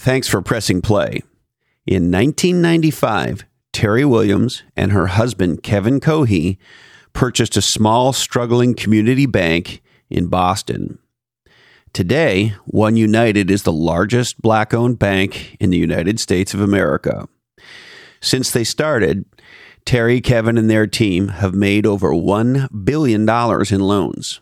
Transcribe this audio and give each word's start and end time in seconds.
Thanks 0.00 0.28
for 0.28 0.40
pressing 0.40 0.80
play. 0.80 1.20
In 1.84 2.10
1995, 2.10 3.44
Teri 3.74 4.08
Williams 4.08 4.62
and 4.74 4.92
her 4.92 5.08
husband, 5.08 5.62
Kevin 5.62 6.00
Cohee, 6.00 6.56
purchased 7.12 7.54
a 7.58 7.60
small, 7.60 8.14
struggling 8.14 8.72
community 8.74 9.26
bank 9.26 9.82
in 10.08 10.28
Boston. 10.28 10.98
Today, 11.92 12.54
One 12.64 12.96
United 12.96 13.50
is 13.50 13.64
the 13.64 13.74
largest 13.74 14.40
black 14.40 14.72
owned 14.72 14.98
bank 14.98 15.58
in 15.60 15.68
the 15.68 15.76
United 15.76 16.18
States 16.18 16.54
of 16.54 16.62
America. 16.62 17.28
Since 18.22 18.52
they 18.52 18.64
started, 18.64 19.26
Teri, 19.84 20.24
Kevin, 20.24 20.56
and 20.56 20.70
their 20.70 20.86
team 20.86 21.28
have 21.28 21.52
made 21.52 21.84
over 21.84 22.08
$1 22.08 22.86
billion 22.86 23.28
in 23.70 23.80
loans. 23.80 24.40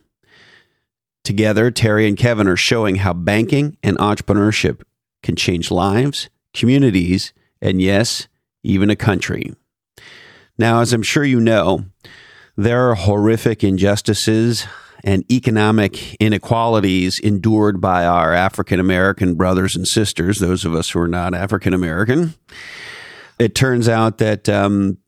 Together, 1.25 1.73
Teri 1.73 2.07
and 2.07 2.17
Kevin 2.17 2.47
are 2.47 2.57
showing 2.57 2.95
how 2.95 3.13
banking 3.13 3.77
and 3.83 3.99
entrepreneurship 3.99 4.83
can 5.23 5.37
change 5.37 5.71
lives, 5.71 6.29
communities, 6.55 7.33
and 7.61 7.81
yes, 7.81 8.29
even 8.63 8.91
a 8.91 8.97
country. 8.97 9.55
Now, 10.59 10.81
as 10.81 10.93
I'm 10.93 11.03
sure 11.03 11.25
you 11.25 11.41
know, 11.41 11.85
there 12.57 12.91
are 12.91 12.95
horrific 12.95 13.63
injustices 13.63 14.67
and 15.05 15.31
economic 15.31 16.15
inequalities 16.17 17.21
endured 17.21 17.81
by 17.81 18.05
our 18.05 18.33
African 18.33 18.81
American 18.81 19.35
brothers 19.35 19.77
and 19.77 19.87
sisters, 19.87 20.39
those 20.39 20.65
of 20.65 20.75
us 20.75 20.91
who 20.91 21.01
are 21.01 21.09
not 21.09 21.35
African 21.35 21.73
American. 21.73 22.35
It 23.39 23.55
turns 23.55 23.89
out 23.89 24.19
that 24.19 24.49
um, 24.49 24.99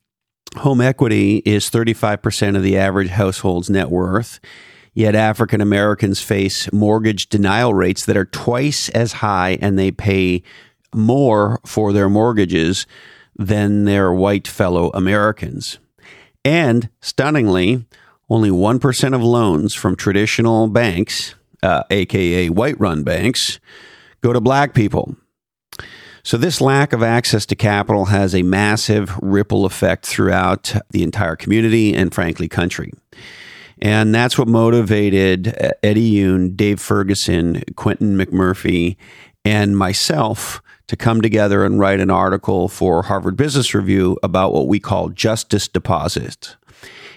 home 0.56 0.80
equity 0.80 1.38
is 1.38 1.68
35% 1.70 2.56
of 2.56 2.62
the 2.62 2.78
average 2.78 3.08
household's 3.08 3.68
net 3.68 3.90
worth. 3.90 4.38
Yet 5.00 5.14
African 5.14 5.62
Americans 5.62 6.20
face 6.20 6.70
mortgage 6.74 7.30
denial 7.30 7.72
rates 7.72 8.04
that 8.04 8.18
are 8.18 8.26
twice 8.26 8.90
as 8.90 9.14
high 9.14 9.56
and 9.62 9.78
they 9.78 9.90
pay 9.90 10.42
more 10.94 11.58
for 11.64 11.94
their 11.94 12.10
mortgages 12.10 12.86
than 13.34 13.86
their 13.86 14.12
white 14.12 14.46
fellow 14.46 14.90
Americans. 14.90 15.78
And 16.44 16.90
stunningly, 17.00 17.86
only 18.28 18.50
1% 18.50 19.14
of 19.14 19.22
loans 19.22 19.74
from 19.74 19.96
traditional 19.96 20.68
banks, 20.68 21.34
uh, 21.62 21.84
aka 21.88 22.50
white 22.50 22.78
run 22.78 23.02
banks, 23.02 23.58
go 24.20 24.34
to 24.34 24.40
black 24.42 24.74
people. 24.74 25.16
So, 26.22 26.36
this 26.36 26.60
lack 26.60 26.92
of 26.92 27.02
access 27.02 27.46
to 27.46 27.56
capital 27.56 28.04
has 28.04 28.34
a 28.34 28.42
massive 28.42 29.16
ripple 29.22 29.64
effect 29.64 30.04
throughout 30.04 30.74
the 30.90 31.02
entire 31.02 31.36
community 31.36 31.94
and, 31.94 32.12
frankly, 32.12 32.48
country. 32.48 32.92
And 33.80 34.14
that's 34.14 34.38
what 34.38 34.48
motivated 34.48 35.48
uh, 35.48 35.70
Eddie 35.82 36.12
Yoon, 36.12 36.56
Dave 36.56 36.80
Ferguson, 36.80 37.62
Quentin 37.76 38.16
McMurphy, 38.16 38.96
and 39.44 39.76
myself 39.76 40.62
to 40.86 40.96
come 40.96 41.22
together 41.22 41.64
and 41.64 41.78
write 41.78 42.00
an 42.00 42.10
article 42.10 42.68
for 42.68 43.04
Harvard 43.04 43.36
Business 43.36 43.74
Review 43.74 44.18
about 44.22 44.52
what 44.52 44.66
we 44.66 44.80
call 44.80 45.08
justice 45.08 45.68
deposits. 45.68 46.56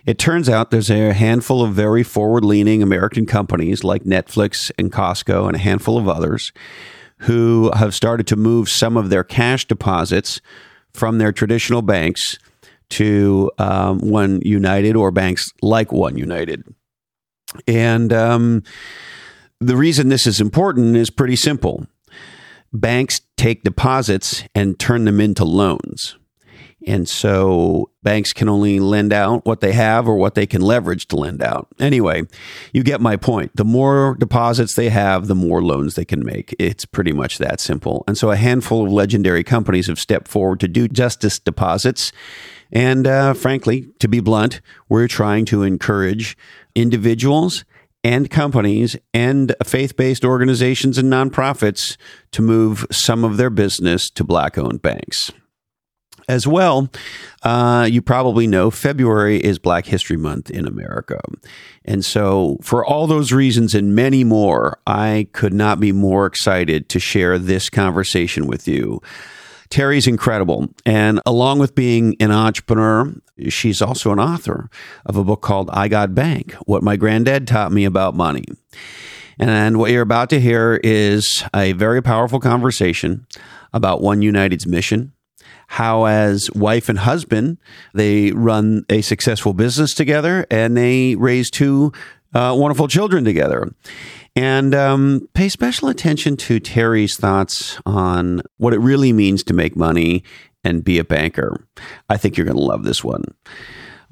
It 0.06 0.20
turns 0.20 0.48
out 0.48 0.70
there's 0.70 0.92
a 0.92 1.14
handful 1.14 1.64
of 1.64 1.74
very 1.74 2.04
forward 2.04 2.46
leaning 2.46 2.84
American 2.84 3.26
companies 3.26 3.84
like 3.84 4.04
Netflix 4.04 4.72
and 4.78 4.92
Costco 4.92 5.48
and 5.48 5.56
a 5.56 5.60
handful 5.60 5.98
of 5.98 6.08
others 6.08 6.52
who 7.20 7.72
have 7.74 7.96
started 7.96 8.28
to 8.28 8.36
move 8.36 8.70
some 8.70 8.98
of 8.98 9.10
their 9.10 9.24
cash 9.24 9.66
deposits 9.66 10.42
from 10.92 11.18
their 11.18 11.32
traditional 11.32 11.82
banks 11.82 12.38
to 12.98 13.52
um, 13.58 14.00
One 14.00 14.42
United 14.42 14.96
or 14.96 15.12
banks 15.12 15.52
like 15.62 15.92
One 15.92 16.18
United. 16.18 16.64
And 17.68 18.12
um, 18.12 18.64
the 19.60 19.76
reason 19.76 20.10
this 20.10 20.28
is 20.28 20.42
important 20.42 20.96
is 20.96 21.10
pretty 21.10 21.36
simple 21.36 21.88
banks 22.76 23.22
take 23.38 23.64
deposits 23.64 24.44
and 24.56 24.80
turn 24.80 25.06
them 25.06 25.20
into 25.20 25.46
loans. 25.46 26.18
And 26.86 27.08
so 27.08 27.92
banks 28.02 28.34
can 28.34 28.50
only 28.50 28.80
lend 28.80 29.14
out 29.14 29.46
what 29.46 29.62
they 29.62 29.72
have 29.72 30.08
or 30.08 30.16
what 30.16 30.36
they 30.36 30.46
can 30.46 30.62
leverage 30.62 31.08
to 31.08 31.16
lend 31.16 31.42
out. 31.42 31.68
Anyway, 31.80 32.24
you 32.74 32.84
get 32.84 33.00
my 33.00 33.16
point. 33.16 33.56
The 33.56 33.64
more 33.64 34.18
deposits 34.20 34.76
they 34.76 34.90
have, 34.90 35.28
the 35.28 35.36
more 35.36 35.64
loans 35.64 35.96
they 35.96 36.04
can 36.04 36.26
make. 36.26 36.54
It's 36.60 36.84
pretty 36.84 37.14
much 37.14 37.38
that 37.38 37.62
simple. 37.62 38.04
And 38.06 38.18
so 38.18 38.32
a 38.32 38.36
handful 38.36 38.86
of 38.86 38.92
legendary 38.92 39.44
companies 39.44 39.88
have 39.88 40.00
stepped 40.00 40.28
forward 40.28 40.60
to 40.60 40.68
do 40.68 40.90
justice 40.90 41.40
deposits. 41.40 42.12
And 42.74 43.06
uh, 43.06 43.36
frankly, 43.36 43.88
to 44.00 44.08
be 44.08 44.20
blunt, 44.20 44.60
we're 44.90 45.08
trying 45.08 45.46
to 45.46 45.62
encourage 45.62 46.36
individuals 46.76 47.64
and 48.04 48.30
companies 48.30 48.98
and 49.14 49.56
faith 49.64 49.96
based 49.96 50.26
organizations 50.26 50.98
and 50.98 51.12
nonprofits 51.12 51.96
to 52.32 52.42
move 52.42 52.86
some 52.92 53.24
of 53.24 53.38
their 53.38 53.52
business 53.52 54.10
to 54.10 54.24
black 54.24 54.58
owned 54.58 54.82
banks. 54.82 55.32
As 56.30 56.48
well, 56.48 56.90
uh, 57.44 57.88
you 57.92 58.02
probably 58.02 58.48
know 58.48 58.72
February 58.72 59.38
is 59.44 59.60
Black 59.60 59.86
History 59.86 60.16
Month 60.16 60.50
in 60.50 60.66
America. 60.66 61.20
And 61.84 62.04
so, 62.06 62.60
for 62.62 62.86
all 62.86 63.08
those 63.08 63.34
reasons 63.34 63.76
and 63.76 63.94
many 63.94 64.24
more, 64.24 64.80
I 64.88 65.28
could 65.34 65.54
not 65.54 65.82
be 65.82 65.92
more 65.92 66.26
excited 66.26 66.88
to 66.90 67.00
share 67.00 67.38
this 67.38 67.70
conversation 67.70 68.48
with 68.48 68.70
you. 68.70 69.02
Teri's 69.74 70.06
incredible. 70.06 70.68
And 70.86 71.20
along 71.26 71.58
with 71.58 71.74
being 71.74 72.16
an 72.20 72.30
entrepreneur, 72.30 73.12
she's 73.50 73.82
also 73.82 74.12
an 74.12 74.20
author 74.20 74.70
of 75.04 75.18
a 75.18 75.24
book 75.24 75.42
called 75.42 75.72
I 75.72 75.88
Got 75.88 76.14
Bank 76.14 76.54
What 76.68 76.84
My 76.84 76.96
Granddad 76.96 77.48
Taught 77.48 77.72
Me 77.72 77.84
About 77.84 78.14
Money. 78.14 78.46
And 79.40 79.80
what 79.80 79.90
you're 79.90 80.04
about 80.04 80.30
to 80.30 80.40
hear 80.40 80.80
is 80.84 81.44
a 81.56 81.72
very 81.72 82.04
powerful 82.04 82.40
conversation 82.40 83.26
about 83.74 84.04
One 84.04 84.22
United's 84.22 84.68
mission, 84.68 85.12
how 85.66 86.06
as 86.06 86.52
wife 86.52 86.88
and 86.88 87.00
husband 87.00 87.58
they 87.96 88.32
run 88.32 88.86
a 88.90 89.02
successful 89.02 89.54
business 89.54 89.96
together 89.96 90.46
and 90.52 90.78
they 90.78 91.16
raise 91.16 91.50
two 91.50 91.92
uh, 92.36 92.56
wonderful 92.56 92.88
children 92.88 93.24
together 93.24 93.74
and 94.36 94.74
um, 94.74 95.28
pay 95.34 95.50
special 95.50 95.90
attention 95.90 96.36
to 96.38 96.60
teri's 96.60 97.18
thoughts 97.18 97.80
on 97.86 98.42
what 98.58 98.74
it 98.74 98.80
really 98.80 99.14
means 99.14 99.44
to 99.44 99.54
make 99.54 99.76
money 99.76 100.24
and 100.64 100.84
be 100.84 101.00
a 101.00 101.04
banker 101.04 101.66
i 102.10 102.18
think 102.18 102.38
you're 102.38 102.46
going 102.46 102.58
to 102.58 102.64
love 102.64 102.84
this 102.84 103.04
one 103.04 103.24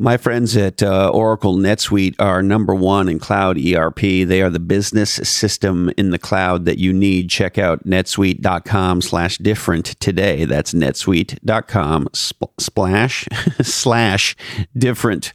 my 0.02 0.18
friends 0.18 0.58
at 0.58 0.82
uh, 0.82 1.12
Oracle 1.14 1.58
NetSuite 1.58 2.16
are 2.18 2.42
number 2.42 2.74
one 2.74 3.08
in 3.08 3.20
cloud 3.20 3.60
ERP. 3.64 4.00
They 4.00 4.42
are 4.42 4.50
the 4.50 4.60
business 4.60 5.12
system 5.12 5.92
in 5.96 6.10
the 6.10 6.18
cloud 6.18 6.66
that 6.66 6.80
you 6.80 6.92
need. 6.92 7.30
Check 7.30 7.60
out 7.60 7.86
netsuite.com 7.86 9.02
slash 9.02 9.38
different 9.38 9.86
today. 10.00 10.46
That's 10.46 10.74
netsuite.com 10.74 12.10
sp- 12.18 12.50
slash 13.62 14.36
different. 14.76 15.34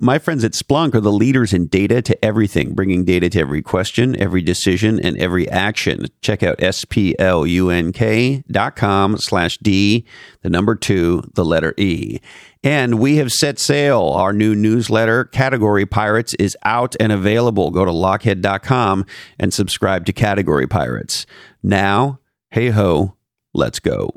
My 0.00 0.20
friends 0.20 0.44
at 0.44 0.52
Splunk 0.52 0.94
are 0.94 1.00
the 1.00 1.10
leaders 1.10 1.52
in 1.52 1.66
data 1.66 2.00
to 2.02 2.24
everything, 2.24 2.72
bringing 2.72 3.04
data 3.04 3.28
to 3.30 3.40
every 3.40 3.62
question, 3.62 4.14
every 4.20 4.42
decision, 4.42 5.04
and 5.04 5.18
every 5.18 5.48
action. 5.48 6.06
Check 6.20 6.44
out 6.44 6.62
S-P-L-U-N-K 6.62 8.44
dot 8.48 8.76
com 8.76 9.16
slash 9.18 9.58
D, 9.58 10.06
the 10.42 10.50
number 10.50 10.76
two, 10.76 11.24
the 11.34 11.44
letter 11.44 11.74
E. 11.76 12.20
And 12.62 13.00
we 13.00 13.16
have 13.16 13.32
set 13.32 13.58
sail. 13.58 14.04
Our 14.04 14.32
new 14.32 14.54
newsletter, 14.54 15.24
Category 15.24 15.84
Pirates, 15.84 16.32
is 16.34 16.56
out 16.64 16.94
and 17.00 17.10
available. 17.10 17.72
Go 17.72 17.84
to 17.84 17.90
lochhead.com 17.90 19.04
and 19.40 19.52
subscribe 19.52 20.06
to 20.06 20.12
Category 20.12 20.68
Pirates. 20.68 21.26
Now, 21.60 22.20
hey 22.52 22.68
ho, 22.68 23.16
let's 23.52 23.80
go. 23.80 24.12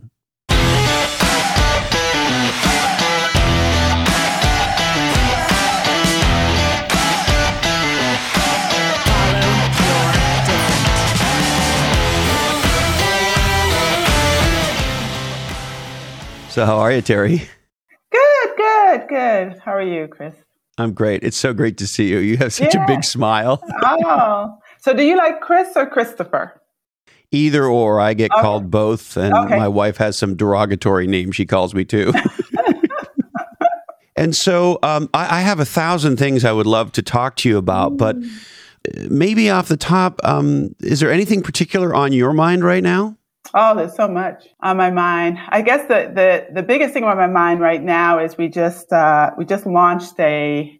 So, 16.52 16.66
how 16.66 16.80
are 16.80 16.92
you, 16.92 17.02
Teri? 17.02 17.48
Good, 18.12 18.50
good. 18.58 19.08
Good. 19.08 19.60
How 19.64 19.72
are 19.72 19.82
you, 19.82 20.10
Chris? 20.10 20.36
I'm 20.78 20.92
great. 20.92 21.24
It's 21.24 21.38
so 21.38 21.54
great 21.54 21.78
to 21.78 21.88
see 21.88 22.10
you. 22.10 22.18
You 22.18 22.36
have 22.38 22.52
such 22.52 22.76
yeah. 22.76 22.84
a 22.84 22.88
big 22.88 23.06
smile. 23.06 23.64
oh, 23.86 24.58
so 24.82 24.94
do 24.94 25.02
you 25.02 25.16
like 25.16 25.40
Chris 25.40 25.70
or 25.78 25.86
Christopher? 25.86 26.62
Either 27.32 27.66
or. 27.66 28.02
I 28.02 28.14
get 28.14 28.32
okay. 28.34 28.42
called 28.42 28.70
both, 28.70 29.16
and 29.16 29.34
okay. 29.34 29.58
my 29.58 29.70
wife 29.70 29.96
has 29.96 30.18
some 30.18 30.36
derogatory 30.36 31.08
name 31.08 31.32
she 31.32 31.46
calls 31.46 31.74
me 31.74 31.86
too. 31.86 32.12
and 34.18 34.36
so 34.36 34.78
um, 34.84 35.10
I, 35.14 35.38
I, 35.38 35.42
have 35.42 35.62
a 35.62 35.66
thousand 35.66 36.18
things 36.18 36.44
I 36.44 36.52
would 36.52 36.68
love 36.68 36.92
to 36.94 37.02
talk 37.02 37.38
to 37.38 37.50
you 37.50 37.58
about, 37.58 37.96
but 37.96 38.20
mm. 38.20 39.10
maybe 39.10 39.50
off 39.50 39.70
the 39.70 39.78
top, 39.78 40.20
um, 40.26 40.76
is 40.82 41.00
there 41.00 41.14
anything 41.14 41.44
particular 41.44 41.96
on 41.96 42.12
your 42.12 42.34
mind 42.34 42.66
right 42.66 42.84
now? 42.84 43.16
Oh, 43.54 43.76
there's 43.76 43.96
so 43.96 44.08
much 44.08 44.48
on 44.62 44.78
my 44.78 44.92
mind. 44.92 45.38
I 45.50 45.62
guess 45.62 45.88
the 45.88 46.12
the, 46.14 46.54
the 46.54 46.64
biggest 46.64 46.94
thing 46.94 47.04
on 47.04 47.18
my 47.18 47.28
mind 47.28 47.60
right 47.60 47.82
now 47.82 48.20
is 48.20 48.38
we 48.38 48.48
just 48.48 48.92
uh, 48.94 49.32
we 49.38 49.46
just 49.46 49.66
launched 49.66 50.20
a 50.20 50.80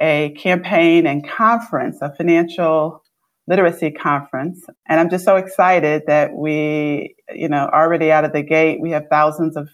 a 0.00 0.30
campaign 0.30 1.06
and 1.06 1.28
conference, 1.28 1.98
a 2.02 2.12
financial 2.14 3.02
literacy 3.46 3.90
conference. 3.90 4.64
And 4.88 4.98
I'm 4.98 5.10
just 5.10 5.24
so 5.24 5.36
excited 5.36 6.02
that 6.06 6.34
we, 6.34 7.14
you 7.32 7.48
know, 7.48 7.68
already 7.72 8.10
out 8.10 8.24
of 8.24 8.32
the 8.32 8.42
gate, 8.42 8.80
we 8.80 8.90
have 8.90 9.04
thousands 9.10 9.56
of, 9.56 9.68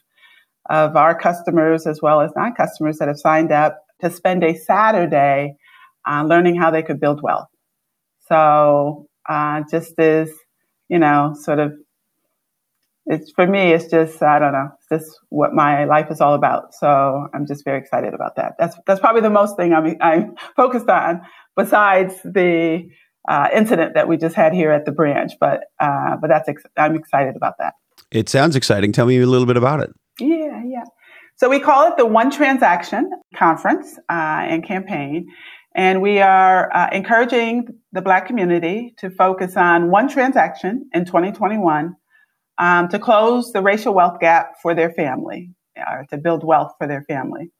of 0.69 0.97
our 0.97 1.19
customers 1.19 1.87
as 1.87 2.01
well 2.03 2.21
as 2.21 2.31
non 2.37 2.55
customers 2.55 2.99
that 2.99 3.09
have 3.09 3.19
signed 3.19 3.53
up 3.53 3.79
to 4.03 4.11
spend 4.11 4.45
a 4.45 4.55
Saturday 4.55 5.55
uh, 6.09 6.25
learning 6.25 6.57
how 6.57 6.71
they 6.71 6.83
could 6.83 7.01
build 7.01 7.23
wealth. 7.23 7.49
So, 8.29 9.07
uh, 9.29 9.63
just 9.71 9.99
as, 9.99 10.31
you 10.89 10.99
know, 10.99 11.35
sort 11.41 11.59
of, 11.59 11.73
it's 13.09 13.31
for 13.33 13.47
me, 13.47 13.73
it's 13.73 13.91
just, 13.91 14.23
I 14.23 14.39
don't 14.39 14.53
know, 14.53 14.69
it's 14.79 15.05
just 15.05 15.19
what 15.31 15.53
my 15.53 15.85
life 15.85 16.11
is 16.11 16.21
all 16.21 16.35
about. 16.35 16.75
So 16.75 17.27
I'm 17.35 17.47
just 17.47 17.65
very 17.65 17.79
excited 17.79 18.15
about 18.15 18.37
that. 18.37 18.55
That's, 18.59 18.77
that's 18.87 19.01
probably 19.01 19.23
the 19.23 19.31
most 19.31 19.57
thing 19.57 19.73
I'm, 19.73 19.97
I'm 20.01 20.37
focused 20.57 20.89
on 20.89 21.23
besides 21.57 22.15
the, 22.23 22.89
uh, 23.29 23.49
incident 23.55 23.95
that 23.95 24.09
we 24.09 24.17
just 24.17 24.35
had 24.35 24.53
here 24.53 24.73
at 24.73 24.87
the 24.87 24.93
branch. 24.93 25.33
But 25.39 25.65
uh, 25.79 26.17
but 26.21 26.29
that's 26.29 26.49
ex- 26.49 26.65
I'm 26.77 26.97
excited 26.97 27.37
about 27.37 27.55
that. 27.59 27.75
It 28.11 28.29
sounds 28.29 28.57
exciting. 28.57 28.91
Tell 28.91 29.07
me 29.07 29.21
a 29.21 29.27
little 29.27 29.47
bit 29.47 29.57
about 29.57 29.81
it. 29.81 29.91
Yeah, 30.19 30.63
yeah. 30.65 30.85
So 31.37 31.49
we 31.49 31.61
call 31.61 31.87
it 31.87 31.97
the 31.97 32.07
One 32.07 32.31
Transaction 32.31 33.11
Conference 33.37 33.99
uh, 34.09 34.43
and 34.49 34.65
campaign, 34.65 35.29
and 35.77 36.03
we 36.03 36.21
are 36.21 36.75
uh, 36.75 36.89
encouraging 36.91 37.69
the 37.93 38.03
Black 38.03 38.27
community 38.27 38.95
to 38.99 39.11
focus 39.11 39.57
on 39.57 39.91
one 39.91 40.09
transaction 40.09 40.89
in 40.95 41.05
2021 41.05 41.95
um, 42.59 42.89
to 42.89 42.99
close 42.99 43.53
the 43.53 43.63
racial 43.63 43.95
wealth 43.95 44.21
gap 44.21 44.55
for 44.61 44.75
their 44.75 44.91
family, 44.91 45.51
or 45.77 46.07
to 46.11 46.19
build 46.19 46.45
wealth 46.45 46.73
for 46.79 46.87
their 46.87 47.03
family. 47.03 47.51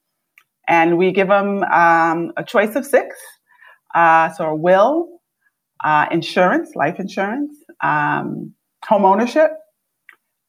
And 0.67 0.99
we 0.99 1.13
give 1.13 1.29
them 1.29 1.63
um, 1.65 2.33
a 2.37 2.45
choice 2.45 2.77
of 2.77 2.85
six. 2.85 3.17
Uh, 3.95 4.31
so 4.33 4.47
a 4.47 4.55
will, 4.55 5.09
uh, 5.83 6.07
insurance, 6.11 6.75
life 6.75 6.99
insurance, 6.99 7.55
um, 7.83 8.53
home 8.85 9.05
ownership, 9.05 9.53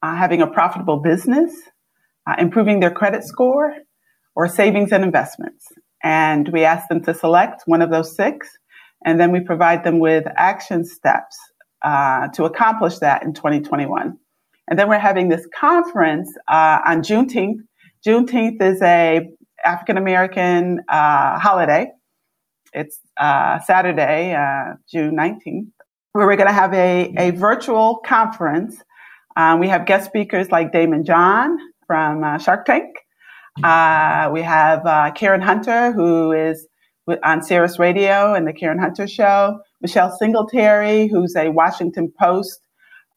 uh, 0.01 0.15
having 0.15 0.41
a 0.41 0.47
profitable 0.47 0.97
business, 0.97 1.53
uh, 2.27 2.35
improving 2.37 2.79
their 2.79 2.91
credit 2.91 3.23
score, 3.23 3.73
or 4.35 4.47
savings 4.47 4.91
and 4.91 5.03
investments. 5.03 5.67
And 6.03 6.49
we 6.49 6.63
ask 6.63 6.87
them 6.87 7.03
to 7.03 7.13
select 7.13 7.63
one 7.65 7.81
of 7.81 7.91
those 7.91 8.15
six, 8.15 8.47
and 9.05 9.19
then 9.19 9.31
we 9.31 9.39
provide 9.39 9.83
them 9.83 9.99
with 9.99 10.25
action 10.35 10.85
steps 10.85 11.37
uh, 11.81 12.27
to 12.29 12.45
accomplish 12.45 12.99
that 12.99 13.23
in 13.23 13.33
2021. 13.33 14.17
And 14.69 14.77
then 14.77 14.87
we're 14.87 14.99
having 14.99 15.29
this 15.29 15.45
conference 15.53 16.31
uh, 16.47 16.79
on 16.85 17.01
Juneteenth. 17.01 17.57
Juneteenth 18.05 18.61
is 18.61 18.81
a 18.81 19.27
African 19.65 19.97
American 19.97 20.79
uh, 20.87 21.37
holiday 21.39 21.91
it's 22.73 22.99
uh, 23.19 23.59
Saturday, 23.59 24.33
uh, 24.33 24.75
June 24.91 25.15
19th, 25.15 25.71
where 26.13 26.27
we're 26.27 26.35
going 26.35 26.47
to 26.47 26.53
have 26.53 26.73
a, 26.73 27.13
a 27.17 27.31
virtual 27.31 27.99
conference. 28.05 28.77
Um, 29.35 29.59
we 29.59 29.67
have 29.69 29.85
guest 29.85 30.05
speakers 30.05 30.51
like 30.51 30.71
Daymond 30.71 31.05
John 31.05 31.57
from 31.87 32.23
uh, 32.23 32.37
Shark 32.37 32.65
Tank. 32.65 32.95
Uh, 33.63 34.29
we 34.31 34.41
have 34.41 34.83
Karen 35.15 35.41
Hunter, 35.41 35.91
who 35.91 36.31
is 36.31 36.67
on 37.23 37.41
Sirius 37.41 37.79
Radio 37.79 38.33
and 38.33 38.47
the 38.47 38.53
Karen 38.53 38.79
Hunter 38.79 39.07
Show. 39.07 39.59
Michelle 39.81 40.15
Singletary, 40.17 41.07
who's 41.07 41.35
a 41.35 41.49
Washington 41.49 42.11
Post 42.19 42.61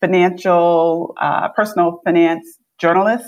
financial, 0.02 1.14
uh, 1.20 1.48
personal 1.50 2.00
finance 2.04 2.58
journalist. 2.78 3.24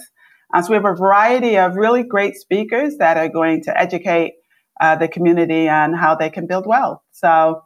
so 0.60 0.68
we 0.68 0.74
have 0.74 0.84
a 0.84 0.94
variety 0.94 1.56
of 1.56 1.76
really 1.76 2.02
great 2.02 2.34
speakers 2.34 2.96
that 2.98 3.16
are 3.16 3.28
going 3.28 3.62
to 3.62 3.80
educate 3.80 4.32
uh, 4.80 4.96
the 4.96 5.08
community 5.08 5.68
on 5.68 5.94
how 5.94 6.14
they 6.16 6.28
can 6.28 6.46
build 6.46 6.66
wealth. 6.66 7.00
So, 7.12 7.62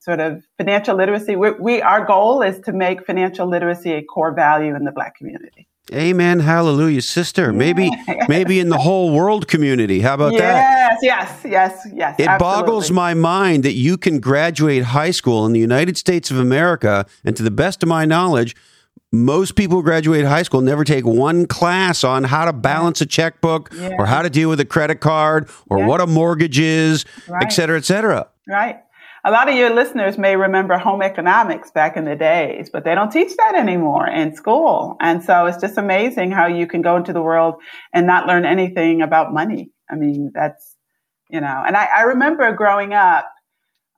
sort 0.00 0.20
of 0.20 0.42
financial 0.58 0.96
literacy. 0.96 1.36
We, 1.36 1.50
we, 1.52 1.82
our 1.82 2.04
goal 2.04 2.42
is 2.42 2.60
to 2.66 2.72
make 2.72 3.06
financial 3.06 3.46
literacy 3.48 3.92
a 3.92 4.02
core 4.02 4.34
value 4.34 4.74
in 4.74 4.84
the 4.84 4.92
Black 4.92 5.16
community. 5.16 5.68
Amen. 5.92 6.40
Hallelujah, 6.40 7.02
sister. 7.02 7.52
Maybe, 7.52 7.90
maybe 8.28 8.60
in 8.60 8.68
the 8.68 8.78
whole 8.78 9.12
world 9.12 9.48
community. 9.48 10.00
How 10.00 10.14
about 10.14 10.32
yes, 10.32 10.40
that? 10.40 10.98
Yes, 11.02 11.40
yes, 11.42 11.44
yes, 11.44 11.86
yes. 11.92 12.14
It 12.18 12.28
absolutely. 12.28 12.38
boggles 12.38 12.90
my 12.90 13.14
mind 13.14 13.64
that 13.64 13.72
you 13.72 13.96
can 13.96 14.20
graduate 14.20 14.84
high 14.84 15.10
school 15.10 15.46
in 15.46 15.52
the 15.52 15.60
United 15.60 15.96
States 15.96 16.30
of 16.30 16.38
America, 16.38 17.06
and 17.24 17.36
to 17.36 17.42
the 17.42 17.50
best 17.50 17.82
of 17.82 17.88
my 17.88 18.04
knowledge, 18.04 18.54
most 19.12 19.56
people 19.56 19.78
who 19.78 19.82
graduate 19.82 20.24
high 20.24 20.44
school 20.44 20.60
never 20.60 20.84
take 20.84 21.04
one 21.04 21.46
class 21.46 22.04
on 22.04 22.22
how 22.22 22.44
to 22.44 22.52
balance 22.52 23.00
a 23.00 23.06
checkbook 23.06 23.72
yeah. 23.76 23.96
or 23.98 24.06
how 24.06 24.22
to 24.22 24.30
deal 24.30 24.48
with 24.48 24.60
a 24.60 24.64
credit 24.64 25.00
card 25.00 25.48
or 25.68 25.78
yeah. 25.78 25.86
what 25.86 26.00
a 26.00 26.06
mortgage 26.06 26.60
is, 26.60 27.04
right. 27.26 27.42
et 27.42 27.48
cetera, 27.48 27.76
et 27.76 27.84
cetera. 27.84 28.28
Right. 28.46 28.80
A 29.24 29.30
lot 29.30 29.50
of 29.50 29.54
your 29.54 29.68
listeners 29.70 30.16
may 30.16 30.34
remember 30.34 30.78
home 30.78 31.02
economics 31.02 31.70
back 31.70 31.96
in 31.96 32.06
the 32.06 32.16
days, 32.16 32.70
but 32.72 32.84
they 32.84 32.94
don't 32.94 33.12
teach 33.12 33.36
that 33.36 33.54
anymore 33.54 34.08
in 34.08 34.34
school. 34.34 34.96
And 35.00 35.22
so 35.22 35.44
it's 35.44 35.60
just 35.60 35.76
amazing 35.76 36.30
how 36.30 36.46
you 36.46 36.66
can 36.66 36.80
go 36.80 36.96
into 36.96 37.12
the 37.12 37.20
world 37.20 37.56
and 37.92 38.06
not 38.06 38.26
learn 38.26 38.46
anything 38.46 39.02
about 39.02 39.34
money. 39.34 39.70
I 39.90 39.96
mean, 39.96 40.30
that's, 40.34 40.76
you 41.28 41.40
know, 41.40 41.62
and 41.66 41.76
I, 41.76 41.88
I 41.98 42.02
remember 42.02 42.50
growing 42.52 42.94
up, 42.94 43.30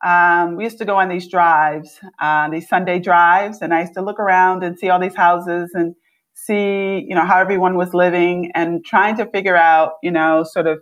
um, 0.05 0.57
we 0.57 0.65
used 0.65 0.79
to 0.79 0.85
go 0.85 0.97
on 0.97 1.09
these 1.09 1.29
drives, 1.29 2.01
uh, 2.21 2.51
these 2.51 2.69
Sunday 2.69 2.99
drives, 2.99 3.63
and 3.63 3.73
I 3.73 3.83
used 3.83 3.95
to 3.95 4.03
look 4.03 4.19
around 4.19 4.65
and 4.65 4.77
see 4.77 4.89
all 4.89 4.99
these 4.99 5.15
houses 5.15 5.71
and 5.75 5.95
see, 6.35 7.05
you 7.09 7.15
know, 7.15 7.25
how 7.25 7.39
everyone 7.39 7.77
was 7.77 7.95
living 7.95 8.51
and 8.57 8.85
trying 8.85 9.17
to 9.19 9.27
figure 9.27 9.57
out, 9.57 9.93
you 10.03 10.11
know, 10.11 10.43
sort 10.43 10.67
of 10.67 10.81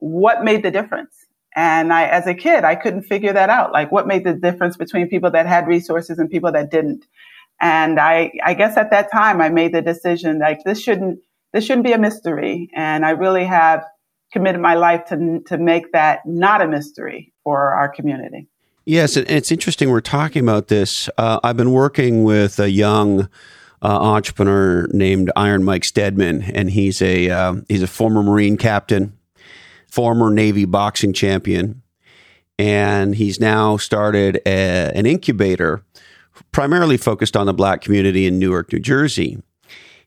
what 0.00 0.44
made 0.44 0.62
the 0.62 0.70
difference. 0.70 1.21
And 1.54 1.92
I, 1.92 2.04
as 2.04 2.26
a 2.26 2.34
kid, 2.34 2.64
I 2.64 2.74
couldn't 2.74 3.02
figure 3.02 3.32
that 3.32 3.50
out. 3.50 3.72
Like 3.72 3.92
what 3.92 4.06
made 4.06 4.24
the 4.24 4.32
difference 4.32 4.76
between 4.76 5.08
people 5.08 5.30
that 5.30 5.46
had 5.46 5.66
resources 5.66 6.18
and 6.18 6.30
people 6.30 6.52
that 6.52 6.70
didn't. 6.70 7.04
And 7.60 8.00
I, 8.00 8.32
I 8.44 8.54
guess 8.54 8.76
at 8.76 8.90
that 8.90 9.12
time 9.12 9.40
I 9.40 9.48
made 9.48 9.72
the 9.74 9.82
decision 9.82 10.38
like 10.38 10.64
this 10.64 10.80
shouldn't, 10.80 11.20
this 11.52 11.64
shouldn't 11.64 11.84
be 11.84 11.92
a 11.92 11.98
mystery. 11.98 12.70
And 12.74 13.04
I 13.04 13.10
really 13.10 13.44
have 13.44 13.84
committed 14.32 14.60
my 14.60 14.74
life 14.74 15.04
to, 15.06 15.40
to 15.46 15.58
make 15.58 15.92
that 15.92 16.20
not 16.24 16.62
a 16.62 16.66
mystery 16.66 17.32
for 17.44 17.72
our 17.72 17.88
community. 17.88 18.48
Yes, 18.84 19.16
and 19.16 19.30
it's 19.30 19.52
interesting 19.52 19.90
we're 19.90 20.00
talking 20.00 20.42
about 20.42 20.66
this. 20.68 21.08
Uh, 21.16 21.38
I've 21.44 21.56
been 21.56 21.72
working 21.72 22.24
with 22.24 22.58
a 22.58 22.68
young 22.68 23.28
uh, 23.80 23.98
entrepreneur 24.00 24.88
named 24.88 25.30
Iron 25.36 25.62
Mike 25.62 25.84
Steadman, 25.84 26.42
and 26.42 26.68
he's 26.68 27.00
a 27.00 27.30
uh, 27.30 27.54
he's 27.68 27.82
a 27.82 27.86
former 27.86 28.24
Marine 28.24 28.56
captain, 28.56 29.16
former 29.92 30.30
Navy 30.30 30.64
boxing 30.64 31.12
champion, 31.12 31.82
and 32.58 33.14
he's 33.14 33.38
now 33.38 33.76
started 33.76 34.40
a, 34.46 34.90
an 34.94 35.04
incubator 35.04 35.84
primarily 36.50 36.96
focused 36.96 37.36
on 37.36 37.44
the 37.44 37.52
Black 37.52 37.82
community 37.82 38.26
in 38.26 38.38
Newark, 38.38 38.72
New 38.72 38.80
Jersey. 38.80 39.42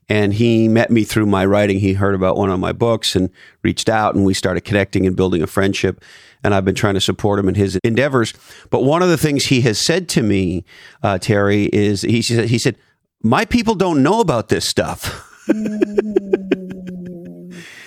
And 0.08 0.34
he 0.34 0.66
met 0.66 0.90
me 0.90 1.04
through 1.04 1.26
my 1.26 1.46
writing. 1.46 1.78
He 1.78 1.92
heard 1.92 2.16
about 2.16 2.36
one 2.36 2.50
of 2.50 2.58
my 2.58 2.72
books 2.72 3.14
and 3.14 3.30
reached 3.62 3.88
out, 3.88 4.16
and 4.16 4.24
we 4.24 4.34
started 4.34 4.62
connecting 4.62 5.06
and 5.06 5.14
building 5.14 5.40
a 5.40 5.46
friendship. 5.46 6.02
And 6.42 6.52
I've 6.52 6.64
been 6.64 6.74
trying 6.74 6.94
to 6.94 7.00
support 7.00 7.38
him 7.38 7.48
in 7.48 7.54
his 7.54 7.76
endeavors. 7.84 8.34
But 8.70 8.82
one 8.82 9.02
of 9.02 9.08
the 9.08 9.16
things 9.16 9.46
he 9.46 9.60
has 9.60 9.78
said 9.78 10.08
to 10.10 10.22
me, 10.22 10.64
uh, 11.04 11.18
Teri, 11.18 11.68
is 11.72 12.02
he 12.02 12.22
said, 12.22 12.48
he 12.48 12.58
said, 12.58 12.76
"My 13.22 13.44
people 13.44 13.76
don't 13.76 14.02
know 14.02 14.18
about 14.20 14.48
this 14.48 14.68
stuff." 14.68 15.22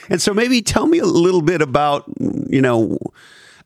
And 0.10 0.22
so 0.22 0.34
maybe 0.34 0.62
tell 0.62 0.88
me 0.88 1.00
a 1.00 1.06
little 1.06 1.42
bit 1.42 1.62
about, 1.62 2.06
you 2.20 2.62
know, 2.62 2.98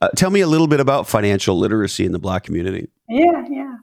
uh, 0.01 0.09
tell 0.15 0.29
me 0.29 0.41
a 0.41 0.47
little 0.47 0.67
bit 0.67 0.79
about 0.79 1.07
financial 1.07 1.57
literacy 1.57 2.05
in 2.05 2.11
the 2.11 2.19
Black 2.19 2.43
community. 2.43 2.89
Yeah, 3.07 3.45
yeah. 3.49 3.75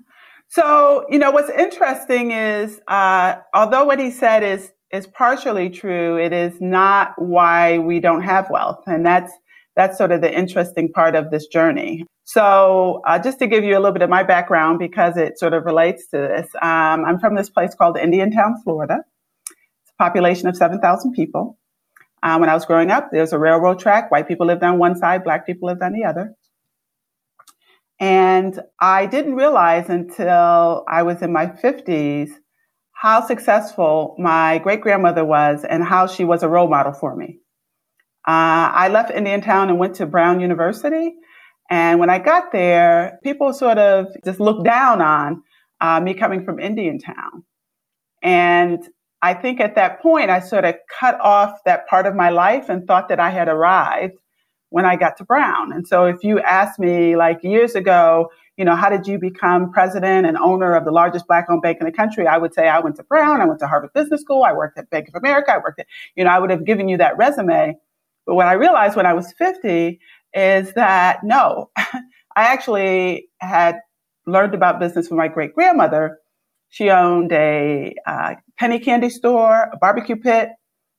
So, 0.49 1.07
you 1.09 1.19
know, 1.19 1.31
what's 1.31 1.51
interesting 1.51 2.33
is, 2.33 2.81
uh, 2.89 3.37
although 3.55 3.85
what 3.85 4.01
he 4.01 4.11
said 4.11 4.43
is, 4.43 4.73
is 4.93 5.07
partially 5.07 5.71
true, 5.71 6.19
it 6.19 6.33
is 6.33 6.61
not 6.61 7.15
why 7.17 7.79
we 7.79 8.01
don't 8.01 8.23
have 8.23 8.51
wealth. 8.51 8.83
And 8.87 9.07
that's, 9.07 9.33
that's 9.77 9.97
sort 9.97 10.11
of 10.11 10.21
the 10.21 10.37
interesting 10.37 10.91
part 10.93 11.15
of 11.15 11.31
this 11.31 11.47
journey. 11.47 12.05
So, 12.25 13.01
uh, 13.07 13.19
just 13.19 13.39
to 13.39 13.47
give 13.47 13.63
you 13.63 13.75
a 13.75 13.79
little 13.79 13.93
bit 13.93 14.03
of 14.03 14.11
my 14.11 14.25
background, 14.25 14.81
because 14.81 15.17
it 15.17 15.39
sort 15.39 15.55
of 15.55 15.65
relates 15.65 16.09
to 16.09 16.19
this, 16.19 16.49
um, 16.61 17.05
I'm 17.05 17.21
from 17.21 17.37
this 17.37 17.49
place 17.49 17.75
called 17.75 17.97
Indiantown, 17.97 18.61
Florida. 18.65 18.99
It's 19.51 19.93
a 19.99 20.03
population 20.03 20.49
of 20.49 20.57
7,000 20.57 21.13
people. 21.13 21.60
Uh, 22.23 22.37
when 22.39 22.51
I 22.51 22.55
was 22.55 22.67
growing 22.67 22.91
up, 22.91 23.11
there 23.11 23.23
was 23.23 23.33
a 23.33 23.39
railroad 23.39 23.79
track. 23.79 24.11
White 24.11 24.29
people 24.29 24.47
lived 24.47 24.63
on 24.63 24.79
one 24.79 24.97
side, 24.97 25.25
black 25.25 25.47
people 25.47 25.69
lived 25.69 25.83
on 25.83 25.93
the 25.93 26.05
other. 26.05 26.35
And 27.99 28.59
I 28.81 29.07
didn't 29.07 29.35
realize 29.35 29.91
until 29.91 30.85
I 30.89 31.03
was 31.03 31.21
in 31.23 31.33
my 31.33 31.47
50s 31.47 32.31
how 32.93 33.27
successful 33.27 34.17
my 34.19 34.59
great 34.59 34.81
grandmother 34.81 35.25
was 35.25 35.65
and 35.65 35.85
how 35.85 36.07
she 36.07 36.25
was 36.25 36.43
a 36.43 36.49
role 36.49 36.69
model 36.69 36.93
for 36.93 37.15
me. 37.15 37.41
Uh, 38.27 38.69
I 38.75 38.89
left 38.89 39.11
Indiantown 39.11 39.71
and 39.71 39.79
went 39.79 39.97
to 39.97 40.07
Brown 40.07 40.41
University. 40.41 41.15
And 41.71 42.01
when 42.01 42.11
I 42.11 42.19
got 42.19 42.53
there, 42.53 43.19
people 43.23 43.53
sort 43.53 43.79
of 43.79 44.07
just 44.25 44.41
looked 44.41 44.65
down 44.65 45.01
on 45.01 45.43
uh, 45.81 46.01
me 46.01 46.15
coming 46.15 46.45
from 46.45 46.59
Indiantown. 46.59 47.45
And 48.23 48.83
I 49.23 49.35
think 49.35 49.61
at 49.61 49.75
that 49.75 50.01
point, 50.01 50.31
I 50.31 50.41
sort 50.41 50.65
of 50.65 50.77
cut 50.99 51.21
off 51.21 51.59
that 51.65 51.87
part 51.87 52.07
of 52.07 52.15
my 52.15 52.31
life 52.31 52.69
and 52.69 52.87
thought 52.87 53.09
that 53.09 53.21
I 53.21 53.31
had 53.31 53.49
arrived 53.49 54.15
when 54.71 54.87
I 54.87 54.97
got 54.97 55.17
to 55.19 55.25
Brown. 55.25 55.73
And 55.73 55.87
so 55.87 56.07
if 56.07 56.23
you 56.23 56.41
asked 56.41 56.79
me 56.79 57.17
like 57.17 57.43
years 57.43 57.75
ago, 57.75 58.31
you 58.57 58.65
know, 58.65 58.77
how 58.77 58.89
did 58.89 59.07
you 59.07 59.19
become 59.19 59.73
president 59.73 60.27
and 60.27 60.37
owner 60.37 60.75
of 60.75 60.85
the 60.85 60.91
largest 60.91 61.27
black 61.27 61.47
owned 61.51 61.63
bank 61.63 61.79
in 61.81 61.87
the 61.87 61.93
country? 61.93 62.27
I 62.27 62.39
would 62.39 62.55
say 62.55 62.69
I 62.69 62.79
went 62.79 62.97
to 62.97 63.03
Brown, 63.03 63.41
I 63.41 63.47
went 63.47 63.59
to 63.61 63.67
Harvard 63.67 63.93
Business 63.95 64.21
School, 64.21 64.45
I 64.45 64.53
worked 64.53 64.79
at 64.79 64.91
Bank 64.91 65.09
of 65.09 65.15
America, 65.15 65.53
I 65.53 65.59
worked 65.59 65.81
at, 65.81 65.87
you 66.15 66.25
know, 66.25 66.31
I 66.31 66.39
would 66.39 66.51
have 66.51 66.65
given 66.65 66.89
you 66.89 66.97
that 66.99 67.17
resume. 67.17 67.77
But 68.27 68.35
what 68.35 68.49
I 68.49 68.53
realized 68.53 68.97
when 68.97 69.07
I 69.07 69.15
was 69.15 69.33
50 69.33 69.99
is 70.35 70.73
that 70.75 71.21
no, 71.25 71.71
I 71.77 72.03
actually 72.37 73.29
had 73.39 73.77
learned 74.27 74.55
about 74.55 74.79
business 74.79 75.09
from 75.09 75.17
my 75.17 75.29
great 75.29 75.55
grandmother. 75.55 76.19
She 76.71 76.89
owned 76.89 77.33
a 77.33 77.95
uh, 78.07 78.35
penny 78.59 78.79
candy 78.79 79.11
store, 79.11 79.69
a 79.73 79.77
barbecue 79.77 80.17
pit, 80.17 80.51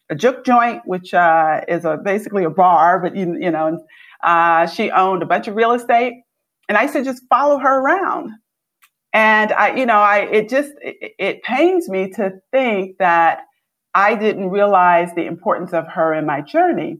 a 0.09 0.15
juke 0.15 0.45
joint, 0.45 0.81
which 0.85 1.13
uh, 1.13 1.61
is 1.67 1.85
a, 1.85 1.97
basically 1.97 2.43
a 2.43 2.49
bar, 2.49 2.99
but 2.99 3.15
you, 3.15 3.37
you 3.39 3.49
know, 3.49 3.83
uh, 4.23 4.67
she 4.67 4.91
owned 4.91 5.23
a 5.23 5.25
bunch 5.25 5.47
of 5.47 5.55
real 5.55 5.71
estate, 5.71 6.13
and 6.67 6.77
I 6.77 6.87
to 6.87 7.03
just 7.03 7.23
follow 7.29 7.57
her 7.57 7.79
around. 7.79 8.31
And 9.13 9.51
I, 9.53 9.75
you 9.75 9.85
know, 9.85 9.99
I 9.99 10.19
it 10.19 10.49
just 10.49 10.71
it, 10.81 11.13
it 11.17 11.43
pains 11.43 11.89
me 11.89 12.09
to 12.11 12.33
think 12.51 12.97
that 12.99 13.41
I 13.93 14.15
didn't 14.15 14.49
realize 14.49 15.13
the 15.15 15.25
importance 15.25 15.73
of 15.73 15.87
her 15.87 16.13
in 16.13 16.25
my 16.25 16.41
journey. 16.41 16.97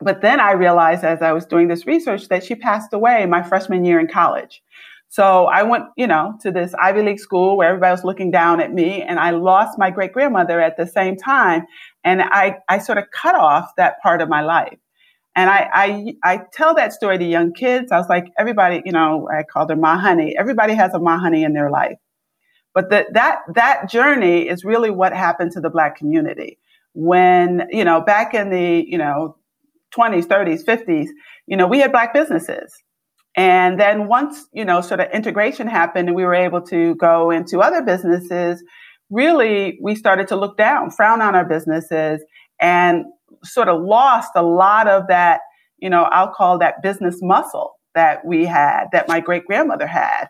But 0.00 0.20
then 0.20 0.40
I 0.40 0.52
realized 0.52 1.04
as 1.04 1.22
I 1.22 1.32
was 1.32 1.46
doing 1.46 1.68
this 1.68 1.86
research 1.86 2.28
that 2.28 2.44
she 2.44 2.54
passed 2.54 2.92
away 2.92 3.24
my 3.26 3.42
freshman 3.42 3.84
year 3.84 3.98
in 3.98 4.08
college. 4.08 4.62
So 5.16 5.46
I 5.46 5.62
went, 5.62 5.84
you 5.96 6.06
know, 6.06 6.36
to 6.42 6.50
this 6.50 6.74
Ivy 6.74 7.00
League 7.00 7.20
school 7.20 7.56
where 7.56 7.70
everybody 7.70 7.90
was 7.90 8.04
looking 8.04 8.30
down 8.30 8.60
at 8.60 8.74
me 8.74 9.00
and 9.00 9.18
I 9.18 9.30
lost 9.30 9.78
my 9.78 9.90
great 9.90 10.12
grandmother 10.12 10.60
at 10.60 10.76
the 10.76 10.86
same 10.86 11.16
time. 11.16 11.64
And 12.04 12.20
I, 12.20 12.58
I 12.68 12.76
sort 12.80 12.98
of 12.98 13.04
cut 13.12 13.34
off 13.34 13.74
that 13.78 13.98
part 14.02 14.20
of 14.20 14.28
my 14.28 14.42
life. 14.42 14.76
And 15.34 15.48
I, 15.48 15.70
I, 15.72 16.14
I 16.22 16.42
tell 16.52 16.74
that 16.74 16.92
story 16.92 17.16
to 17.16 17.24
young 17.24 17.54
kids. 17.54 17.92
I 17.92 17.96
was 17.96 18.10
like, 18.10 18.26
everybody, 18.38 18.82
you 18.84 18.92
know, 18.92 19.26
I 19.34 19.42
called 19.42 19.70
her 19.70 19.76
my 19.76 19.96
Honey. 19.96 20.36
Everybody 20.38 20.74
has 20.74 20.92
a 20.92 20.98
my 20.98 21.16
Honey 21.16 21.44
in 21.44 21.54
their 21.54 21.70
life. 21.70 21.96
But 22.74 22.90
the, 22.90 23.06
that, 23.12 23.38
that 23.54 23.88
journey 23.88 24.46
is 24.46 24.66
really 24.66 24.90
what 24.90 25.14
happened 25.14 25.52
to 25.52 25.62
the 25.62 25.70
black 25.70 25.96
community. 25.96 26.58
When, 26.92 27.66
you 27.70 27.86
know, 27.86 28.02
back 28.02 28.34
in 28.34 28.50
the, 28.50 28.84
you 28.86 28.98
know, 28.98 29.38
20s, 29.96 30.26
30s, 30.26 30.62
50s, 30.62 31.06
you 31.46 31.56
know, 31.56 31.66
we 31.66 31.78
had 31.78 31.90
black 31.90 32.12
businesses. 32.12 32.82
And 33.36 33.78
then 33.78 34.08
once, 34.08 34.46
you 34.52 34.64
know, 34.64 34.80
sort 34.80 35.00
of 35.00 35.10
integration 35.12 35.66
happened 35.66 36.08
and 36.08 36.16
we 36.16 36.24
were 36.24 36.34
able 36.34 36.62
to 36.62 36.94
go 36.94 37.30
into 37.30 37.60
other 37.60 37.82
businesses, 37.82 38.64
really 39.10 39.78
we 39.82 39.94
started 39.94 40.26
to 40.28 40.36
look 40.36 40.56
down, 40.56 40.90
frown 40.90 41.20
on 41.20 41.34
our 41.34 41.44
businesses 41.44 42.24
and 42.60 43.04
sort 43.44 43.68
of 43.68 43.82
lost 43.82 44.30
a 44.34 44.42
lot 44.42 44.88
of 44.88 45.06
that, 45.08 45.40
you 45.78 45.90
know, 45.90 46.04
I'll 46.04 46.32
call 46.32 46.58
that 46.58 46.82
business 46.82 47.18
muscle 47.20 47.74
that 47.94 48.24
we 48.24 48.46
had, 48.46 48.86
that 48.92 49.06
my 49.06 49.20
great 49.20 49.44
grandmother 49.44 49.86
had. 49.86 50.28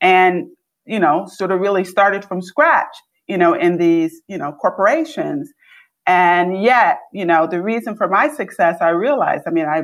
And, 0.00 0.46
you 0.86 0.98
know, 0.98 1.26
sort 1.26 1.50
of 1.50 1.60
really 1.60 1.84
started 1.84 2.24
from 2.24 2.40
scratch, 2.40 2.96
you 3.26 3.36
know, 3.36 3.52
in 3.52 3.76
these, 3.76 4.22
you 4.26 4.38
know, 4.38 4.52
corporations. 4.52 5.52
And 6.06 6.62
yet, 6.62 7.00
you 7.12 7.26
know, 7.26 7.46
the 7.46 7.60
reason 7.60 7.94
for 7.94 8.08
my 8.08 8.28
success, 8.28 8.78
I 8.80 8.90
realized, 8.90 9.44
I 9.46 9.50
mean, 9.50 9.66
I, 9.66 9.82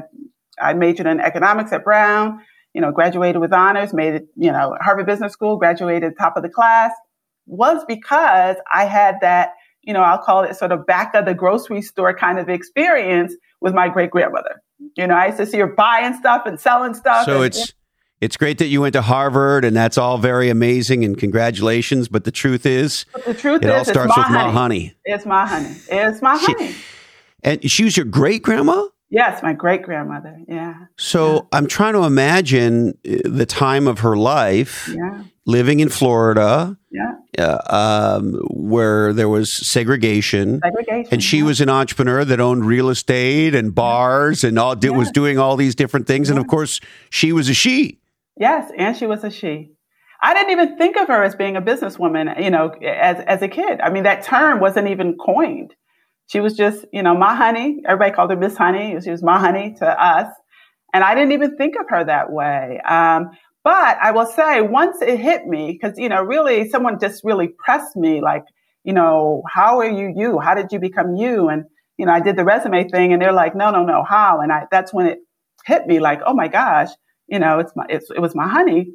I 0.59 0.73
majored 0.73 1.07
in 1.07 1.21
economics 1.21 1.73
at 1.73 1.85
Brown, 1.85 2.41
you 2.75 2.81
know, 2.81 2.93
graduated 2.93 3.41
with 3.41 3.53
honors, 3.53 3.95
made 3.95 4.15
it, 4.15 4.27
you 4.37 4.53
know, 4.53 4.77
Harvard 4.81 5.07
Business 5.07 5.33
School, 5.33 5.57
graduated 5.57 6.15
top 6.19 6.37
of 6.37 6.43
the 6.43 6.49
class, 6.49 6.93
was 7.47 7.85
because 7.87 8.57
I 8.73 8.85
had 8.85 9.17
that, 9.21 9.51
you 9.83 9.93
know, 9.93 10.01
I'll 10.01 10.19
call 10.19 10.43
it 10.43 10.57
sort 10.57 10.73
of 10.73 10.85
back 10.85 11.15
of 11.15 11.25
the 11.25 11.35
grocery 11.35 11.83
store 11.83 12.15
kind 12.15 12.39
of 12.39 12.49
experience 12.49 13.35
with 13.61 13.75
my 13.75 13.89
great 13.89 14.11
grandmother. 14.11 14.61
You 14.97 15.07
know, 15.07 15.15
I 15.15 15.27
used 15.27 15.39
to 15.39 15.47
see 15.47 15.59
her 15.59 15.67
buying 15.67 16.15
stuff 16.15 16.43
and 16.47 16.59
selling 16.59 16.95
stuff. 16.95 17.25
So 17.25 17.37
and, 17.37 17.45
it's 17.47 17.73
it's 18.21 18.37
great 18.37 18.59
that 18.59 18.67
you 18.67 18.81
went 18.81 18.95
to 18.95 19.03
Harvard, 19.03 19.65
and 19.65 19.77
that's 19.77 19.99
all 19.99 20.19
very 20.19 20.49
amazing, 20.49 21.05
and 21.05 21.17
congratulations. 21.17 22.09
But 22.09 22.25
the 22.25 22.33
truth 22.33 22.65
is, 22.65 23.05
but 23.13 23.25
the 23.25 23.35
truth 23.35 23.63
it 23.63 23.69
is, 23.69 23.71
all 23.71 23.85
starts 23.85 24.17
with 24.17 24.27
honey. 24.27 24.53
Ma 24.53 24.53
Honey. 24.53 24.95
It's 25.05 25.27
my 25.27 25.47
Honey. 25.47 25.77
It's 25.91 26.23
my 26.23 26.37
Honey. 26.37 26.73
She, 26.73 26.79
and 27.43 27.71
she 27.71 27.85
was 27.85 27.97
your 27.97 28.07
great 28.07 28.43
grandma. 28.43 28.87
Yes, 29.15 29.45
my 29.45 29.53
great 29.53 29.85
grandmother. 29.85 30.41
Yeah. 30.49 30.75
So 30.97 31.35
yeah. 31.35 31.41
I'm 31.53 31.69
trying 31.69 31.93
to 31.93 32.03
imagine 32.03 32.99
uh, 33.09 33.19
the 33.25 33.47
time 33.47 33.87
of 33.87 34.01
her 34.01 34.17
life, 34.17 34.91
yeah. 34.93 35.23
living 35.47 35.79
in 35.79 35.89
Florida, 35.89 36.77
yeah, 36.91 37.13
uh, 37.39 38.19
um, 38.19 38.35
where 38.51 39.13
there 39.13 39.29
was 39.29 39.57
segregation, 39.71 40.61
segregation, 40.65 41.13
and 41.13 41.23
she 41.23 41.39
yeah. 41.39 41.45
was 41.45 41.61
an 41.61 41.69
entrepreneur 41.69 42.25
that 42.25 42.41
owned 42.41 42.65
real 42.65 42.91
estate 42.91 43.55
and 43.55 43.73
bars 43.73 44.43
and 44.43 44.59
all 44.59 44.75
did, 44.75 44.91
was 44.91 45.13
doing 45.13 45.39
all 45.39 45.55
these 45.55 45.77
different 45.77 46.09
things. 46.09 46.29
And 46.29 46.37
of 46.37 46.49
course, 46.49 46.81
she 47.09 47.31
was 47.31 47.49
a 47.49 47.55
she. 47.55 48.01
Yes, 48.37 48.73
and 48.77 48.97
she 48.97 49.07
was 49.07 49.23
a 49.23 49.31
she. 49.31 49.71
I 50.21 50.35
didn't 50.35 50.51
even 50.51 50.77
think 50.77 50.97
of 50.97 51.07
her 51.07 51.23
as 51.23 51.37
being 51.37 51.55
a 51.55 51.63
businesswoman, 51.63 52.43
you 52.43 52.51
know, 52.51 52.71
as 52.83 53.23
as 53.27 53.43
a 53.43 53.49
kid. 53.49 53.81
I 53.81 53.91
mean, 53.91 54.03
that 54.03 54.25
term 54.25 54.59
wasn't 54.59 54.89
even 54.89 55.17
coined. 55.19 55.73
She 56.27 56.41
was 56.41 56.55
just, 56.57 56.85
you 56.93 57.03
know, 57.03 57.15
my 57.17 57.35
honey. 57.35 57.83
Everybody 57.87 58.15
called 58.15 58.31
her 58.31 58.37
Miss 58.37 58.57
Honey. 58.57 58.99
She 59.01 59.11
was 59.11 59.23
my 59.23 59.39
honey 59.39 59.75
to 59.79 59.87
us. 59.87 60.29
And 60.93 61.05
I 61.05 61.15
didn't 61.15 61.33
even 61.33 61.57
think 61.57 61.75
of 61.79 61.87
her 61.89 62.05
that 62.05 62.31
way. 62.31 62.81
Um, 62.89 63.31
but 63.63 63.99
I 64.03 64.11
will 64.11 64.27
say 64.27 64.61
once 64.61 65.01
it 65.03 65.19
hit 65.19 65.47
me, 65.47 65.73
because, 65.73 65.99
you 65.99 66.09
know, 66.09 66.23
really 66.23 66.69
someone 66.69 66.99
just 67.01 67.25
really 67.25 67.49
pressed 67.49 67.97
me 67.97 68.21
like, 68.21 68.45
you 68.85 68.93
know, 68.93 69.43
how 69.51 69.79
are 69.79 69.91
you 69.91 70.13
you? 70.15 70.39
How 70.39 70.55
did 70.55 70.71
you 70.71 70.79
become 70.79 71.17
you? 71.17 71.49
And, 71.49 71.65
you 71.97 72.07
know, 72.07 72.13
I 72.13 72.21
did 72.21 72.37
the 72.37 72.45
resume 72.45 72.89
thing 72.89 73.13
and 73.13 73.21
they're 73.21 73.33
like, 73.33 73.57
no, 73.57 73.71
no, 73.71 73.85
no, 73.85 74.05
how? 74.05 74.41
And 74.41 74.53
I, 74.53 74.67
that's 74.71 74.93
when 74.93 75.07
it 75.07 75.19
hit 75.65 75.87
me 75.87 75.99
like, 75.99 76.21
oh 76.27 76.35
my 76.35 76.49
gosh, 76.49 76.91
you 77.27 77.39
know, 77.39 77.59
it's 77.59 77.73
my, 77.75 77.87
it's, 77.89 78.11
it 78.11 78.21
was 78.21 78.35
my 78.35 78.47
honey. 78.47 78.93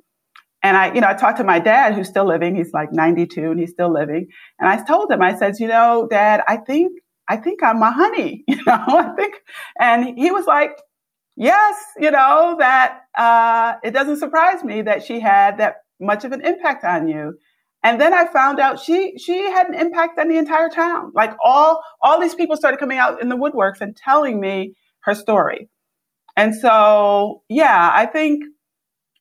And 0.61 0.77
I, 0.77 0.93
you 0.93 1.01
know, 1.01 1.07
I 1.07 1.13
talked 1.13 1.37
to 1.37 1.43
my 1.43 1.59
dad 1.59 1.95
who's 1.95 2.07
still 2.07 2.25
living. 2.25 2.55
He's 2.55 2.73
like 2.73 2.91
92 2.91 3.51
and 3.51 3.59
he's 3.59 3.71
still 3.71 3.91
living. 3.91 4.27
And 4.59 4.69
I 4.69 4.83
told 4.83 5.11
him, 5.11 5.21
I 5.21 5.37
said, 5.37 5.55
you 5.59 5.67
know, 5.67 6.07
dad, 6.09 6.43
I 6.47 6.57
think 6.57 6.91
I 7.29 7.37
think 7.37 7.61
I'm 7.63 7.81
a 7.81 7.91
honey, 7.91 8.43
you 8.47 8.57
know, 8.65 8.83
I 8.87 9.13
think, 9.15 9.35
and 9.79 10.17
he 10.17 10.31
was 10.31 10.45
like, 10.47 10.81
yes, 11.37 11.75
you 11.99 12.11
know, 12.11 12.55
that, 12.59 13.01
uh, 13.17 13.75
it 13.83 13.91
doesn't 13.91 14.17
surprise 14.17 14.63
me 14.63 14.81
that 14.81 15.03
she 15.03 15.19
had 15.19 15.57
that 15.59 15.75
much 15.99 16.25
of 16.25 16.31
an 16.31 16.45
impact 16.45 16.83
on 16.83 17.07
you. 17.07 17.35
And 17.83 18.01
then 18.01 18.13
I 18.13 18.25
found 18.25 18.59
out 18.59 18.79
she, 18.79 19.17
she 19.17 19.39
had 19.43 19.67
an 19.67 19.75
impact 19.75 20.19
on 20.19 20.27
the 20.27 20.37
entire 20.37 20.67
town. 20.67 21.11
Like 21.15 21.33
all, 21.43 21.81
all 22.01 22.19
these 22.19 22.35
people 22.35 22.57
started 22.57 22.77
coming 22.77 22.97
out 22.97 23.21
in 23.21 23.29
the 23.29 23.37
woodworks 23.37 23.79
and 23.79 23.95
telling 23.95 24.41
me 24.41 24.73
her 25.01 25.15
story. 25.15 25.69
And 26.35 26.55
so, 26.55 27.43
yeah, 27.47 27.89
I 27.93 28.05
think, 28.05 28.43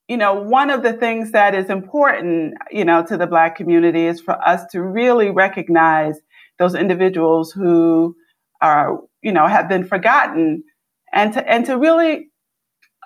you 0.09 0.17
know, 0.17 0.35
one 0.35 0.71
of 0.71 0.83
the 0.83 0.93
things 0.93 1.33
that 1.33 1.55
is 1.55 1.69
important, 1.69 2.55
you 2.71 2.85
know, 2.85 3.05
to 3.05 3.17
the 3.17 3.27
Black 3.27 3.55
community 3.57 4.07
is 4.07 4.21
for 4.21 4.35
us 4.47 4.65
to 4.73 4.83
really 4.83 5.31
recognize 5.31 6.19
those 6.59 6.75
individuals 6.75 7.53
who 7.53 8.17
are, 8.61 8.99
you 9.23 9.33
know, 9.33 9.47
have 9.47 9.69
been 9.69 9.85
forgotten 9.85 10.65
and 11.12 11.33
to, 11.33 11.50
and 11.50 11.65
to 11.67 11.79
really 11.79 12.29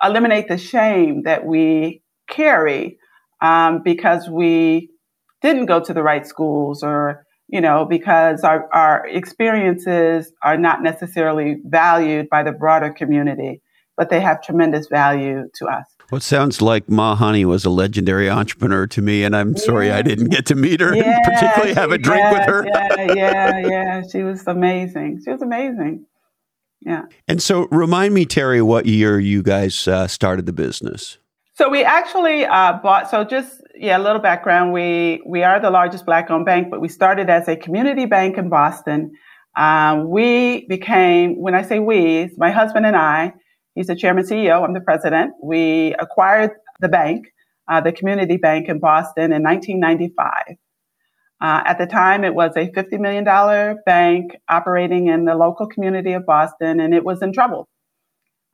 eliminate 0.03 0.47
the 0.47 0.57
shame 0.57 1.23
that 1.23 1.45
we 1.45 2.01
carry 2.29 2.97
um, 3.41 3.81
because 3.83 4.29
we 4.29 4.89
didn't 5.41 5.65
go 5.65 5.79
to 5.79 5.93
the 5.93 6.03
right 6.03 6.25
schools 6.25 6.83
or, 6.83 7.25
you 7.47 7.61
know, 7.61 7.85
because 7.85 8.43
our, 8.43 8.67
our 8.73 9.05
experiences 9.07 10.31
are 10.41 10.57
not 10.57 10.81
necessarily 10.81 11.57
valued 11.65 12.29
by 12.29 12.41
the 12.43 12.51
broader 12.51 12.89
community, 12.91 13.61
but 13.97 14.09
they 14.09 14.19
have 14.19 14.41
tremendous 14.41 14.87
value 14.87 15.43
to 15.55 15.67
us. 15.67 15.85
Well, 16.13 16.19
it 16.19 16.21
sounds 16.21 16.61
like 16.61 16.87
Ma 16.87 17.15
Honey 17.15 17.43
was 17.43 17.65
a 17.65 17.71
legendary 17.71 18.29
entrepreneur 18.29 18.85
to 18.85 19.01
me, 19.01 19.23
and 19.23 19.35
I'm 19.35 19.57
sorry 19.57 19.89
I 19.89 20.03
didn't 20.03 20.29
get 20.29 20.45
to 20.45 20.53
meet 20.53 20.79
her 20.79 20.95
Yeah, 20.95 21.05
and 21.05 21.23
particularly 21.23 21.73
have 21.73 21.91
a 21.91 21.97
drink 21.97 22.21
yes, 22.21 22.33
with 22.37 22.47
her. 22.47 22.65
yeah, 22.67 23.13
yeah, 23.15 23.67
yeah. 23.67 24.01
She 24.11 24.21
was 24.21 24.45
amazing. 24.45 25.23
She 25.25 25.31
was 25.31 25.41
amazing. 25.41 26.05
Yeah. 26.81 27.05
And 27.27 27.41
so, 27.41 27.67
remind 27.71 28.13
me, 28.13 28.27
Teri, 28.27 28.61
what 28.61 28.85
year 28.85 29.19
you 29.19 29.41
guys 29.41 29.87
uh, 29.87 30.05
started 30.07 30.45
the 30.45 30.53
business? 30.53 31.17
So 31.55 31.67
we 31.67 31.83
actually 31.83 32.45
uh, 32.45 32.73
bought. 32.73 33.09
So 33.09 33.23
just 33.23 33.63
yeah, 33.73 33.97
a 33.97 34.03
little 34.03 34.21
background. 34.21 34.71
We 34.71 35.19
we 35.25 35.41
are 35.41 35.59
the 35.59 35.71
largest 35.71 36.05
black-owned 36.05 36.45
bank, 36.45 36.67
but 36.69 36.79
we 36.79 36.89
started 36.89 37.31
as 37.31 37.47
a 37.47 37.55
community 37.55 38.05
bank 38.05 38.37
in 38.37 38.49
Boston. 38.49 39.13
Um, 39.57 40.11
we 40.11 40.67
became, 40.67 41.41
when 41.41 41.55
I 41.55 41.63
say 41.63 41.79
we, 41.79 42.17
it's 42.17 42.37
my 42.37 42.51
husband 42.51 42.85
and 42.85 42.95
I. 42.95 43.33
He's 43.75 43.87
the 43.87 43.95
chairman 43.95 44.23
CEO. 44.23 44.63
I'm 44.63 44.73
the 44.73 44.81
president. 44.81 45.33
We 45.41 45.95
acquired 45.99 46.51
the 46.79 46.89
bank, 46.89 47.27
uh, 47.67 47.81
the 47.81 47.91
community 47.91 48.37
bank 48.37 48.69
in 48.69 48.79
Boston, 48.79 49.31
in 49.31 49.41
1995. 49.43 50.57
Uh, 51.41 51.61
at 51.65 51.77
the 51.77 51.85
time, 51.85 52.23
it 52.23 52.33
was 52.33 52.55
a 52.55 52.69
$50 52.69 52.99
million 52.99 53.25
bank 53.85 54.37
operating 54.47 55.07
in 55.07 55.25
the 55.25 55.35
local 55.35 55.67
community 55.67 56.13
of 56.13 56.25
Boston, 56.25 56.79
and 56.79 56.93
it 56.93 57.03
was 57.03 57.21
in 57.21 57.33
trouble. 57.33 57.67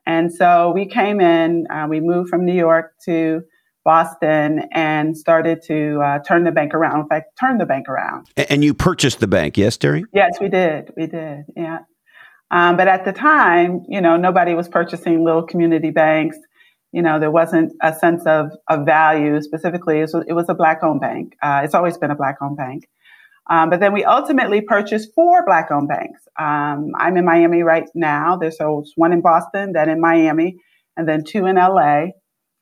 And 0.06 0.34
so 0.34 0.72
we 0.74 0.88
came 0.88 1.22
in, 1.22 1.68
uh, 1.70 1.86
we 1.88 2.00
moved 2.00 2.30
from 2.30 2.46
New 2.46 2.56
York 2.56 2.94
to 3.06 3.44
Boston 3.86 4.64
and 4.72 5.16
started 5.16 5.62
to 5.64 6.02
uh, 6.02 6.20
turn 6.20 6.46
the 6.46 6.52
bank 6.52 6.74
around. 6.74 7.02
In 7.02 7.08
fact, 7.08 7.38
turn 7.40 7.60
the 7.60 7.66
bank 7.66 7.88
around. 7.88 8.28
And 8.36 8.64
you 8.64 8.74
purchased 8.74 9.20
the 9.20 9.28
bank, 9.28 9.58
yes, 9.58 9.78
Teri? 9.78 10.04
Yes, 10.14 10.40
we 10.42 10.50
did. 10.50 10.92
We 10.98 11.06
did. 11.06 11.46
Yeah. 11.56 11.80
Um, 12.52 12.78
but 12.78 12.88
at 12.88 13.06
the 13.06 13.12
time, 13.12 13.84
you 13.88 14.02
know, 14.02 14.18
nobody 14.18 14.56
was 14.56 14.68
purchasing 14.68 15.24
little 15.24 15.44
community 15.44 15.92
banks. 15.92 16.38
you 16.92 17.04
know, 17.04 17.20
there 17.20 17.30
wasn't 17.30 17.72
a 17.84 17.94
sense 17.94 18.26
of, 18.26 18.52
of 18.68 18.86
value 18.86 19.40
specifically. 19.42 20.00
It 20.00 20.10
was, 20.12 20.26
it 20.28 20.34
was 20.34 20.50
a 20.50 20.56
black 20.56 20.80
owned 20.84 21.02
bank. 21.02 21.36
Uh, 21.42 21.62
it's 21.64 21.76
always 21.76 21.98
been 21.98 22.10
a 22.10 22.16
black 22.16 22.38
owned 22.42 22.58
bank. 22.58 22.88
Um, 23.50 23.70
but 23.70 23.80
then 23.80 23.94
we 23.94 24.04
ultimately 24.04 24.62
purchased 24.62 25.14
four 25.16 25.44
black 25.46 25.70
owned 25.72 25.88
banks. 25.88 26.22
Um, 26.40 26.92
I'm 26.98 27.18
in 27.18 27.26
Miami 27.26 27.64
right 27.64 27.90
now. 27.96 28.38
There's 28.38 28.58
one 28.96 29.12
in 29.12 29.22
Boston, 29.22 29.74
then 29.74 29.90
in 29.90 30.00
Miami, 30.00 30.58
and 30.96 31.08
then 31.08 31.24
two 31.24 31.46
in 31.46 31.56
LA. 31.56 32.08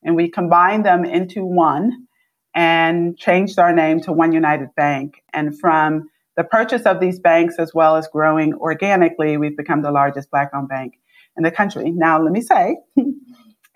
And 0.02 0.16
we 0.16 0.30
combined 0.30 0.86
them 0.86 1.04
into 1.04 1.44
one 1.44 2.06
and 2.54 3.18
changed 3.18 3.58
our 3.58 3.74
name 3.74 4.00
to 4.02 4.12
One 4.12 4.32
United 4.32 4.74
Bank. 4.76 5.22
And 5.32 5.58
from 5.58 6.08
the 6.38 6.44
purchase 6.44 6.82
of 6.82 7.00
these 7.00 7.18
banks, 7.18 7.56
as 7.58 7.74
well 7.74 7.96
as 7.96 8.06
growing 8.06 8.54
organically, 8.54 9.36
we've 9.36 9.56
become 9.56 9.82
the 9.82 9.90
largest 9.90 10.30
black 10.30 10.50
owned 10.54 10.68
bank 10.68 10.94
in 11.36 11.42
the 11.42 11.50
country. 11.50 11.90
Now, 11.90 12.22
let 12.22 12.30
me 12.32 12.40
say, 12.40 12.76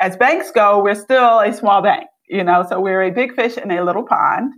as 0.01 0.17
banks 0.17 0.53
go, 0.53 0.81
we're 0.81 0.95
still 0.95 1.41
a 1.41 1.53
small 1.53 1.83
bank, 1.83 2.07
you 2.29 2.45
know, 2.45 2.65
so 2.69 2.81
we're 2.81 3.03
a 3.03 3.11
big 3.11 3.35
fish 3.35 3.59
in 3.59 3.73
a 3.73 3.83
little 3.83 4.05
pond, 4.05 4.53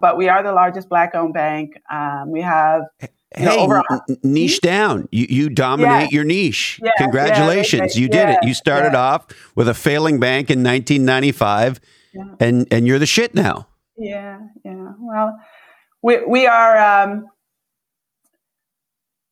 but 0.00 0.16
we 0.16 0.26
are 0.30 0.42
the 0.42 0.52
largest 0.52 0.88
black 0.88 1.14
owned 1.14 1.34
bank. 1.34 1.74
Um, 1.92 2.30
we 2.32 2.40
have 2.40 2.82
Hey, 3.32 3.58
over- 3.58 3.82
n- 4.08 4.16
niche 4.24 4.60
down. 4.62 5.06
You 5.12 5.26
you 5.28 5.50
dominate 5.50 6.04
yes. 6.04 6.12
your 6.12 6.24
niche. 6.24 6.80
Yes, 6.82 6.94
Congratulations, 6.96 7.94
you 7.94 8.08
did 8.08 8.30
it. 8.30 8.38
You 8.42 8.54
started 8.54 8.94
off 8.96 9.26
with 9.54 9.68
a 9.68 9.74
failing 9.74 10.18
bank 10.18 10.50
in 10.50 10.64
1995, 10.64 11.78
and 12.40 12.66
and 12.72 12.86
you're 12.88 12.98
the 12.98 13.06
shit 13.06 13.34
now. 13.34 13.68
Yeah, 13.98 14.38
yeah. 14.64 14.92
Well, 14.98 15.38
we 16.02 16.24
we 16.26 16.46
are. 16.48 16.76
Um, 16.78 17.26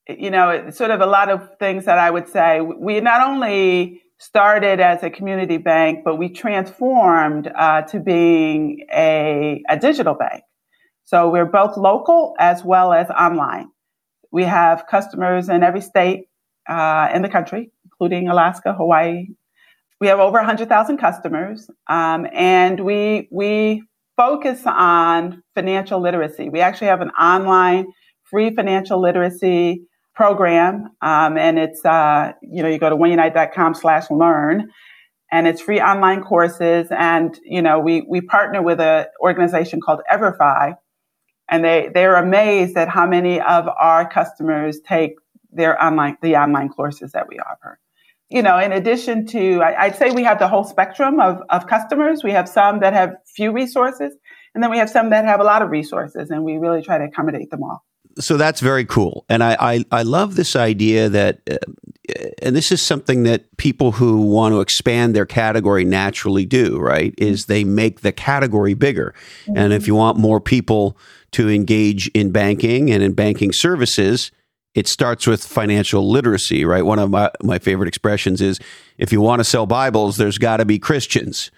you 0.08 0.30
know, 0.30 0.70
sort 0.70 0.90
of 0.90 1.00
a 1.00 1.06
lot 1.06 1.28
of 1.28 1.56
things 1.58 1.84
that 1.84 1.98
I 1.98 2.10
would 2.10 2.28
say. 2.28 2.60
We 2.60 3.00
not 3.00 3.28
only 3.28 4.02
started 4.18 4.80
as 4.80 5.02
a 5.02 5.10
community 5.10 5.58
bank, 5.58 6.00
but 6.04 6.16
we 6.16 6.28
transformed 6.28 7.50
uh, 7.54 7.82
to 7.82 8.00
being 8.00 8.86
a, 8.92 9.62
a 9.68 9.78
digital 9.78 10.14
bank. 10.14 10.42
So 11.04 11.30
we're 11.30 11.46
both 11.46 11.76
local 11.76 12.34
as 12.38 12.64
well 12.64 12.92
as 12.92 13.08
online. 13.10 13.68
We 14.30 14.44
have 14.44 14.86
customers 14.90 15.48
in 15.48 15.62
every 15.62 15.80
state 15.80 16.26
uh, 16.68 17.08
in 17.14 17.22
the 17.22 17.28
country, 17.28 17.70
including 17.84 18.28
Alaska, 18.28 18.74
Hawaii. 18.74 19.28
We 20.00 20.08
have 20.08 20.20
over 20.20 20.38
100,000 20.38 20.98
customers, 20.98 21.68
um, 21.88 22.26
and 22.32 22.84
we 22.84 23.28
we 23.32 23.82
focus 24.16 24.62
on 24.64 25.42
financial 25.54 26.00
literacy. 26.00 26.50
We 26.50 26.60
actually 26.60 26.88
have 26.88 27.00
an 27.00 27.10
online 27.10 27.86
free 28.24 28.54
financial 28.54 29.00
literacy 29.00 29.86
program, 30.18 30.90
um, 31.00 31.38
and 31.38 31.60
it's 31.60 31.84
uh, 31.84 32.32
you 32.42 32.60
know 32.60 32.68
you 32.68 32.78
go 32.78 32.90
to 32.90 32.96
oneunited.com 32.96 33.72
slash 33.72 34.10
learn, 34.10 34.68
and 35.30 35.46
it's 35.46 35.60
free 35.62 35.80
online 35.80 36.22
courses. 36.22 36.88
And 36.90 37.38
you 37.44 37.62
know 37.62 37.78
we 37.78 38.00
we 38.00 38.20
partner 38.20 38.60
with 38.60 38.80
an 38.80 39.06
organization 39.22 39.80
called 39.80 40.00
Everfi, 40.12 40.76
and 41.48 41.64
they 41.64 41.90
they're 41.94 42.16
amazed 42.16 42.76
at 42.76 42.88
how 42.88 43.06
many 43.06 43.40
of 43.40 43.68
our 43.68 44.10
customers 44.10 44.80
take 44.80 45.12
their 45.52 45.80
online 45.82 46.16
the 46.20 46.34
online 46.34 46.68
courses 46.68 47.12
that 47.12 47.28
we 47.28 47.38
offer. 47.38 47.78
You 48.28 48.42
know, 48.42 48.58
in 48.58 48.72
addition 48.72 49.24
to, 49.28 49.62
I, 49.62 49.84
I'd 49.84 49.96
say 49.96 50.10
we 50.10 50.24
have 50.24 50.38
the 50.38 50.48
whole 50.48 50.64
spectrum 50.64 51.18
of, 51.18 51.40
of 51.48 51.66
customers. 51.66 52.22
We 52.22 52.32
have 52.32 52.46
some 52.46 52.80
that 52.80 52.92
have 52.92 53.14
few 53.24 53.52
resources, 53.52 54.14
and 54.52 54.62
then 54.64 54.70
we 54.70 54.78
have 54.78 54.90
some 54.90 55.10
that 55.10 55.24
have 55.24 55.40
a 55.40 55.44
lot 55.44 55.62
of 55.62 55.70
resources, 55.70 56.28
and 56.30 56.42
we 56.42 56.56
really 56.58 56.82
try 56.82 56.98
to 56.98 57.04
accommodate 57.04 57.50
them 57.50 57.62
all 57.62 57.84
so 58.18 58.36
that's 58.36 58.60
very 58.60 58.84
cool, 58.84 59.24
and 59.28 59.42
I 59.42 59.56
I, 59.58 59.84
I 59.90 60.02
love 60.02 60.34
this 60.34 60.56
idea 60.56 61.08
that, 61.08 61.40
uh, 61.50 61.56
and 62.42 62.54
this 62.54 62.72
is 62.72 62.82
something 62.82 63.22
that 63.24 63.56
people 63.56 63.92
who 63.92 64.22
want 64.22 64.52
to 64.52 64.60
expand 64.60 65.14
their 65.14 65.26
category 65.26 65.84
naturally 65.84 66.44
do. 66.44 66.78
Right? 66.78 67.14
Is 67.18 67.46
they 67.46 67.64
make 67.64 68.00
the 68.00 68.12
category 68.12 68.74
bigger, 68.74 69.14
mm-hmm. 69.44 69.56
and 69.56 69.72
if 69.72 69.86
you 69.86 69.94
want 69.94 70.18
more 70.18 70.40
people 70.40 70.96
to 71.32 71.48
engage 71.48 72.08
in 72.08 72.32
banking 72.32 72.90
and 72.90 73.02
in 73.02 73.12
banking 73.12 73.52
services, 73.52 74.30
it 74.74 74.88
starts 74.88 75.26
with 75.26 75.44
financial 75.44 76.08
literacy. 76.10 76.64
Right? 76.64 76.84
One 76.84 76.98
of 76.98 77.10
my 77.10 77.30
my 77.42 77.58
favorite 77.58 77.88
expressions 77.88 78.40
is, 78.40 78.58
if 78.96 79.12
you 79.12 79.20
want 79.20 79.40
to 79.40 79.44
sell 79.44 79.66
Bibles, 79.66 80.16
there's 80.16 80.38
got 80.38 80.58
to 80.58 80.64
be 80.64 80.78
Christians. 80.78 81.50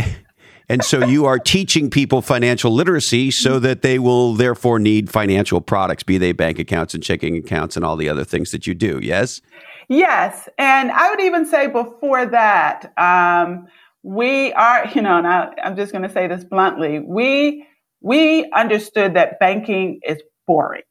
And 0.68 0.82
so 0.84 1.04
you 1.04 1.26
are 1.26 1.38
teaching 1.38 1.90
people 1.90 2.22
financial 2.22 2.72
literacy 2.72 3.30
so 3.30 3.58
that 3.60 3.82
they 3.82 3.98
will 3.98 4.34
therefore 4.34 4.78
need 4.78 5.10
financial 5.10 5.60
products, 5.60 6.02
be 6.02 6.18
they 6.18 6.32
bank 6.32 6.58
accounts 6.58 6.94
and 6.94 7.02
checking 7.02 7.36
accounts 7.36 7.76
and 7.76 7.84
all 7.84 7.96
the 7.96 8.08
other 8.08 8.24
things 8.24 8.50
that 8.50 8.66
you 8.66 8.74
do. 8.74 8.98
Yes? 9.02 9.40
Yes. 9.88 10.48
And 10.58 10.90
I 10.90 11.10
would 11.10 11.20
even 11.20 11.46
say 11.46 11.68
before 11.68 12.26
that, 12.26 12.92
um, 12.98 13.68
we 14.02 14.52
are, 14.54 14.88
you 14.94 15.02
know, 15.02 15.18
and 15.18 15.26
I, 15.26 15.52
I'm 15.62 15.76
just 15.76 15.92
going 15.92 16.02
to 16.02 16.12
say 16.12 16.26
this 16.26 16.44
bluntly, 16.44 16.98
we, 16.98 17.66
we 18.00 18.50
understood 18.52 19.14
that 19.14 19.38
banking 19.38 20.00
is 20.06 20.20
boring. 20.46 20.82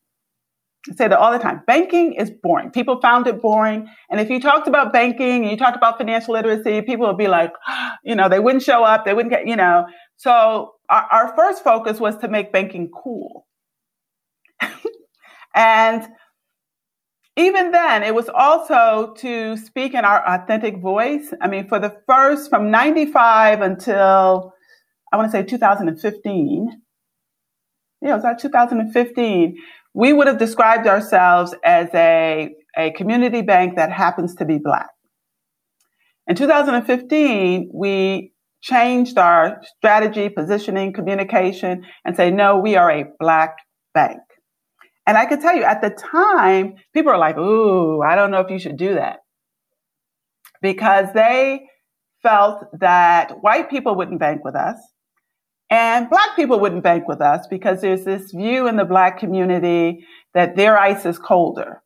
I 0.89 0.95
say 0.95 1.07
that 1.07 1.17
all 1.17 1.31
the 1.31 1.39
time. 1.39 1.61
Banking 1.65 2.13
is 2.13 2.29
boring. 2.29 2.69
People 2.69 2.99
found 3.01 3.25
it 3.27 3.41
boring. 3.41 3.87
And 4.09 4.19
if 4.19 4.29
you 4.29 4.39
talked 4.39 4.67
about 4.67 4.93
banking 4.93 5.43
and 5.43 5.51
you 5.51 5.57
talked 5.57 5.75
about 5.75 5.97
financial 5.97 6.33
literacy, 6.33 6.81
people 6.81 7.07
would 7.07 7.17
be 7.17 7.27
like, 7.27 7.51
you 8.03 8.15
know, 8.15 8.29
they 8.29 8.39
wouldn't 8.39 8.63
show 8.63 8.83
up. 8.83 9.05
They 9.05 9.13
wouldn't 9.13 9.31
get, 9.31 9.47
you 9.47 9.55
know. 9.55 9.87
So 10.17 10.73
our, 10.89 11.07
our 11.11 11.35
first 11.35 11.63
focus 11.63 11.99
was 11.99 12.17
to 12.17 12.27
make 12.27 12.51
banking 12.51 12.91
cool. 12.91 13.47
and 15.55 16.07
even 17.37 17.71
then, 17.71 18.03
it 18.03 18.15
was 18.15 18.29
also 18.29 19.13
to 19.17 19.57
speak 19.57 19.93
in 19.93 20.05
our 20.05 20.25
authentic 20.25 20.77
voice. 20.77 21.33
I 21.41 21.47
mean, 21.47 21.67
for 21.67 21.79
the 21.79 21.97
first, 22.07 22.49
from 22.49 22.71
95 22.71 23.61
until 23.61 24.53
I 25.11 25.17
want 25.17 25.31
to 25.31 25.37
say 25.37 25.43
2015, 25.43 26.81
yeah, 28.01 28.11
it 28.11 28.13
was 28.13 28.23
like 28.23 28.37
2015 28.37 29.57
we 29.95 30.12
would 30.12 30.27
have 30.27 30.38
described 30.38 30.88
ourselves 30.88 31.55
as 31.63 31.88
a, 31.95 32.49
a 32.77 32.91
community 32.91 33.41
bank 33.41 33.77
that 33.77 33.91
happens 33.91 34.36
to 34.36 34.45
be 34.45 34.60
black. 34.62 34.89
In 36.27 36.36
2015, 36.36 37.71
we 37.73 38.34
changed 38.62 39.17
our 39.17 39.62
strategy, 39.77 40.27
positioning, 40.27 40.91
communication, 40.91 41.86
and 42.03 42.15
say, 42.15 42.29
no, 42.29 42.58
we 42.58 42.75
are 42.75 42.91
a 42.91 43.05
black 43.19 43.55
bank. 43.93 44.19
And 45.08 45.17
I 45.17 45.27
can 45.27 45.39
tell 45.39 45.55
you 45.55 45.63
at 45.63 45.81
the 45.81 45.91
time, 45.91 46.73
people 46.93 47.12
are 47.12 47.17
like, 47.17 47.38
ooh, 47.38 48.01
I 48.01 48.15
don't 48.15 48.31
know 48.31 48.41
if 48.41 48.49
you 48.49 48.60
should 48.60 48.77
do 48.77 48.95
that. 48.95 49.19
Because 50.62 51.08
they 51.13 51.67
felt 52.21 52.65
that 52.79 53.31
white 53.41 53.69
people 53.69 53.95
wouldn't 53.95 54.19
bank 54.19 54.43
with 54.43 54.55
us. 54.55 54.75
And 55.69 56.10
black 56.10 56.36
people 56.36 56.60
wouldn't 56.60 56.84
bank 56.84 57.08
with 57.08 57.21
us 57.21 57.47
because 57.47 57.82
there's 57.82 58.06
this 58.06 58.32
view 58.32 58.67
in 58.67 58.75
the 58.75 58.86
black 58.86 59.17
community 59.17 60.06
that 60.34 60.56
their 60.56 60.78
ice 60.78 61.06
is 61.06 61.17
colder. 61.17 61.82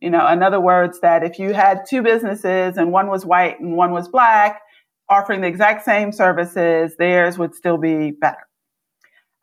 You 0.00 0.10
know, 0.10 0.26
in 0.28 0.42
other 0.42 0.60
words, 0.60 1.00
that 1.00 1.22
if 1.22 1.38
you 1.38 1.54
had 1.54 1.84
two 1.88 2.02
businesses 2.02 2.76
and 2.76 2.92
one 2.92 3.08
was 3.08 3.24
white 3.24 3.60
and 3.60 3.76
one 3.76 3.92
was 3.92 4.08
black, 4.08 4.60
offering 5.08 5.40
the 5.40 5.46
exact 5.46 5.84
same 5.84 6.12
services, 6.12 6.96
theirs 6.98 7.38
would 7.38 7.54
still 7.54 7.78
be 7.78 8.10
better. 8.10 8.46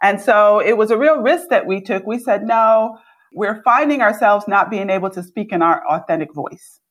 And 0.02 0.19
so 0.19 0.60
it 0.60 0.78
was 0.78 0.91
a 0.91 0.97
real 0.97 1.21
risk 1.21 1.47
that 1.49 1.65
we 1.65 1.80
took. 1.80 2.06
We 2.06 2.19
said, 2.19 2.43
no, 2.43 2.97
we're 3.34 3.63
finding 3.63 4.02
ourselves 4.02 4.45
not 4.47 4.69
being 4.69 4.89
able 4.89 5.10
to 5.12 5.23
speak 5.23 5.54
in 5.54 5.62
our 5.62 5.82
authentic 5.89 6.34
voice. 6.34 6.82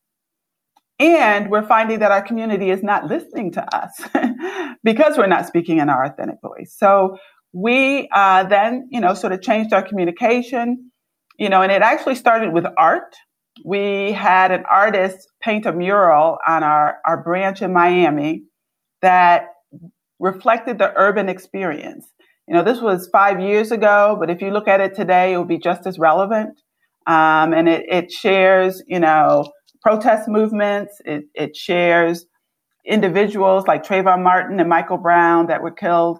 And 0.98 1.50
we're 1.50 1.66
finding 1.66 1.98
that 1.98 2.10
our 2.10 2.22
community 2.22 2.70
is 2.70 2.82
not 2.82 3.06
listening 3.06 3.52
to 3.52 3.76
us 3.76 4.00
because 4.82 5.16
we're 5.16 5.26
not 5.26 5.46
speaking 5.46 5.78
in 5.78 5.88
our 5.88 6.04
authentic 6.04 6.36
voice. 6.42 6.74
So 6.76 7.16
we 7.52 8.08
uh, 8.12 8.44
then, 8.44 8.88
you 8.90 9.00
know, 9.00 9.14
sort 9.14 9.32
of 9.32 9.42
changed 9.42 9.72
our 9.72 9.82
communication, 9.82 10.90
you 11.38 11.48
know, 11.48 11.62
and 11.62 11.70
it 11.70 11.82
actually 11.82 12.14
started 12.14 12.52
with 12.52 12.64
art. 12.78 13.14
We 13.64 14.12
had 14.12 14.50
an 14.50 14.64
artist 14.70 15.28
paint 15.42 15.66
a 15.66 15.72
mural 15.72 16.38
on 16.46 16.62
our, 16.62 16.98
our 17.06 17.22
branch 17.22 17.60
in 17.60 17.72
Miami 17.72 18.44
that 19.02 19.48
reflected 20.18 20.78
the 20.78 20.92
urban 20.96 21.28
experience. 21.28 22.06
You 22.48 22.54
know, 22.54 22.64
this 22.64 22.80
was 22.80 23.08
five 23.12 23.40
years 23.40 23.70
ago, 23.70 24.16
but 24.18 24.30
if 24.30 24.40
you 24.40 24.50
look 24.50 24.68
at 24.68 24.80
it 24.80 24.94
today, 24.94 25.32
it 25.32 25.36
will 25.36 25.44
be 25.44 25.58
just 25.58 25.86
as 25.86 25.98
relevant. 25.98 26.58
Um, 27.06 27.52
and 27.52 27.68
it, 27.68 27.84
it 27.88 28.10
shares, 28.10 28.82
you 28.86 29.00
know, 29.00 29.44
protest 29.82 30.28
movements. 30.28 31.00
It, 31.04 31.24
it 31.34 31.56
shares 31.56 32.24
individuals 32.84 33.66
like 33.66 33.84
Trayvon 33.84 34.22
Martin 34.22 34.60
and 34.60 34.68
Michael 34.68 34.98
Brown 34.98 35.46
that 35.46 35.62
were 35.62 35.70
killed. 35.70 36.18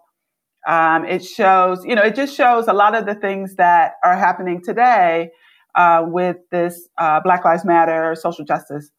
Um, 0.67 1.05
it 1.05 1.25
shows, 1.25 1.85
you 1.85 1.95
know, 1.95 2.03
it 2.03 2.15
just 2.15 2.37
shows 2.37 2.69
a 2.69 2.73
lot 2.73 2.95
of 2.95 3.05
the 3.07 3.15
things 3.15 3.57
that 3.57 3.95
are 4.05 4.17
happening 4.17 4.63
today 4.63 5.31
uh, 5.75 6.05
with 6.07 6.37
this 6.51 6.89
uh, 6.99 7.21
Black 7.21 7.45
Lives 7.45 7.65
Matter, 7.65 8.15
social 8.15 8.45
justice. 8.45 8.91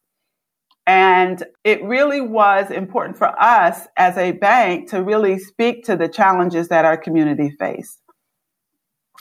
And 0.86 1.42
it 1.64 1.82
really 1.82 2.20
was 2.20 2.70
important 2.70 3.16
for 3.16 3.28
us 3.40 3.86
as 3.96 4.18
a 4.18 4.32
bank 4.32 4.90
to 4.90 5.02
really 5.02 5.38
speak 5.38 5.84
to 5.84 5.96
the 5.96 6.08
challenges 6.08 6.68
that 6.68 6.84
our 6.84 6.98
community 6.98 7.50
face 7.58 7.98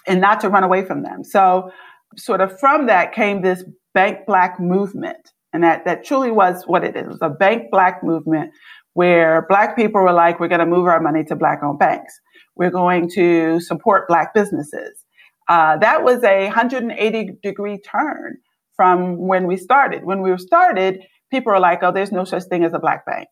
and 0.06 0.20
not 0.20 0.42
to 0.42 0.50
run 0.50 0.64
away 0.64 0.84
from 0.84 1.04
them. 1.04 1.24
So, 1.24 1.72
sort 2.18 2.42
of 2.42 2.60
from 2.60 2.88
that 2.88 3.14
came 3.14 3.42
this 3.42 3.64
Bank 3.94 4.26
Black 4.28 4.60
movement. 4.60 5.33
And 5.54 5.64
that, 5.64 5.86
that 5.86 6.04
truly 6.04 6.32
was 6.32 6.64
what 6.66 6.84
it 6.84 6.96
is. 6.96 7.18
A 7.22 7.30
Bank 7.30 7.70
Black 7.72 8.04
movement 8.04 8.52
where 8.94 9.46
black 9.48 9.76
people 9.76 10.02
were 10.02 10.14
like, 10.14 10.40
we're 10.40 10.48
going 10.48 10.60
to 10.60 10.66
move 10.66 10.88
our 10.88 11.00
money 11.00 11.24
to 11.26 11.36
black 11.36 11.62
owned 11.64 11.80
banks. 11.80 12.20
We're 12.56 12.72
going 12.72 13.10
to 13.12 13.60
support 13.60 14.08
black 14.08 14.34
businesses. 14.34 15.04
Uh, 15.48 15.78
that 15.78 16.04
was 16.04 16.24
a 16.24 16.46
180 16.46 17.38
degree 17.42 17.80
turn 17.80 18.38
from 18.76 19.18
when 19.18 19.48
we 19.48 19.58
started. 19.58 20.04
When 20.04 20.22
we 20.22 20.38
started, 20.38 21.02
people 21.32 21.52
were 21.52 21.60
like, 21.60 21.84
oh, 21.84 21.92
there's 21.92 22.12
no 22.12 22.24
such 22.24 22.44
thing 22.44 22.64
as 22.64 22.74
a 22.74 22.80
black 22.80 23.06
bank. 23.06 23.28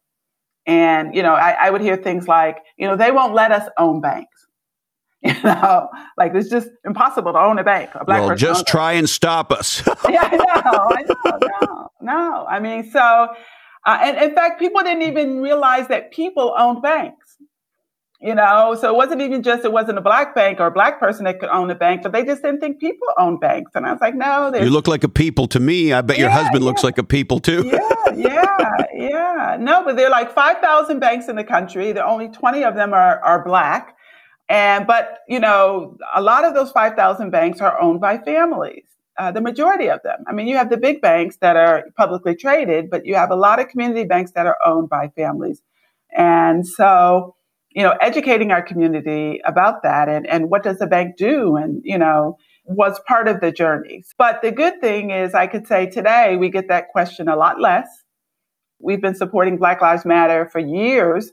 And, 0.66 1.16
you 1.16 1.24
know, 1.24 1.34
I, 1.34 1.52
I 1.60 1.70
would 1.70 1.82
hear 1.82 1.98
things 1.98 2.28
like, 2.28 2.58
you 2.78 2.88
know, 2.88 2.96
they 2.96 3.12
won't 3.12 3.34
let 3.34 3.52
us 3.52 3.68
own 3.78 4.02
banks. 4.02 4.48
You 5.32 5.36
know, 5.44 5.88
like 6.18 6.32
it's 6.34 6.50
just 6.50 6.68
impossible 6.84 7.34
to 7.34 7.38
own 7.38 7.60
a 7.60 7.64
bank. 7.64 7.92
A 7.94 8.04
black 8.04 8.22
bank. 8.22 8.28
well, 8.28 8.36
just 8.36 8.66
try 8.66 8.94
and 8.94 9.08
stop 9.08 9.52
us. 9.52 9.86
yeah, 10.10 10.24
I 10.24 10.36
know, 10.36 10.90
I 10.90 11.04
know, 11.04 11.40
no, 11.62 11.92
no. 12.02 12.46
I 12.50 12.60
mean, 12.60 12.90
so, 12.92 13.28
uh, 13.86 13.98
and 14.02 14.18
in 14.18 14.34
fact, 14.34 14.60
people 14.60 14.82
didn't 14.82 15.04
even 15.04 15.40
realize 15.40 15.88
that 15.90 16.12
people 16.12 16.56
owned 16.58 16.82
banks 16.82 17.38
you 18.22 18.36
know 18.36 18.76
so 18.80 18.88
it 18.88 18.96
wasn't 18.96 19.20
even 19.20 19.42
just 19.42 19.66
it 19.66 19.72
wasn't 19.72 19.98
a 19.98 20.02
black 20.02 20.36
bank 20.36 20.60
or 20.60 20.68
a 20.68 20.72
black 20.72 21.00
person 21.00 21.26
that 21.26 21.40
could 21.40 21.50
own 21.50 21.70
a 21.72 21.76
bank 21.76 22.04
but 22.04 22.12
they 22.12 22.24
just 22.24 22.42
didn't 22.44 22.60
think 22.60 22.80
people 22.80 23.08
own 23.18 23.40
banks 23.40 23.72
and 23.74 23.86
i 23.86 23.92
was 23.92 24.00
like 24.00 24.16
no 24.16 24.54
you 24.56 24.70
look 24.70 24.88
like 24.88 25.04
a 25.04 25.10
people 25.10 25.48
to 25.48 25.60
me 25.60 25.92
i 25.92 26.02
bet 26.02 26.18
yeah, 26.18 26.24
your 26.24 26.32
husband 26.32 26.62
yeah. 26.62 26.68
looks 26.68 26.84
like 26.84 26.98
a 26.98 27.04
people 27.04 27.40
too 27.40 27.64
yeah 27.66 28.14
yeah 28.16 28.86
yeah 28.94 29.58
no 29.60 29.84
but 29.84 29.96
there 29.96 30.06
are 30.06 30.12
like 30.12 30.34
5000 30.34 31.00
banks 31.00 31.28
in 31.28 31.36
the 31.36 31.44
country 31.44 31.92
there 31.92 32.06
only 32.06 32.30
20 32.30 32.64
of 32.64 32.76
them 32.76 32.94
are, 32.94 33.20
are 33.24 33.44
black 33.44 33.98
and 34.52 34.86
but 34.86 35.20
you 35.28 35.40
know 35.40 35.98
a 36.16 36.22
lot 36.22 36.46
of 36.46 36.54
those 36.54 36.72
5000 36.72 37.30
banks 37.30 37.62
are 37.62 37.80
owned 37.82 38.02
by 38.02 38.18
families 38.18 38.84
uh, 39.18 39.32
the 39.32 39.42
majority 39.42 39.90
of 39.90 40.00
them 40.04 40.24
i 40.28 40.34
mean 40.34 40.48
you 40.48 40.58
have 40.58 40.70
the 40.70 40.78
big 40.78 41.02
banks 41.02 41.38
that 41.38 41.56
are 41.56 41.86
publicly 41.98 42.36
traded 42.36 42.90
but 42.90 43.06
you 43.06 43.16
have 43.16 43.32
a 43.32 43.36
lot 43.36 43.60
of 43.60 43.68
community 43.68 44.04
banks 44.04 44.32
that 44.32 44.46
are 44.46 44.58
owned 44.66 44.90
by 44.90 45.08
families 45.16 45.62
and 46.16 46.68
so 46.68 47.36
you 47.74 47.84
know, 47.84 47.96
educating 48.02 48.52
our 48.52 48.62
community 48.62 49.40
about 49.46 49.84
that 49.84 50.10
and, 50.10 50.28
and 50.28 50.50
what 50.50 50.64
does 50.64 50.80
the 50.80 50.88
bank 50.88 51.16
do 51.18 51.56
and, 51.56 51.82
you 51.86 51.98
know, 51.98 52.38
was 52.66 53.00
part 53.08 53.28
of 53.28 53.40
the 53.40 53.52
journey. 53.52 54.04
But 54.18 54.42
the 54.42 54.52
good 54.52 54.82
thing 54.82 55.12
is 55.12 55.34
I 55.34 55.48
could 55.48 55.68
say 55.68 55.90
today 55.90 56.36
we 56.36 56.50
get 56.50 56.68
that 56.68 56.90
question 56.90 57.28
a 57.28 57.36
lot 57.36 57.62
less. 57.62 57.88
We've 58.80 59.02
been 59.02 59.16
supporting 59.16 59.58
Black 59.58 59.82
Lives 59.82 60.06
Matter 60.06 60.50
for 60.52 60.60
years. 60.60 61.32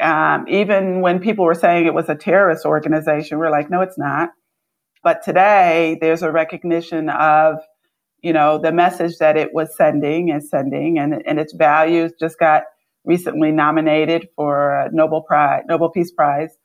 Um, 0.00 0.46
even 0.48 1.00
when 1.00 1.20
people 1.20 1.44
were 1.44 1.54
saying 1.54 1.86
it 1.86 1.94
was 1.94 2.08
a 2.08 2.14
terrorist 2.14 2.64
organization, 2.64 3.38
we're 3.38 3.50
like, 3.50 3.70
no, 3.70 3.80
it's 3.80 3.98
not. 3.98 4.30
But 5.02 5.22
today 5.22 5.98
there's 6.00 6.22
a 6.22 6.32
recognition 6.32 7.08
of, 7.08 7.56
you 8.22 8.32
know, 8.32 8.58
the 8.58 8.72
message 8.72 9.18
that 9.18 9.36
it 9.36 9.54
was 9.54 9.74
sending 9.76 10.30
and 10.30 10.42
sending 10.42 10.98
and, 10.98 11.22
and 11.26 11.38
its 11.38 11.54
values 11.54 12.12
just 12.18 12.38
got 12.38 12.64
recently 13.04 13.52
nominated 13.52 14.26
for 14.34 14.72
a 14.72 14.90
Nobel 14.92 15.22
Prize, 15.22 15.62
Nobel 15.68 15.90
Peace 15.90 16.10
Prize. 16.10 16.56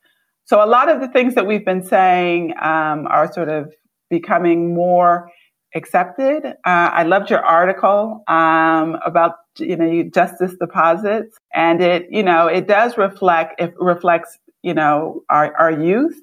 So 0.46 0.64
a 0.64 0.66
lot 0.66 0.90
of 0.90 1.00
the 1.00 1.08
things 1.08 1.36
that 1.36 1.46
we've 1.46 1.64
been 1.64 1.84
saying 1.84 2.54
um, 2.60 3.08
are 3.08 3.32
sort 3.32 3.50
of 3.50 3.72
becoming 4.10 4.74
more 4.74 5.30
accepted. 5.76 6.46
Uh, 6.46 6.54
I 6.66 7.04
loved 7.04 7.30
your 7.30 7.44
article 7.44 8.24
um, 8.28 8.98
about 9.06 9.36
you 9.58 9.76
know 9.76 10.04
justice 10.04 10.56
deposits, 10.60 11.38
and 11.54 11.82
it 11.82 12.08
you 12.10 12.24
know 12.24 12.48
it 12.48 12.68
does 12.68 12.98
reflect 12.98 13.60
it 13.60 13.74
reflects 13.80 14.38
you 14.62 14.74
know 14.74 15.24
our 15.30 15.56
our 15.58 15.72
youth 15.72 16.20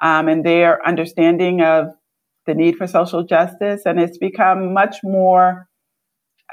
um, 0.00 0.28
and 0.28 0.44
their 0.44 0.86
understanding 0.86 1.60
of 1.60 1.86
the 2.46 2.54
need 2.54 2.76
for 2.76 2.86
social 2.86 3.22
justice, 3.22 3.82
and 3.84 4.00
it's 4.00 4.18
become 4.18 4.72
much 4.72 4.96
more 5.02 5.68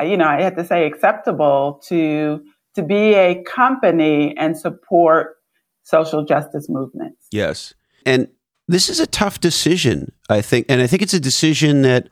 you 0.02 0.18
know 0.18 0.28
I 0.28 0.42
have 0.42 0.56
to 0.56 0.65
say 0.65 0.86
acceptable 0.86 1.82
to 1.88 2.42
to 2.76 2.84
be 2.84 3.13
a 3.13 3.44
company 3.44 4.36
and 4.38 4.58
support 4.58 5.36
social 5.84 6.24
justice 6.24 6.68
movements. 6.70 7.26
Yes. 7.32 7.74
And 8.06 8.28
this 8.68 8.89
is 8.89 9.00
a 9.00 9.08
tough 9.08 9.39
decision, 9.39 10.12
I 10.30 10.42
think. 10.42 10.68
And 10.70 10.82
I 10.82 10.88
think 10.88 11.02
it's 11.02 11.13
a 11.13 11.20
decision 11.20 11.82
that 11.82 12.10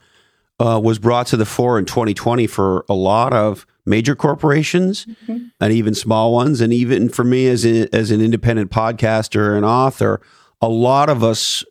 uh, 0.60 0.80
was 0.84 1.00
brought 1.00 1.28
to 1.28 1.38
the 1.38 1.46
fore 1.46 1.78
in 1.78 1.86
2020 1.86 2.48
for 2.48 2.86
a 2.89 2.93
lot 2.93 3.34
of 3.34 3.65
major 3.86 4.15
corporations 4.15 5.06
mm-hmm. 5.06 5.46
and 5.62 5.74
even 5.74 5.93
small 5.93 6.34
ones. 6.34 6.62
And 6.62 6.74
even 6.74 7.10
for 7.10 7.24
me 7.24 7.48
as, 7.48 7.65
a, 7.65 7.93
as 7.96 8.12
an 8.12 8.22
independent 8.22 8.72
podcaster 8.72 9.56
and 9.56 9.65
author, 9.65 10.22
a 10.62 10.67
lot 10.67 11.10
of 11.10 11.24
us, 11.24 11.63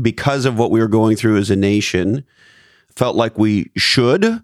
because 0.00 0.44
of 0.44 0.58
what 0.58 0.70
we 0.70 0.80
were 0.80 0.88
going 0.88 1.16
through 1.16 1.38
as 1.38 1.50
a 1.50 1.56
nation, 1.56 2.24
felt 2.94 3.16
like 3.16 3.38
we 3.38 3.70
should 3.76 4.42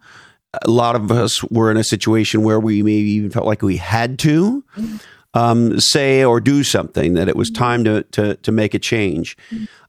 a 0.65 0.71
lot 0.71 0.97
of 0.97 1.11
us 1.11 1.43
were 1.45 1.71
in 1.71 1.77
a 1.77 1.85
situation 1.85 2.43
where 2.43 2.61
we 2.61 2.83
maybe 2.83 3.11
even 3.11 3.31
felt 3.31 3.47
like 3.47 3.63
we 3.63 3.79
had 3.79 4.19
to 4.21 4.63
um, 5.35 5.81
say 5.81 6.25
or 6.25 6.41
do 6.41 6.63
something 6.63 7.15
that 7.15 7.29
it 7.29 7.37
was 7.37 7.51
time 7.51 7.85
to 7.85 8.03
to, 8.13 8.37
to 8.37 8.53
make 8.53 8.75
a 8.75 8.79
change. 8.79 9.37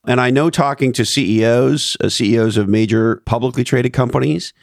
And 0.05 0.19
I 0.19 0.31
know 0.31 0.49
talking 0.49 0.91
to 0.93 1.05
CEOs, 1.05 1.95
uh, 2.01 2.09
CEOs 2.09 2.57
of 2.57 2.67
major 2.67 3.17
publicly 3.25 3.63
traded 3.63 3.93
companies, 3.93 4.53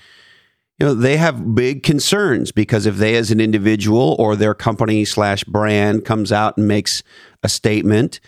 you 0.78 0.86
know, 0.86 0.94
they 0.94 1.16
have 1.18 1.54
big 1.54 1.82
concerns 1.82 2.52
because 2.52 2.86
if 2.86 2.96
they, 2.96 3.14
as 3.16 3.30
an 3.30 3.40
individual 3.40 4.16
or 4.18 4.34
their 4.34 4.54
company 4.54 5.04
slash 5.04 5.44
brand, 5.44 6.04
comes 6.04 6.32
out 6.32 6.56
and 6.56 6.66
makes 6.66 7.02
a 7.42 7.48
statement, 7.48 8.20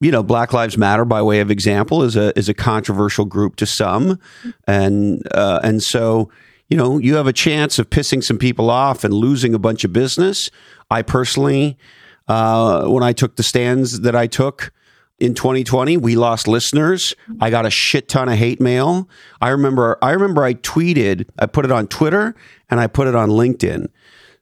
you 0.00 0.12
know, 0.12 0.22
Black 0.22 0.52
Lives 0.52 0.78
Matter, 0.78 1.04
by 1.04 1.22
way 1.22 1.40
of 1.40 1.50
example, 1.50 2.04
is 2.04 2.14
a 2.14 2.36
is 2.38 2.48
a 2.48 2.54
controversial 2.54 3.24
group 3.24 3.56
to 3.56 3.66
some, 3.66 4.20
and 4.66 5.26
uh, 5.32 5.58
and 5.64 5.82
so 5.82 6.30
you 6.68 6.76
know, 6.76 6.98
you 6.98 7.16
have 7.16 7.26
a 7.26 7.32
chance 7.32 7.78
of 7.78 7.88
pissing 7.88 8.22
some 8.22 8.38
people 8.38 8.70
off 8.70 9.02
and 9.02 9.12
losing 9.12 9.54
a 9.54 9.58
bunch 9.58 9.84
of 9.84 9.92
business. 9.92 10.50
I 10.90 11.02
personally, 11.02 11.78
uh, 12.26 12.86
when 12.86 13.02
I 13.02 13.12
took 13.12 13.36
the 13.36 13.42
stands 13.42 14.00
that 14.00 14.14
I 14.14 14.26
took 14.26 14.72
in 15.18 15.34
2020, 15.34 15.96
we 15.96 16.16
lost 16.16 16.46
listeners. 16.46 17.14
I 17.40 17.50
got 17.50 17.66
a 17.66 17.70
shit 17.70 18.08
ton 18.08 18.28
of 18.28 18.38
hate 18.38 18.60
mail. 18.60 19.08
I 19.40 19.50
remember, 19.50 19.98
I 20.00 20.12
remember 20.12 20.44
I 20.44 20.54
tweeted, 20.54 21.28
I 21.38 21.46
put 21.46 21.64
it 21.64 21.72
on 21.72 21.88
Twitter 21.88 22.34
and 22.70 22.80
I 22.80 22.86
put 22.86 23.08
it 23.08 23.14
on 23.14 23.30
LinkedIn. 23.30 23.88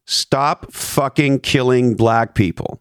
Stop 0.05 0.73
fucking 0.73 1.41
killing 1.41 1.95
black 1.95 2.35
people. 2.35 2.81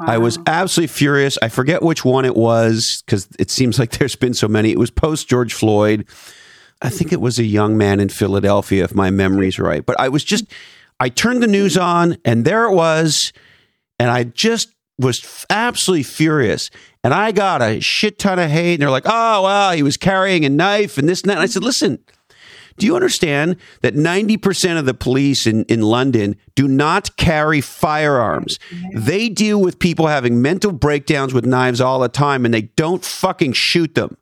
Wow. 0.00 0.06
I 0.06 0.18
was 0.18 0.38
absolutely 0.46 0.88
furious. 0.88 1.36
I 1.42 1.48
forget 1.48 1.82
which 1.82 2.04
one 2.04 2.24
it 2.24 2.34
was 2.34 3.02
because 3.04 3.28
it 3.38 3.50
seems 3.50 3.78
like 3.78 3.90
there's 3.98 4.16
been 4.16 4.34
so 4.34 4.48
many. 4.48 4.70
It 4.70 4.78
was 4.78 4.90
post 4.90 5.28
George 5.28 5.52
Floyd. 5.52 6.06
I 6.82 6.88
think 6.88 7.12
it 7.12 7.20
was 7.20 7.38
a 7.38 7.44
young 7.44 7.76
man 7.76 8.00
in 8.00 8.08
Philadelphia, 8.08 8.84
if 8.84 8.94
my 8.94 9.10
memory's 9.10 9.58
right. 9.58 9.84
But 9.84 10.00
I 10.00 10.08
was 10.08 10.24
just, 10.24 10.46
I 11.00 11.08
turned 11.08 11.42
the 11.42 11.48
news 11.48 11.78
on 11.78 12.18
and 12.24 12.44
there 12.44 12.66
it 12.66 12.74
was. 12.74 13.32
And 13.98 14.10
I 14.10 14.24
just 14.24 14.68
was 14.98 15.46
absolutely 15.48 16.02
furious. 16.02 16.70
And 17.02 17.14
I 17.14 17.32
got 17.32 17.62
a 17.62 17.80
shit 17.80 18.18
ton 18.18 18.38
of 18.38 18.50
hate. 18.50 18.74
And 18.74 18.82
they're 18.82 18.90
like, 18.90 19.06
oh, 19.06 19.42
well, 19.42 19.72
he 19.72 19.82
was 19.82 19.96
carrying 19.96 20.44
a 20.44 20.50
knife 20.50 20.98
and 20.98 21.08
this 21.08 21.22
and 21.22 21.30
that. 21.30 21.34
And 21.34 21.42
I 21.42 21.46
said, 21.46 21.64
listen, 21.64 21.98
do 22.76 22.86
you 22.86 22.94
understand 22.94 23.56
that 23.80 23.94
90% 23.94 24.78
of 24.78 24.86
the 24.86 24.94
police 24.94 25.46
in, 25.46 25.64
in 25.64 25.82
London 25.82 26.36
do 26.54 26.68
not 26.68 27.16
carry 27.16 27.60
firearms? 27.60 28.58
They 28.94 29.28
deal 29.30 29.60
with 29.60 29.78
people 29.78 30.06
having 30.06 30.40
mental 30.42 30.72
breakdowns 30.72 31.32
with 31.32 31.46
knives 31.46 31.80
all 31.80 31.98
the 31.98 32.08
time 32.08 32.44
and 32.44 32.52
they 32.52 32.62
don't 32.62 33.04
fucking 33.04 33.54
shoot 33.54 33.94
them 33.94 34.16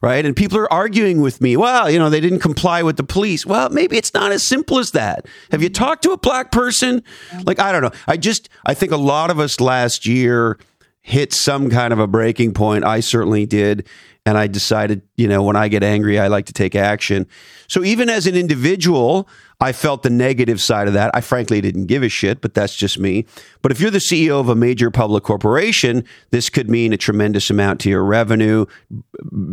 right? 0.00 0.24
And 0.24 0.34
people 0.34 0.58
are 0.58 0.72
arguing 0.72 1.20
with 1.20 1.40
me. 1.40 1.56
Well, 1.56 1.90
you 1.90 1.98
know, 1.98 2.10
they 2.10 2.20
didn't 2.20 2.40
comply 2.40 2.82
with 2.82 2.96
the 2.96 3.04
police. 3.04 3.46
Well, 3.46 3.70
maybe 3.70 3.96
it's 3.96 4.14
not 4.14 4.32
as 4.32 4.46
simple 4.46 4.78
as 4.78 4.92
that. 4.92 5.26
Have 5.50 5.62
you 5.62 5.68
talked 5.68 6.02
to 6.04 6.10
a 6.10 6.18
black 6.18 6.52
person? 6.52 7.02
Like, 7.44 7.58
I 7.58 7.72
don't 7.72 7.82
know. 7.82 7.92
I 8.06 8.16
just, 8.16 8.48
I 8.64 8.74
think 8.74 8.92
a 8.92 8.96
lot 8.96 9.30
of 9.30 9.38
us 9.38 9.60
last 9.60 10.06
year 10.06 10.58
hit 11.02 11.32
some 11.32 11.70
kind 11.70 11.92
of 11.92 11.98
a 11.98 12.06
breaking 12.06 12.52
point. 12.52 12.84
I 12.84 13.00
certainly 13.00 13.46
did. 13.46 13.86
And 14.26 14.36
I 14.36 14.48
decided, 14.48 15.02
you 15.16 15.28
know, 15.28 15.44
when 15.44 15.54
I 15.54 15.68
get 15.68 15.84
angry, 15.84 16.18
I 16.18 16.26
like 16.26 16.46
to 16.46 16.52
take 16.52 16.74
action. 16.74 17.28
So 17.68 17.84
even 17.84 18.08
as 18.08 18.26
an 18.26 18.34
individual, 18.34 19.28
I 19.58 19.72
felt 19.72 20.02
the 20.02 20.10
negative 20.10 20.60
side 20.60 20.86
of 20.86 20.92
that. 20.94 21.10
I 21.14 21.22
frankly 21.22 21.62
didn't 21.62 21.86
give 21.86 22.02
a 22.02 22.10
shit, 22.10 22.42
but 22.42 22.52
that's 22.52 22.76
just 22.76 22.98
me. 22.98 23.24
But 23.62 23.72
if 23.72 23.80
you're 23.80 23.90
the 23.90 23.98
CEO 23.98 24.38
of 24.38 24.50
a 24.50 24.54
major 24.54 24.90
public 24.90 25.24
corporation, 25.24 26.04
this 26.30 26.50
could 26.50 26.68
mean 26.68 26.92
a 26.92 26.98
tremendous 26.98 27.48
amount 27.48 27.80
to 27.80 27.88
your 27.88 28.04
revenue, 28.04 28.66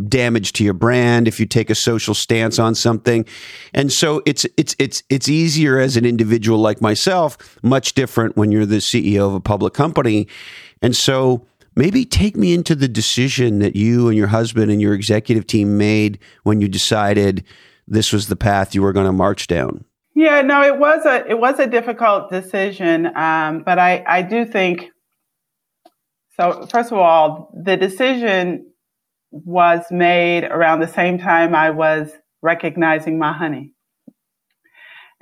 damage 0.06 0.52
to 0.54 0.64
your 0.64 0.74
brand 0.74 1.26
if 1.26 1.40
you 1.40 1.46
take 1.46 1.70
a 1.70 1.74
social 1.74 2.12
stance 2.12 2.58
on 2.58 2.74
something. 2.74 3.24
And 3.72 3.90
so 3.90 4.22
it's 4.26 4.44
it's 4.58 4.76
it's 4.78 5.02
it's 5.08 5.28
easier 5.28 5.78
as 5.78 5.96
an 5.96 6.04
individual 6.04 6.58
like 6.58 6.82
myself, 6.82 7.58
much 7.62 7.94
different 7.94 8.36
when 8.36 8.52
you're 8.52 8.66
the 8.66 8.76
CEO 8.76 9.26
of 9.26 9.34
a 9.34 9.40
public 9.40 9.72
company. 9.72 10.28
And 10.82 10.94
so 10.94 11.46
maybe 11.76 12.04
take 12.04 12.36
me 12.36 12.52
into 12.52 12.74
the 12.74 12.88
decision 12.88 13.60
that 13.60 13.74
you 13.74 14.08
and 14.08 14.18
your 14.18 14.26
husband 14.26 14.70
and 14.70 14.82
your 14.82 14.92
executive 14.92 15.46
team 15.46 15.78
made 15.78 16.18
when 16.42 16.60
you 16.60 16.68
decided 16.68 17.42
this 17.88 18.12
was 18.12 18.28
the 18.28 18.36
path 18.36 18.74
you 18.74 18.82
were 18.82 18.92
going 18.92 19.06
to 19.06 19.12
march 19.12 19.46
down. 19.46 19.84
Yeah, 20.14 20.42
no, 20.42 20.62
it 20.62 20.78
was 20.78 21.04
a 21.06 21.26
it 21.28 21.38
was 21.38 21.58
a 21.58 21.66
difficult 21.66 22.30
decision, 22.30 23.06
um, 23.16 23.62
but 23.64 23.78
I 23.78 24.04
I 24.06 24.22
do 24.22 24.44
think 24.44 24.90
so. 26.36 26.66
First 26.70 26.92
of 26.92 26.98
all, 26.98 27.50
the 27.64 27.76
decision 27.76 28.66
was 29.32 29.84
made 29.90 30.44
around 30.44 30.80
the 30.80 30.88
same 30.88 31.18
time 31.18 31.54
I 31.54 31.70
was 31.70 32.12
recognizing 32.42 33.18
my 33.18 33.32
honey, 33.32 33.72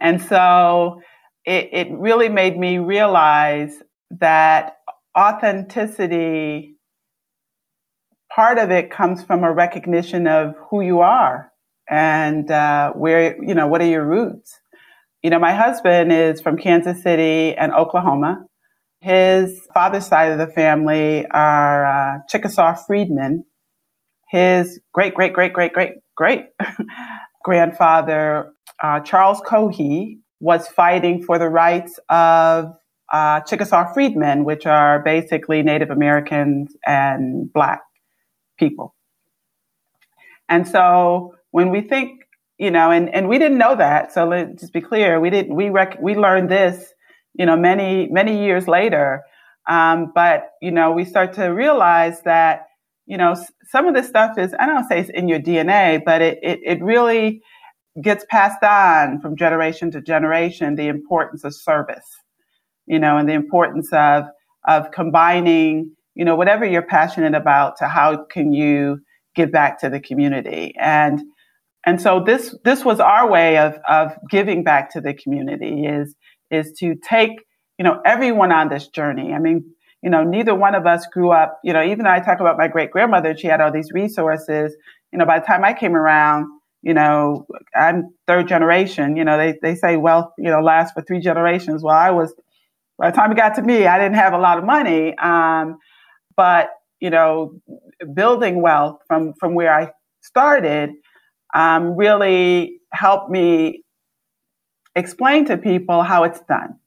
and 0.01 0.21
so 0.21 1.01
it, 1.45 1.69
it 1.73 1.89
really 1.93 2.29
made 2.29 2.59
me 2.59 2.79
realize 2.79 3.83
that 4.21 4.77
authenticity, 5.19 6.77
part 8.35 8.59
of 8.59 8.71
it 8.71 8.91
comes 8.91 9.23
from 9.23 9.45
a 9.45 9.53
recognition 9.53 10.27
of 10.27 10.55
who 10.71 10.81
you 10.81 11.01
are 11.01 11.53
and 11.91 12.51
uh, 12.51 12.93
where, 12.93 13.37
you 13.45 13.55
know, 13.55 13.67
what 13.67 13.81
are 13.81 13.87
your 13.87 14.07
roots? 14.07 14.61
You 15.23 15.31
know, 15.31 15.39
my 15.39 15.53
husband 15.53 16.13
is 16.13 16.41
from 16.41 16.57
Kansas 16.57 17.01
City 17.01 17.55
and 17.55 17.73
Oklahoma. 17.73 18.45
His 19.01 19.61
father's 19.73 20.05
side 20.05 20.33
of 20.33 20.39
the 20.39 20.53
family 20.53 21.25
are 21.31 21.87
uh, 21.87 22.19
Chickasaw 22.29 22.75
freedmen. 22.87 23.45
His 24.29 24.81
great, 24.93 25.15
great, 25.15 25.33
great, 25.33 25.53
great, 25.53 25.73
great, 25.73 25.93
great 26.17 26.47
grandfather, 27.45 28.53
uh, 28.83 28.99
Charles 29.01 29.41
Cohee, 29.43 30.19
was 30.41 30.67
fighting 30.67 31.23
for 31.23 31.39
the 31.39 31.49
rights 31.49 32.01
of 32.09 32.73
uh, 33.13 33.41
Chickasaw 33.43 33.93
freedmen, 33.95 34.45
which 34.45 34.67
are 34.67 35.05
basically 35.05 35.63
Native 35.63 35.91
Americans 35.91 36.75
and 36.85 37.53
Black 37.53 37.81
people. 38.59 38.97
And 40.49 40.67
so 40.67 41.37
when 41.53 41.71
we 41.71 41.81
think, 41.83 42.23
you 42.63 42.71
know, 42.71 42.91
and, 42.91 43.13
and 43.15 43.29
we 43.29 43.39
didn't 43.39 43.59
know 43.59 43.75
that, 43.77 44.13
so 44.13 44.27
let's 44.27 44.61
just 44.61 44.73
be 44.73 44.81
clear, 44.81 45.19
we 45.21 45.31
didn't, 45.31 45.55
we 45.55 45.69
rec- 45.69 46.01
we 46.01 46.15
learned 46.15 46.49
this, 46.49 46.95
you 47.35 47.45
know, 47.45 47.57
many, 47.57 48.09
many 48.11 48.45
years 48.45 48.69
later. 48.69 49.23
Um, 49.69 50.13
but, 50.15 50.51
you 50.61 50.71
know, 50.71 50.93
we 50.93 51.05
start 51.05 51.33
to 51.35 51.47
realize 51.47 52.23
that, 52.23 52.67
you 53.07 53.17
know, 53.17 53.35
some 53.69 53.87
of 53.87 53.95
this 53.95 54.09
stuff 54.09 54.39
is, 54.39 54.55
I 54.59 54.67
don't 54.67 54.89
say 54.89 55.01
it's 55.01 55.11
in 55.11 55.29
your 55.29 55.41
DNA, 55.41 56.03
but 56.05 56.23
it, 56.23 56.39
it, 56.43 56.61
it 56.65 56.83
really, 56.83 57.43
gets 58.01 58.25
passed 58.31 58.63
on 58.63 59.21
from 59.21 59.37
generation 59.37 59.91
to 59.91 60.01
generation 60.01 60.77
the 60.77 60.89
importance 60.89 61.45
of 61.45 61.55
service, 61.55 62.07
you 62.87 62.99
know, 62.99 63.19
and 63.19 63.29
the 63.29 63.35
importance 63.35 63.93
of 63.93 64.25
of 64.67 64.91
combining, 64.93 65.91
you 66.15 66.25
know, 66.25 66.37
whatever 66.37 66.65
you're 66.65 66.83
passionate 66.83 67.35
about 67.35 67.77
to 67.77 67.89
how 67.89 68.25
can 68.25 68.53
you 68.53 69.01
give 69.35 69.51
back 69.51 69.81
to 69.81 69.91
the 69.91 70.01
community. 70.01 70.73
And 70.79 71.21
and 71.85 72.01
so 72.01 72.23
this 72.25 72.55
this 72.65 72.85
was 72.85 73.01
our 73.01 73.29
way 73.29 73.59
of 73.59 73.79
of 73.89 74.13
giving 74.31 74.65
back 74.65 74.91
to 74.93 75.01
the 75.01 75.15
community 75.15 75.87
is 75.87 76.15
is 76.51 76.73
to 76.79 76.95
take, 76.95 77.31
you 77.79 77.85
know, 77.85 78.01
everyone 78.05 78.53
on 78.53 78.69
this 78.69 78.89
journey. 78.89 79.33
I 79.33 79.39
mean, 79.39 79.65
you 80.03 80.11
know, 80.11 80.23
neither 80.23 80.55
one 80.55 80.75
of 80.75 80.87
us 80.87 81.07
grew 81.07 81.31
up, 81.31 81.59
you 81.65 81.73
know, 81.73 81.83
even 81.83 82.05
though 82.05 82.11
I 82.11 82.21
talk 82.21 82.41
about 82.41 82.59
my 82.59 82.69
great 82.69 82.91
grandmother, 82.91 83.37
she 83.37 83.47
had 83.47 83.61
all 83.61 83.73
these 83.73 83.91
resources, 83.93 84.77
you 85.13 85.19
know, 85.19 85.27
by 85.27 85.39
the 85.39 85.47
time 85.47 85.65
I 85.65 85.73
came 85.73 85.95
around, 85.95 86.47
you 86.83 86.95
know, 86.95 87.47
I'm 87.75 88.11
third 88.27 88.49
generation. 88.49 89.17
You 89.17 89.25
know, 89.25 89.39
they, 89.39 89.59
they 89.63 89.75
say 89.75 89.97
wealth, 89.97 90.33
you 90.37 90.51
know, 90.51 90.61
lasts 90.61 90.93
for 90.93 91.03
three 91.03 91.21
generations. 91.21 91.83
Well, 91.83 91.95
I 91.95 92.11
was, 92.11 92.35
by 92.99 93.11
the 93.11 93.17
time 93.17 93.31
it 93.33 93.37
got 93.37 93.55
to 93.55 93.63
me, 93.63 93.87
I 93.87 93.99
didn't 93.99 94.17
have 94.17 94.33
a 94.33 94.39
lot 94.39 94.59
of 94.59 94.65
money. 94.65 95.17
Um, 95.17 95.79
but, 96.37 96.71
you 97.01 97.11
know, 97.11 97.61
building 98.15 98.61
wealth 98.61 98.99
from, 99.07 99.35
from 99.39 99.55
where 99.55 99.73
I 99.73 99.93
started 100.23 100.91
um, 101.55 101.97
really 101.97 102.81
helped 102.93 103.31
me 103.31 103.85
explain 104.95 105.45
to 105.47 105.57
people 105.57 106.03
how 106.03 106.25
it's 106.25 106.41
done. 106.41 106.79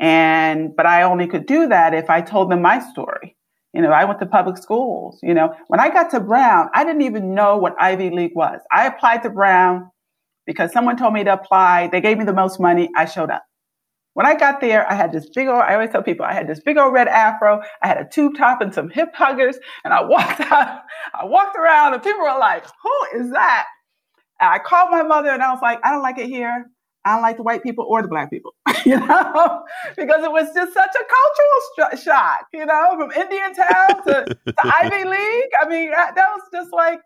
And, 0.00 0.74
but 0.76 0.86
I 0.86 1.02
only 1.02 1.26
could 1.26 1.46
do 1.46 1.68
that 1.68 1.94
if 1.94 2.08
I 2.08 2.20
told 2.20 2.50
them 2.50 2.62
my 2.62 2.78
story. 2.78 3.36
You 3.74 3.82
know, 3.82 3.90
I 3.90 4.04
went 4.04 4.20
to 4.20 4.26
public 4.26 4.56
schools. 4.56 5.18
You 5.22 5.34
know, 5.34 5.54
when 5.68 5.80
I 5.80 5.90
got 5.90 6.10
to 6.10 6.20
Brown, 6.20 6.68
I 6.74 6.84
didn't 6.84 7.02
even 7.02 7.34
know 7.34 7.58
what 7.58 7.74
Ivy 7.78 8.10
League 8.10 8.34
was. 8.34 8.60
I 8.72 8.86
applied 8.86 9.22
to 9.24 9.30
Brown 9.30 9.90
because 10.46 10.72
someone 10.72 10.96
told 10.96 11.14
me 11.14 11.24
to 11.24 11.32
apply. 11.32 11.88
They 11.88 12.00
gave 12.00 12.18
me 12.18 12.24
the 12.24 12.32
most 12.32 12.58
money. 12.60 12.88
I 12.96 13.04
showed 13.04 13.30
up. 13.30 13.44
When 14.14 14.26
I 14.26 14.34
got 14.34 14.60
there, 14.60 14.90
I 14.90 14.94
had 14.94 15.12
this 15.12 15.28
big 15.32 15.46
old, 15.46 15.60
I 15.60 15.74
always 15.74 15.90
tell 15.90 16.02
people, 16.02 16.26
I 16.26 16.32
had 16.32 16.48
this 16.48 16.58
big 16.58 16.76
old 16.76 16.92
red 16.92 17.06
afro. 17.06 17.60
I 17.82 17.86
had 17.86 17.98
a 17.98 18.08
tube 18.08 18.36
top 18.36 18.60
and 18.60 18.74
some 18.74 18.90
hip 18.90 19.14
huggers. 19.14 19.58
And 19.84 19.92
I 19.92 20.02
walked 20.02 20.40
out, 20.52 20.80
I 21.14 21.24
walked 21.24 21.56
around 21.56 21.94
and 21.94 22.02
people 22.02 22.22
were 22.22 22.38
like, 22.38 22.64
who 22.82 23.20
is 23.20 23.30
that? 23.30 23.66
I 24.40 24.58
called 24.58 24.90
my 24.90 25.02
mother 25.02 25.30
and 25.30 25.42
I 25.42 25.52
was 25.52 25.60
like, 25.62 25.80
I 25.84 25.90
don't 25.90 26.02
like 26.02 26.18
it 26.18 26.28
here. 26.28 26.70
I 27.04 27.14
don't 27.14 27.22
like 27.22 27.36
the 27.36 27.42
white 27.42 27.62
people 27.62 27.86
or 27.88 28.02
the 28.02 28.08
black 28.08 28.30
people, 28.30 28.54
you 28.84 28.98
know, 28.98 29.64
because 29.96 30.24
it 30.24 30.32
was 30.32 30.48
just 30.54 30.74
such 30.74 30.94
a 30.94 31.04
cultural 31.14 31.96
sh- 31.96 32.02
shock, 32.02 32.46
you 32.52 32.66
know, 32.66 32.96
from 32.98 33.12
Indian 33.12 33.54
town 33.54 34.04
to, 34.06 34.36
to 34.46 34.54
Ivy 34.82 35.08
League. 35.08 35.50
I 35.60 35.68
mean, 35.68 35.90
that 35.90 36.14
was 36.16 36.42
just 36.52 36.72
like, 36.72 37.00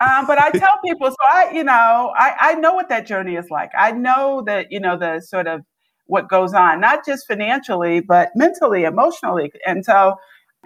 um, 0.00 0.26
but 0.26 0.40
I 0.40 0.50
tell 0.50 0.78
people, 0.84 1.10
so 1.10 1.16
I, 1.28 1.50
you 1.52 1.64
know, 1.64 2.12
I, 2.16 2.34
I 2.38 2.54
know 2.54 2.74
what 2.74 2.88
that 2.90 3.06
journey 3.06 3.34
is 3.34 3.50
like. 3.50 3.70
I 3.76 3.90
know 3.90 4.44
that, 4.46 4.66
you 4.70 4.78
know, 4.78 4.96
the 4.96 5.20
sort 5.20 5.48
of 5.48 5.62
what 6.06 6.28
goes 6.28 6.54
on, 6.54 6.80
not 6.80 7.04
just 7.04 7.26
financially, 7.26 8.00
but 8.00 8.30
mentally, 8.36 8.84
emotionally. 8.84 9.50
And 9.66 9.84
so, 9.84 10.14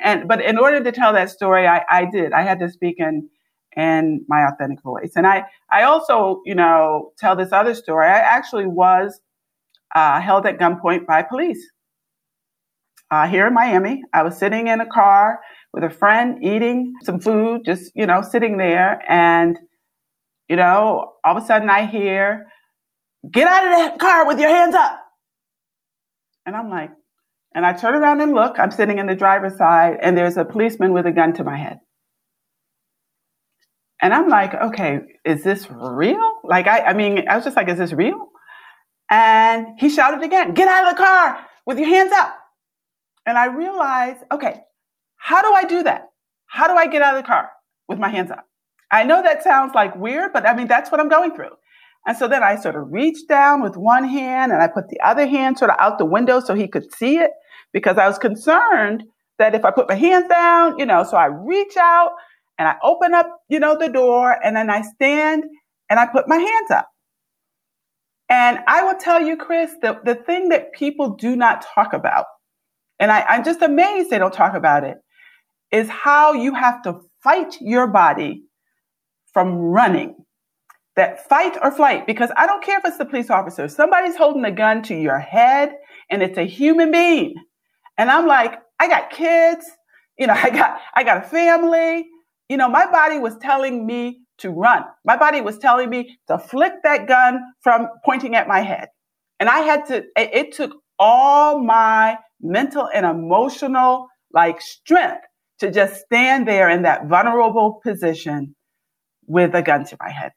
and, 0.02 0.28
but 0.28 0.42
in 0.42 0.58
order 0.58 0.82
to 0.82 0.92
tell 0.92 1.14
that 1.14 1.30
story, 1.30 1.66
I, 1.66 1.84
I 1.90 2.04
did, 2.04 2.32
I 2.32 2.42
had 2.42 2.58
to 2.58 2.68
speak 2.70 2.96
in, 2.98 3.28
and 3.76 4.20
my 4.28 4.46
authentic 4.46 4.82
voice. 4.82 5.12
And 5.16 5.26
I, 5.26 5.44
I 5.70 5.84
also, 5.84 6.40
you 6.44 6.54
know, 6.54 7.12
tell 7.18 7.36
this 7.36 7.52
other 7.52 7.74
story. 7.74 8.06
I 8.06 8.18
actually 8.18 8.66
was 8.66 9.20
uh, 9.94 10.20
held 10.20 10.46
at 10.46 10.58
gunpoint 10.58 11.06
by 11.06 11.22
police 11.22 11.64
uh, 13.10 13.28
here 13.28 13.46
in 13.46 13.54
Miami. 13.54 14.02
I 14.12 14.22
was 14.22 14.36
sitting 14.36 14.68
in 14.68 14.80
a 14.80 14.86
car 14.86 15.40
with 15.72 15.84
a 15.84 15.90
friend 15.90 16.42
eating 16.44 16.92
some 17.02 17.20
food, 17.20 17.62
just, 17.64 17.92
you 17.94 18.06
know, 18.06 18.22
sitting 18.22 18.56
there. 18.56 19.02
And, 19.08 19.58
you 20.48 20.56
know, 20.56 21.12
all 21.24 21.36
of 21.36 21.42
a 21.42 21.46
sudden 21.46 21.70
I 21.70 21.86
hear, 21.86 22.46
get 23.30 23.46
out 23.46 23.66
of 23.66 23.72
that 23.72 23.98
car 23.98 24.26
with 24.26 24.38
your 24.38 24.50
hands 24.50 24.74
up. 24.74 24.98
And 26.44 26.56
I'm 26.56 26.68
like, 26.68 26.90
and 27.54 27.66
I 27.66 27.72
turn 27.74 27.94
around 27.94 28.20
and 28.20 28.32
look. 28.32 28.58
I'm 28.58 28.70
sitting 28.70 28.98
in 28.98 29.06
the 29.06 29.14
driver's 29.14 29.58
side, 29.58 29.98
and 30.00 30.16
there's 30.16 30.36
a 30.38 30.44
policeman 30.44 30.92
with 30.92 31.06
a 31.06 31.12
gun 31.12 31.34
to 31.34 31.44
my 31.44 31.56
head. 31.56 31.78
And 34.02 34.12
I'm 34.12 34.28
like, 34.28 34.52
okay, 34.52 35.00
is 35.24 35.44
this 35.44 35.68
real? 35.70 36.40
Like, 36.42 36.66
I, 36.66 36.80
I 36.80 36.92
mean, 36.92 37.28
I 37.28 37.36
was 37.36 37.44
just 37.44 37.56
like, 37.56 37.68
is 37.68 37.78
this 37.78 37.92
real? 37.92 38.30
And 39.08 39.78
he 39.78 39.88
shouted 39.88 40.22
again, 40.24 40.54
get 40.54 40.66
out 40.66 40.88
of 40.88 40.96
the 40.96 41.02
car 41.02 41.46
with 41.66 41.78
your 41.78 41.88
hands 41.88 42.12
up. 42.12 42.36
And 43.24 43.38
I 43.38 43.46
realized, 43.46 44.18
okay, 44.32 44.60
how 45.16 45.40
do 45.40 45.52
I 45.52 45.64
do 45.64 45.84
that? 45.84 46.08
How 46.46 46.66
do 46.66 46.74
I 46.74 46.88
get 46.88 47.00
out 47.00 47.16
of 47.16 47.22
the 47.22 47.26
car 47.26 47.50
with 47.88 48.00
my 48.00 48.08
hands 48.08 48.32
up? 48.32 48.44
I 48.90 49.04
know 49.04 49.22
that 49.22 49.44
sounds 49.44 49.72
like 49.74 49.94
weird, 49.94 50.32
but 50.32 50.46
I 50.46 50.54
mean, 50.54 50.66
that's 50.66 50.90
what 50.90 51.00
I'm 51.00 51.08
going 51.08 51.34
through. 51.36 51.52
And 52.04 52.16
so 52.16 52.26
then 52.26 52.42
I 52.42 52.56
sort 52.56 52.74
of 52.74 52.92
reached 52.92 53.28
down 53.28 53.62
with 53.62 53.76
one 53.76 54.04
hand 54.04 54.50
and 54.50 54.60
I 54.60 54.66
put 54.66 54.88
the 54.88 55.00
other 55.00 55.26
hand 55.26 55.58
sort 55.58 55.70
of 55.70 55.76
out 55.78 55.98
the 55.98 56.04
window 56.04 56.40
so 56.40 56.54
he 56.54 56.66
could 56.66 56.92
see 56.92 57.18
it 57.18 57.30
because 57.72 57.98
I 57.98 58.08
was 58.08 58.18
concerned 58.18 59.04
that 59.38 59.54
if 59.54 59.64
I 59.64 59.70
put 59.70 59.88
my 59.88 59.94
hands 59.94 60.28
down, 60.28 60.78
you 60.78 60.86
know, 60.86 61.04
so 61.04 61.16
I 61.16 61.26
reach 61.26 61.76
out 61.76 62.10
and 62.62 62.68
I 62.68 62.76
open 62.84 63.12
up, 63.12 63.28
you 63.48 63.58
know, 63.58 63.76
the 63.76 63.88
door 63.88 64.38
and 64.44 64.54
then 64.54 64.70
I 64.70 64.82
stand 64.82 65.42
and 65.90 65.98
I 65.98 66.06
put 66.06 66.28
my 66.28 66.36
hands 66.36 66.70
up. 66.70 66.88
And 68.28 68.60
I 68.68 68.84
will 68.84 69.00
tell 69.00 69.20
you, 69.20 69.36
Chris, 69.36 69.72
the, 69.82 69.98
the 70.04 70.14
thing 70.14 70.50
that 70.50 70.72
people 70.72 71.16
do 71.16 71.34
not 71.34 71.66
talk 71.74 71.92
about, 71.92 72.26
and 73.00 73.10
I, 73.10 73.22
I'm 73.22 73.42
just 73.42 73.62
amazed 73.62 74.10
they 74.10 74.20
don't 74.20 74.32
talk 74.32 74.54
about 74.54 74.84
it, 74.84 74.98
is 75.72 75.88
how 75.88 76.34
you 76.34 76.54
have 76.54 76.82
to 76.82 77.00
fight 77.20 77.56
your 77.60 77.88
body 77.88 78.44
from 79.32 79.56
running. 79.56 80.14
That 80.94 81.28
fight 81.28 81.58
or 81.60 81.72
flight, 81.72 82.06
because 82.06 82.30
I 82.36 82.46
don't 82.46 82.62
care 82.62 82.78
if 82.78 82.84
it's 82.84 82.98
the 82.98 83.06
police 83.06 83.28
officer, 83.28 83.66
somebody's 83.66 84.14
holding 84.14 84.44
a 84.44 84.52
gun 84.52 84.82
to 84.82 84.94
your 84.94 85.18
head 85.18 85.74
and 86.10 86.22
it's 86.22 86.38
a 86.38 86.46
human 86.46 86.92
being. 86.92 87.34
And 87.98 88.08
I'm 88.08 88.28
like, 88.28 88.60
I 88.78 88.86
got 88.86 89.10
kids, 89.10 89.66
you 90.16 90.28
know, 90.28 90.34
I 90.36 90.50
got 90.50 90.78
I 90.94 91.02
got 91.02 91.24
a 91.24 91.28
family, 91.28 92.06
you 92.48 92.56
know, 92.56 92.68
my 92.68 92.90
body 92.90 93.18
was 93.18 93.36
telling 93.38 93.86
me 93.86 94.20
to 94.38 94.50
run. 94.50 94.84
My 95.04 95.16
body 95.16 95.40
was 95.40 95.58
telling 95.58 95.88
me 95.90 96.18
to 96.28 96.38
flick 96.38 96.74
that 96.84 97.06
gun 97.06 97.40
from 97.60 97.88
pointing 98.04 98.34
at 98.34 98.48
my 98.48 98.60
head. 98.60 98.88
And 99.40 99.48
I 99.48 99.60
had 99.60 99.86
to, 99.86 100.04
it, 100.16 100.52
took 100.52 100.76
all 100.98 101.58
my 101.58 102.16
mental 102.40 102.88
and 102.92 103.06
emotional 103.06 104.08
like 104.32 104.60
strength 104.60 105.24
to 105.60 105.70
just 105.70 106.02
stand 106.02 106.46
there 106.46 106.68
in 106.68 106.82
that 106.82 107.06
vulnerable 107.06 107.80
position 107.84 108.54
with 109.26 109.54
a 109.54 109.62
gun 109.62 109.84
to 109.86 109.96
my 110.00 110.10
head. 110.10 110.32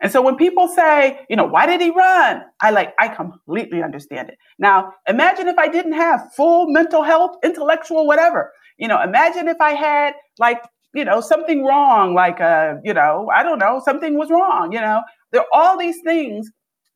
And 0.00 0.10
so 0.10 0.20
when 0.20 0.36
people 0.36 0.66
say, 0.66 1.20
you 1.30 1.36
know, 1.36 1.44
why 1.44 1.66
did 1.66 1.80
he 1.80 1.90
run? 1.90 2.42
I 2.60 2.70
like, 2.70 2.92
I 2.98 3.08
completely 3.08 3.82
understand 3.82 4.30
it. 4.30 4.38
Now, 4.58 4.92
imagine 5.06 5.46
if 5.46 5.56
I 5.58 5.68
didn't 5.68 5.92
have 5.92 6.32
full 6.34 6.66
mental 6.68 7.02
health, 7.04 7.36
intellectual, 7.44 8.06
whatever. 8.06 8.52
You 8.78 8.88
know, 8.88 9.00
imagine 9.00 9.46
if 9.46 9.60
I 9.60 9.74
had 9.74 10.14
like 10.40 10.60
you 10.94 11.04
know, 11.04 11.20
something 11.20 11.64
wrong, 11.64 12.14
like, 12.14 12.40
uh, 12.40 12.74
you 12.84 12.94
know, 12.94 13.30
I 13.34 13.42
don't 13.42 13.58
know, 13.58 13.80
something 13.84 14.18
was 14.18 14.30
wrong, 14.30 14.72
you 14.72 14.80
know. 14.80 15.02
There 15.32 15.42
are 15.42 15.46
all 15.52 15.78
these 15.78 16.00
things 16.02 16.50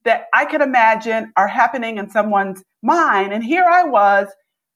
that 0.04 0.26
I 0.35 0.44
could 0.44 0.61
imagine 0.61 1.32
are 1.37 1.48
happening 1.48 1.98
in 1.98 2.11
someone's 2.11 2.62
mind. 2.82 3.32
And 3.32 3.42
here 3.42 3.64
I 3.64 3.85
was, 3.85 4.28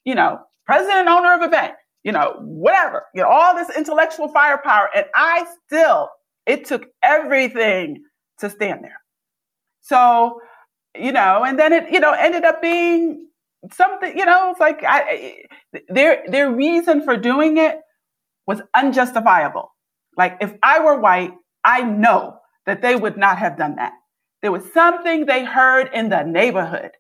you 0.05 0.15
know, 0.15 0.41
president 0.67 1.09
owner 1.09 1.35
of 1.35 1.43
a 1.43 1.49
bank, 1.49 1.75
you 2.03 2.13
know, 2.13 2.37
whatever, 2.41 3.05
you 3.15 3.23
know, 3.23 3.29
all 3.29 3.55
this 3.55 3.77
intellectual 3.77 4.29
firepower. 4.29 4.89
And 4.95 5.07
I 5.15 5.47
still, 5.67 6.09
it 6.47 6.65
took 6.65 6.87
everything 7.03 8.03
to 8.39 8.51
stand 8.51 8.83
there. 8.83 9.01
So 9.83 10.41
you 10.97 11.13
know, 11.13 11.45
and 11.45 11.59
then 11.59 11.73
it, 11.73 11.91
you 11.93 12.01
know, 12.01 12.13
ended 12.13 12.45
up 12.45 12.61
being 12.61 13.29
something, 13.73 14.17
you 14.17 14.25
know, 14.25 14.51
it's 14.51 14.61
like 14.61 14.83
I, 14.87 15.45
their 15.89 16.25
their 16.29 16.51
reason 16.51 17.03
for 17.03 17.17
doing 17.17 17.59
it 17.59 17.79
was 18.47 18.63
unjustifiable. 18.75 19.73
Like 20.17 20.39
if 20.41 20.55
I 20.63 20.81
were 20.81 20.99
white, 21.01 21.33
I 21.65 21.83
know 21.83 22.39
that 22.67 22.83
they 22.83 22.97
would 22.97 23.17
not 23.17 23.39
have 23.39 23.57
done 23.57 23.77
that. 23.77 23.93
There 24.43 24.53
was 24.53 24.73
something 24.73 25.27
they 25.27 25.45
heard 25.45 25.91
in 25.93 26.09
the 26.09 26.23
neighborhood 26.23 26.93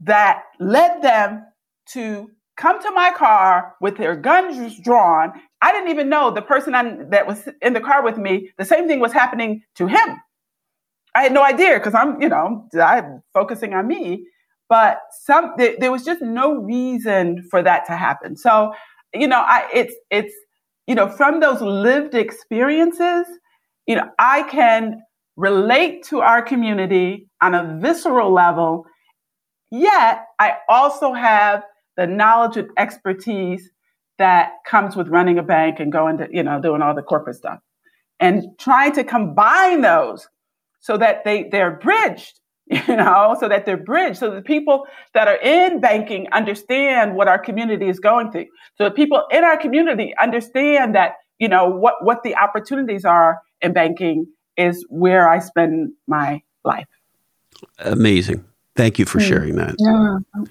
that 0.00 0.44
led 0.58 1.02
them 1.02 1.44
to 1.90 2.30
come 2.56 2.82
to 2.82 2.90
my 2.90 3.12
car 3.12 3.74
with 3.80 3.96
their 3.96 4.16
guns 4.16 4.78
drawn. 4.80 5.32
I 5.62 5.72
didn't 5.72 5.90
even 5.90 6.08
know 6.08 6.30
the 6.30 6.42
person 6.42 6.72
that 7.10 7.26
was 7.26 7.48
in 7.62 7.72
the 7.72 7.80
car 7.80 8.02
with 8.02 8.18
me, 8.18 8.50
the 8.58 8.64
same 8.64 8.86
thing 8.88 9.00
was 9.00 9.12
happening 9.12 9.62
to 9.76 9.86
him. 9.86 10.20
I 11.14 11.22
had 11.22 11.32
no 11.32 11.42
idea 11.42 11.78
because 11.78 11.94
I'm, 11.94 12.20
you 12.20 12.28
know, 12.28 12.68
I'm 12.80 13.22
focusing 13.32 13.74
on 13.74 13.86
me. 13.86 14.26
But 14.68 15.00
some 15.24 15.54
there 15.56 15.90
was 15.90 16.04
just 16.04 16.20
no 16.20 16.54
reason 16.56 17.42
for 17.50 17.62
that 17.62 17.86
to 17.86 17.96
happen. 17.96 18.36
So, 18.36 18.74
you 19.14 19.26
know, 19.26 19.40
I 19.40 19.68
it's 19.72 19.94
it's 20.10 20.34
you 20.86 20.94
know 20.94 21.08
from 21.08 21.40
those 21.40 21.60
lived 21.60 22.14
experiences, 22.14 23.26
you 23.86 23.96
know, 23.96 24.08
I 24.18 24.42
can 24.44 25.02
relate 25.36 26.02
to 26.04 26.20
our 26.20 26.42
community 26.42 27.28
on 27.40 27.54
a 27.54 27.78
visceral 27.80 28.32
level. 28.32 28.84
Yet, 29.70 30.24
I 30.38 30.54
also 30.68 31.12
have 31.12 31.62
the 31.96 32.06
knowledge 32.06 32.56
and 32.56 32.68
expertise 32.78 33.70
that 34.18 34.52
comes 34.66 34.96
with 34.96 35.08
running 35.08 35.38
a 35.38 35.42
bank 35.42 35.78
and 35.80 35.92
going 35.92 36.18
to, 36.18 36.28
you 36.30 36.42
know, 36.42 36.60
doing 36.60 36.82
all 36.82 36.94
the 36.94 37.02
corporate 37.02 37.36
stuff. 37.36 37.58
And 38.20 38.44
trying 38.58 38.92
to 38.92 39.04
combine 39.04 39.80
those 39.80 40.28
so 40.80 40.96
that 40.96 41.24
they, 41.24 41.48
they're 41.50 41.76
bridged, 41.76 42.40
you 42.88 42.96
know, 42.96 43.36
so 43.40 43.48
that 43.48 43.64
they're 43.64 43.82
bridged, 43.82 44.18
so 44.18 44.30
that 44.30 44.44
people 44.44 44.84
that 45.14 45.26
are 45.26 45.36
in 45.36 45.80
banking 45.80 46.26
understand 46.32 47.14
what 47.14 47.26
our 47.28 47.38
community 47.38 47.88
is 47.88 47.98
going 47.98 48.30
through. 48.30 48.46
So 48.76 48.84
that 48.84 48.94
people 48.94 49.24
in 49.30 49.44
our 49.44 49.56
community 49.56 50.14
understand 50.20 50.94
that, 50.94 51.12
you 51.38 51.48
know, 51.48 51.68
what, 51.68 51.94
what 52.04 52.22
the 52.22 52.36
opportunities 52.36 53.04
are 53.04 53.38
in 53.62 53.72
banking 53.72 54.26
is 54.56 54.84
where 54.90 55.30
I 55.30 55.38
spend 55.38 55.92
my 56.06 56.42
life. 56.64 56.88
Amazing. 57.78 58.44
Thank 58.76 58.98
you 58.98 59.06
for 59.06 59.18
hmm. 59.18 59.26
sharing 59.26 59.56
that. 59.56 59.74
Yeah. 59.78 60.44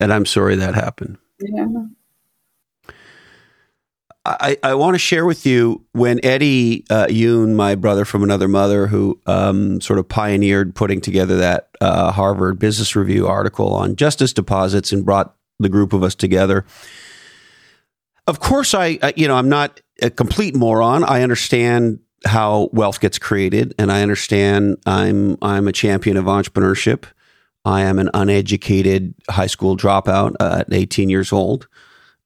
And 0.00 0.12
I'm 0.12 0.26
sorry 0.26 0.56
that 0.56 0.74
happened. 0.74 1.18
Yeah. 1.40 1.66
I, 4.40 4.56
I 4.62 4.74
want 4.74 4.94
to 4.94 4.98
share 4.98 5.24
with 5.24 5.46
you 5.46 5.84
when 5.92 6.20
Eddie 6.24 6.84
uh, 6.90 7.06
Yoon, 7.06 7.54
my 7.54 7.74
brother 7.74 8.04
from 8.04 8.22
another 8.22 8.48
mother, 8.48 8.86
who 8.86 9.20
um, 9.26 9.80
sort 9.80 9.98
of 9.98 10.08
pioneered 10.08 10.74
putting 10.74 11.00
together 11.00 11.36
that 11.38 11.70
uh, 11.80 12.12
Harvard 12.12 12.58
Business 12.58 12.94
Review 12.94 13.26
article 13.26 13.72
on 13.74 13.96
justice 13.96 14.32
deposits 14.32 14.92
and 14.92 15.04
brought 15.04 15.34
the 15.58 15.68
group 15.68 15.92
of 15.92 16.02
us 16.02 16.14
together. 16.14 16.64
Of 18.26 18.40
course, 18.40 18.74
I, 18.74 18.98
I 19.02 19.12
you 19.16 19.26
know 19.26 19.36
I'm 19.36 19.48
not 19.48 19.80
a 20.02 20.10
complete 20.10 20.54
moron. 20.54 21.04
I 21.04 21.22
understand 21.22 22.00
how 22.26 22.68
wealth 22.72 23.00
gets 23.00 23.18
created, 23.18 23.74
and 23.78 23.90
I 23.90 24.02
understand 24.02 24.78
I'm 24.84 25.38
I'm 25.40 25.66
a 25.68 25.72
champion 25.72 26.16
of 26.16 26.26
entrepreneurship. 26.26 27.04
I 27.64 27.82
am 27.82 27.98
an 27.98 28.10
uneducated 28.14 29.14
high 29.28 29.46
school 29.46 29.76
dropout 29.76 30.34
uh, 30.40 30.64
at 30.66 30.72
18 30.72 31.10
years 31.10 31.32
old, 31.32 31.68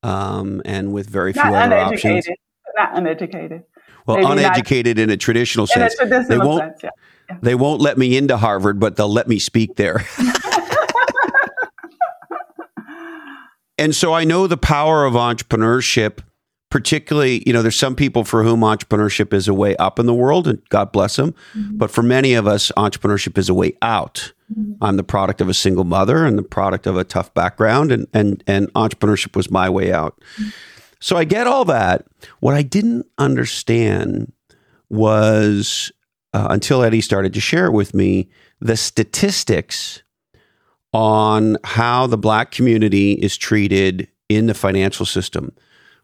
um, 0.02 0.62
and 0.64 0.92
with 0.92 1.08
very 1.08 1.32
few 1.32 1.42
not 1.42 1.54
other 1.54 1.76
options. 1.76 2.28
Not 2.76 2.96
uneducated. 2.96 3.64
Well, 4.06 4.16
Maybe 4.16 4.32
uneducated 4.32 4.96
not, 4.96 5.02
in 5.04 5.10
a 5.10 5.16
traditional 5.16 5.66
sense. 5.66 5.94
A 5.94 5.98
traditional 5.98 6.28
they 6.28 6.46
won't. 6.46 6.60
Sense, 6.60 6.80
yeah. 6.84 6.90
Yeah. 7.28 7.38
They 7.42 7.54
won't 7.54 7.80
let 7.80 7.98
me 7.98 8.16
into 8.16 8.36
Harvard, 8.36 8.80
but 8.80 8.96
they'll 8.96 9.12
let 9.12 9.28
me 9.28 9.38
speak 9.38 9.76
there. 9.76 10.04
and 13.78 13.94
so 13.94 14.12
I 14.12 14.24
know 14.24 14.46
the 14.46 14.56
power 14.56 15.04
of 15.04 15.14
entrepreneurship 15.14 16.20
particularly, 16.72 17.42
you 17.46 17.52
know, 17.52 17.60
there's 17.60 17.78
some 17.78 17.94
people 17.94 18.24
for 18.24 18.42
whom 18.42 18.60
entrepreneurship 18.60 19.34
is 19.34 19.46
a 19.46 19.52
way 19.52 19.76
up 19.76 19.98
in 19.98 20.06
the 20.06 20.14
world, 20.14 20.48
and 20.48 20.66
God 20.70 20.90
bless 20.90 21.16
them. 21.16 21.34
Mm-hmm. 21.54 21.76
But 21.76 21.90
for 21.90 22.02
many 22.02 22.32
of 22.32 22.46
us, 22.46 22.72
entrepreneurship 22.78 23.36
is 23.36 23.50
a 23.50 23.54
way 23.54 23.74
out. 23.82 24.32
Mm-hmm. 24.52 24.84
I'm 24.84 24.96
the 24.96 25.04
product 25.04 25.40
of 25.40 25.48
a 25.48 25.54
single 25.54 25.84
mother 25.84 26.24
and 26.24 26.38
the 26.38 26.42
product 26.42 26.86
of 26.86 26.96
a 26.96 27.04
tough 27.04 27.32
background, 27.34 27.92
and 27.92 28.06
and 28.12 28.42
and 28.46 28.72
entrepreneurship 28.74 29.36
was 29.36 29.50
my 29.50 29.68
way 29.68 29.92
out. 29.92 30.20
Mm-hmm. 30.36 30.50
So 31.00 31.16
I 31.16 31.24
get 31.24 31.46
all 31.46 31.64
that. 31.64 32.06
What 32.40 32.54
I 32.54 32.62
didn't 32.62 33.06
understand 33.18 34.32
was 34.88 35.90
uh, 36.32 36.48
until 36.50 36.82
Eddie 36.82 37.00
started 37.00 37.34
to 37.34 37.40
share 37.40 37.66
it 37.66 37.72
with 37.72 37.94
me 37.94 38.28
the 38.60 38.76
statistics 38.76 40.02
on 40.92 41.56
how 41.64 42.06
the 42.06 42.18
black 42.18 42.50
community 42.50 43.12
is 43.12 43.36
treated 43.36 44.08
in 44.28 44.46
the 44.46 44.54
financial 44.54 45.06
system 45.06 45.52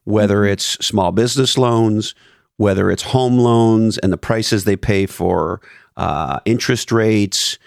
whether 0.09 0.39
mm-hmm. 0.39 0.53
it's 0.53 0.85
small 0.85 1.13
business 1.13 1.59
loans, 1.59 2.15
whether 2.57 2.91
it's 2.91 3.03
home 3.03 3.39
loans 3.39 3.99
and 3.99 4.11
the 4.11 4.17
prices 4.17 4.65
they 4.65 4.77
pay 4.77 5.05
for 5.05 5.61
uh, 5.99 6.41
interest 6.47 6.91
rates, 6.91 7.59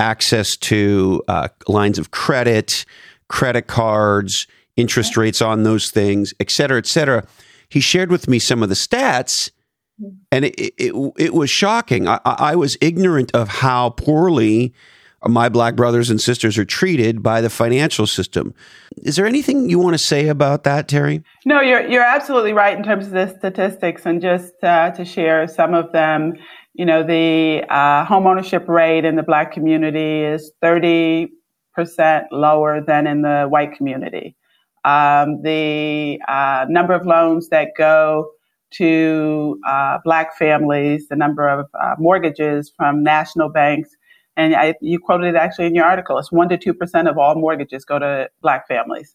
access 0.00 0.56
to 0.56 1.22
uh, 1.28 1.48
lines 1.68 1.98
of 1.98 2.10
credit, 2.10 2.84
credit 3.28 3.66
cards, 3.68 4.46
interest 4.76 5.16
rates 5.16 5.40
on 5.42 5.62
those 5.62 5.90
things, 5.90 6.32
et 6.40 6.50
cetera, 6.50 6.78
et 6.78 6.86
cetera. 6.86 7.24
He 7.68 7.80
shared 7.80 8.10
with 8.10 8.26
me 8.26 8.38
some 8.38 8.62
of 8.62 8.68
the 8.68 8.74
stats, 8.74 9.50
mm-hmm. 10.00 10.16
and 10.32 10.44
it, 10.46 10.54
it, 10.58 11.12
it 11.18 11.34
was 11.34 11.50
shocking. 11.50 12.08
I, 12.08 12.18
I 12.24 12.56
was 12.56 12.76
ignorant 12.80 13.30
of 13.34 13.48
how 13.48 13.90
poorly 13.90 14.72
my 15.28 15.50
black 15.50 15.76
brothers 15.76 16.08
and 16.08 16.18
sisters 16.18 16.56
are 16.56 16.64
treated 16.64 17.22
by 17.22 17.42
the 17.42 17.50
financial 17.50 18.06
system. 18.06 18.54
Is 19.02 19.16
there 19.16 19.26
anything 19.26 19.68
you 19.68 19.78
want 19.78 19.92
to 19.92 19.98
say 19.98 20.28
about 20.28 20.64
that, 20.64 20.88
Teri? 20.88 21.22
No, 21.44 21.60
you're 21.60 21.86
you're 21.86 22.02
absolutely 22.02 22.54
right 22.54 22.74
in 22.74 22.82
terms 22.82 23.06
of 23.06 23.12
the 23.12 23.28
statistics, 23.38 24.06
and 24.06 24.22
just 24.22 24.54
uh, 24.64 24.90
to 24.92 25.04
share 25.04 25.46
some 25.46 25.74
of 25.74 25.92
them. 25.92 26.32
You 26.80 26.86
know, 26.86 27.02
the 27.02 27.62
uh, 27.68 28.06
home 28.06 28.26
ownership 28.26 28.66
rate 28.66 29.04
in 29.04 29.16
the 29.16 29.22
black 29.22 29.52
community 29.52 30.22
is 30.22 30.50
thirty 30.62 31.28
percent 31.74 32.28
lower 32.32 32.80
than 32.80 33.06
in 33.06 33.20
the 33.20 33.46
white 33.50 33.74
community. 33.74 34.34
Um, 34.86 35.42
the 35.42 36.18
uh, 36.26 36.64
number 36.70 36.94
of 36.94 37.04
loans 37.04 37.50
that 37.50 37.72
go 37.76 38.30
to 38.78 39.60
uh, 39.68 39.98
black 40.04 40.38
families, 40.38 41.08
the 41.08 41.16
number 41.16 41.50
of 41.50 41.66
uh, 41.78 41.96
mortgages 41.98 42.72
from 42.74 43.02
national 43.02 43.50
banks 43.50 43.90
and 44.38 44.56
I, 44.56 44.74
you 44.80 44.98
quoted 44.98 45.34
it 45.34 45.36
actually 45.36 45.66
in 45.66 45.74
your 45.74 45.84
article. 45.84 46.16
It's 46.16 46.32
one 46.32 46.48
to 46.48 46.56
two 46.56 46.72
percent 46.72 47.08
of 47.08 47.18
all 47.18 47.34
mortgages 47.34 47.84
go 47.84 47.98
to 47.98 48.30
black 48.40 48.66
families. 48.66 49.14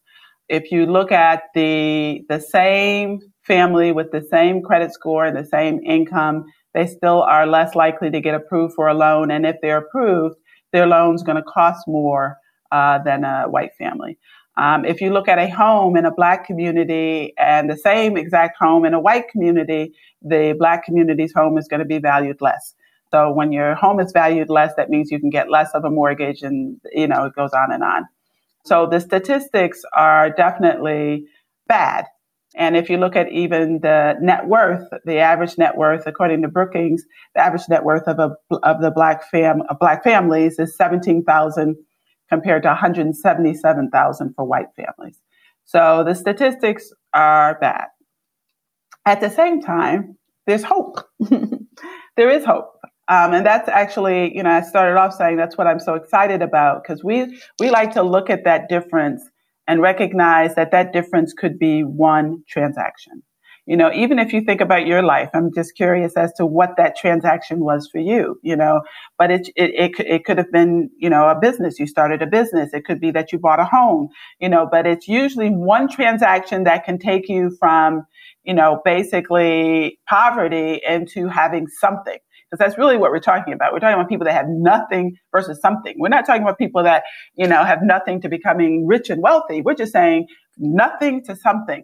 If 0.50 0.72
you 0.72 0.86
look 0.86 1.12
at 1.12 1.42
the 1.56 2.22
the 2.30 2.40
same 2.40 3.22
family 3.42 3.92
with 3.92 4.12
the 4.12 4.22
same 4.22 4.62
credit 4.62 4.94
score 4.94 5.26
and 5.26 5.36
the 5.36 5.46
same 5.46 5.80
income, 5.84 6.46
they 6.76 6.86
still 6.86 7.24
are 7.24 7.48
less 7.48 7.74
likely 7.74 8.12
to 8.12 8.22
get 8.22 8.36
approved 8.36 8.76
for 8.76 8.88
a 8.88 8.94
loan. 8.94 9.32
And 9.32 9.46
if 9.46 9.56
they're 9.62 9.80
approved, 9.80 10.36
their 10.74 10.86
loan's 10.86 11.24
going 11.24 11.38
to 11.38 11.44
cost 11.44 11.88
more 11.88 12.38
uh, 12.72 13.00
than 13.00 13.24
a 13.24 13.46
white 13.46 13.72
family. 13.80 14.20
Um, 14.58 14.86
if 14.86 15.02
you 15.02 15.12
look 15.12 15.28
at 15.28 15.40
a 15.40 15.50
home 15.50 15.98
in 15.98 16.06
a 16.06 16.14
black 16.14 16.46
community 16.46 17.34
and 17.38 17.70
the 17.70 17.78
same 17.78 18.18
exact 18.18 18.58
home 18.58 18.86
in 18.86 18.94
a 18.94 19.00
white 19.00 19.30
community, 19.30 19.94
the 20.22 20.56
black 20.58 20.84
community's 20.86 21.34
home 21.34 21.58
is 21.58 21.68
going 21.68 21.80
to 21.80 21.86
be 21.86 22.00
valued 22.00 22.42
less. 22.42 22.76
So 23.12 23.32
when 23.32 23.52
your 23.52 23.76
home 23.76 24.00
is 24.00 24.12
valued 24.12 24.50
less, 24.50 24.74
that 24.76 24.90
means 24.90 25.12
you 25.12 25.20
can 25.20 25.30
get 25.30 25.50
less 25.50 25.72
of 25.74 25.86
a 25.86 25.90
mortgage 25.90 26.42
and, 26.42 26.80
you 26.92 27.08
know, 27.08 27.26
it 27.26 27.36
goes 27.36 27.54
on 27.54 27.72
and 27.72 27.84
on. 27.84 28.06
So 28.66 28.86
the 28.86 29.00
statistics 29.00 29.82
are 29.94 30.30
definitely 30.30 31.26
bad. 31.68 32.06
And 32.58 32.78
if 32.78 32.90
you 32.90 32.98
look 32.98 33.16
at 33.16 33.32
even 33.32 33.80
the 33.82 34.16
net 34.22 34.48
worth, 34.48 34.88
the 35.04 35.18
average 35.18 35.58
net 35.58 35.78
worth, 35.78 36.08
according 36.08 36.42
to 36.44 36.48
Brookings, 36.48 37.04
the 37.34 37.42
average 37.42 37.68
net 37.70 37.84
worth 37.84 38.08
of 38.08 38.20
a 38.20 38.36
of 38.64 38.82
the 38.82 38.92
black 38.92 39.30
fam 39.30 39.62
of 39.70 39.78
black 39.80 40.04
families 40.04 40.58
is 40.58 40.76
seventeen 40.76 41.24
thousand 41.24 41.76
compared 42.30 42.64
to 42.64 42.70
one 42.70 42.78
hundred 42.78 43.14
seventy 43.16 43.54
seven 43.54 43.90
thousand 43.90 44.34
for 44.36 44.46
white 44.46 44.68
families. 44.76 45.20
So 45.66 46.04
the 46.06 46.16
statistics 46.16 46.92
are 47.14 47.58
bad. 47.60 47.88
At 49.06 49.20
the 49.20 49.30
same 49.30 49.62
time, 49.62 50.18
there's 50.48 50.64
hope. 50.64 51.00
there 52.16 52.30
is 52.30 52.46
hope. 52.46 52.72
Um, 53.08 53.34
and 53.34 53.46
that's 53.46 53.70
actually, 53.70 54.36
you 54.36 54.42
know, 54.42 54.50
I 54.50 54.62
started 54.62 54.98
off 54.98 55.14
saying 55.14 55.38
that's 55.38 55.58
what 55.58 55.68
I'm 55.68 55.80
so 55.80 55.94
excited 55.94 56.42
about 56.42 56.84
because 56.84 57.04
we 57.04 57.40
we 57.60 57.70
like 57.70 57.92
to 57.94 58.02
look 58.02 58.30
at 58.30 58.46
that 58.46 58.70
difference 58.70 59.22
and 59.68 59.82
recognize 59.82 60.56
that 60.56 60.72
that 60.72 60.94
difference 60.94 61.34
could 61.34 61.58
be 61.58 61.82
one 61.82 62.44
transaction. 62.48 63.24
You 63.68 63.76
know, 63.76 63.92
even 63.92 64.20
if 64.20 64.32
you 64.32 64.42
think 64.42 64.62
about 64.62 64.86
your 64.86 65.02
life, 65.02 65.30
I'm 65.34 65.52
just 65.52 65.76
curious 65.76 66.16
as 66.16 66.32
to 66.34 66.46
what 66.46 66.78
that 66.78 66.96
transaction 66.96 67.62
was 67.62 67.90
for 67.92 67.98
you. 67.98 68.40
You 68.44 68.56
know, 68.56 68.82
but 69.18 69.32
it 69.32 69.50
it 69.56 69.72
it, 69.74 70.06
it 70.06 70.26
could 70.26 70.38
have 70.38 70.52
been, 70.52 70.92
you 70.98 71.10
know, 71.10 71.28
a 71.28 71.40
business. 71.40 71.80
You 71.80 71.88
started 71.88 72.22
a 72.22 72.28
business. 72.28 72.74
It 72.74 72.86
could 72.86 73.00
be 73.02 73.10
that 73.12 73.32
you 73.32 73.40
bought 73.40 73.60
a 73.60 73.66
home. 73.66 74.10
You 74.40 74.50
know, 74.50 74.68
but 74.72 74.86
it's 74.86 75.08
usually 75.08 75.50
one 75.50 75.90
transaction 75.90 76.64
that 76.66 76.86
can 76.86 77.00
take 77.00 77.28
you 77.28 77.56
from 77.60 78.06
you 78.46 78.54
know, 78.54 78.82
basically 78.86 80.00
poverty 80.08 80.82
into 80.88 81.28
having 81.28 81.68
something. 81.68 82.18
Because 82.56 82.72
that's 82.72 82.78
really 82.78 82.98
what 82.98 83.12
we're 83.12 83.20
talking 83.20 83.54
about. 83.54 83.74
We're 83.74 83.80
talking 83.80 83.96
about 83.96 84.08
people 84.08 84.26
that 84.26 84.34
have 84.34 84.48
nothing 84.48 85.18
versus 85.32 85.60
something. 85.60 85.96
We're 85.98 86.08
not 86.08 86.26
talking 86.26 86.42
about 86.42 86.58
people 86.58 86.84
that, 86.84 87.04
you 87.36 87.48
know, 87.48 87.66
have 87.66 87.80
nothing 87.84 88.22
to 88.22 88.30
becoming 88.30 88.88
rich 88.88 89.10
and 89.10 89.22
wealthy. 89.22 89.62
We're 89.62 89.76
just 89.76 89.92
saying 89.92 90.28
nothing 90.58 91.24
to 91.26 91.36
something. 91.36 91.84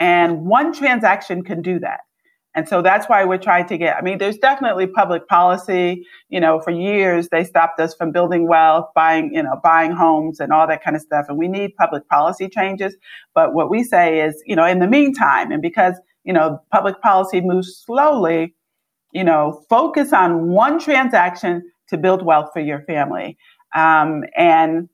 And 0.00 0.46
one 0.46 0.72
transaction 0.72 1.44
can 1.44 1.62
do 1.62 1.78
that. 1.80 2.00
And 2.56 2.68
so 2.68 2.82
that's 2.82 3.08
why 3.08 3.24
we're 3.24 3.38
trying 3.38 3.68
to 3.68 3.78
get, 3.78 3.96
I 3.96 4.00
mean, 4.00 4.18
there's 4.18 4.38
definitely 4.38 4.88
public 4.88 5.28
policy. 5.28 6.04
You 6.28 6.40
know, 6.40 6.58
for 6.58 6.72
years, 6.72 7.28
they 7.30 7.44
stopped 7.44 7.78
us 7.78 7.94
from 7.94 8.10
building 8.10 8.48
wealth, 8.48 8.86
buying, 8.96 9.32
you 9.32 9.44
know, 9.44 9.60
buying 9.62 9.92
homes 9.92 10.40
and 10.40 10.52
all 10.52 10.66
that 10.66 10.82
kind 10.82 10.96
of 10.96 11.02
stuff. 11.02 11.26
And 11.28 11.38
we 11.38 11.46
need 11.46 11.76
public 11.76 12.08
policy 12.08 12.48
changes. 12.48 12.96
But 13.32 13.54
what 13.54 13.70
we 13.70 13.84
say 13.84 14.20
is, 14.26 14.42
you 14.44 14.56
know, 14.56 14.66
in 14.66 14.80
the 14.80 14.88
meantime, 14.88 15.52
and 15.52 15.62
because, 15.62 15.94
you 16.24 16.32
know, 16.32 16.58
public 16.72 17.00
policy 17.00 17.40
moves 17.40 17.80
slowly, 17.86 18.56
you 19.12 19.24
know, 19.24 19.64
focus 19.68 20.12
on 20.12 20.48
one 20.48 20.78
transaction 20.78 21.70
to 21.88 21.98
build 21.98 22.22
wealth 22.22 22.50
for 22.52 22.60
your 22.60 22.82
family. 22.82 23.36
Um, 23.74 24.24
and 24.36 24.88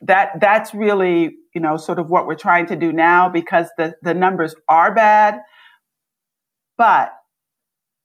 that, 0.00 0.40
that's 0.40 0.74
really, 0.74 1.36
you 1.54 1.60
know, 1.60 1.76
sort 1.76 1.98
of 1.98 2.10
what 2.10 2.26
we're 2.26 2.34
trying 2.34 2.66
to 2.66 2.76
do 2.76 2.92
now 2.92 3.28
because 3.28 3.68
the, 3.78 3.94
the 4.02 4.14
numbers 4.14 4.54
are 4.68 4.94
bad 4.94 5.40
but 6.82 7.12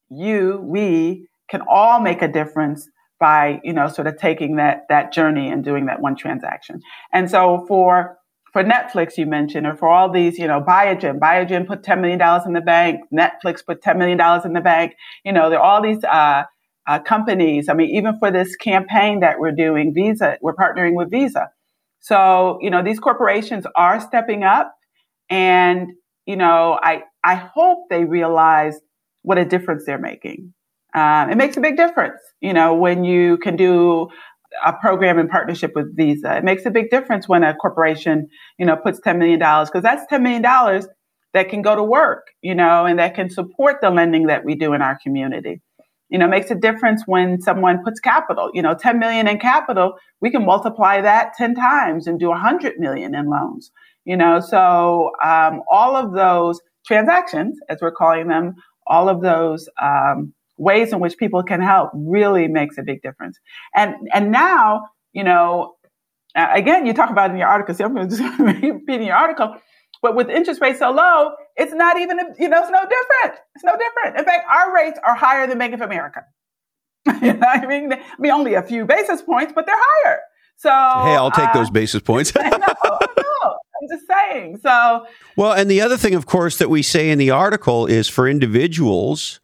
you, 0.09 0.59
we 0.63 1.27
can 1.49 1.61
all 1.67 1.99
make 1.99 2.21
a 2.21 2.27
difference 2.27 2.87
by, 3.19 3.59
you 3.63 3.73
know, 3.73 3.87
sort 3.87 4.07
of 4.07 4.17
taking 4.17 4.57
that, 4.57 4.85
that 4.89 5.11
journey 5.11 5.49
and 5.49 5.63
doing 5.63 5.87
that 5.87 6.01
one 6.01 6.15
transaction. 6.15 6.81
And 7.11 7.29
so 7.29 7.65
for, 7.67 8.17
for 8.57 8.63
Netflix, 8.63 9.19
you 9.19 9.27
mentioned, 9.27 9.67
or 9.67 9.75
for 9.75 9.87
all 9.87 10.11
these, 10.11 10.39
you 10.39 10.47
know, 10.47 10.59
Biogen, 10.59 11.19
Biogen 11.19 11.67
put 11.67 11.83
$10 11.83 12.01
million 12.01 12.19
in 12.43 12.53
the 12.53 12.61
bank, 12.61 13.01
Netflix 13.13 13.63
put 13.63 13.83
$10 13.83 13.99
million 13.99 14.19
in 14.43 14.53
the 14.53 14.61
bank. 14.61 14.95
You 15.23 15.31
know, 15.31 15.51
there 15.51 15.59
are 15.59 15.75
all 15.75 15.79
these, 15.83 16.03
uh, 16.03 16.41
uh, 16.87 16.99
companies. 16.99 17.69
I 17.69 17.75
mean, 17.75 17.95
even 17.95 18.17
for 18.17 18.31
this 18.31 18.55
campaign 18.55 19.19
that 19.19 19.39
we're 19.39 19.51
doing, 19.51 19.93
Visa, 19.93 20.39
we're 20.41 20.55
partnering 20.55 20.95
with 20.95 21.11
Visa. 21.11 21.49
So, 21.99 22.57
you 22.59 22.71
know, 22.71 22.81
these 22.81 22.99
corporations 22.99 23.67
are 23.75 24.01
stepping 24.01 24.43
up 24.43 24.73
and, 25.29 25.91
you 26.25 26.35
know, 26.35 26.79
I, 26.81 27.03
I 27.23 27.35
hope 27.35 27.83
they 27.91 28.05
realize 28.05 28.79
what 29.21 29.37
a 29.37 29.45
difference 29.45 29.85
they're 29.85 29.99
making. 29.99 30.55
Um, 30.95 31.29
it 31.29 31.35
makes 31.35 31.57
a 31.57 31.61
big 31.61 31.77
difference, 31.77 32.19
you 32.41 32.53
know, 32.53 32.73
when 32.73 33.03
you 33.03 33.37
can 33.37 33.55
do 33.55 34.07
a 34.65 34.73
program 34.73 35.19
in 35.19 35.27
partnership 35.27 35.73
with 35.75 35.95
Visa. 35.95 36.37
It 36.37 36.43
makes 36.43 36.65
a 36.65 36.71
big 36.71 36.89
difference 36.89 37.27
when 37.27 37.43
a 37.43 37.53
corporation, 37.55 38.27
you 38.57 38.65
know, 38.65 38.75
puts 38.75 38.99
$10 38.99 39.17
million 39.17 39.39
because 39.39 39.83
that's 39.83 40.05
$10 40.11 40.21
million 40.21 40.43
that 41.33 41.49
can 41.49 41.61
go 41.61 41.75
to 41.75 41.83
work, 41.83 42.27
you 42.41 42.55
know, 42.55 42.85
and 42.85 42.99
that 42.99 43.15
can 43.15 43.29
support 43.29 43.77
the 43.81 43.89
lending 43.89 44.27
that 44.27 44.45
we 44.45 44.55
do 44.55 44.73
in 44.73 44.81
our 44.81 44.97
community. 45.03 45.61
You 46.09 46.17
know, 46.17 46.27
makes 46.27 46.49
a 46.49 46.55
difference 46.55 47.03
when 47.05 47.41
someone 47.41 47.83
puts 47.83 47.99
capital, 47.99 48.49
you 48.53 48.61
know, 48.61 48.73
10 48.73 48.97
million 48.97 49.27
in 49.27 49.39
capital, 49.39 49.95
we 50.21 50.31
can 50.31 50.45
multiply 50.45 51.01
that 51.01 51.33
10 51.37 51.55
times 51.55 52.07
and 52.07 52.17
do 52.17 52.29
100 52.29 52.79
million 52.79 53.13
in 53.13 53.29
loans, 53.29 53.71
you 54.05 54.15
know, 54.15 54.39
so 54.39 55.11
um, 55.21 55.61
all 55.69 55.97
of 55.97 56.13
those 56.13 56.61
transactions, 56.85 57.59
as 57.67 57.79
we're 57.81 57.91
calling 57.91 58.29
them, 58.29 58.55
all 58.87 59.09
of 59.09 59.21
those 59.21 59.67
um, 59.81 60.33
ways 60.57 60.91
in 60.91 60.99
which 60.99 61.17
people 61.17 61.43
can 61.43 61.61
help 61.61 61.91
really 61.93 62.47
makes 62.47 62.77
a 62.77 62.83
big 62.83 63.01
difference. 63.01 63.39
And 63.75 63.95
and 64.13 64.31
now, 64.31 64.89
you 65.13 65.23
know, 65.23 65.75
again, 66.35 66.85
you 66.85 66.93
talk 66.93 67.09
about 67.09 67.31
in 67.31 67.37
your 67.37 67.47
article. 67.47 67.73
See, 67.75 67.83
I'm 67.83 67.93
going 67.93 68.09
to 68.09 68.17
just 68.17 68.39
repeat 68.39 69.01
in 69.01 69.03
your 69.03 69.15
article. 69.15 69.55
But 70.01 70.15
with 70.15 70.29
interest 70.29 70.61
rates 70.61 70.79
so 70.79 70.91
low, 70.91 71.31
it's 71.55 71.73
not 71.73 71.99
even, 71.99 72.19
you 72.37 72.49
know, 72.49 72.61
it's 72.61 72.69
no 72.69 72.81
different. 72.81 73.39
It's 73.55 73.63
no 73.63 73.75
different. 73.75 74.19
In 74.19 74.25
fact, 74.25 74.45
our 74.47 74.73
rates 74.73 74.99
are 75.03 75.15
higher 75.15 75.47
than 75.47 75.57
Bank 75.57 75.73
of 75.73 75.81
America. 75.81 76.23
you 77.21 77.33
know, 77.33 77.47
I 77.47 77.65
mean, 77.65 77.93
I 77.93 77.99
mean, 78.19 78.31
only 78.31 78.53
a 78.53 78.61
few 78.61 78.85
basis 78.85 79.21
points, 79.21 79.53
but 79.55 79.65
they're 79.65 79.75
higher. 79.77 80.19
So 80.57 80.69
hey, 80.69 81.15
I'll 81.15 81.31
take 81.31 81.49
uh, 81.49 81.53
those 81.53 81.69
basis 81.69 82.01
points. 82.01 82.33
I 82.39 82.49
know, 82.49 82.57
I 82.59 83.07
know. 83.17 83.57
I'm 83.81 83.87
just 83.89 84.05
saying. 84.07 84.59
So 84.61 85.05
well, 85.35 85.53
and 85.53 85.69
the 85.69 85.81
other 85.81 85.97
thing, 85.97 86.15
of 86.15 86.25
course, 86.25 86.57
that 86.57 86.69
we 86.69 86.81
say 86.81 87.09
in 87.09 87.19
the 87.19 87.29
article 87.29 87.85
is 87.85 88.09
for 88.09 88.27
individuals. 88.27 89.39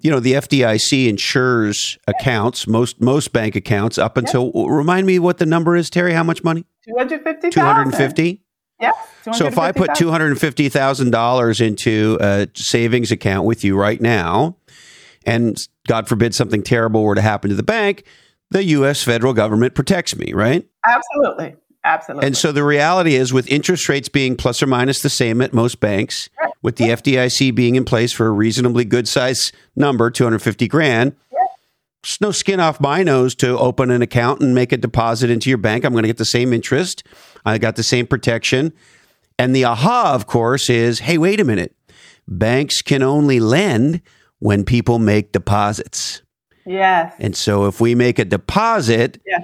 You 0.00 0.10
know, 0.10 0.20
the 0.20 0.32
FDIC 0.34 1.08
insures 1.08 1.98
accounts, 2.06 2.66
most 2.66 3.00
most 3.00 3.32
bank 3.32 3.56
accounts, 3.56 3.98
up 3.98 4.16
until. 4.16 4.52
Yep. 4.54 4.66
Remind 4.68 5.06
me 5.06 5.18
what 5.18 5.38
the 5.38 5.46
number 5.46 5.76
is, 5.76 5.90
Teri. 5.90 6.12
How 6.12 6.22
much 6.24 6.44
money? 6.44 6.64
Two 6.86 6.94
hundred 6.96 7.22
fifty. 7.22 7.50
Two 7.50 7.60
hundred 7.60 7.94
fifty. 7.94 8.42
Yeah. 8.80 8.92
So 9.32 9.46
if 9.46 9.58
I 9.58 9.72
put 9.72 9.94
two 9.94 10.10
hundred 10.10 10.38
fifty 10.38 10.68
thousand 10.68 11.10
dollars 11.10 11.60
into 11.60 12.18
a 12.20 12.48
savings 12.54 13.10
account 13.10 13.46
with 13.46 13.64
you 13.64 13.76
right 13.76 14.00
now, 14.00 14.56
and 15.26 15.56
God 15.86 16.08
forbid 16.08 16.34
something 16.34 16.62
terrible 16.62 17.02
were 17.02 17.14
to 17.14 17.20
happen 17.20 17.50
to 17.50 17.56
the 17.56 17.62
bank, 17.62 18.04
the 18.50 18.64
U.S. 18.64 19.02
federal 19.02 19.34
government 19.34 19.74
protects 19.74 20.16
me, 20.16 20.32
right? 20.32 20.66
Absolutely. 20.86 21.56
Absolutely. 21.84 22.26
And 22.26 22.36
so 22.36 22.52
the 22.52 22.64
reality 22.64 23.14
is, 23.14 23.32
with 23.32 23.48
interest 23.48 23.88
rates 23.88 24.08
being 24.08 24.36
plus 24.36 24.62
or 24.62 24.66
minus 24.66 25.00
the 25.00 25.08
same 25.08 25.40
at 25.40 25.52
most 25.52 25.80
banks. 25.80 26.28
With 26.62 26.76
the 26.76 26.86
FDIC 26.86 27.54
being 27.54 27.76
in 27.76 27.84
place 27.84 28.12
for 28.12 28.26
a 28.26 28.30
reasonably 28.30 28.84
good 28.84 29.06
size 29.06 29.52
number, 29.76 30.10
250 30.10 30.68
grand, 30.68 31.14
there's 32.02 32.20
no 32.20 32.30
skin 32.30 32.60
off 32.60 32.80
my 32.80 33.02
nose 33.02 33.34
to 33.36 33.58
open 33.58 33.90
an 33.90 34.02
account 34.02 34.40
and 34.40 34.54
make 34.54 34.72
a 34.72 34.76
deposit 34.76 35.30
into 35.30 35.50
your 35.50 35.58
bank. 35.58 35.84
I'm 35.84 35.92
going 35.92 36.04
to 36.04 36.08
get 36.08 36.16
the 36.16 36.24
same 36.24 36.52
interest. 36.52 37.02
I 37.44 37.58
got 37.58 37.76
the 37.76 37.82
same 37.82 38.06
protection. 38.06 38.72
And 39.38 39.54
the 39.54 39.64
aha, 39.64 40.12
of 40.14 40.26
course, 40.26 40.70
is 40.70 41.00
hey, 41.00 41.18
wait 41.18 41.40
a 41.40 41.44
minute. 41.44 41.74
Banks 42.26 42.82
can 42.82 43.02
only 43.02 43.40
lend 43.40 44.00
when 44.38 44.64
people 44.64 44.98
make 44.98 45.32
deposits. 45.32 46.22
Yes. 46.64 47.14
And 47.18 47.36
so 47.36 47.66
if 47.66 47.80
we 47.80 47.94
make 47.94 48.18
a 48.18 48.24
deposit 48.24 49.20
yeah. 49.26 49.42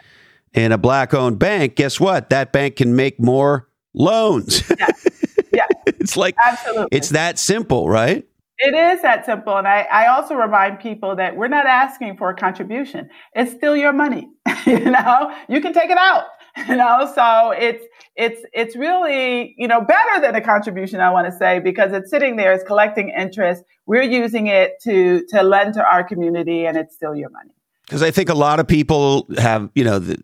in 0.52 0.72
a 0.72 0.78
black 0.78 1.12
owned 1.14 1.38
bank, 1.38 1.74
guess 1.74 1.98
what? 1.98 2.30
That 2.30 2.52
bank 2.52 2.76
can 2.76 2.94
make 2.94 3.18
more 3.18 3.68
loans. 3.94 4.62
Yeah. 4.78 4.88
yeah. 5.54 5.66
it's 5.86 6.16
like, 6.16 6.34
Absolutely. 6.44 6.88
it's 6.92 7.10
that 7.10 7.38
simple, 7.38 7.88
right? 7.88 8.26
It 8.58 8.74
is 8.74 9.02
that 9.02 9.26
simple. 9.26 9.56
And 9.56 9.66
I, 9.66 9.82
I 9.90 10.06
also 10.06 10.34
remind 10.34 10.78
people 10.78 11.16
that 11.16 11.36
we're 11.36 11.48
not 11.48 11.66
asking 11.66 12.16
for 12.16 12.30
a 12.30 12.36
contribution. 12.36 13.10
It's 13.34 13.52
still 13.52 13.76
your 13.76 13.92
money. 13.92 14.28
you 14.66 14.78
know, 14.78 15.34
you 15.48 15.60
can 15.60 15.72
take 15.72 15.90
it 15.90 15.98
out. 15.98 16.24
You 16.68 16.76
know, 16.76 17.10
so 17.12 17.50
it's 17.50 17.84
it's 18.16 18.40
it's 18.52 18.76
really 18.76 19.54
you 19.58 19.66
know 19.66 19.80
better 19.80 20.20
than 20.20 20.34
a 20.34 20.40
contribution 20.40 21.00
i 21.00 21.10
want 21.10 21.26
to 21.26 21.36
say 21.36 21.58
because 21.58 21.92
it's 21.92 22.10
sitting 22.10 22.36
there 22.36 22.52
it's 22.52 22.64
collecting 22.64 23.10
interest 23.10 23.64
we're 23.86 24.02
using 24.02 24.46
it 24.46 24.72
to 24.82 25.24
to 25.30 25.42
lend 25.42 25.74
to 25.74 25.84
our 25.84 26.04
community 26.04 26.66
and 26.66 26.76
it's 26.76 26.94
still 26.94 27.14
your 27.14 27.30
money 27.30 27.50
because 27.86 28.02
i 28.02 28.10
think 28.10 28.28
a 28.28 28.34
lot 28.34 28.60
of 28.60 28.68
people 28.68 29.26
have 29.38 29.68
you 29.74 29.84
know 29.84 29.98
the, 29.98 30.16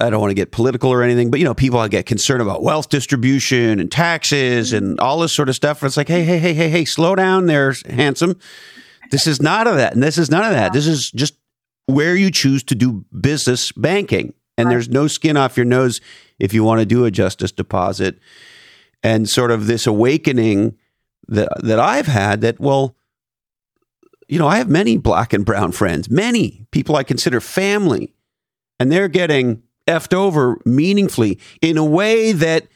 i 0.00 0.10
don't 0.10 0.20
want 0.20 0.30
to 0.30 0.34
get 0.34 0.50
political 0.50 0.90
or 0.90 1.02
anything 1.02 1.30
but 1.30 1.38
you 1.38 1.44
know 1.44 1.54
people 1.54 1.78
I 1.78 1.88
get 1.88 2.06
concerned 2.06 2.42
about 2.42 2.62
wealth 2.62 2.88
distribution 2.88 3.80
and 3.80 3.90
taxes 3.90 4.72
and 4.72 4.98
all 5.00 5.18
this 5.18 5.34
sort 5.34 5.48
of 5.48 5.54
stuff 5.54 5.82
it's 5.82 5.96
like 5.96 6.08
hey 6.08 6.24
hey 6.24 6.38
hey 6.38 6.54
hey 6.54 6.68
hey 6.68 6.84
slow 6.84 7.14
down 7.14 7.46
there 7.46 7.74
handsome. 7.88 8.38
This 9.10 9.26
is 9.26 9.40
not 9.40 9.66
of 9.66 9.76
that 9.76 9.94
and 9.94 10.02
this 10.02 10.18
is 10.18 10.30
none 10.30 10.44
of 10.44 10.52
that. 10.52 10.72
This 10.72 10.86
is 10.86 11.10
just 11.10 11.34
where 11.86 12.14
you 12.14 12.30
choose 12.30 12.62
to 12.64 12.74
do 12.74 13.04
business 13.18 13.72
banking 13.72 14.34
and 14.56 14.70
there's 14.70 14.88
no 14.88 15.06
skin 15.06 15.36
off 15.36 15.56
your 15.56 15.66
nose 15.66 16.00
if 16.38 16.52
you 16.52 16.64
want 16.64 16.80
to 16.80 16.86
do 16.86 17.04
a 17.04 17.10
justice 17.10 17.52
deposit. 17.52 18.18
And 19.02 19.28
sort 19.28 19.50
of 19.50 19.66
this 19.66 19.86
awakening 19.86 20.76
that 21.28 21.48
that 21.62 21.78
I've 21.78 22.06
had 22.06 22.40
that 22.40 22.58
well, 22.58 22.96
you 24.28 24.38
know, 24.38 24.48
I 24.48 24.58
have 24.58 24.68
many 24.68 24.96
black 24.96 25.32
and 25.32 25.44
brown 25.44 25.72
friends, 25.72 26.10
many 26.10 26.66
people 26.70 26.96
I 26.96 27.04
consider 27.04 27.40
family, 27.40 28.12
and 28.78 28.90
they're 28.90 29.08
getting 29.08 29.62
effed 29.86 30.14
over 30.14 30.60
meaningfully 30.64 31.38
in 31.62 31.76
a 31.76 31.84
way 31.84 32.32
that 32.32 32.68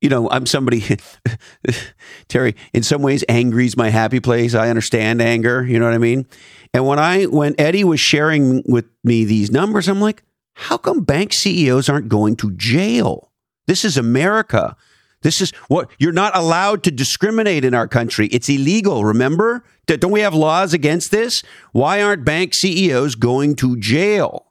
you 0.00 0.10
know, 0.10 0.28
I'm 0.30 0.44
somebody, 0.46 0.80
Teri, 2.28 2.54
in 2.74 2.82
some 2.82 3.02
ways, 3.02 3.24
angry 3.28 3.64
is 3.64 3.76
my 3.76 3.88
happy 3.88 4.20
place. 4.20 4.54
I 4.54 4.68
understand 4.68 5.22
anger. 5.22 5.64
You 5.64 5.78
know 5.78 5.86
what 5.86 5.94
I 5.94 5.98
mean? 5.98 6.26
And 6.74 6.86
when 6.86 6.98
I, 6.98 7.24
when 7.24 7.54
Eddie 7.58 7.82
was 7.82 7.98
sharing 7.98 8.62
with 8.66 8.84
me 9.02 9.24
these 9.24 9.50
numbers, 9.50 9.88
I'm 9.88 10.00
like, 10.00 10.22
how 10.52 10.76
come 10.76 11.02
bank 11.02 11.32
CEOs 11.32 11.88
aren't 11.88 12.08
going 12.08 12.36
to 12.36 12.52
jail? 12.52 13.32
This 13.66 13.84
is 13.84 13.96
America. 13.96 14.76
This 15.22 15.40
is 15.40 15.50
what 15.68 15.90
you're 15.98 16.12
not 16.12 16.36
allowed 16.36 16.84
to 16.84 16.90
discriminate 16.90 17.64
in 17.64 17.74
our 17.74 17.88
country. 17.88 18.28
It's 18.28 18.48
illegal, 18.48 19.04
remember? 19.04 19.64
Don't 19.86 20.12
we 20.12 20.20
have 20.20 20.34
laws 20.34 20.72
against 20.74 21.10
this? 21.10 21.42
Why 21.72 22.02
aren't 22.02 22.24
bank 22.24 22.54
CEOs 22.54 23.14
going 23.14 23.56
to 23.56 23.76
jail? 23.76 24.45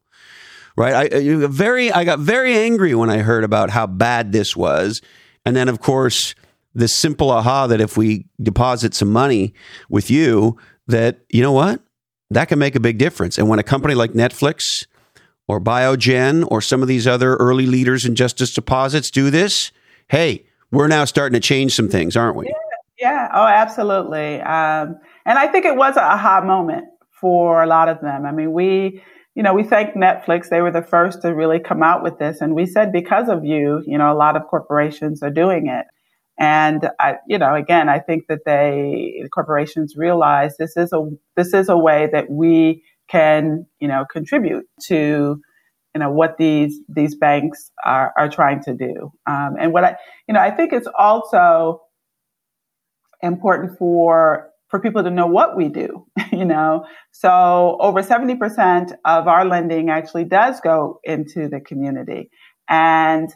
Right? 0.78 1.14
I, 1.14 1.48
very 1.48 1.92
I 1.92 2.04
got 2.04 2.20
very 2.20 2.54
angry 2.54 2.94
when 2.96 3.10
I 3.10 3.20
heard 3.20 3.44
about 3.44 3.70
how 3.70 3.88
bad 3.88 4.32
this 4.32 4.56
was. 4.56 5.02
And 5.46 5.56
then 5.56 5.70
of 5.70 5.80
course, 5.80 6.36
this 6.74 6.96
simple 6.96 7.32
aha 7.32 7.68
that 7.68 7.80
if 7.80 7.96
we 7.96 8.26
deposit 8.42 8.94
some 8.94 9.12
money 9.12 9.54
with 9.90 10.12
you 10.12 10.58
that 10.88 11.20
you 11.30 11.42
know 11.42 11.54
what? 11.54 11.82
That 12.30 12.50
can 12.50 12.60
make 12.60 12.76
a 12.76 12.80
big 12.80 12.98
difference. 12.98 13.38
And 13.38 13.48
when 13.48 13.60
a 13.60 13.64
company 13.64 13.94
like 13.94 14.12
Netflix 14.12 14.86
or 15.48 15.62
Biogen 15.62 16.46
or 16.50 16.60
some 16.60 16.82
of 16.82 16.88
these 16.88 17.08
other 17.08 17.36
early 17.36 17.68
leaders 17.68 18.04
in 18.04 18.16
justice 18.16 18.54
deposits 18.54 19.12
do 19.12 19.30
this, 19.30 19.72
hey, 20.10 20.46
we're 20.72 20.88
now 20.88 21.06
starting 21.06 21.40
to 21.40 21.40
change 21.40 21.74
some 21.74 21.88
things, 21.88 22.18
aren't 22.18 22.36
we? 22.36 22.48
Yeah. 22.48 22.54
Yeah, 22.98 23.30
oh, 23.34 23.46
absolutely. 23.46 24.40
Um, 24.42 24.98
and 25.26 25.38
I 25.38 25.48
think 25.48 25.66
it 25.66 25.76
was 25.76 25.98
a 25.98 26.04
aha 26.04 26.42
moment 26.42 26.86
for 27.12 27.62
a 27.62 27.68
lot 27.68 27.90
of 27.90 28.00
them. 28.02 28.26
I 28.26 28.32
mean, 28.32 28.54
we, 28.54 29.04
you 29.36 29.44
know, 29.44 29.54
we 29.54 29.64
thank 29.64 29.96
Netflix. 29.96 30.50
They 30.50 30.62
were 30.62 30.72
the 30.72 30.82
first 30.82 31.22
to 31.22 31.36
really 31.36 31.60
come 31.60 31.84
out 31.84 32.02
with 32.02 32.18
this. 32.18 32.40
And 32.40 32.56
we 32.56 32.66
said, 32.66 32.94
because 32.94 33.28
of 33.28 33.44
you, 33.44 33.84
you 33.86 33.98
know, 33.98 34.12
a 34.12 34.16
lot 34.16 34.38
of 34.38 34.48
corporations 34.48 35.22
are 35.22 35.30
doing 35.30 35.68
it. 35.68 35.86
And 36.40 36.90
I, 37.00 37.16
you 37.28 37.38
know, 37.38 37.54
again, 37.54 37.90
I 37.90 38.00
think 38.00 38.28
that 38.28 38.40
they, 38.46 39.20
the 39.22 39.30
corporations 39.30 39.96
realize 39.98 40.58
this 40.58 40.76
is 40.78 40.92
a, 40.94 41.10
this 41.36 41.54
is 41.54 41.70
a 41.70 41.78
way 41.78 42.10
that 42.12 42.30
we 42.30 42.84
can, 43.10 43.66
you 43.80 43.88
know, 43.88 44.06
contribute 44.10 44.66
to, 44.88 45.42
you 45.94 46.00
know, 46.00 46.12
what 46.12 46.38
these, 46.38 46.80
these 46.90 47.16
banks 47.16 47.72
are, 47.84 48.14
are 48.18 48.30
trying 48.30 48.62
to 48.64 48.74
do. 48.74 49.12
Um, 49.28 49.56
and 49.60 49.74
what 49.74 49.84
I, 49.84 49.96
you 50.28 50.34
know, 50.34 50.42
I 50.42 50.52
think 50.52 50.74
it's 50.74 50.88
also 50.98 51.82
important 53.22 53.78
for 53.78 54.50
for 54.76 54.82
people 54.82 55.04
to 55.04 55.10
know 55.10 55.28
what 55.28 55.56
we 55.56 55.70
do, 55.70 56.06
you 56.34 56.44
know. 56.44 56.86
So 57.12 57.78
over 57.80 58.02
70% 58.02 58.92
of 59.06 59.28
our 59.28 59.46
lending 59.46 59.90
actually 59.90 60.26
does 60.26 60.60
go 60.60 61.00
into 61.06 61.48
the 61.48 61.62
community. 61.62 62.30
And 62.68 63.30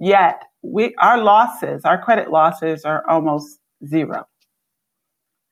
yet 0.00 0.42
we 0.62 0.94
our 0.98 1.22
losses, 1.22 1.84
our 1.84 2.02
credit 2.02 2.30
losses 2.32 2.84
are 2.84 3.08
almost 3.08 3.60
zero. 3.86 4.24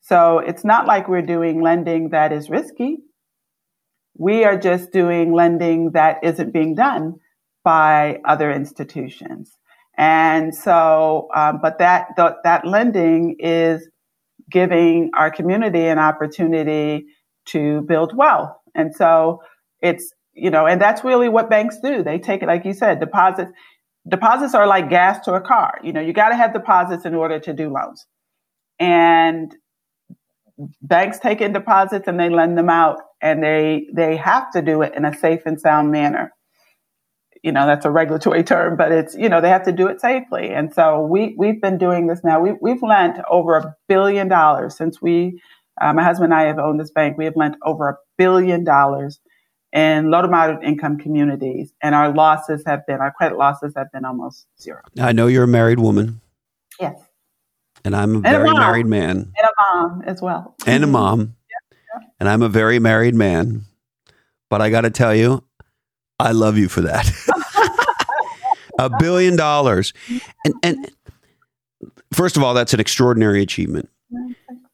So 0.00 0.38
it's 0.40 0.64
not 0.64 0.86
like 0.86 1.08
we're 1.08 1.22
doing 1.22 1.62
lending 1.62 2.08
that 2.08 2.32
is 2.32 2.50
risky. 2.50 2.98
We 4.18 4.42
are 4.44 4.58
just 4.58 4.90
doing 4.90 5.32
lending 5.32 5.92
that 5.92 6.16
isn't 6.24 6.52
being 6.52 6.74
done 6.74 7.16
by 7.62 8.18
other 8.24 8.50
institutions. 8.50 9.56
And 9.96 10.52
so, 10.54 11.28
um, 11.36 11.60
but 11.62 11.78
that, 11.78 12.08
th- 12.16 12.40
that 12.42 12.66
lending 12.66 13.36
is 13.38 13.86
giving 14.50 15.10
our 15.16 15.30
community 15.30 15.86
an 15.86 15.98
opportunity 15.98 17.06
to 17.46 17.82
build 17.82 18.16
wealth. 18.16 18.50
And 18.74 18.94
so 18.94 19.42
it's, 19.80 20.12
you 20.32 20.50
know, 20.50 20.66
and 20.66 20.80
that's 20.80 21.04
really 21.04 21.28
what 21.28 21.50
banks 21.50 21.78
do. 21.82 22.02
They 22.02 22.18
take 22.18 22.42
it, 22.42 22.46
like 22.46 22.64
you 22.64 22.72
said, 22.72 23.00
deposits. 23.00 23.50
Deposits 24.08 24.54
are 24.54 24.66
like 24.66 24.88
gas 24.88 25.24
to 25.26 25.34
a 25.34 25.40
car. 25.40 25.78
You 25.82 25.92
know, 25.92 26.00
you 26.00 26.12
got 26.12 26.30
to 26.30 26.36
have 26.36 26.52
deposits 26.52 27.04
in 27.04 27.14
order 27.14 27.38
to 27.38 27.52
do 27.52 27.72
loans. 27.72 28.06
And 28.78 29.54
banks 30.82 31.18
take 31.18 31.40
in 31.40 31.52
deposits 31.52 32.06
and 32.06 32.18
they 32.18 32.28
lend 32.28 32.56
them 32.56 32.70
out 32.70 32.98
and 33.22 33.42
they 33.42 33.86
they 33.94 34.16
have 34.16 34.50
to 34.52 34.62
do 34.62 34.82
it 34.82 34.94
in 34.94 35.04
a 35.04 35.16
safe 35.16 35.40
and 35.46 35.60
sound 35.60 35.90
manner 35.90 36.32
you 37.42 37.52
know 37.52 37.66
that's 37.66 37.84
a 37.84 37.90
regulatory 37.90 38.42
term 38.42 38.76
but 38.76 38.92
it's 38.92 39.14
you 39.14 39.28
know 39.28 39.40
they 39.40 39.48
have 39.48 39.64
to 39.64 39.72
do 39.72 39.86
it 39.86 40.00
safely. 40.00 40.50
And 40.50 40.72
so 40.72 41.00
we 41.00 41.34
we've 41.38 41.60
been 41.60 41.78
doing 41.78 42.06
this 42.06 42.22
now. 42.22 42.40
We, 42.40 42.52
we've 42.60 42.82
lent 42.82 43.18
over 43.30 43.56
a 43.56 43.76
billion 43.88 44.28
dollars 44.28 44.76
since 44.76 45.00
we 45.00 45.40
uh, 45.80 45.92
my 45.92 46.02
husband 46.02 46.32
and 46.32 46.40
i 46.40 46.46
have 46.46 46.58
owned 46.58 46.80
this 46.80 46.90
bank. 46.90 47.16
We 47.16 47.24
have 47.24 47.36
lent 47.36 47.56
over 47.64 47.88
a 47.88 47.96
billion 48.18 48.64
dollars 48.64 49.20
in 49.72 50.10
low 50.10 50.20
to 50.20 50.28
moderate 50.28 50.64
income 50.64 50.98
communities 50.98 51.72
and 51.80 51.94
our 51.94 52.12
losses 52.12 52.62
have 52.66 52.84
been 52.86 53.00
our 53.00 53.12
credit 53.12 53.38
losses 53.38 53.72
have 53.76 53.90
been 53.92 54.04
almost 54.04 54.46
zero. 54.60 54.82
I 54.98 55.12
know 55.12 55.26
you're 55.26 55.44
a 55.44 55.48
married 55.48 55.78
woman. 55.78 56.20
Yes. 56.78 57.00
And 57.84 57.96
i'm 57.96 58.12
a 58.12 58.18
and 58.18 58.22
very 58.24 58.48
a 58.48 58.54
married 58.54 58.86
man. 58.86 59.16
And 59.16 59.46
a 59.46 59.52
mom 59.62 60.02
as 60.06 60.20
well. 60.20 60.56
And 60.66 60.84
a 60.84 60.86
mom. 60.86 61.36
Yeah. 61.48 62.08
and 62.18 62.28
i'm 62.28 62.42
a 62.42 62.48
very 62.48 62.78
married 62.78 63.14
man. 63.14 63.62
But 64.50 64.60
i 64.60 64.68
got 64.68 64.82
to 64.82 64.90
tell 64.90 65.14
you 65.14 65.44
I 66.20 66.32
love 66.32 66.58
you 66.58 66.68
for 66.68 66.82
that. 66.82 67.10
a 68.80 68.90
billion 68.98 69.36
dollars. 69.36 69.92
And, 70.44 70.54
and 70.62 70.90
first 72.12 72.36
of 72.36 72.42
all, 72.42 72.54
that's 72.54 72.74
an 72.74 72.80
extraordinary 72.80 73.42
achievement. 73.42 73.88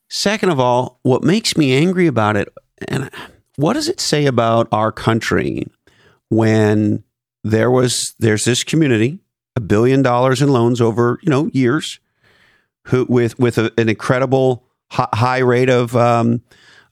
Second 0.09 0.51
of 0.51 0.61
all, 0.61 1.01
what 1.03 1.25
makes 1.25 1.57
me 1.57 1.75
angry 1.75 2.07
about 2.07 2.37
it, 2.37 2.49
and 2.89 3.11
what 3.57 3.73
does 3.73 3.89
it 3.89 4.01
say 4.01 4.27
about 4.27 4.69
our 4.71 4.93
country 4.93 5.67
when 6.29 7.03
there 7.43 7.71
was 7.71 8.15
there's 8.19 8.45
this 8.45 8.63
community, 8.63 9.19
a 9.57 9.61
billion 9.61 10.03
dollars 10.03 10.41
in 10.41 10.49
loans 10.49 10.81
over 10.81 11.19
you 11.23 11.31
know 11.31 11.51
years, 11.53 11.99
who 12.87 13.05
with 13.09 13.39
with 13.39 13.59
a, 13.59 13.73
an 13.77 13.89
incredible 13.89 14.63
high 14.91 15.39
rate 15.39 15.69
of 15.69 15.97
um, 15.97 16.41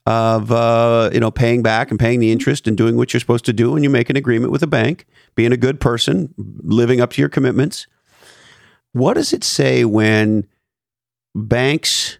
of 0.05 0.51
uh, 0.51 1.09
you 1.13 1.19
know 1.19 1.31
paying 1.31 1.63
back 1.63 1.89
and 1.89 1.99
paying 1.99 2.19
the 2.19 2.31
interest 2.31 2.67
and 2.67 2.77
doing 2.77 2.95
what 2.95 3.13
you're 3.13 3.19
supposed 3.19 3.45
to 3.45 3.53
do 3.53 3.71
when 3.71 3.83
you 3.83 3.89
make 3.89 4.09
an 4.09 4.15
agreement 4.15 4.51
with 4.51 4.63
a 4.63 4.67
bank, 4.67 5.05
being 5.35 5.51
a 5.51 5.57
good 5.57 5.79
person, 5.79 6.33
living 6.37 7.01
up 7.01 7.11
to 7.13 7.21
your 7.21 7.29
commitments. 7.29 7.87
What 8.91 9.15
does 9.15 9.33
it 9.33 9.43
say 9.43 9.83
when 9.83 10.47
banks 11.33 12.19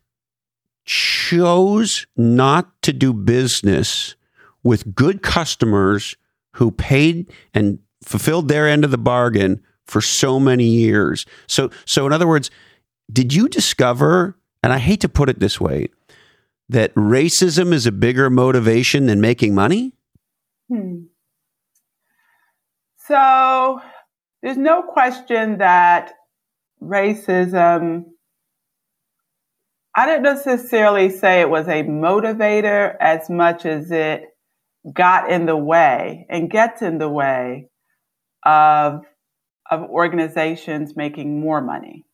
chose 0.83 2.05
not 2.17 2.81
to 2.81 2.91
do 2.91 3.13
business 3.13 4.15
with 4.63 4.93
good 4.95 5.21
customers 5.21 6.15
who 6.53 6.71
paid 6.71 7.31
and 7.53 7.79
fulfilled 8.03 8.47
their 8.47 8.67
end 8.67 8.83
of 8.83 8.91
the 8.91 8.97
bargain 8.97 9.63
for 9.85 10.01
so 10.01 10.39
many 10.39 10.65
years? 10.65 11.25
So 11.47 11.69
so 11.85 12.07
in 12.07 12.13
other 12.13 12.27
words, 12.27 12.49
did 13.11 13.33
you 13.33 13.47
discover 13.47 14.35
and 14.63 14.73
I 14.73 14.79
hate 14.79 15.01
to 15.01 15.09
put 15.09 15.29
it 15.29 15.39
this 15.39 15.61
way, 15.61 15.89
that 16.69 16.93
racism 16.95 17.73
is 17.73 17.85
a 17.85 17.91
bigger 17.91 18.29
motivation 18.29 19.05
than 19.05 19.21
making 19.21 19.53
money? 19.53 19.93
Hmm. 20.69 21.03
So 22.97 23.79
there's 24.41 24.57
no 24.57 24.81
question 24.81 25.59
that 25.59 26.11
racism, 26.81 28.05
I 29.95 30.05
don't 30.07 30.23
necessarily 30.23 31.09
say 31.09 31.41
it 31.41 31.49
was 31.49 31.67
a 31.67 31.83
motivator 31.83 32.95
as 32.99 33.29
much 33.29 33.65
as 33.65 33.91
it 33.91 34.23
got 34.91 35.31
in 35.31 35.45
the 35.45 35.57
way 35.57 36.25
and 36.29 36.49
gets 36.49 36.81
in 36.81 36.97
the 36.97 37.09
way 37.09 37.69
of, 38.43 39.01
of 39.69 39.81
organizations 39.83 40.95
making 40.95 41.39
more 41.39 41.61
money. 41.61 42.05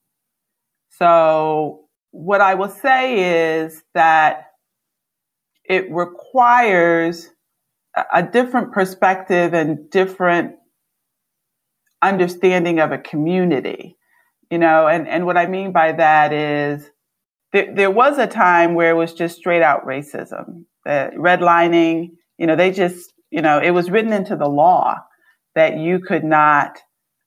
So 0.89 1.85
what 2.11 2.41
I 2.41 2.55
will 2.55 2.69
say 2.69 3.63
is 3.63 3.81
that 3.93 4.47
it 5.63 5.91
requires 5.91 7.29
a 8.13 8.23
different 8.23 8.71
perspective 8.71 9.53
and 9.53 9.89
different 9.89 10.55
understanding 12.01 12.79
of 12.79 12.91
a 12.91 12.97
community, 12.97 13.97
you 14.49 14.57
know, 14.57 14.87
and, 14.87 15.07
and 15.07 15.25
what 15.25 15.37
I 15.37 15.47
mean 15.47 15.71
by 15.71 15.93
that 15.93 16.33
is 16.33 16.89
there, 17.53 17.73
there 17.73 17.91
was 17.91 18.17
a 18.17 18.27
time 18.27 18.75
where 18.75 18.91
it 18.91 18.95
was 18.95 19.13
just 19.13 19.37
straight 19.37 19.61
out 19.61 19.85
racism, 19.85 20.65
uh, 20.85 21.09
redlining, 21.17 22.11
you 22.37 22.47
know, 22.47 22.55
they 22.55 22.71
just, 22.71 23.13
you 23.29 23.41
know, 23.41 23.59
it 23.59 23.71
was 23.71 23.91
written 23.91 24.13
into 24.13 24.35
the 24.35 24.49
law 24.49 24.97
that 25.55 25.77
you 25.77 25.99
could 25.99 26.23
not 26.23 26.79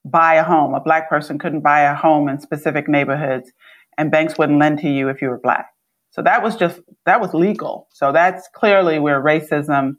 buy 0.05 0.35
a 0.35 0.45
home. 0.45 0.75
A 0.75 0.81
black 0.81 1.09
person 1.09 1.39
couldn't 1.39 1.61
buy 1.61 1.83
a 1.83 1.95
home 1.95 2.29
in 2.29 2.41
specific 2.41 2.89
neighborhoods 2.89 3.53
and 3.99 4.11
banks 4.11 4.39
wouldn't 4.39 4.59
lend 4.59 4.79
to 4.81 4.89
you 4.89 5.09
if 5.09 5.23
you 5.23 5.29
were 5.29 5.41
black. 5.41 5.71
So 6.11 6.23
that 6.23 6.43
was 6.43 6.57
just, 6.57 6.81
that 7.07 7.21
was 7.21 7.35
legal. 7.35 7.89
So 7.93 8.13
that's 8.13 8.49
clearly 8.55 8.99
where 8.99 9.23
racism 9.23 9.97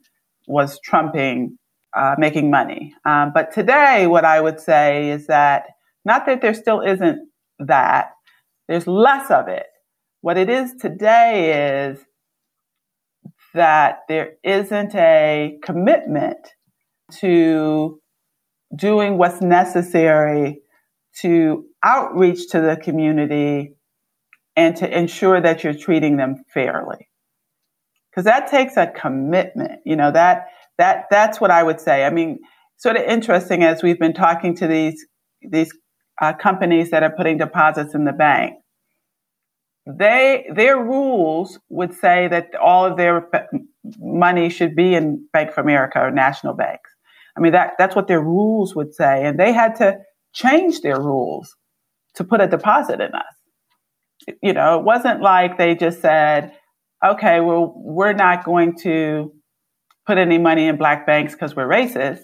was 0.47 0.79
trumping 0.79 1.57
uh, 1.95 2.15
making 2.17 2.51
money. 2.51 2.93
Um, 3.05 3.31
but 3.33 3.53
today, 3.53 4.05
what 4.05 4.25
I 4.25 4.41
would 4.41 4.59
say 4.59 5.09
is 5.09 5.27
that 5.27 5.67
not 6.03 6.25
that 6.25 6.41
there 6.41 6.53
still 6.53 6.81
isn't 6.81 7.29
that, 7.59 8.11
there's 8.67 8.85
less 8.85 9.31
of 9.31 9.47
it. 9.47 9.67
What 10.21 10.37
it 10.37 10.49
is 10.49 10.73
today 10.73 11.87
is 11.89 11.99
that 13.53 13.99
there 14.09 14.33
isn't 14.43 14.93
a 14.95 15.57
commitment 15.63 16.37
to 17.19 17.99
doing 18.75 19.17
what's 19.17 19.41
necessary 19.41 20.59
to 21.21 21.63
outreach 21.83 22.49
to 22.49 22.59
the 22.59 22.75
community 22.75 23.74
and 24.55 24.75
to 24.77 24.97
ensure 24.97 25.41
that 25.41 25.63
you're 25.63 25.73
treating 25.73 26.17
them 26.17 26.43
fairly. 26.53 27.09
Because 28.09 28.25
that 28.25 28.49
takes 28.49 28.77
a 28.77 28.87
commitment, 28.87 29.81
you 29.85 29.95
know, 29.95 30.11
that, 30.11 30.47
that, 30.77 31.05
that's 31.11 31.41
what 31.41 31.51
I 31.51 31.63
would 31.63 31.81
say. 31.81 32.05
I 32.05 32.09
mean, 32.09 32.39
sort 32.77 32.95
of 32.95 33.03
interesting 33.03 33.63
as 33.63 33.83
we've 33.83 33.99
been 33.99 34.13
talking 34.13 34.55
to 34.57 34.67
these, 34.67 35.05
these 35.41 35.71
uh, 36.21 36.33
companies 36.33 36.91
that 36.91 37.03
are 37.03 37.09
putting 37.09 37.37
deposits 37.37 37.93
in 37.93 38.05
the 38.05 38.13
bank. 38.13 38.55
They, 39.85 40.45
their 40.53 40.77
rules 40.77 41.59
would 41.69 41.93
say 41.93 42.27
that 42.29 42.55
all 42.55 42.85
of 42.85 42.97
their 42.97 43.29
money 43.99 44.49
should 44.49 44.75
be 44.75 44.95
in 44.95 45.27
Bank 45.31 45.51
of 45.51 45.57
America 45.57 45.99
or 45.99 46.09
national 46.09 46.53
banks. 46.53 46.89
I 47.37 47.41
mean, 47.41 47.51
that, 47.51 47.73
that's 47.77 47.95
what 47.95 48.07
their 48.07 48.21
rules 48.21 48.75
would 48.75 48.95
say. 48.95 49.25
And 49.25 49.37
they 49.37 49.51
had 49.51 49.75
to 49.75 49.99
change 50.33 50.81
their 50.81 50.99
rules 50.99 51.55
to 52.15 52.23
put 52.23 52.41
a 52.41 52.47
deposit 52.47 53.01
in 53.01 53.13
us 53.13 53.35
you 54.41 54.53
know, 54.53 54.80
it 54.80 54.84
wasn't 54.84 55.21
like 55.21 55.57
they 55.57 55.76
just 55.76 56.01
said, 56.01 56.53
okay, 57.03 57.39
well, 57.39 57.73
we're 57.76 58.13
not 58.13 58.43
going 58.43 58.78
to 58.80 59.32
put 60.05 60.17
any 60.17 60.38
money 60.38 60.67
in 60.67 60.78
black 60.78 61.05
banks 61.05 61.34
because 61.34 61.55
we're 61.55 61.67
racist. 61.67 62.21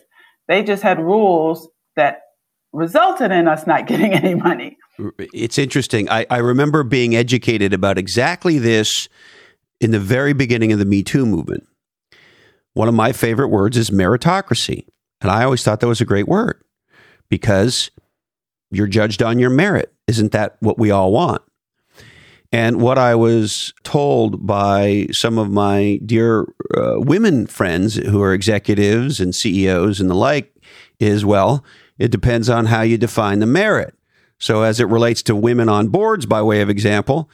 They 0.47 0.63
just 0.63 0.83
had 0.83 0.99
rules 0.99 1.67
that 1.95 2.21
resulted 2.73 3.31
in 3.31 3.47
us 3.47 3.67
not 3.67 3.87
getting 3.87 4.13
any 4.13 4.35
money. 4.35 4.77
It's 5.33 5.57
interesting. 5.57 6.09
I, 6.09 6.25
I 6.29 6.37
remember 6.37 6.83
being 6.83 7.15
educated 7.15 7.73
about 7.73 7.97
exactly 7.97 8.59
this 8.59 9.07
in 9.79 9.91
the 9.91 9.99
very 9.99 10.33
beginning 10.33 10.71
of 10.71 10.79
the 10.79 10.85
Me 10.85 11.01
Too 11.03 11.25
movement. 11.25 11.67
One 12.73 12.87
of 12.87 12.93
my 12.93 13.11
favorite 13.11 13.49
words 13.49 13.77
is 13.77 13.89
meritocracy. 13.89 14.85
And 15.21 15.29
I 15.29 15.43
always 15.43 15.63
thought 15.63 15.79
that 15.81 15.87
was 15.87 16.01
a 16.01 16.05
great 16.05 16.27
word 16.27 16.63
because 17.29 17.91
you're 18.71 18.87
judged 18.87 19.21
on 19.21 19.39
your 19.39 19.49
merit. 19.49 19.93
Isn't 20.07 20.31
that 20.31 20.57
what 20.59 20.79
we 20.79 20.91
all 20.91 21.11
want? 21.11 21.41
And 22.51 22.81
what 22.81 22.97
I 22.97 23.15
was 23.15 23.73
told 23.83 24.45
by 24.45 25.07
some 25.11 25.37
of 25.37 25.49
my 25.49 25.99
dear 26.05 26.41
uh, 26.75 26.95
women 26.97 27.47
friends 27.47 27.95
who 27.95 28.21
are 28.21 28.33
executives 28.33 29.19
and 29.21 29.33
CEOs 29.33 30.01
and 30.01 30.09
the 30.09 30.15
like 30.15 30.53
is 30.99 31.23
well, 31.23 31.63
it 31.97 32.11
depends 32.11 32.49
on 32.49 32.65
how 32.65 32.81
you 32.81 32.97
define 32.97 33.39
the 33.39 33.45
merit. 33.45 33.95
So, 34.37 34.63
as 34.63 34.79
it 34.79 34.87
relates 34.87 35.21
to 35.23 35.35
women 35.35 35.69
on 35.69 35.89
boards, 35.89 36.25
by 36.25 36.41
way 36.41 36.61
of 36.61 36.69
example, 36.69 37.29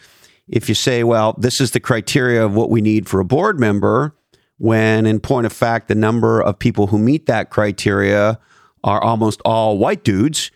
if 0.47 0.69
you 0.69 0.75
say, 0.75 1.03
well, 1.03 1.35
this 1.37 1.61
is 1.61 1.71
the 1.71 1.79
criteria 1.79 2.45
of 2.45 2.53
what 2.53 2.69
we 2.69 2.81
need 2.81 3.07
for 3.07 3.19
a 3.19 3.25
board 3.25 3.59
member, 3.59 4.13
when 4.57 5.05
in 5.05 5.19
point 5.19 5.45
of 5.45 5.53
fact, 5.53 5.87
the 5.87 5.95
number 5.95 6.41
of 6.41 6.59
people 6.59 6.87
who 6.87 6.97
meet 6.99 7.25
that 7.25 7.49
criteria 7.49 8.39
are 8.83 9.01
almost 9.01 9.41
all 9.45 9.77
white 9.77 10.03
dudes, 10.03 10.51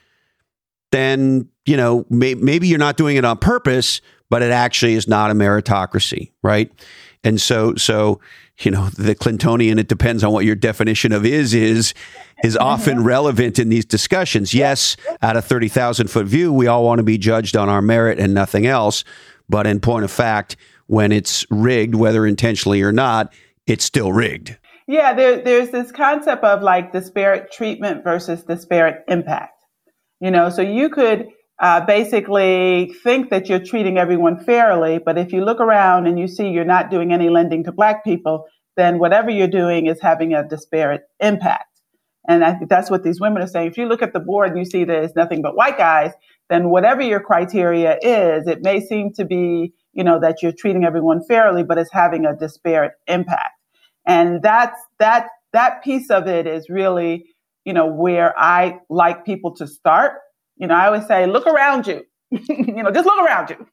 then, 0.92 1.48
you 1.66 1.78
know, 1.78 2.06
may- 2.10 2.36
maybe 2.36 2.68
you're 2.68 2.78
not 2.78 2.98
doing 2.98 3.18
it 3.18 3.26
on 3.26 3.38
purpose, 3.38 4.02
but 4.32 4.42
it 4.42 4.52
actually 4.52 4.94
is 4.94 5.10
not 5.10 5.30
a 5.30 5.34
meritocracy, 5.34 6.32
right? 6.42 6.72
And 7.22 7.40
so, 7.40 7.76
so, 7.76 8.22
you 8.60 8.72
know, 8.72 8.88
the 8.92 9.14
Clintonian, 9.14 9.78
it 9.78 9.90
depends 9.90 10.24
on 10.24 10.32
what 10.32 10.46
your 10.46 10.56
definition 10.56 11.12
of 11.12 11.26
is, 11.26 11.54
is, 11.54 11.94
is 12.42 12.56
often 12.56 13.04
relevant 13.04 13.60
in 13.60 13.68
these 13.68 13.84
discussions. 13.84 14.54
Yes, 14.54 14.96
at 15.22 15.36
a 15.36 15.42
30,000 15.42 16.08
foot 16.08 16.28
view, 16.28 16.54
we 16.54 16.66
all 16.66 16.86
want 16.86 17.00
to 17.00 17.04
be 17.04 17.18
judged 17.18 17.58
on 17.58 17.68
our 17.68 17.82
merit 17.82 18.20
and 18.20 18.34
nothing 18.34 18.66
else. 18.66 19.04
But 19.50 19.68
in 19.68 19.82
point 19.82 20.06
of 20.06 20.12
fact, 20.12 20.56
when 20.88 21.12
it's 21.12 21.46
rigged, 21.52 21.94
whether 21.94 22.26
intentionally 22.26 22.82
or 22.82 22.94
not, 22.94 23.34
it's 23.68 23.84
still 23.84 24.14
rigged. 24.14 24.58
Yeah, 24.88 25.14
there, 25.14 25.42
there's 25.42 25.72
this 25.72 25.92
concept 25.92 26.46
of 26.46 26.62
like 26.62 26.94
disparate 26.94 27.52
treatment 27.52 28.06
versus 28.06 28.44
disparate 28.44 29.04
impact. 29.10 29.62
You 30.22 30.32
know, 30.32 30.50
so 30.50 30.62
you 30.62 30.88
could 30.88 31.28
uh, 31.62 31.86
basically 31.86 32.94
think 33.04 33.30
that 33.30 33.48
you're 33.48 33.64
treating 33.64 34.00
everyone 34.00 34.44
fairly, 34.44 34.98
but 34.98 35.18
if 35.18 35.32
you 35.32 35.46
look 35.46 35.60
around 35.60 36.08
and 36.08 36.20
you 36.20 36.28
see 36.28 36.50
you're 36.50 36.66
not 36.66 36.90
doing 36.90 37.14
any 37.14 37.30
lending 37.30 37.64
to 37.64 37.72
black 37.72 38.04
people, 38.04 38.46
then 38.78 38.98
whatever 38.98 39.30
you're 39.30 39.48
doing 39.48 39.86
is 39.86 40.02
having 40.02 40.34
a 40.34 40.48
disparate 40.48 41.04
impact. 41.20 41.68
And 42.28 42.44
I 42.44 42.54
think 42.54 42.70
that's 42.70 42.90
what 42.90 43.04
these 43.04 43.22
women 43.22 43.44
are 43.44 43.48
saying. 43.48 43.68
If 43.68 43.78
you 43.78 43.86
look 43.86 44.02
at 44.02 44.12
the 44.12 44.20
board 44.20 44.50
and 44.50 44.58
you 44.58 44.66
see 44.66 44.84
there's 44.84 45.16
nothing 45.16 45.44
but 45.44 45.56
white 45.56 45.78
guys, 45.78 46.12
then 46.50 46.70
whatever 46.70 47.02
your 47.02 47.20
criteria 47.20 47.98
is, 48.02 48.48
it 48.48 48.64
may 48.64 48.80
seem 48.80 49.12
to 49.14 49.26
be, 49.26 49.74
you 49.94 50.04
know, 50.04 50.20
that 50.20 50.42
you're 50.42 50.52
treating 50.52 50.84
everyone 50.84 51.24
fairly, 51.28 51.64
but 51.64 51.78
it's 51.78 51.92
having 51.92 52.26
a 52.26 52.36
disparate 52.36 52.94
impact. 53.08 53.54
And 54.08 54.42
that's 54.42 54.80
that 54.98 55.28
that 55.54 55.84
piece 55.84 56.10
of 56.10 56.28
it 56.28 56.48
is 56.48 56.70
really, 56.70 57.26
you 57.66 57.74
know, 57.74 57.86
where 57.86 58.38
I 58.38 58.80
like 58.90 59.26
people 59.26 59.54
to 59.56 59.68
start. 59.68 60.14
You 60.62 60.68
know, 60.68 60.76
I 60.76 60.86
always 60.86 61.08
say, 61.08 61.26
look 61.26 61.48
around 61.48 61.88
you. 61.88 62.04
you 62.32 62.84
know, 62.84 62.92
just 62.92 63.06
look 63.06 63.20
around 63.20 63.50
you. 63.50 63.68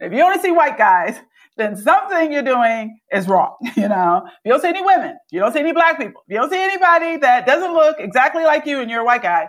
If 0.00 0.12
you 0.12 0.22
only 0.22 0.38
see 0.40 0.50
white 0.50 0.76
guys, 0.76 1.16
then 1.56 1.76
something 1.76 2.32
you're 2.32 2.42
doing 2.42 2.98
is 3.12 3.28
wrong. 3.28 3.56
You 3.76 3.88
know, 3.88 4.24
if 4.26 4.32
you 4.44 4.50
don't 4.50 4.60
see 4.60 4.68
any 4.68 4.82
women, 4.82 5.16
you 5.30 5.40
don't 5.40 5.52
see 5.52 5.60
any 5.60 5.72
black 5.72 5.98
people, 5.98 6.22
you 6.28 6.36
don't 6.36 6.50
see 6.50 6.60
anybody 6.60 7.16
that 7.18 7.46
doesn't 7.46 7.72
look 7.72 7.96
exactly 7.98 8.44
like 8.44 8.66
you 8.66 8.80
and 8.80 8.90
you're 8.90 9.00
a 9.00 9.04
white 9.04 9.22
guy, 9.22 9.48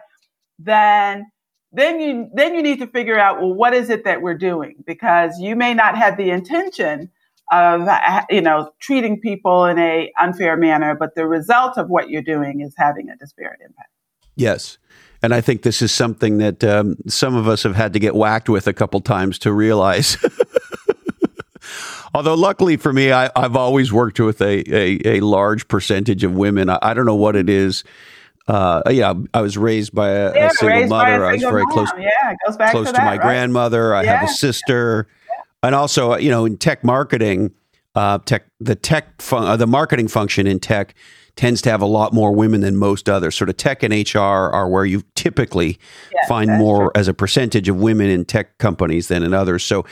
then 0.59 1.25
then 1.71 1.99
you 1.99 2.29
then 2.33 2.53
you 2.53 2.61
need 2.61 2.79
to 2.79 2.87
figure 2.87 3.19
out 3.19 3.41
well 3.41 3.53
what 3.53 3.73
is 3.73 3.89
it 3.89 4.05
that 4.05 4.21
we're 4.21 4.37
doing 4.37 4.75
because 4.85 5.39
you 5.39 5.55
may 5.55 5.73
not 5.73 5.97
have 5.97 6.17
the 6.17 6.29
intention 6.29 7.09
of 7.51 7.87
you 8.29 8.41
know 8.41 8.71
treating 8.79 9.19
people 9.19 9.65
in 9.65 9.79
a 9.79 10.11
unfair 10.21 10.55
manner 10.55 10.95
but 10.95 11.15
the 11.15 11.27
result 11.27 11.77
of 11.77 11.89
what 11.89 12.09
you're 12.09 12.21
doing 12.21 12.61
is 12.61 12.73
having 12.77 13.09
a 13.09 13.17
disparate 13.17 13.59
impact 13.65 13.89
yes 14.35 14.77
and 15.23 15.33
i 15.33 15.41
think 15.41 15.63
this 15.63 15.81
is 15.81 15.91
something 15.91 16.37
that 16.37 16.63
um, 16.63 16.95
some 17.07 17.35
of 17.35 17.47
us 17.47 17.63
have 17.63 17.75
had 17.75 17.93
to 17.93 17.99
get 17.99 18.13
whacked 18.13 18.49
with 18.49 18.67
a 18.67 18.73
couple 18.73 19.01
times 19.01 19.39
to 19.39 19.51
realize 19.51 20.17
although 22.13 22.35
luckily 22.35 22.77
for 22.77 22.93
me 22.93 23.11
I, 23.11 23.31
have 23.35 23.55
always 23.55 23.91
worked 23.91 24.19
with 24.19 24.41
a, 24.41 24.63
a, 24.71 25.17
a, 25.17 25.19
large 25.21 25.67
percentage 25.67 26.23
of 26.23 26.33
women 26.33 26.69
I, 26.69 26.77
I 26.81 26.93
don't 26.93 27.05
know 27.05 27.15
what 27.15 27.35
it 27.35 27.49
is 27.49 27.83
uh, 28.45 28.81
yeah, 28.89 29.13
I 29.33 29.39
was 29.39 29.57
raised 29.57 29.95
by 29.95 30.09
a, 30.09 30.33
yeah, 30.35 30.47
a 30.47 30.49
single 30.51 30.87
mother. 30.87 31.25
I 31.25 31.33
was 31.33 31.41
very 31.41 31.63
mom. 31.63 31.71
close, 31.71 31.89
yeah, 31.97 32.35
close 32.71 32.87
to, 32.87 32.91
to 32.91 32.97
that, 32.97 33.05
my 33.05 33.11
right? 33.11 33.21
grandmother. 33.21 33.95
I 33.95 34.03
yeah. 34.03 34.17
have 34.17 34.29
a 34.29 34.33
sister, 34.33 35.07
and 35.61 35.73
also, 35.73 36.17
you 36.17 36.29
know, 36.29 36.43
in 36.43 36.57
tech 36.57 36.83
marketing, 36.83 37.53
uh, 37.95 38.19
tech 38.19 38.45
the 38.59 38.75
tech 38.75 39.21
fun- 39.21 39.45
uh, 39.45 39.57
the 39.57 39.67
marketing 39.67 40.07
function 40.07 40.47
in 40.47 40.59
tech 40.59 40.95
tends 41.35 41.61
to 41.63 41.69
have 41.71 41.81
a 41.81 41.87
lot 41.87 42.13
more 42.13 42.31
women 42.31 42.61
than 42.61 42.75
most 42.75 43.09
others. 43.09 43.35
Sort 43.35 43.49
of 43.49 43.57
tech 43.57 43.83
and 43.83 43.93
HR 43.93 44.19
are 44.19 44.69
where 44.69 44.85
you 44.85 45.03
typically 45.15 45.79
find 46.27 46.51
more 46.51 46.83
true. 46.83 46.91
as 46.95 47.07
a 47.07 47.13
percentage 47.13 47.67
of 47.69 47.77
women 47.77 48.09
in 48.09 48.25
tech 48.25 48.57
companies 48.59 49.07
than 49.07 49.23
in 49.23 49.33
others. 49.33 49.63
So, 49.63 49.85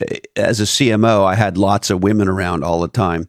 eh, 0.00 0.18
as 0.36 0.58
a 0.58 0.64
CMO, 0.64 1.24
I 1.24 1.34
had 1.34 1.58
lots 1.58 1.90
of 1.90 2.02
women 2.02 2.28
around 2.28 2.64
all 2.64 2.80
the 2.80 2.88
time. 2.88 3.28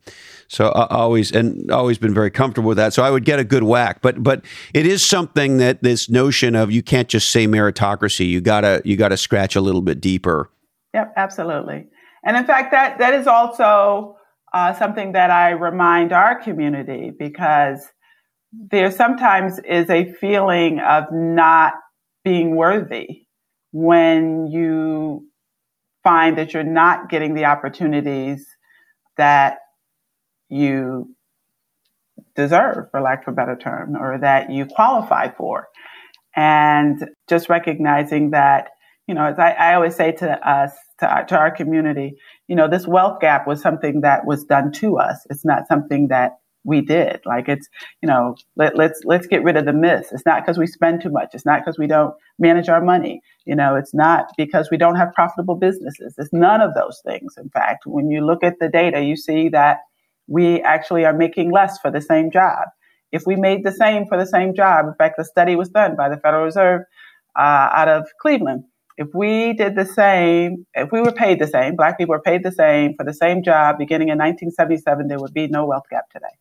So 0.49 0.69
I 0.69 0.88
always 0.95 1.32
and 1.34 1.69
always 1.71 1.97
been 1.97 2.13
very 2.13 2.32
comfortable 2.32 2.69
with 2.69 2.78
that. 2.78 2.93
So 2.93 3.03
I 3.03 3.11
would 3.11 3.25
get 3.25 3.39
a 3.39 3.43
good 3.43 3.63
whack. 3.63 4.01
But 4.01 4.23
but 4.23 4.45
it 4.73 4.86
is 4.86 5.05
something 5.05 5.57
that 5.57 5.84
this 5.84 6.09
notion 6.09 6.55
of 6.55 6.71
you 6.71 6.82
can't 6.82 7.09
just 7.09 7.32
say 7.32 7.47
meritocracy. 7.47 8.30
You 8.30 8.39
gotta 8.39 8.82
you 8.86 8.95
gotta 8.95 9.17
scratch 9.17 9.55
a 9.55 9.61
little 9.61 9.82
bit 9.82 9.99
deeper. 9.99 10.49
Yep, 10.93 11.13
absolutely. 11.17 11.88
And 12.23 12.38
in 12.38 12.45
fact, 12.45 12.71
that 12.71 12.97
that 12.99 13.13
is 13.13 13.28
also 13.28 14.16
uh, 14.53 14.73
something 14.73 15.11
that 15.13 15.29
I 15.29 15.51
remind 15.51 16.13
our 16.13 16.41
community 16.41 17.11
because 17.17 17.87
there 18.51 18.91
sometimes 18.91 19.59
is 19.59 19.89
a 19.89 20.13
feeling 20.13 20.79
of 20.79 21.05
not 21.11 21.73
being 22.23 22.55
worthy 22.55 23.27
when 23.71 24.47
you 24.47 25.27
find 26.03 26.37
that 26.37 26.53
you're 26.53 26.63
not 26.63 27.09
getting 27.09 27.33
the 27.33 27.45
opportunities 27.45 28.47
that 29.17 29.57
you 30.49 31.13
deserve, 32.35 32.89
for 32.91 33.01
lack 33.01 33.27
of 33.27 33.33
a 33.33 33.35
better 33.35 33.57
term, 33.57 33.95
or 33.95 34.17
that 34.19 34.49
you 34.49 34.65
qualify 34.65 35.29
for. 35.29 35.67
And 36.35 37.09
just 37.27 37.49
recognizing 37.49 38.31
that, 38.31 38.69
you 39.07 39.15
know, 39.15 39.25
as 39.25 39.39
I, 39.39 39.51
I 39.51 39.73
always 39.73 39.95
say 39.95 40.11
to 40.13 40.49
us, 40.49 40.71
to 40.99 41.25
to 41.27 41.37
our 41.37 41.51
community, 41.51 42.17
you 42.47 42.55
know, 42.55 42.67
this 42.67 42.87
wealth 42.87 43.19
gap 43.19 43.47
was 43.47 43.61
something 43.61 44.01
that 44.01 44.25
was 44.25 44.45
done 44.45 44.71
to 44.73 44.97
us. 44.97 45.25
It's 45.29 45.45
not 45.45 45.67
something 45.67 46.07
that 46.09 46.37
we 46.63 46.81
did. 46.81 47.21
Like 47.25 47.47
it's, 47.47 47.67
you 48.01 48.07
know, 48.07 48.35
let, 48.57 48.75
let's 48.75 49.01
let's 49.05 49.25
get 49.25 49.43
rid 49.43 49.55
of 49.55 49.65
the 49.65 49.73
myths. 49.73 50.11
It's 50.11 50.25
not 50.25 50.43
because 50.43 50.57
we 50.57 50.67
spend 50.67 51.01
too 51.01 51.09
much. 51.09 51.29
It's 51.33 51.45
not 51.45 51.61
because 51.61 51.79
we 51.79 51.87
don't 51.87 52.13
manage 52.39 52.67
our 52.67 52.83
money. 52.83 53.21
You 53.45 53.55
know, 53.55 53.75
it's 53.75 53.93
not 53.93 54.27
because 54.37 54.69
we 54.69 54.77
don't 54.77 54.97
have 54.97 55.13
profitable 55.13 55.55
businesses. 55.55 56.15
It's 56.17 56.33
none 56.33 56.61
of 56.61 56.73
those 56.73 57.01
things. 57.05 57.35
In 57.37 57.49
fact, 57.49 57.85
when 57.85 58.11
you 58.11 58.25
look 58.25 58.43
at 58.43 58.59
the 58.59 58.67
data, 58.67 59.01
you 59.01 59.15
see 59.15 59.49
that 59.49 59.77
we 60.27 60.61
actually 60.61 61.05
are 61.05 61.13
making 61.13 61.51
less 61.51 61.79
for 61.79 61.89
the 61.89 62.01
same 62.01 62.31
job. 62.31 62.67
If 63.13 63.23
we 63.25 63.37
made 63.37 63.63
the 63.63 63.71
same 63.71 64.05
for 64.05 64.17
the 64.17 64.27
same 64.27 64.53
job, 64.53 64.87
in 64.87 64.93
fact, 64.95 65.15
the 65.17 65.23
study 65.23 65.55
was 65.55 65.69
done 65.69 65.95
by 65.95 66.09
the 66.09 66.17
Federal 66.17 66.43
Reserve 66.43 66.81
uh, 67.37 67.69
out 67.73 67.87
of 67.87 68.07
Cleveland. 68.21 68.65
If 68.97 69.09
we 69.13 69.53
did 69.53 69.75
the 69.75 69.85
same, 69.85 70.65
if 70.73 70.91
we 70.91 71.01
were 71.01 71.11
paid 71.11 71.39
the 71.39 71.47
same, 71.47 71.75
black 71.75 71.97
people 71.99 72.13
were 72.13 72.21
paid 72.21 72.43
the 72.43 72.51
same 72.51 72.95
for 72.97 73.03
the 73.03 73.13
same 73.13 73.43
job 73.43 73.77
beginning 73.77 74.09
in 74.09 74.17
1977, 74.17 75.07
there 75.07 75.19
would 75.19 75.33
be 75.33 75.47
no 75.47 75.65
wealth 75.65 75.83
gap 75.91 76.09
today. 76.09 76.33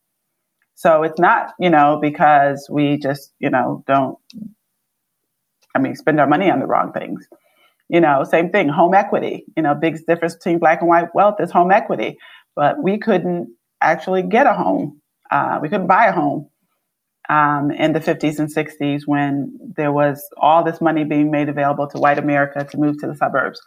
So 0.74 1.02
it's 1.02 1.18
not, 1.18 1.52
you 1.58 1.70
know, 1.70 1.98
because 2.00 2.66
we 2.70 2.98
just, 2.98 3.32
you 3.38 3.50
know, 3.50 3.84
don't, 3.86 4.18
I 5.74 5.78
mean, 5.78 5.96
spend 5.96 6.18
our 6.18 6.26
money 6.26 6.50
on 6.50 6.60
the 6.60 6.66
wrong 6.66 6.92
things. 6.92 7.26
You 7.88 8.00
know, 8.00 8.24
same 8.24 8.50
thing, 8.50 8.68
home 8.68 8.94
equity. 8.94 9.44
You 9.56 9.62
know, 9.62 9.74
big 9.74 10.04
difference 10.06 10.34
between 10.34 10.58
black 10.58 10.80
and 10.80 10.88
white 10.88 11.14
wealth 11.14 11.36
is 11.40 11.50
home 11.50 11.70
equity. 11.70 12.16
But 12.54 12.82
we 12.82 12.98
couldn't 12.98 13.54
actually 13.82 14.22
get 14.22 14.46
a 14.46 14.54
home. 14.54 15.00
Uh, 15.30 15.58
we 15.60 15.68
couldn't 15.68 15.86
buy 15.86 16.06
a 16.06 16.12
home 16.12 16.48
um, 17.28 17.70
in 17.70 17.92
the 17.92 18.00
50s 18.00 18.38
and 18.38 18.52
60s 18.52 19.02
when 19.06 19.56
there 19.76 19.92
was 19.92 20.22
all 20.36 20.62
this 20.62 20.80
money 20.80 21.04
being 21.04 21.30
made 21.30 21.48
available 21.48 21.86
to 21.88 21.98
white 21.98 22.18
America 22.18 22.64
to 22.64 22.78
move 22.78 22.98
to 23.00 23.06
the 23.06 23.14
suburbs. 23.14 23.60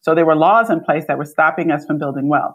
So 0.00 0.14
there 0.14 0.26
were 0.26 0.36
laws 0.36 0.70
in 0.70 0.80
place 0.80 1.04
that 1.08 1.18
were 1.18 1.24
stopping 1.24 1.70
us 1.70 1.84
from 1.84 1.98
building 1.98 2.28
wealth. 2.28 2.54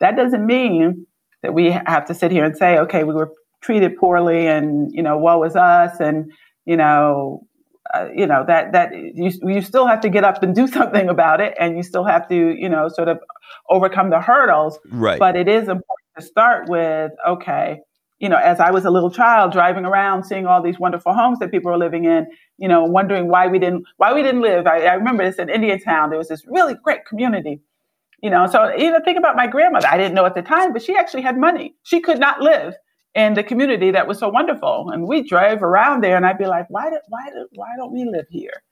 That 0.00 0.16
doesn't 0.16 0.44
mean 0.44 1.06
that 1.42 1.54
we 1.54 1.70
have 1.70 2.06
to 2.06 2.14
sit 2.14 2.30
here 2.30 2.44
and 2.44 2.56
say, 2.56 2.78
okay, 2.78 3.04
we 3.04 3.14
were 3.14 3.30
treated 3.60 3.96
poorly 3.96 4.46
and, 4.46 4.92
you 4.92 5.02
know, 5.02 5.16
woe 5.16 5.38
was 5.38 5.56
us 5.56 6.00
and, 6.00 6.32
you 6.64 6.76
know, 6.76 7.46
uh, 7.94 8.08
you 8.14 8.26
know 8.26 8.44
that 8.46 8.72
that 8.72 8.92
you 8.94 9.30
you 9.42 9.60
still 9.60 9.86
have 9.86 10.00
to 10.00 10.08
get 10.08 10.24
up 10.24 10.42
and 10.42 10.54
do 10.54 10.66
something 10.78 11.08
about 11.08 11.40
it 11.40 11.54
and 11.58 11.76
you 11.76 11.82
still 11.82 12.04
have 12.04 12.26
to 12.28 12.54
you 12.56 12.68
know 12.68 12.88
sort 12.88 13.08
of 13.08 13.18
overcome 13.68 14.08
the 14.08 14.20
hurdles 14.20 14.78
right 14.90 15.18
but 15.18 15.36
it 15.36 15.48
is 15.48 15.62
important 15.62 15.86
to 16.16 16.22
start 16.22 16.68
with 16.68 17.10
okay 17.26 17.80
you 18.22 18.28
know, 18.28 18.36
as 18.36 18.60
I 18.60 18.70
was 18.70 18.84
a 18.84 18.90
little 18.90 19.10
child 19.10 19.50
driving 19.50 19.84
around, 19.84 20.22
seeing 20.22 20.46
all 20.46 20.62
these 20.62 20.78
wonderful 20.78 21.12
homes 21.12 21.40
that 21.40 21.50
people 21.50 21.72
were 21.72 21.76
living 21.76 22.04
in, 22.04 22.28
you 22.56 22.68
know, 22.68 22.84
wondering 22.84 23.26
why 23.26 23.48
we 23.48 23.58
didn't, 23.58 23.84
why 23.96 24.14
we 24.14 24.22
didn't 24.22 24.42
live. 24.42 24.64
I, 24.64 24.84
I 24.84 24.94
remember 24.94 25.24
this 25.24 25.40
in 25.40 25.50
Indiantown. 25.50 26.08
There 26.08 26.20
was 26.20 26.28
this 26.28 26.44
really 26.46 26.74
great 26.74 27.04
community, 27.04 27.60
you 28.22 28.30
know. 28.30 28.46
So, 28.46 28.72
you 28.76 28.92
know, 28.92 29.00
think 29.04 29.18
about 29.18 29.34
my 29.34 29.48
grandmother. 29.48 29.88
I 29.88 29.96
didn't 29.96 30.14
know 30.14 30.24
at 30.24 30.36
the 30.36 30.42
time, 30.42 30.72
but 30.72 30.82
she 30.82 30.96
actually 30.96 31.22
had 31.22 31.36
money. 31.36 31.74
She 31.82 32.00
could 32.00 32.20
not 32.20 32.40
live 32.40 32.74
in 33.16 33.34
the 33.34 33.42
community 33.42 33.90
that 33.90 34.06
was 34.06 34.20
so 34.20 34.28
wonderful. 34.28 34.90
And 34.92 35.08
we 35.08 35.26
drove 35.26 35.60
around 35.60 36.04
there, 36.04 36.16
and 36.16 36.24
I'd 36.24 36.38
be 36.38 36.46
like, 36.46 36.66
why, 36.70 36.90
did, 36.90 37.00
why, 37.08 37.24
did, 37.26 37.48
why 37.56 37.70
don't 37.76 37.92
we 37.92 38.04
live 38.04 38.26
here? 38.30 38.62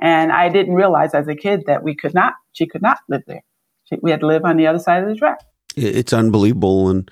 And 0.00 0.30
I 0.30 0.48
didn't 0.48 0.74
realize 0.74 1.12
as 1.12 1.26
a 1.26 1.34
kid 1.34 1.64
that 1.66 1.82
we 1.82 1.96
could 1.96 2.14
not, 2.14 2.34
she 2.52 2.68
could 2.68 2.82
not 2.82 2.98
live 3.08 3.22
there. 3.26 3.42
She, 3.82 3.96
we 4.00 4.12
had 4.12 4.20
to 4.20 4.28
live 4.28 4.44
on 4.44 4.58
the 4.58 4.68
other 4.68 4.78
side 4.78 5.02
of 5.02 5.08
the 5.08 5.16
track. 5.16 5.40
It's 5.74 6.12
unbelievable. 6.12 6.88
And, 6.88 7.10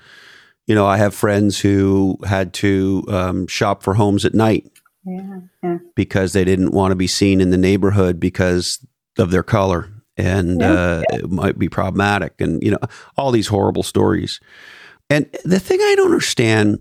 you 0.67 0.75
know, 0.75 0.85
I 0.85 0.97
have 0.97 1.13
friends 1.13 1.59
who 1.59 2.17
had 2.25 2.53
to 2.55 3.03
um, 3.09 3.47
shop 3.47 3.83
for 3.83 3.93
homes 3.93 4.25
at 4.25 4.33
night 4.33 4.71
yeah, 5.05 5.39
yeah. 5.63 5.77
because 5.95 6.33
they 6.33 6.45
didn't 6.45 6.71
want 6.71 6.91
to 6.91 6.95
be 6.95 7.07
seen 7.07 7.41
in 7.41 7.49
the 7.49 7.57
neighborhood 7.57 8.19
because 8.19 8.85
of 9.17 9.31
their 9.31 9.43
color. 9.43 9.89
And 10.17 10.61
yeah, 10.61 10.71
uh, 10.71 11.03
it 11.11 11.31
might 11.31 11.57
be 11.57 11.69
problematic. 11.69 12.39
And, 12.39 12.61
you 12.61 12.71
know, 12.71 12.79
all 13.17 13.31
these 13.31 13.47
horrible 13.47 13.83
stories. 13.83 14.39
And 15.09 15.25
the 15.43 15.59
thing 15.59 15.79
I 15.81 15.95
don't 15.95 16.11
understand 16.11 16.79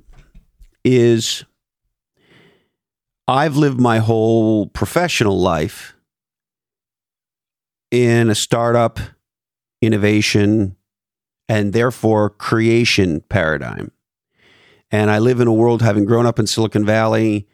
is 0.85 1.45
I've 3.27 3.57
lived 3.57 3.81
my 3.81 3.99
whole 3.99 4.67
professional 4.67 5.39
life 5.41 5.95
in 7.91 8.31
a 8.31 8.35
startup 8.35 8.99
innovation 9.83 10.77
and 11.51 11.73
therefore 11.73 12.31
creation 12.31 13.23
paradigm. 13.29 13.91
And 14.93 15.11
I 15.11 15.19
live 15.19 15.41
in 15.41 15.49
a 15.49 15.53
world, 15.53 15.83
having 15.83 16.05
grown 16.05 16.25
up 16.25 16.39
in 16.39 16.47
Silicon 16.47 16.87
Valley, 16.87 17.49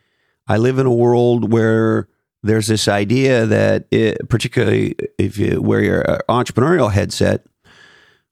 I 0.47 0.59
live 0.59 0.79
in 0.79 0.85
a 0.85 0.93
world 0.93 1.51
where 1.51 2.07
there's 2.43 2.67
this 2.67 2.89
idea 2.89 3.47
that, 3.47 3.87
it, 3.91 4.29
particularly 4.29 4.97
if 5.17 5.39
you 5.39 5.63
wear 5.63 5.81
your 5.81 6.11
uh, 6.11 6.19
entrepreneurial 6.29 6.93
headset, 6.93 7.47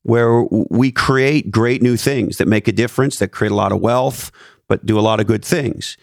where 0.02 0.42
we 0.68 0.92
create 0.92 1.50
great 1.50 1.80
new 1.80 1.96
things 1.96 2.36
that 2.36 2.46
make 2.46 2.68
a 2.68 2.72
difference, 2.72 3.18
that 3.18 3.28
create 3.28 3.50
a 3.50 3.56
lot 3.56 3.72
of 3.72 3.80
wealth, 3.80 4.30
but 4.68 4.84
do 4.84 4.98
a 4.98 5.00
lot 5.00 5.18
of 5.18 5.26
good 5.26 5.44
things. 5.44 5.96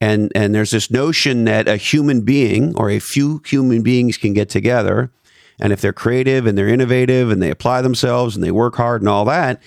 And 0.00 0.30
and 0.36 0.54
there's 0.54 0.70
this 0.70 0.92
notion 0.92 1.44
that 1.46 1.66
a 1.66 1.76
human 1.76 2.20
being 2.20 2.72
or 2.76 2.88
a 2.88 3.00
few 3.00 3.42
human 3.44 3.82
beings 3.82 4.16
can 4.16 4.32
get 4.32 4.48
together 4.48 5.10
and 5.60 5.72
if 5.72 5.80
they're 5.80 5.92
creative 5.92 6.46
and 6.46 6.56
they're 6.56 6.68
innovative 6.68 7.30
and 7.30 7.42
they 7.42 7.50
apply 7.50 7.82
themselves 7.82 8.34
and 8.34 8.44
they 8.44 8.50
work 8.50 8.76
hard 8.76 9.02
and 9.02 9.08
all 9.08 9.24
that, 9.24 9.60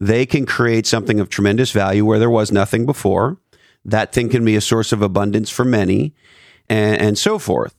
they 0.00 0.26
can 0.26 0.46
create 0.46 0.86
something 0.86 1.20
of 1.20 1.28
tremendous 1.28 1.70
value 1.70 2.04
where 2.04 2.18
there 2.18 2.30
was 2.30 2.52
nothing 2.52 2.86
before. 2.86 3.38
That 3.84 4.12
thing 4.12 4.28
can 4.28 4.44
be 4.44 4.56
a 4.56 4.60
source 4.60 4.92
of 4.92 5.02
abundance 5.02 5.50
for 5.50 5.64
many 5.64 6.14
and, 6.68 7.00
and 7.00 7.18
so 7.18 7.38
forth. 7.38 7.74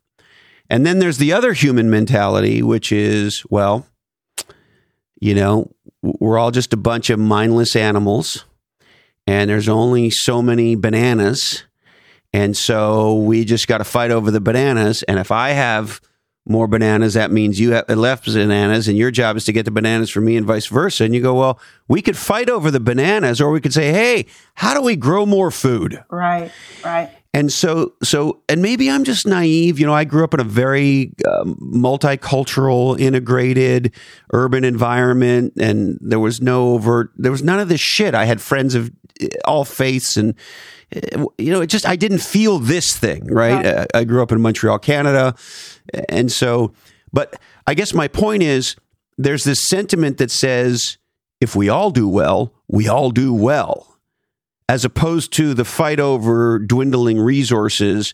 And 0.70 0.86
then 0.86 1.00
there's 1.00 1.18
the 1.18 1.34
other 1.34 1.54
human 1.54 1.90
mentality, 1.90 2.64
which 2.64 2.92
is, 2.92 3.44
well, 3.50 3.86
you 5.20 5.36
know, 5.36 5.72
we're 6.02 6.38
all 6.38 6.52
just 6.52 6.74
a 6.74 6.78
bunch 6.78 7.10
of 7.10 7.20
mindless 7.20 7.76
animals 7.76 8.46
and 9.26 9.50
there's 9.50 9.70
only 9.70 10.10
so 10.10 10.42
many 10.42 10.76
bananas. 10.76 11.64
And 12.34 12.58
so 12.58 13.16
we 13.16 13.46
just 13.46 13.68
got 13.68 13.78
to 13.78 13.84
fight 13.84 14.12
over 14.12 14.32
the 14.32 14.42
bananas. 14.42 15.04
And 15.04 15.20
if 15.20 15.32
I 15.32 15.52
have 15.52 16.02
more 16.46 16.68
bananas, 16.68 17.14
that 17.14 17.32
means 17.32 17.60
you 17.60 17.72
have 17.72 17.90
left 17.90 18.26
bananas, 18.26 18.88
and 18.88 18.98
your 18.98 19.12
job 19.12 19.38
is 19.38 19.46
to 19.46 19.54
get 19.54 19.66
the 19.66 19.72
bananas 19.72 20.10
for 20.10 20.22
me, 20.22 20.36
and 20.36 20.46
vice 20.46 20.68
versa. 20.68 21.06
And 21.06 21.16
you 21.16 21.22
go, 21.22 21.34
well, 21.34 21.60
we 21.88 22.02
could 22.02 22.18
fight 22.18 22.50
over 22.50 22.70
the 22.70 22.80
bananas, 22.80 23.40
or 23.40 23.52
we 23.52 23.62
could 23.62 23.74
say, 23.74 23.92
hey, 23.92 24.26
how 24.56 24.74
do 24.74 24.82
we 24.82 24.96
grow 24.96 25.26
more 25.26 25.52
food? 25.52 26.04
Right, 26.10 26.52
right. 26.84 27.10
And 27.36 27.52
so, 27.52 27.94
so, 28.04 28.42
and 28.48 28.62
maybe 28.62 28.92
I'm 28.92 29.04
just 29.04 29.26
naive. 29.26 29.80
You 29.80 29.88
know, 29.88 29.94
I 29.94 30.04
grew 30.04 30.24
up 30.24 30.36
in 30.36 30.40
a 30.40 30.44
very 30.44 31.14
um, 31.28 31.56
multicultural, 31.56 33.00
integrated 33.00 33.92
urban 34.32 34.64
environment, 34.64 35.54
and 35.60 35.98
there 36.00 36.20
was 36.20 36.42
no 36.42 36.74
overt, 36.74 37.12
there 37.18 37.32
was 37.32 37.42
none 37.42 37.60
of 37.60 37.70
this 37.70 37.82
shit. 37.82 38.14
I 38.14 38.26
had 38.26 38.40
friends 38.40 38.76
of 38.76 38.92
all 39.46 39.66
faiths, 39.66 40.18
and 40.18 40.36
eh, 40.92 41.24
you 41.38 41.52
know, 41.52 41.62
it 41.62 41.68
just 41.68 41.88
I 41.88 41.96
didn't 41.96 42.22
feel 42.22 42.60
this 42.60 42.96
thing. 42.96 43.26
Right? 43.28 43.66
right. 43.66 43.88
I 43.94 44.04
grew 44.04 44.22
up 44.22 44.32
in 44.32 44.42
Montreal, 44.42 44.80
Canada, 44.80 45.36
and 46.10 46.32
so, 46.32 46.74
but 47.12 47.40
I 47.68 47.74
guess 47.74 47.94
my 47.94 48.08
point 48.08 48.44
is, 48.44 48.76
there's 49.18 49.44
this 49.44 49.68
sentiment 49.68 50.18
that 50.18 50.32
says, 50.32 50.98
if 51.40 51.56
we 51.56 51.70
all 51.70 51.92
do 51.92 52.08
well, 52.08 52.54
we 52.68 52.88
all 52.88 53.12
do 53.12 53.34
well 53.34 53.94
as 54.70 54.86
opposed 54.86 55.34
to 55.34 55.54
the 55.54 55.66
fight 55.66 56.00
over 56.00 56.58
dwindling 56.58 57.20
resources. 57.20 58.14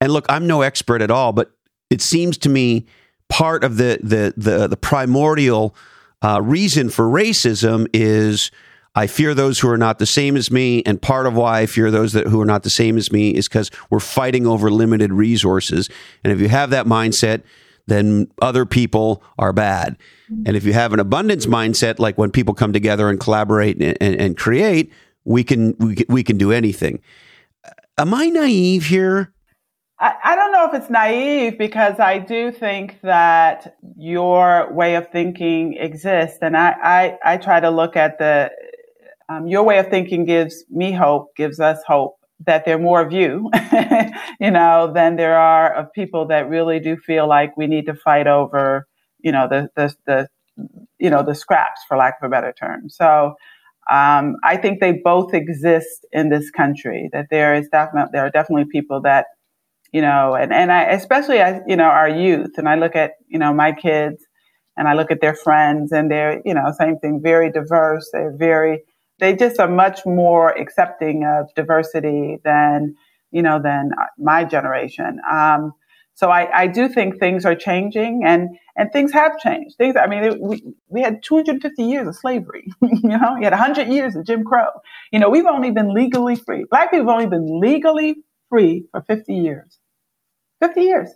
And 0.00 0.12
look, 0.12 0.26
I'm 0.28 0.46
no 0.46 0.62
expert 0.62 1.02
at 1.02 1.10
all, 1.10 1.32
but 1.32 1.50
it 1.90 2.00
seems 2.00 2.38
to 2.38 2.48
me 2.48 2.86
part 3.28 3.64
of 3.64 3.76
the 3.76 3.98
the 4.02 4.34
the, 4.36 4.68
the 4.68 4.76
primordial 4.76 5.74
uh, 6.22 6.40
reason 6.42 6.88
for 6.90 7.06
racism 7.06 7.86
is 7.92 8.50
I 8.94 9.06
fear 9.06 9.34
those 9.34 9.60
who 9.60 9.68
are 9.68 9.78
not 9.78 9.98
the 9.98 10.06
same 10.06 10.36
as 10.36 10.50
me, 10.50 10.82
and 10.84 11.00
part 11.00 11.26
of 11.26 11.34
why 11.34 11.60
I 11.60 11.66
fear 11.66 11.90
those 11.90 12.12
that 12.14 12.26
who 12.26 12.40
are 12.40 12.46
not 12.46 12.62
the 12.62 12.70
same 12.70 12.96
as 12.96 13.12
me 13.12 13.30
is 13.30 13.48
because 13.48 13.70
we're 13.90 14.00
fighting 14.00 14.46
over 14.46 14.70
limited 14.70 15.12
resources. 15.12 15.88
And 16.24 16.32
if 16.32 16.40
you 16.40 16.48
have 16.48 16.70
that 16.70 16.86
mindset, 16.86 17.42
then 17.86 18.28
other 18.42 18.66
people 18.66 19.22
are 19.38 19.52
bad. 19.52 19.96
And 20.44 20.56
if 20.56 20.64
you 20.64 20.74
have 20.74 20.92
an 20.92 21.00
abundance 21.00 21.46
mindset, 21.46 21.98
like 21.98 22.18
when 22.18 22.30
people 22.30 22.52
come 22.52 22.72
together 22.72 23.08
and 23.08 23.18
collaborate 23.18 23.80
and, 23.80 23.96
and, 24.00 24.20
and 24.20 24.36
create, 24.36 24.92
we 25.24 25.42
can 25.42 25.74
we 25.78 25.94
can, 25.94 26.06
we 26.08 26.22
can 26.22 26.36
do 26.36 26.52
anything. 26.52 27.00
Uh, 27.64 27.70
am 27.98 28.12
I 28.12 28.26
naive 28.28 28.86
here? 28.86 29.32
I, 30.00 30.14
I 30.22 30.36
don't 30.36 30.52
know 30.52 30.66
if 30.66 30.74
it's 30.74 30.90
naive 30.90 31.58
because 31.58 31.98
I 31.98 32.18
do 32.18 32.52
think 32.52 33.00
that 33.02 33.76
your 33.96 34.72
way 34.72 34.94
of 34.96 35.10
thinking 35.10 35.74
exists, 35.74 36.38
and 36.42 36.56
I 36.56 37.18
I, 37.24 37.32
I 37.34 37.36
try 37.38 37.60
to 37.60 37.70
look 37.70 37.96
at 37.96 38.18
the 38.18 38.50
um, 39.28 39.46
your 39.46 39.62
way 39.62 39.78
of 39.78 39.88
thinking 39.88 40.24
gives 40.24 40.64
me 40.70 40.92
hope, 40.92 41.34
gives 41.36 41.60
us 41.60 41.78
hope 41.86 42.16
that 42.46 42.64
there 42.64 42.76
are 42.76 42.80
more 42.80 43.00
of 43.00 43.12
you, 43.12 43.50
you 44.40 44.50
know, 44.50 44.92
than 44.94 45.16
there 45.16 45.36
are 45.36 45.74
of 45.74 45.92
people 45.92 46.26
that 46.28 46.48
really 46.48 46.80
do 46.80 46.96
feel 46.96 47.28
like 47.28 47.56
we 47.56 47.66
need 47.66 47.86
to 47.86 47.94
fight 47.94 48.26
over, 48.26 48.86
you 49.20 49.32
know, 49.32 49.48
the 49.48 49.68
the 49.76 49.94
the 50.06 50.28
you 50.98 51.10
know 51.10 51.22
the 51.22 51.34
scraps, 51.34 51.82
for 51.86 51.96
lack 51.96 52.14
of 52.22 52.26
a 52.26 52.30
better 52.30 52.52
term. 52.52 52.88
So 52.88 53.34
um, 53.90 54.36
I 54.44 54.56
think 54.56 54.80
they 54.80 54.92
both 54.92 55.34
exist 55.34 56.06
in 56.12 56.28
this 56.28 56.50
country. 56.50 57.08
That 57.12 57.26
there 57.30 57.54
is 57.54 57.68
definitely 57.70 58.10
there 58.12 58.24
are 58.26 58.30
definitely 58.30 58.66
people 58.70 59.00
that 59.02 59.26
you 59.92 60.02
know, 60.02 60.34
and 60.34 60.52
and 60.52 60.70
I 60.72 60.84
especially 60.84 61.38
as 61.38 61.60
you 61.66 61.76
know 61.76 61.84
our 61.84 62.08
youth, 62.08 62.52
and 62.58 62.68
I 62.68 62.76
look 62.76 62.94
at 62.96 63.12
you 63.28 63.38
know 63.38 63.52
my 63.54 63.72
kids, 63.72 64.24
and 64.76 64.88
I 64.88 64.94
look 64.94 65.10
at 65.10 65.20
their 65.20 65.34
friends, 65.34 65.92
and 65.92 66.10
they're 66.10 66.42
you 66.44 66.54
know 66.54 66.72
same 66.78 66.98
thing, 66.98 67.20
very 67.22 67.50
diverse. 67.50 68.08
They're 68.12 68.36
very 68.36 68.82
they 69.20 69.34
just 69.34 69.58
are 69.60 69.68
much 69.68 70.04
more 70.06 70.50
accepting 70.50 71.24
of 71.24 71.52
diversity 71.54 72.38
than 72.44 72.94
you 73.30 73.42
know 73.42 73.60
than 73.60 73.90
my 74.18 74.44
generation. 74.44 75.20
Um, 75.30 75.72
so 76.18 76.30
I, 76.30 76.62
I 76.62 76.66
do 76.66 76.88
think 76.88 77.20
things 77.20 77.44
are 77.44 77.54
changing 77.54 78.22
and, 78.26 78.58
and 78.76 78.90
things 78.90 79.12
have 79.12 79.38
changed. 79.38 79.76
Things, 79.76 79.94
I 79.94 80.08
mean, 80.08 80.24
it, 80.24 80.40
we, 80.40 80.64
we 80.88 81.00
had 81.00 81.22
250 81.22 81.84
years 81.84 82.08
of 82.08 82.16
slavery, 82.16 82.72
you 82.82 83.08
know, 83.08 83.36
you 83.36 83.44
had 83.44 83.52
100 83.52 83.86
years 83.86 84.16
of 84.16 84.26
Jim 84.26 84.42
Crow. 84.42 84.66
You 85.12 85.20
know, 85.20 85.30
we've 85.30 85.46
only 85.46 85.70
been 85.70 85.94
legally 85.94 86.34
free. 86.34 86.64
Black 86.68 86.90
people 86.90 87.06
have 87.06 87.14
only 87.14 87.28
been 87.28 87.60
legally 87.60 88.16
free 88.48 88.86
for 88.90 89.02
50 89.02 89.32
years. 89.32 89.78
50 90.60 90.80
years. 90.80 91.10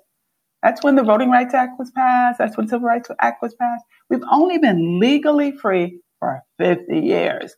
That's 0.62 0.84
when 0.84 0.94
the 0.94 1.03
Voting 1.03 1.32
Rights 1.32 1.53
Act 1.53 1.80
was 1.80 1.90
passed. 1.90 2.38
That's 2.38 2.57
when 2.57 2.68
Civil 2.68 2.86
Rights 2.86 3.11
Act 3.20 3.42
was 3.42 3.55
passed. 3.55 3.84
We've 4.09 4.22
only 4.30 4.59
been 4.59 5.00
legally 5.00 5.50
free 5.50 5.98
for 6.20 6.42
50 6.59 7.00
years. 7.00 7.57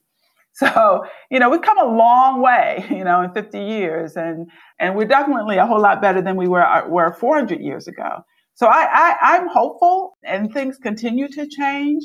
So, 0.55 1.05
you 1.33 1.41
know, 1.41 1.51
we've 1.51 1.63
come 1.63 1.79
a 1.79 1.97
long 1.97 2.41
way, 2.41 2.87
you 2.91 3.03
know, 3.03 3.23
in 3.23 3.33
50 3.33 3.59
years 3.59 4.17
and, 4.17 4.49
and 4.79 4.95
we're 4.95 5.05
definitely 5.07 5.57
a 5.57 5.67
whole 5.67 5.81
lot 5.81 6.01
better 6.01 6.23
than 6.23 6.37
we 6.37 6.47
were, 6.47 6.65
uh, 6.65 6.87
were 6.89 7.13
400 7.13 7.61
years 7.61 7.89
ago. 7.89 8.25
So 8.55 8.69
I, 8.69 8.87
I, 8.89 9.17
I'm 9.21 9.49
hopeful 9.49 10.17
and 10.23 10.53
things 10.53 10.79
continue 10.79 11.27
to 11.29 11.49
change. 11.49 12.05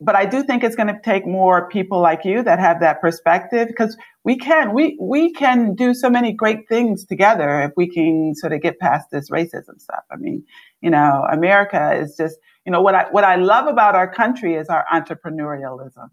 But 0.00 0.14
I 0.14 0.24
do 0.24 0.42
think 0.42 0.64
it's 0.64 0.76
going 0.76 0.88
to 0.88 1.00
take 1.04 1.26
more 1.26 1.68
people 1.68 2.00
like 2.00 2.24
you 2.24 2.42
that 2.42 2.58
have 2.58 2.80
that 2.80 3.02
perspective 3.02 3.68
because 3.68 3.96
we 4.24 4.36
can, 4.36 4.74
we, 4.74 4.96
we 5.00 5.32
can 5.32 5.74
do 5.74 5.92
so 5.92 6.08
many 6.08 6.32
great 6.32 6.68
things 6.68 7.04
together 7.04 7.62
if 7.62 7.72
we 7.76 7.88
can 7.88 8.34
sort 8.34 8.52
of 8.54 8.62
get 8.62 8.78
past 8.78 9.08
this 9.10 9.30
racism 9.30 9.78
stuff. 9.78 10.04
I 10.10 10.16
mean, 10.16 10.44
you 10.80 10.90
know, 10.90 11.26
America 11.30 11.94
is 11.94 12.16
just, 12.16 12.36
you 12.64 12.72
know, 12.72 12.80
what 12.80 12.94
I, 12.94 13.06
what 13.10 13.24
I 13.24 13.36
love 13.36 13.66
about 13.66 13.94
our 13.94 14.10
country 14.10 14.54
is 14.54 14.68
our 14.68 14.84
entrepreneurialism 14.92 16.08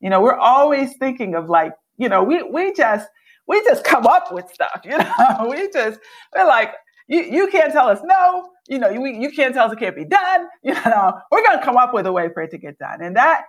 you 0.00 0.10
know, 0.10 0.20
we're 0.20 0.38
always 0.38 0.96
thinking 0.98 1.34
of 1.34 1.48
like, 1.48 1.72
you 1.98 2.08
know, 2.08 2.22
we 2.22 2.42
we 2.42 2.72
just 2.72 3.08
we 3.46 3.62
just 3.64 3.84
come 3.84 4.06
up 4.06 4.32
with 4.32 4.48
stuff, 4.52 4.80
you 4.84 4.96
know. 4.96 5.46
we 5.48 5.70
just 5.70 6.00
we're 6.34 6.46
like, 6.46 6.72
you, 7.08 7.22
you 7.22 7.48
can't 7.48 7.72
tell 7.72 7.88
us 7.88 8.00
no, 8.04 8.50
you 8.68 8.78
know, 8.78 8.88
you, 8.88 9.04
you 9.06 9.30
can't 9.30 9.54
tell 9.54 9.66
us 9.66 9.72
it 9.72 9.78
can't 9.78 9.96
be 9.96 10.04
done, 10.04 10.46
you 10.62 10.74
know. 10.74 11.18
We're 11.30 11.44
gonna 11.44 11.62
come 11.62 11.76
up 11.76 11.92
with 11.92 12.06
a 12.06 12.12
way 12.12 12.28
for 12.32 12.42
it 12.42 12.50
to 12.52 12.58
get 12.58 12.78
done. 12.78 13.02
And 13.02 13.16
that 13.16 13.44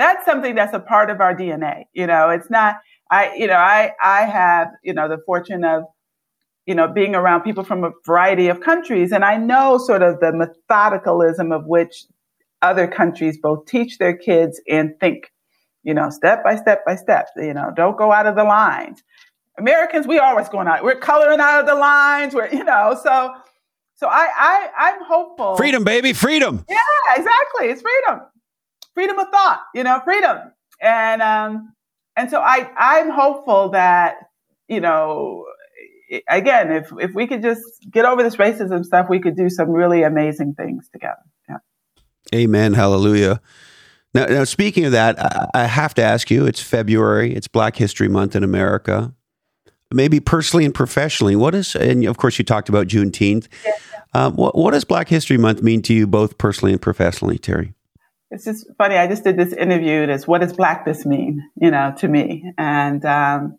that's 0.00 0.24
something 0.24 0.54
that's 0.54 0.72
a 0.72 0.80
part 0.80 1.10
of 1.10 1.20
our 1.20 1.34
DNA. 1.34 1.84
You 1.92 2.06
know, 2.06 2.30
it's 2.30 2.48
not, 2.48 2.76
I, 3.10 3.34
you 3.34 3.46
know, 3.46 3.54
I, 3.54 3.92
I 4.02 4.22
have, 4.22 4.68
you 4.82 4.94
know, 4.94 5.08
the 5.08 5.18
fortune 5.26 5.62
of, 5.62 5.84
you 6.64 6.74
know, 6.74 6.88
being 6.88 7.14
around 7.14 7.42
people 7.42 7.64
from 7.64 7.84
a 7.84 7.90
variety 8.06 8.48
of 8.48 8.60
countries. 8.60 9.12
And 9.12 9.24
I 9.24 9.36
know 9.36 9.76
sort 9.76 10.02
of 10.02 10.20
the 10.20 10.32
methodicalism 10.32 11.52
of 11.52 11.66
which 11.66 12.06
other 12.62 12.86
countries 12.86 13.38
both 13.42 13.66
teach 13.66 13.98
their 13.98 14.16
kids 14.16 14.58
and 14.68 14.98
think, 15.00 15.30
you 15.82 15.94
know, 15.94 16.10
step 16.10 16.44
by 16.44 16.56
step 16.56 16.84
by 16.84 16.96
step, 16.96 17.28
you 17.36 17.54
know, 17.54 17.70
don't 17.74 17.96
go 17.96 18.12
out 18.12 18.26
of 18.26 18.36
the 18.36 18.44
lines. 18.44 19.02
Americans, 19.58 20.06
we 20.06 20.18
always 20.18 20.48
going 20.48 20.68
out. 20.68 20.82
We're 20.82 20.96
coloring 20.96 21.40
out 21.40 21.60
of 21.60 21.66
the 21.66 21.74
lines. 21.74 22.34
We're, 22.34 22.48
you 22.48 22.64
know, 22.64 22.98
so, 23.02 23.34
so 23.96 24.08
I, 24.08 24.28
I, 24.36 24.68
I'm 24.76 25.04
hopeful. 25.04 25.56
Freedom, 25.56 25.84
baby, 25.84 26.12
freedom. 26.12 26.64
Yeah, 26.68 26.76
exactly. 27.16 27.66
It's 27.68 27.82
freedom, 27.82 28.22
freedom 28.94 29.18
of 29.18 29.28
thought. 29.28 29.62
You 29.74 29.84
know, 29.84 30.00
freedom, 30.04 30.38
and 30.80 31.20
um, 31.20 31.74
and 32.16 32.30
so 32.30 32.40
I, 32.40 32.70
I'm 32.76 33.10
hopeful 33.10 33.70
that 33.70 34.16
you 34.68 34.80
know, 34.80 35.44
again, 36.28 36.72
if 36.72 36.90
if 36.98 37.12
we 37.14 37.26
could 37.26 37.42
just 37.42 37.62
get 37.90 38.06
over 38.06 38.22
this 38.22 38.36
racism 38.36 38.84
stuff, 38.84 39.08
we 39.10 39.20
could 39.20 39.36
do 39.36 39.50
some 39.50 39.68
really 39.68 40.02
amazing 40.02 40.54
things 40.54 40.88
together. 40.90 41.22
Yeah. 41.48 41.58
Amen. 42.34 42.72
Hallelujah. 42.72 43.40
Now, 44.12 44.26
now 44.26 44.44
speaking 44.44 44.84
of 44.84 44.92
that, 44.92 45.20
I, 45.20 45.48
I 45.54 45.64
have 45.64 45.94
to 45.94 46.02
ask 46.02 46.30
you. 46.30 46.46
It's 46.46 46.60
February. 46.60 47.34
It's 47.34 47.48
Black 47.48 47.76
History 47.76 48.08
Month 48.08 48.34
in 48.34 48.42
America 48.42 49.14
maybe 49.92 50.20
personally 50.20 50.64
and 50.64 50.74
professionally, 50.74 51.36
what 51.36 51.54
is, 51.54 51.74
and 51.74 52.04
of 52.06 52.16
course 52.16 52.38
you 52.38 52.44
talked 52.44 52.68
about 52.68 52.86
Juneteenth. 52.86 53.48
Yeah. 53.64 53.72
Um, 54.12 54.34
what, 54.36 54.56
what 54.56 54.72
does 54.72 54.84
Black 54.84 55.08
History 55.08 55.36
Month 55.36 55.62
mean 55.62 55.82
to 55.82 55.94
you, 55.94 56.06
both 56.06 56.38
personally 56.38 56.72
and 56.72 56.82
professionally, 56.82 57.38
Teri? 57.38 57.74
It's 58.30 58.44
just 58.44 58.66
funny. 58.78 58.96
I 58.96 59.06
just 59.08 59.24
did 59.24 59.36
this 59.36 59.52
interview. 59.52 60.02
It's 60.02 60.26
what 60.26 60.40
does 60.40 60.52
blackness 60.52 61.04
mean, 61.04 61.42
you 61.60 61.70
know, 61.70 61.92
to 61.98 62.08
me? 62.08 62.52
And, 62.58 63.04
um, 63.04 63.58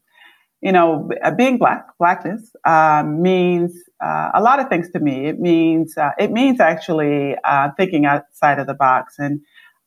you 0.62 0.72
know, 0.72 1.10
being 1.38 1.58
black, 1.58 1.88
blackness 2.00 2.54
uh, 2.66 3.04
means 3.06 3.74
uh, 4.04 4.30
a 4.34 4.42
lot 4.42 4.60
of 4.60 4.70
things 4.70 4.90
to 4.92 5.00
me. 5.00 5.26
It 5.26 5.40
means 5.40 5.98
uh, 5.98 6.12
it 6.18 6.32
means 6.32 6.60
actually 6.60 7.36
uh, 7.44 7.70
thinking 7.76 8.06
outside 8.06 8.60
of 8.60 8.68
the 8.68 8.74
box 8.74 9.16
and 9.18 9.42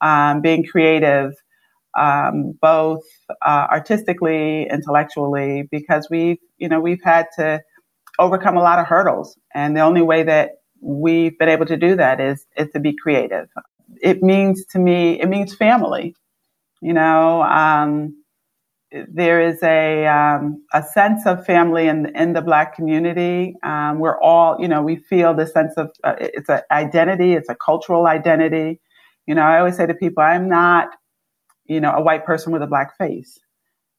um, 0.04 0.42
being 0.42 0.64
creative 0.64 1.32
um, 1.98 2.54
both 2.60 3.04
uh, 3.46 3.66
artistically, 3.70 4.68
intellectually, 4.70 5.68
because 5.70 6.08
we've, 6.10 6.38
you 6.58 6.68
know, 6.68 6.80
we've 6.80 7.02
had 7.04 7.26
to 7.38 7.62
overcome 8.18 8.56
a 8.56 8.62
lot 8.62 8.78
of 8.78 8.86
hurdles. 8.86 9.38
And 9.54 9.76
the 9.76 9.80
only 9.80 10.02
way 10.02 10.24
that 10.24 10.50
we've 10.80 11.38
been 11.38 11.48
able 11.48 11.66
to 11.66 11.76
do 11.76 11.96
that 11.96 12.20
is, 12.20 12.46
is 12.56 12.68
to 12.72 12.80
be 12.80 12.94
creative. 12.96 13.48
It 14.02 14.22
means 14.22 14.64
to 14.72 14.78
me, 14.78 15.20
it 15.20 15.28
means 15.28 15.54
family. 15.54 16.14
You 16.82 16.94
know, 16.94 17.42
um, 17.42 18.16
there 19.12 19.40
is 19.40 19.62
a 19.62 20.06
um, 20.06 20.64
a 20.72 20.82
sense 20.82 21.26
of 21.26 21.46
family 21.46 21.88
in 21.88 22.14
in 22.16 22.32
the 22.32 22.42
Black 22.42 22.76
community. 22.76 23.56
Um, 23.62 23.98
we're 24.00 24.20
all, 24.20 24.56
you 24.60 24.68
know, 24.68 24.82
we 24.82 24.96
feel 24.96 25.34
the 25.34 25.46
sense 25.46 25.74
of 25.76 25.90
uh, 26.04 26.14
it's 26.20 26.48
an 26.48 26.62
identity, 26.70 27.34
it's 27.34 27.48
a 27.48 27.56
cultural 27.56 28.06
identity. 28.06 28.80
You 29.26 29.34
know, 29.34 29.42
I 29.42 29.58
always 29.58 29.76
say 29.76 29.86
to 29.86 29.94
people, 29.94 30.22
I'm 30.22 30.48
not 30.48 30.88
you 31.66 31.80
know, 31.80 31.92
a 31.92 32.02
white 32.02 32.24
person 32.24 32.52
with 32.52 32.62
a 32.62 32.66
black 32.66 32.96
face. 32.98 33.38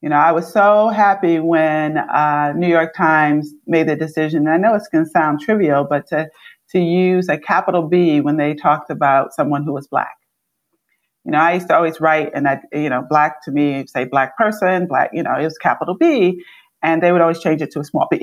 You 0.01 0.09
know, 0.09 0.17
I 0.17 0.31
was 0.33 0.51
so 0.51 0.89
happy 0.89 1.39
when 1.39 1.97
uh, 1.97 2.53
New 2.55 2.67
York 2.67 2.93
Times 2.95 3.51
made 3.65 3.87
the 3.87 3.95
decision. 3.95 4.47
I 4.47 4.57
know 4.57 4.75
it's 4.75 4.87
going 4.89 5.05
to 5.05 5.09
sound 5.09 5.39
trivial, 5.39 5.85
but 5.89 6.07
to 6.07 6.29
to 6.71 6.79
use 6.79 7.29
a 7.29 7.37
capital 7.37 7.87
B 7.87 8.21
when 8.21 8.37
they 8.37 8.53
talked 8.55 8.89
about 8.89 9.33
someone 9.33 9.63
who 9.63 9.73
was 9.73 9.87
black. 9.87 10.15
You 11.23 11.31
know, 11.31 11.39
I 11.39 11.53
used 11.53 11.69
to 11.69 11.75
always 11.75 12.01
write, 12.01 12.31
and 12.35 12.47
I, 12.47 12.59
you 12.73 12.89
know, 12.89 13.03
black 13.09 13.43
to 13.45 13.51
me, 13.51 13.85
say 13.87 14.05
black 14.05 14.37
person, 14.37 14.87
black. 14.87 15.11
You 15.13 15.23
know, 15.23 15.35
it 15.35 15.43
was 15.43 15.57
capital 15.57 15.95
B, 15.95 16.43
and 16.83 17.01
they 17.01 17.11
would 17.11 17.21
always 17.21 17.39
change 17.39 17.61
it 17.61 17.71
to 17.71 17.79
a 17.79 17.83
small 17.85 18.07
b. 18.11 18.19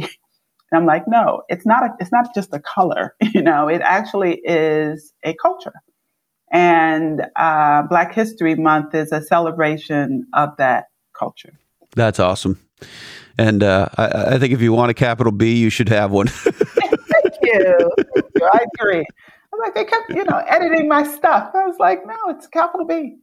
And 0.73 0.81
I'm 0.81 0.87
like, 0.87 1.05
no, 1.09 1.43
it's 1.49 1.67
not. 1.67 1.85
A, 1.85 1.91
it's 2.01 2.13
not 2.13 2.35
just 2.35 2.55
a 2.55 2.61
color. 2.61 3.15
You 3.35 3.43
know, 3.43 3.69
it 3.69 3.83
actually 3.83 4.41
is 4.45 5.13
a 5.25 5.35
culture. 5.43 5.75
And 6.53 7.23
uh, 7.37 7.83
Black 7.89 8.15
History 8.15 8.55
Month 8.55 8.95
is 8.95 9.11
a 9.11 9.23
celebration 9.23 10.27
of 10.35 10.51
that 10.59 10.89
culture. 11.19 11.55
That's 11.97 12.21
awesome. 12.21 12.61
And 13.39 13.63
uh, 13.63 13.89
I, 13.97 14.35
I, 14.35 14.39
think 14.39 14.53
if 14.53 14.61
you 14.61 14.73
want 14.73 14.91
a 14.91 14.95
capital 14.95 15.33
B, 15.33 15.57
you 15.57 15.71
should 15.71 15.89
have 15.89 16.11
one. 16.11 16.27
Thank 16.29 17.35
you. 17.43 17.91
I 18.53 18.67
agree. 18.75 19.05
I'm 19.53 19.61
like, 19.61 19.75
they 19.75 19.85
kept, 19.85 20.11
you 20.11 20.25
know, 20.25 20.39
editing 20.47 20.89
my 20.89 21.05
stuff. 21.05 21.51
I 21.55 21.67
was 21.67 21.77
like, 21.79 22.07
no, 22.07 22.17
it's 22.29 22.47
capital 22.47 22.87
B. 22.87 23.17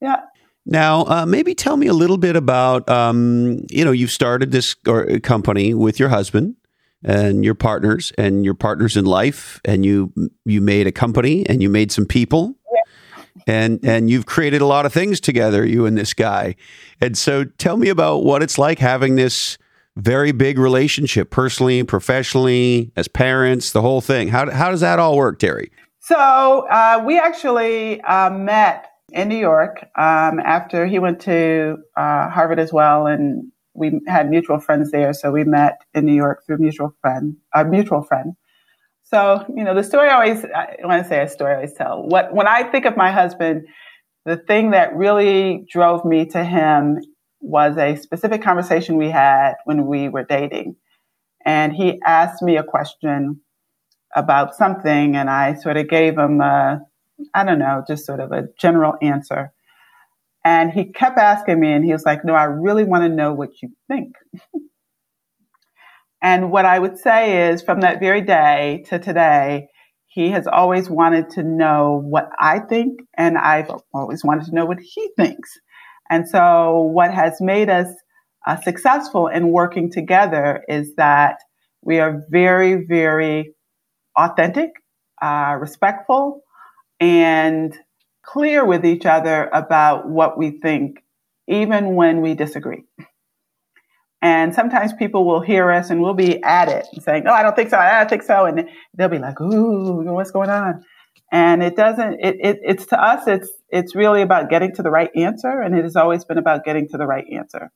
Yeah. 0.00 0.22
Now, 0.64 1.04
uh, 1.06 1.26
maybe 1.26 1.54
tell 1.54 1.76
me 1.76 1.86
a 1.86 1.92
little 1.92 2.18
bit 2.18 2.36
about, 2.36 2.88
um, 2.88 3.64
you 3.70 3.84
know, 3.84 3.92
you've 3.92 4.10
started 4.10 4.52
this 4.52 4.74
or, 4.86 5.18
company 5.20 5.74
with 5.74 5.98
your 5.98 6.08
husband 6.08 6.56
and 7.04 7.44
your 7.44 7.54
partners 7.54 8.12
and 8.16 8.44
your 8.44 8.54
partners 8.54 8.96
in 8.96 9.04
life, 9.04 9.60
and 9.64 9.84
you 9.84 10.12
you 10.44 10.60
made 10.60 10.86
a 10.86 10.92
company 10.92 11.44
and 11.48 11.60
you 11.60 11.68
made 11.68 11.90
some 11.90 12.06
people 12.06 12.54
and 13.46 13.80
and 13.82 14.10
you've 14.10 14.26
created 14.26 14.60
a 14.60 14.66
lot 14.66 14.86
of 14.86 14.92
things 14.92 15.20
together, 15.20 15.64
you 15.64 15.86
and 15.86 15.96
this 15.96 16.12
guy. 16.14 16.56
And 17.00 17.16
so, 17.16 17.44
tell 17.44 17.76
me 17.76 17.88
about 17.88 18.24
what 18.24 18.42
it's 18.42 18.58
like 18.58 18.78
having 18.78 19.16
this 19.16 19.58
very 19.96 20.32
big 20.32 20.58
relationship, 20.58 21.30
personally, 21.30 21.82
professionally, 21.82 22.92
as 22.96 23.08
parents, 23.08 23.72
the 23.72 23.82
whole 23.82 24.00
thing. 24.00 24.28
How 24.28 24.50
how 24.50 24.70
does 24.70 24.80
that 24.80 24.98
all 24.98 25.16
work, 25.16 25.38
Teri? 25.38 25.70
So 26.00 26.66
uh, 26.68 27.02
we 27.06 27.18
actually 27.18 28.00
uh, 28.00 28.30
met 28.30 28.90
in 29.12 29.28
New 29.28 29.38
York 29.38 29.84
um, 29.96 30.40
after 30.40 30.86
he 30.86 30.98
went 30.98 31.20
to 31.22 31.78
uh, 31.96 32.28
Harvard 32.28 32.58
as 32.58 32.72
well, 32.72 33.06
and 33.06 33.52
we 33.74 34.00
had 34.06 34.28
mutual 34.28 34.58
friends 34.58 34.90
there. 34.90 35.12
So 35.12 35.30
we 35.30 35.44
met 35.44 35.78
in 35.94 36.04
New 36.04 36.14
York 36.14 36.44
through 36.44 36.58
mutual 36.58 36.94
friend, 37.00 37.36
a 37.54 37.64
mutual 37.64 38.02
friend. 38.02 38.34
So, 39.12 39.44
you 39.54 39.62
know, 39.62 39.74
the 39.74 39.82
story 39.84 40.08
I 40.08 40.14
always, 40.14 40.44
I 40.44 40.76
want 40.84 41.02
to 41.02 41.08
say 41.08 41.22
a 41.22 41.28
story 41.28 41.52
I 41.52 41.56
always 41.56 41.74
tell. 41.74 42.02
What, 42.02 42.32
when 42.32 42.46
I 42.46 42.62
think 42.62 42.86
of 42.86 42.96
my 42.96 43.10
husband, 43.10 43.66
the 44.24 44.38
thing 44.38 44.70
that 44.70 44.96
really 44.96 45.66
drove 45.70 46.04
me 46.04 46.24
to 46.26 46.42
him 46.42 46.98
was 47.40 47.76
a 47.76 47.96
specific 47.96 48.42
conversation 48.42 48.96
we 48.96 49.10
had 49.10 49.54
when 49.66 49.86
we 49.86 50.08
were 50.08 50.24
dating. 50.24 50.76
And 51.44 51.74
he 51.74 52.00
asked 52.06 52.42
me 52.42 52.56
a 52.56 52.62
question 52.62 53.40
about 54.16 54.54
something, 54.54 55.16
and 55.16 55.28
I 55.28 55.54
sort 55.54 55.76
of 55.76 55.88
gave 55.90 56.16
him 56.16 56.40
a, 56.40 56.80
I 57.34 57.44
don't 57.44 57.58
know, 57.58 57.84
just 57.86 58.06
sort 58.06 58.20
of 58.20 58.32
a 58.32 58.44
general 58.58 58.94
answer. 59.02 59.52
And 60.44 60.70
he 60.70 60.86
kept 60.86 61.18
asking 61.18 61.60
me, 61.60 61.72
and 61.72 61.84
he 61.84 61.92
was 61.92 62.04
like, 62.04 62.24
No, 62.24 62.34
I 62.34 62.44
really 62.44 62.84
want 62.84 63.02
to 63.02 63.08
know 63.08 63.34
what 63.34 63.60
you 63.60 63.70
think. 63.88 64.14
And 66.22 66.52
what 66.52 66.64
I 66.64 66.78
would 66.78 66.98
say 66.98 67.50
is 67.50 67.62
from 67.62 67.80
that 67.80 67.98
very 67.98 68.20
day 68.20 68.84
to 68.88 68.98
today, 68.98 69.68
he 70.06 70.30
has 70.30 70.46
always 70.46 70.88
wanted 70.88 71.30
to 71.30 71.42
know 71.42 72.00
what 72.04 72.28
I 72.38 72.60
think, 72.60 73.00
and 73.16 73.36
I've 73.36 73.70
always 73.92 74.22
wanted 74.22 74.46
to 74.46 74.54
know 74.54 74.66
what 74.66 74.78
he 74.80 75.10
thinks. 75.16 75.50
And 76.08 76.28
so, 76.28 76.90
what 76.92 77.12
has 77.12 77.40
made 77.40 77.70
us 77.70 77.88
uh, 78.46 78.60
successful 78.60 79.26
in 79.28 79.48
working 79.48 79.90
together 79.90 80.62
is 80.68 80.94
that 80.96 81.38
we 81.82 81.98
are 81.98 82.22
very, 82.30 82.84
very 82.86 83.54
authentic, 84.16 84.70
uh, 85.20 85.56
respectful, 85.58 86.42
and 87.00 87.76
clear 88.24 88.64
with 88.64 88.84
each 88.84 89.06
other 89.06 89.48
about 89.52 90.08
what 90.08 90.38
we 90.38 90.60
think, 90.60 91.02
even 91.48 91.94
when 91.94 92.20
we 92.20 92.34
disagree. 92.34 92.84
And 94.22 94.54
sometimes 94.54 94.92
people 94.92 95.24
will 95.24 95.40
hear 95.40 95.72
us 95.72 95.90
and 95.90 96.00
we'll 96.00 96.14
be 96.14 96.40
at 96.44 96.68
it 96.68 96.86
saying, 97.02 97.24
"No, 97.24 97.32
I 97.32 97.42
don't 97.42 97.56
think 97.56 97.70
so. 97.70 97.76
I 97.76 97.98
don't 97.98 98.08
think 98.08 98.22
so," 98.22 98.46
and 98.46 98.68
they'll 98.94 99.08
be 99.08 99.18
like, 99.18 99.40
"Ooh, 99.40 100.02
what's 100.04 100.30
going 100.30 100.48
on?" 100.48 100.84
And 101.32 101.60
it 101.62 101.74
doesn't. 101.74 102.20
It, 102.20 102.36
it 102.40 102.60
it's 102.62 102.86
to 102.86 103.02
us. 103.02 103.26
It's 103.26 103.50
it's 103.70 103.96
really 103.96 104.22
about 104.22 104.48
getting 104.48 104.72
to 104.76 104.82
the 104.82 104.90
right 104.90 105.10
answer, 105.16 105.60
and 105.60 105.76
it 105.76 105.82
has 105.82 105.96
always 105.96 106.24
been 106.24 106.38
about 106.38 106.64
getting 106.64 106.88
to 106.90 106.96
the 106.96 107.06
right 107.06 107.26
answer. 107.32 107.72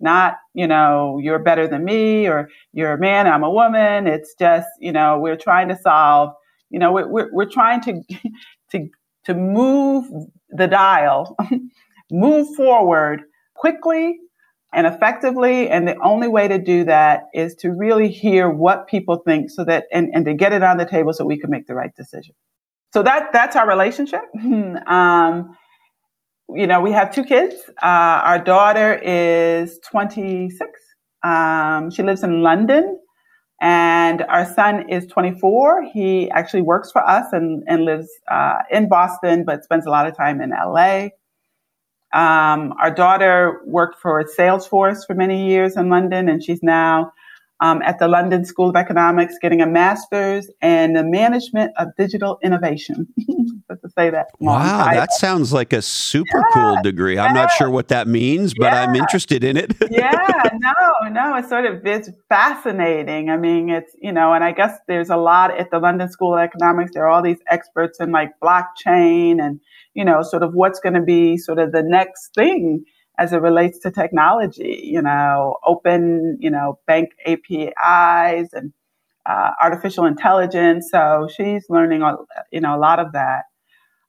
Not, 0.00 0.36
you 0.54 0.66
know, 0.66 1.18
you're 1.22 1.38
better 1.38 1.68
than 1.68 1.84
me, 1.84 2.26
or 2.26 2.48
you're 2.72 2.94
a 2.94 2.98
man, 2.98 3.26
I'm 3.26 3.44
a 3.44 3.50
woman. 3.50 4.06
It's 4.06 4.34
just, 4.38 4.68
you 4.80 4.92
know, 4.92 5.18
we're 5.18 5.36
trying 5.36 5.68
to 5.68 5.76
solve. 5.76 6.32
You 6.70 6.78
know, 6.78 6.90
we're 6.90 7.08
we're, 7.08 7.28
we're 7.32 7.50
trying 7.50 7.82
to 7.82 8.02
to 8.70 8.88
to 9.26 9.34
move 9.34 10.06
the 10.48 10.66
dial, 10.68 11.36
move 12.10 12.54
forward 12.56 13.24
quickly 13.54 14.18
and 14.72 14.86
effectively. 14.86 15.68
And 15.68 15.86
the 15.86 15.96
only 16.02 16.28
way 16.28 16.48
to 16.48 16.58
do 16.58 16.84
that 16.84 17.24
is 17.34 17.54
to 17.56 17.70
really 17.70 18.08
hear 18.08 18.48
what 18.48 18.86
people 18.86 19.22
think 19.26 19.50
so 19.50 19.64
that, 19.64 19.84
and, 19.92 20.10
and 20.14 20.24
to 20.24 20.34
get 20.34 20.52
it 20.52 20.62
on 20.62 20.78
the 20.78 20.86
table 20.86 21.12
so 21.12 21.24
we 21.24 21.38
can 21.38 21.50
make 21.50 21.66
the 21.66 21.74
right 21.74 21.94
decision. 21.94 22.34
So 22.92 23.02
that, 23.02 23.30
that's 23.32 23.56
our 23.56 23.68
relationship. 23.68 24.22
um, 24.86 25.56
you 26.54 26.66
know, 26.66 26.80
we 26.80 26.92
have 26.92 27.14
two 27.14 27.24
kids. 27.24 27.56
Uh, 27.82 28.20
our 28.24 28.38
daughter 28.38 29.00
is 29.02 29.78
26. 29.90 30.70
Um, 31.22 31.90
she 31.90 32.02
lives 32.02 32.22
in 32.22 32.42
London. 32.42 32.98
And 33.60 34.22
our 34.22 34.44
son 34.44 34.88
is 34.90 35.06
24. 35.06 35.84
He 35.92 36.28
actually 36.32 36.62
works 36.62 36.90
for 36.90 37.08
us 37.08 37.32
and, 37.32 37.62
and 37.68 37.84
lives 37.84 38.08
uh, 38.28 38.56
in 38.72 38.88
Boston, 38.88 39.44
but 39.44 39.62
spends 39.62 39.86
a 39.86 39.90
lot 39.90 40.06
of 40.08 40.16
time 40.16 40.40
in 40.40 40.50
LA. 40.50 41.10
Um, 42.12 42.74
our 42.80 42.90
daughter 42.90 43.60
worked 43.64 43.98
for 44.00 44.22
Salesforce 44.24 45.06
for 45.06 45.14
many 45.14 45.48
years 45.48 45.76
in 45.76 45.88
London, 45.88 46.28
and 46.28 46.42
she's 46.42 46.62
now 46.62 47.12
um, 47.60 47.80
at 47.82 47.98
the 47.98 48.08
London 48.08 48.44
School 48.44 48.68
of 48.68 48.76
Economics, 48.76 49.36
getting 49.40 49.62
a 49.62 49.66
master's 49.66 50.50
in 50.60 50.94
the 50.94 51.04
management 51.04 51.72
of 51.78 51.88
digital 51.96 52.38
innovation. 52.42 53.06
to 53.82 53.90
say 53.90 54.10
that. 54.10 54.26
Wow, 54.38 54.90
that 54.92 55.12
sounds 55.12 55.52
like 55.52 55.72
a 55.72 55.82
super 55.82 56.38
yeah, 56.38 56.44
cool 56.52 56.82
degree. 56.82 57.18
I'm 57.18 57.34
not 57.34 57.50
sure 57.52 57.70
what 57.70 57.88
that 57.88 58.06
means, 58.06 58.54
but 58.54 58.72
yeah. 58.72 58.82
I'm 58.82 58.94
interested 58.94 59.44
in 59.44 59.56
it. 59.56 59.74
yeah, 59.90 60.48
no, 60.54 61.08
no, 61.10 61.36
it's 61.36 61.48
sort 61.48 61.66
of 61.66 61.84
it's 61.86 62.10
fascinating. 62.28 63.30
I 63.30 63.36
mean, 63.36 63.70
it's 63.70 63.94
you 64.00 64.12
know, 64.12 64.32
and 64.32 64.44
I 64.44 64.52
guess 64.52 64.78
there's 64.88 65.10
a 65.10 65.16
lot 65.16 65.56
at 65.58 65.70
the 65.70 65.78
London 65.78 66.10
School 66.10 66.34
of 66.34 66.40
Economics. 66.40 66.92
There 66.94 67.04
are 67.04 67.08
all 67.08 67.22
these 67.22 67.40
experts 67.48 68.00
in 68.00 68.12
like 68.12 68.32
blockchain 68.42 69.42
and 69.42 69.60
you 69.94 70.04
know, 70.04 70.22
sort 70.22 70.42
of 70.42 70.54
what's 70.54 70.80
going 70.80 70.94
to 70.94 71.02
be 71.02 71.36
sort 71.36 71.58
of 71.58 71.72
the 71.72 71.82
next 71.82 72.34
thing 72.34 72.84
as 73.18 73.32
it 73.32 73.38
relates 73.42 73.78
to 73.80 73.90
technology, 73.90 74.80
you 74.84 75.02
know, 75.02 75.56
open, 75.66 76.38
you 76.40 76.50
know, 76.50 76.78
bank 76.86 77.10
APIs 77.26 78.52
and 78.52 78.72
uh, 79.26 79.50
artificial 79.62 80.06
intelligence. 80.06 80.88
So 80.90 81.28
she's 81.34 81.66
learning, 81.68 82.02
you 82.50 82.60
know, 82.60 82.76
a 82.76 82.78
lot 82.78 82.98
of 82.98 83.12
that. 83.12 83.44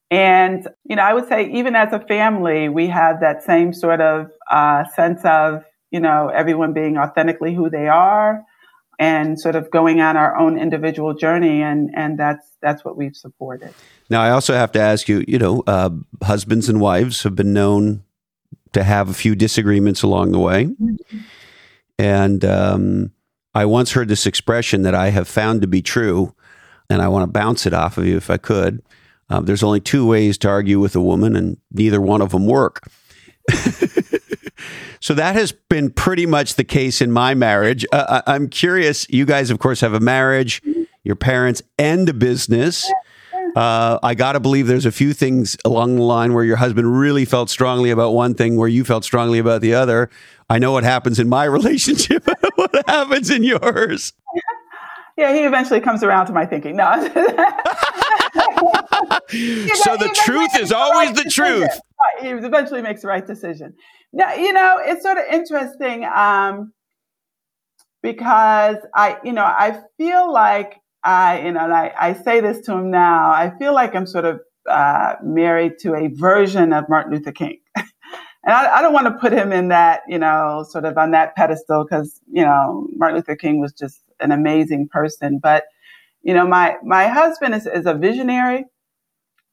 And, 0.10 0.68
you 0.86 0.96
know, 0.96 1.02
I 1.04 1.14
would 1.14 1.28
say 1.28 1.50
even 1.52 1.76
as 1.76 1.92
a 1.92 2.00
family, 2.00 2.70
we 2.70 2.88
have 2.88 3.20
that 3.22 3.44
same 3.44 3.74
sort 3.74 4.00
of 4.00 4.32
uh, 4.50 4.86
sense 4.96 5.22
of, 5.26 5.64
you 5.92 6.00
know, 6.00 6.30
everyone 6.30 6.74
being 6.74 6.98
authentically 6.98 7.54
who 7.54 7.70
they 7.70 7.88
are 7.88 8.44
and 9.00 9.40
sort 9.40 9.56
of 9.56 9.72
going 9.72 10.02
on 10.02 10.18
our 10.18 10.38
own 10.38 10.60
individual 10.60 11.14
journey. 11.14 11.62
And, 11.62 11.92
and 11.96 12.18
that's, 12.18 12.46
that's 12.62 12.86
what 12.86 12.96
we've 12.96 13.16
supported. 13.16 13.74
Now, 14.10 14.22
I 14.22 14.30
also 14.30 14.54
have 14.54 14.72
to 14.74 14.80
ask 14.80 15.08
you, 15.08 15.24
you 15.28 15.40
know, 15.40 15.64
uh, 15.66 15.90
husbands 16.24 16.70
and 16.70 16.80
wives 16.80 17.24
have 17.24 17.36
been 17.36 17.54
known 17.54 18.04
to 18.74 18.84
have 18.84 19.10
a 19.10 19.14
few 19.14 19.36
disagreements 19.36 20.04
along 20.04 20.32
the 20.32 20.40
way. 20.40 20.66
Mm-hmm. 20.66 21.18
And 22.00 22.44
um, 22.46 23.12
I 23.54 23.66
once 23.66 23.92
heard 23.92 24.08
this 24.08 24.26
expression 24.26 24.82
that 24.84 24.96
I 24.96 25.10
have 25.10 25.28
found 25.28 25.62
to 25.62 25.68
be 25.68 25.82
true, 25.82 26.34
and 26.90 27.02
I 27.02 27.08
want 27.08 27.24
to 27.24 27.32
bounce 27.32 27.66
it 27.66 27.74
off 27.74 27.98
of 27.98 28.06
you 28.06 28.18
if 28.18 28.30
I 28.30 28.38
could. 28.38 28.82
Um, 29.30 29.46
there's 29.46 29.64
only 29.64 29.80
two 29.80 30.06
ways 30.06 30.38
to 30.40 30.50
argue 30.50 30.80
with 30.80 30.96
a 30.96 31.02
woman, 31.02 31.36
and 31.36 31.58
neither 31.72 32.02
one 32.02 32.22
of 32.22 32.32
them 32.32 32.46
work. 32.46 32.88
so 35.04 35.14
that 35.16 35.36
has 35.36 35.52
been 35.52 35.92
pretty 35.92 36.26
much 36.26 36.56
the 36.56 36.64
case 36.64 37.02
in 37.02 37.12
my 37.12 37.34
marriage. 37.34 37.86
Uh, 37.92 38.22
I'm 38.26 38.48
curious. 38.48 39.06
You 39.10 39.26
guys, 39.26 39.50
of 39.50 39.60
course, 39.60 39.82
have 39.82 39.94
a 39.94 40.00
marriage, 40.00 40.62
your 41.04 41.18
parents, 41.18 41.62
and 41.78 42.08
a 42.08 42.14
business. 42.14 42.90
Uh, 43.54 44.00
I 44.02 44.16
got 44.16 44.32
to 44.32 44.40
believe 44.40 44.68
there's 44.68 44.86
a 44.86 44.94
few 44.94 45.12
things 45.12 45.58
along 45.66 45.98
the 45.98 46.04
line 46.04 46.34
where 46.34 46.46
your 46.46 46.56
husband 46.56 46.98
really 46.98 47.26
felt 47.26 47.50
strongly 47.50 47.92
about 47.92 48.14
one 48.14 48.34
thing, 48.34 48.56
where 48.56 48.70
you 48.70 48.86
felt 48.86 49.04
strongly 49.04 49.40
about 49.40 49.60
the 49.60 49.74
other. 49.74 50.10
I 50.50 50.58
know 50.58 50.72
what 50.72 50.86
happens 50.86 51.20
in 51.20 51.28
my 51.28 51.44
relationship. 51.60 52.26
what 52.56 52.88
happens 52.88 53.30
in 53.30 53.44
yours? 53.44 54.14
Yeah, 55.18 55.34
he 55.34 55.42
eventually 55.42 55.82
comes 55.82 56.02
around 56.04 56.28
to 56.28 56.32
my 56.32 56.46
thinking. 56.46 56.78
No. 56.78 56.94
so 57.04 57.10
the 59.98 60.18
truth 60.24 60.58
is 60.58 60.72
always 60.72 61.10
right 61.10 61.16
the 61.18 61.24
decision. 61.24 61.60
truth. 61.60 61.82
Right. 62.00 62.24
He 62.24 62.30
eventually 62.30 62.82
makes 62.82 63.02
the 63.02 63.10
right 63.10 63.28
decision. 63.28 63.76
Now, 64.14 64.36
you 64.36 64.54
know, 64.54 64.80
it's 64.80 65.02
sort 65.02 65.18
of 65.18 65.26
interesting 65.32 66.06
um, 66.06 66.72
because 68.04 68.78
I, 68.94 69.18
you 69.24 69.34
know, 69.34 69.44
I 69.44 69.82
feel 69.98 70.32
like 70.32 70.80
I, 71.04 71.46
you 71.46 71.52
know, 71.52 71.62
I, 71.62 71.92
I 72.00 72.14
say 72.14 72.40
this 72.40 72.64
to 72.68 72.74
him 72.74 72.92
now. 72.92 73.32
I 73.32 73.52
feel 73.58 73.74
like 73.74 73.96
I'm 73.96 74.06
sort 74.06 74.26
of 74.26 74.40
uh, 74.70 75.16
married 75.24 75.80
to 75.80 75.96
a 75.96 76.08
version 76.10 76.74
of 76.74 76.88
Martin 76.88 77.14
Luther 77.14 77.32
King. 77.32 77.60
and 77.76 77.86
I, 78.46 78.78
I, 78.78 78.82
don't 78.82 78.94
want 78.94 79.08
to 79.08 79.14
put 79.14 79.34
him 79.34 79.52
in 79.52 79.70
that, 79.70 80.02
you 80.08 80.20
know, 80.20 80.64
sort 80.70 80.86
of 80.86 80.98
on 80.98 81.12
that 81.12 81.36
pedestal 81.36 81.84
because, 81.84 82.22
you 82.32 82.44
know, 82.44 82.88
Martin 82.96 83.18
Luther 83.18 83.36
King 83.36 83.60
was 83.60 83.74
just 83.74 84.02
an 84.20 84.32
amazing 84.32 84.88
person. 84.90 85.40
But, 85.42 85.66
you 86.22 86.34
know, 86.34 86.48
my, 86.48 86.76
my 86.84 87.08
husband 87.08 87.56
is, 87.56 87.66
is 87.66 87.88
a 87.88 87.96
visionary 87.96 88.66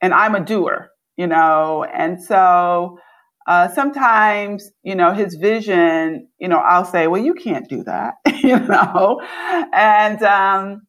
and 0.03 0.13
I'm 0.15 0.35
a 0.35 0.41
doer, 0.41 0.91
you 1.17 1.27
know, 1.27 1.85
and 1.85 2.23
so 2.23 2.99
uh, 3.47 3.69
sometimes, 3.69 4.71
you 4.83 4.95
know, 4.95 5.13
his 5.13 5.35
vision, 5.35 6.29
you 6.39 6.49
know, 6.49 6.59
I'll 6.59 6.85
say, 6.85 7.07
well, 7.07 7.23
you 7.23 7.35
can't 7.35 7.69
do 7.69 7.83
that, 7.85 8.15
you 8.43 8.59
know, 8.59 9.21
and, 9.73 10.23
um, 10.23 10.87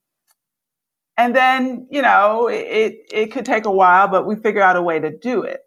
and 1.18 1.36
then, 1.36 1.88
you 1.92 2.02
know, 2.02 2.48
it, 2.48 2.96
it 3.12 3.32
could 3.32 3.46
take 3.46 3.66
a 3.66 3.72
while, 3.72 4.08
but 4.08 4.26
we 4.26 4.36
figure 4.36 4.62
out 4.62 4.76
a 4.76 4.82
way 4.82 5.00
to 5.00 5.16
do 5.16 5.44
it. 5.44 5.62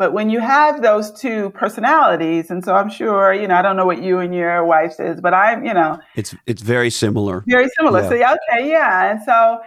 But 0.00 0.14
when 0.14 0.30
you 0.30 0.40
have 0.40 0.80
those 0.80 1.12
two 1.12 1.50
personalities, 1.50 2.50
and 2.50 2.64
so 2.64 2.74
I'm 2.74 2.88
sure, 2.88 3.34
you 3.34 3.46
know, 3.46 3.54
I 3.54 3.60
don't 3.60 3.76
know 3.76 3.84
what 3.84 4.02
you 4.02 4.18
and 4.18 4.34
your 4.34 4.64
wife 4.64 4.98
is, 4.98 5.20
but 5.20 5.34
I'm, 5.34 5.62
you 5.66 5.74
know, 5.74 5.98
it's 6.16 6.34
it's 6.46 6.62
very 6.62 6.88
similar. 6.88 7.44
Very 7.46 7.68
similar. 7.76 8.00
Yeah. 8.00 8.08
So 8.08 8.14
yeah, 8.14 8.36
okay, 8.48 8.70
yeah, 8.70 9.10
and 9.10 9.22
so 9.22 9.58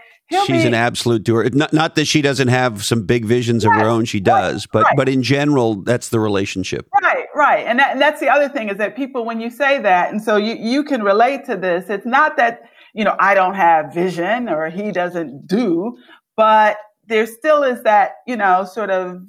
she's 0.42 0.64
be, 0.64 0.68
an 0.68 0.74
absolute 0.74 1.24
doer. 1.24 1.50
Not 1.54 1.74
not 1.74 1.96
that 1.96 2.06
she 2.06 2.22
doesn't 2.22 2.50
have 2.50 2.84
some 2.84 3.06
big 3.06 3.26
visions 3.26 3.66
of 3.66 3.72
her 3.74 3.86
own, 3.86 4.06
she 4.06 4.20
does, 4.20 4.66
right, 4.66 4.72
but 4.72 4.84
right. 4.84 4.98
but 4.98 5.10
in 5.10 5.24
general, 5.24 5.82
that's 5.84 6.10
the 6.10 6.20
relationship. 6.20 6.88
Right, 7.02 7.26
right, 7.36 7.66
and 7.66 7.80
that, 7.80 7.92
and 7.94 8.02
that's 8.02 8.20
the 8.20 8.30
other 8.30 8.50
thing 8.50 8.70
is 8.70 8.78
that 8.78 8.96
people, 8.96 9.26
when 9.26 9.40
you 9.40 9.50
say 9.50 9.80
that, 9.80 10.12
and 10.12 10.22
so 10.22 10.38
you 10.38 10.56
you 10.56 10.84
can 10.84 11.04
relate 11.04 11.46
to 11.46 11.56
this. 11.56 11.90
It's 11.90 12.06
not 12.06 12.38
that 12.38 12.62
you 12.94 13.04
know, 13.04 13.16
I 13.20 13.34
don't 13.34 13.56
have 13.56 13.94
vision 13.94 14.48
or 14.48 14.70
he 14.70 14.92
doesn't 14.92 15.48
do, 15.48 15.98
but 16.36 16.78
there 17.08 17.26
still 17.26 17.64
is 17.64 17.84
that, 17.84 18.14
you 18.28 18.38
know, 18.38 18.66
sort 18.66 18.92
of 18.92 19.24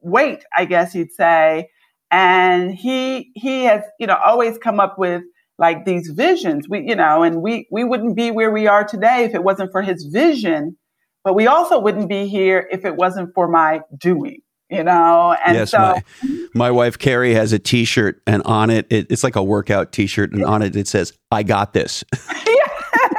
weight, 0.00 0.44
I 0.56 0.64
guess 0.64 0.94
you'd 0.94 1.12
say. 1.12 1.68
And 2.10 2.74
he, 2.74 3.30
he 3.34 3.64
has, 3.64 3.82
you 4.00 4.06
know, 4.06 4.18
always 4.24 4.58
come 4.58 4.80
up 4.80 4.98
with 4.98 5.22
like 5.58 5.84
these 5.84 6.08
visions. 6.08 6.66
We, 6.68 6.84
you 6.86 6.96
know, 6.96 7.22
and 7.22 7.42
we, 7.42 7.68
we 7.70 7.84
wouldn't 7.84 8.16
be 8.16 8.30
where 8.30 8.50
we 8.50 8.66
are 8.66 8.84
today 8.84 9.24
if 9.24 9.34
it 9.34 9.42
wasn't 9.42 9.72
for 9.72 9.82
his 9.82 10.04
vision, 10.04 10.76
but 11.24 11.34
we 11.34 11.46
also 11.46 11.78
wouldn't 11.78 12.08
be 12.08 12.26
here 12.26 12.68
if 12.70 12.84
it 12.84 12.96
wasn't 12.96 13.30
for 13.34 13.48
my 13.48 13.80
doing 13.98 14.38
you 14.70 14.82
know 14.82 15.36
and 15.44 15.56
yes, 15.56 15.72
so 15.72 15.78
my, 15.78 16.02
my 16.54 16.70
wife 16.70 16.96
carrie 16.96 17.34
has 17.34 17.52
a 17.52 17.58
t-shirt 17.58 18.22
and 18.26 18.42
on 18.44 18.70
it, 18.70 18.86
it, 18.90 19.06
it's 19.10 19.22
like 19.22 19.36
a 19.36 19.42
workout 19.42 19.92
t-shirt 19.92 20.32
and 20.32 20.44
on 20.44 20.62
it 20.62 20.74
it 20.76 20.88
says 20.88 21.12
i 21.30 21.42
got 21.42 21.74
this 21.74 22.04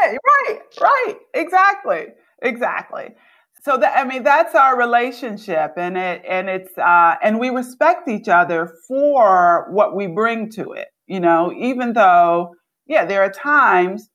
yeah, 0.03 0.17
right, 0.25 0.59
right. 0.81 1.15
Exactly. 1.33 2.07
Exactly. 2.41 3.09
So 3.63 3.77
that 3.77 3.97
I 3.97 4.03
mean 4.03 4.23
that's 4.23 4.55
our 4.55 4.77
relationship 4.77 5.73
and 5.77 5.97
it 5.97 6.23
and 6.27 6.49
it's 6.49 6.77
uh 6.77 7.15
and 7.23 7.39
we 7.39 7.49
respect 7.49 8.09
each 8.09 8.27
other 8.27 8.73
for 8.87 9.67
what 9.71 9.95
we 9.95 10.07
bring 10.07 10.49
to 10.51 10.73
it. 10.73 10.87
You 11.07 11.19
know, 11.19 11.53
even 11.57 11.93
though 11.93 12.55
yeah, 12.85 13.05
there 13.05 13.23
are 13.23 13.31
times 13.31 14.09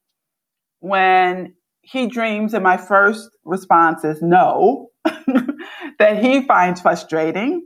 when 0.81 1.55
he 1.83 2.07
dreams 2.07 2.55
and 2.55 2.63
my 2.63 2.77
first 2.77 3.31
response 3.45 4.05
is 4.05 4.21
no 4.21 4.89
that 5.99 6.23
he 6.23 6.43
finds 6.43 6.81
frustrating. 6.81 7.65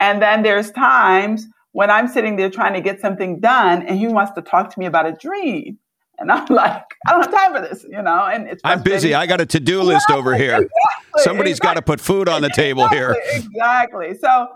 And 0.00 0.22
then 0.22 0.42
there's 0.42 0.70
times 0.70 1.46
when 1.72 1.90
I'm 1.90 2.06
sitting 2.06 2.36
there 2.36 2.50
trying 2.50 2.74
to 2.74 2.80
get 2.80 3.00
something 3.00 3.40
done 3.40 3.82
and 3.82 3.98
he 3.98 4.06
wants 4.06 4.32
to 4.32 4.42
talk 4.42 4.72
to 4.72 4.78
me 4.78 4.86
about 4.86 5.06
a 5.06 5.12
dream. 5.12 5.78
And 6.18 6.30
I'm 6.30 6.46
like, 6.50 6.84
I 7.06 7.12
don't 7.12 7.22
have 7.22 7.32
time 7.32 7.52
for 7.52 7.60
this, 7.60 7.84
you 7.88 8.00
know. 8.00 8.26
And 8.26 8.48
it's 8.48 8.60
I'm 8.64 8.82
busy. 8.82 9.14
I 9.14 9.26
got 9.26 9.40
a 9.40 9.46
to 9.46 9.60
do 9.60 9.82
list 9.82 10.10
over 10.10 10.36
here. 10.36 10.54
Exactly, 10.54 11.22
Somebody's 11.22 11.56
exactly. 11.58 11.68
got 11.68 11.74
to 11.74 11.82
put 11.82 12.00
food 12.00 12.28
on 12.28 12.42
the 12.42 12.50
table 12.50 12.88
here. 12.88 13.16
Exactly. 13.32 14.14
So, 14.20 14.48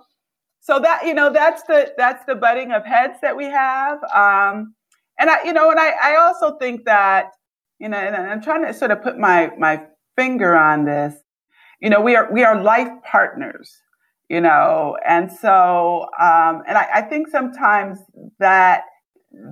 so 0.62 0.78
that 0.78 1.04
you 1.04 1.12
know, 1.12 1.30
that's 1.32 1.64
the 1.64 1.92
that's 1.98 2.24
the 2.24 2.36
butting 2.36 2.70
of 2.70 2.86
heads 2.86 3.18
that 3.20 3.36
we 3.36 3.46
have. 3.46 3.98
Um, 4.14 4.74
and 5.18 5.28
I, 5.28 5.42
you 5.44 5.52
know, 5.52 5.70
and 5.70 5.78
I, 5.78 5.90
I 6.00 6.16
also 6.16 6.56
think 6.56 6.84
that 6.84 7.32
you 7.80 7.88
know, 7.88 7.98
and 7.98 8.16
I'm 8.16 8.40
trying 8.40 8.64
to 8.64 8.72
sort 8.72 8.92
of 8.92 9.02
put 9.02 9.18
my 9.18 9.50
my 9.58 9.82
finger 10.16 10.56
on 10.56 10.84
this. 10.84 11.14
You 11.80 11.90
know, 11.90 12.00
we 12.00 12.14
are 12.14 12.32
we 12.32 12.44
are 12.44 12.62
life 12.62 12.90
partners. 13.04 13.76
You 14.28 14.40
know, 14.40 14.96
and 15.06 15.30
so, 15.30 16.06
um, 16.18 16.62
and 16.66 16.78
I, 16.78 16.88
I 16.94 17.00
think 17.02 17.28
sometimes 17.28 17.98
that 18.38 18.84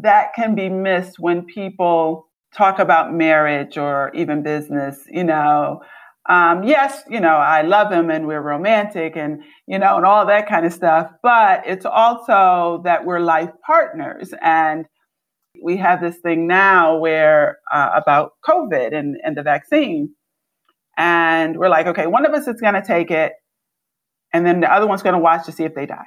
that 0.02 0.32
can 0.34 0.54
be 0.54 0.70
missed 0.70 1.18
when 1.18 1.44
people 1.44 2.28
talk 2.54 2.78
about 2.78 3.12
marriage 3.12 3.76
or 3.76 4.10
even 4.14 4.42
business, 4.42 5.00
you 5.10 5.24
know. 5.24 5.82
Um, 6.30 6.62
yes, 6.62 7.02
you 7.10 7.18
know, 7.18 7.36
I 7.36 7.62
love 7.62 7.90
him 7.90 8.08
and 8.08 8.24
we're 8.24 8.40
romantic 8.40 9.16
and, 9.16 9.42
you 9.66 9.80
know, 9.80 9.96
and 9.96 10.06
all 10.06 10.24
that 10.26 10.48
kind 10.48 10.64
of 10.64 10.72
stuff, 10.72 11.10
but 11.24 11.62
it's 11.66 11.84
also 11.84 12.82
that 12.84 13.04
we're 13.04 13.18
life 13.18 13.50
partners. 13.66 14.32
And 14.40 14.86
we 15.60 15.76
have 15.78 16.00
this 16.00 16.18
thing 16.18 16.46
now 16.46 16.98
where 16.98 17.58
uh, 17.72 17.90
about 17.96 18.34
COVID 18.48 18.94
and, 18.96 19.16
and 19.24 19.36
the 19.36 19.42
vaccine. 19.42 20.14
And 20.96 21.56
we're 21.56 21.68
like, 21.68 21.88
okay, 21.88 22.06
one 22.06 22.24
of 22.24 22.32
us 22.32 22.46
is 22.46 22.60
going 22.60 22.74
to 22.74 22.82
take 22.86 23.10
it, 23.10 23.32
and 24.32 24.46
then 24.46 24.60
the 24.60 24.72
other 24.72 24.86
one's 24.86 25.02
going 25.02 25.14
to 25.14 25.18
watch 25.18 25.46
to 25.46 25.52
see 25.52 25.64
if 25.64 25.74
they 25.74 25.86
die. 25.86 26.06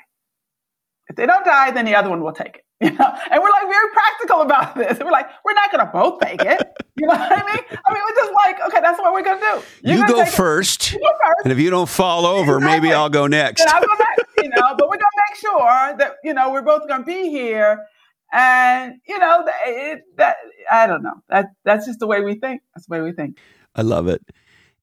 If 1.09 1.15
they 1.15 1.25
don't 1.25 1.45
die, 1.45 1.71
then 1.71 1.85
the 1.85 1.95
other 1.95 2.09
one 2.09 2.21
will 2.23 2.33
take 2.33 2.57
it. 2.57 2.65
You 2.83 2.91
know? 2.91 3.17
And 3.31 3.41
we're 3.41 3.49
like 3.49 3.67
very 3.69 3.91
practical 3.93 4.41
about 4.41 4.75
this. 4.81 4.97
And 4.97 5.05
we're 5.05 5.11
like, 5.11 5.29
we're 5.45 5.53
not 5.53 5.71
going 5.71 5.85
to 5.85 5.91
both 5.91 6.19
take 6.19 6.41
it. 6.41 6.67
You 6.95 7.07
know 7.07 7.13
what 7.15 7.31
I 7.31 7.37
mean? 7.37 7.79
I 7.87 7.93
mean, 7.93 8.03
we're 8.07 8.15
just 8.15 8.33
like, 8.33 8.61
okay, 8.67 8.79
that's 8.79 8.99
what 8.99 9.13
we're 9.13 9.23
going 9.23 9.39
to 9.39 9.45
do. 9.45 9.89
You're 9.89 9.97
you 10.01 10.07
go 10.07 10.25
first, 10.25 10.93
you 10.93 10.99
go 10.99 11.07
first. 11.07 11.39
And 11.43 11.51
if 11.51 11.57
you 11.57 11.71
don't 11.71 11.89
fall 11.89 12.27
over, 12.27 12.57
exactly. 12.57 12.81
maybe 12.81 12.93
I'll 12.93 13.09
go 13.09 13.25
next. 13.25 13.61
And 13.61 13.69
I'll 13.71 13.81
go 13.81 13.87
next, 13.97 14.31
you 14.37 14.49
know, 14.49 14.75
but 14.77 14.87
we're 14.87 14.97
going 14.97 14.99
to 14.99 15.23
make 15.31 15.39
sure 15.39 15.97
that 15.97 16.17
you 16.23 16.35
know 16.35 16.51
we're 16.51 16.61
both 16.61 16.87
going 16.87 17.01
to 17.01 17.05
be 17.05 17.31
here. 17.31 17.83
And 18.31 18.99
you 19.07 19.17
know, 19.17 19.43
it, 19.65 20.01
that 20.17 20.35
I 20.71 20.85
don't 20.85 21.01
know. 21.01 21.15
That 21.29 21.47
that's 21.65 21.87
just 21.87 21.97
the 21.97 22.05
way 22.05 22.21
we 22.21 22.35
think. 22.35 22.61
That's 22.75 22.85
the 22.85 22.91
way 22.91 23.01
we 23.01 23.11
think. 23.11 23.39
I 23.75 23.81
love 23.81 24.07
it. 24.07 24.21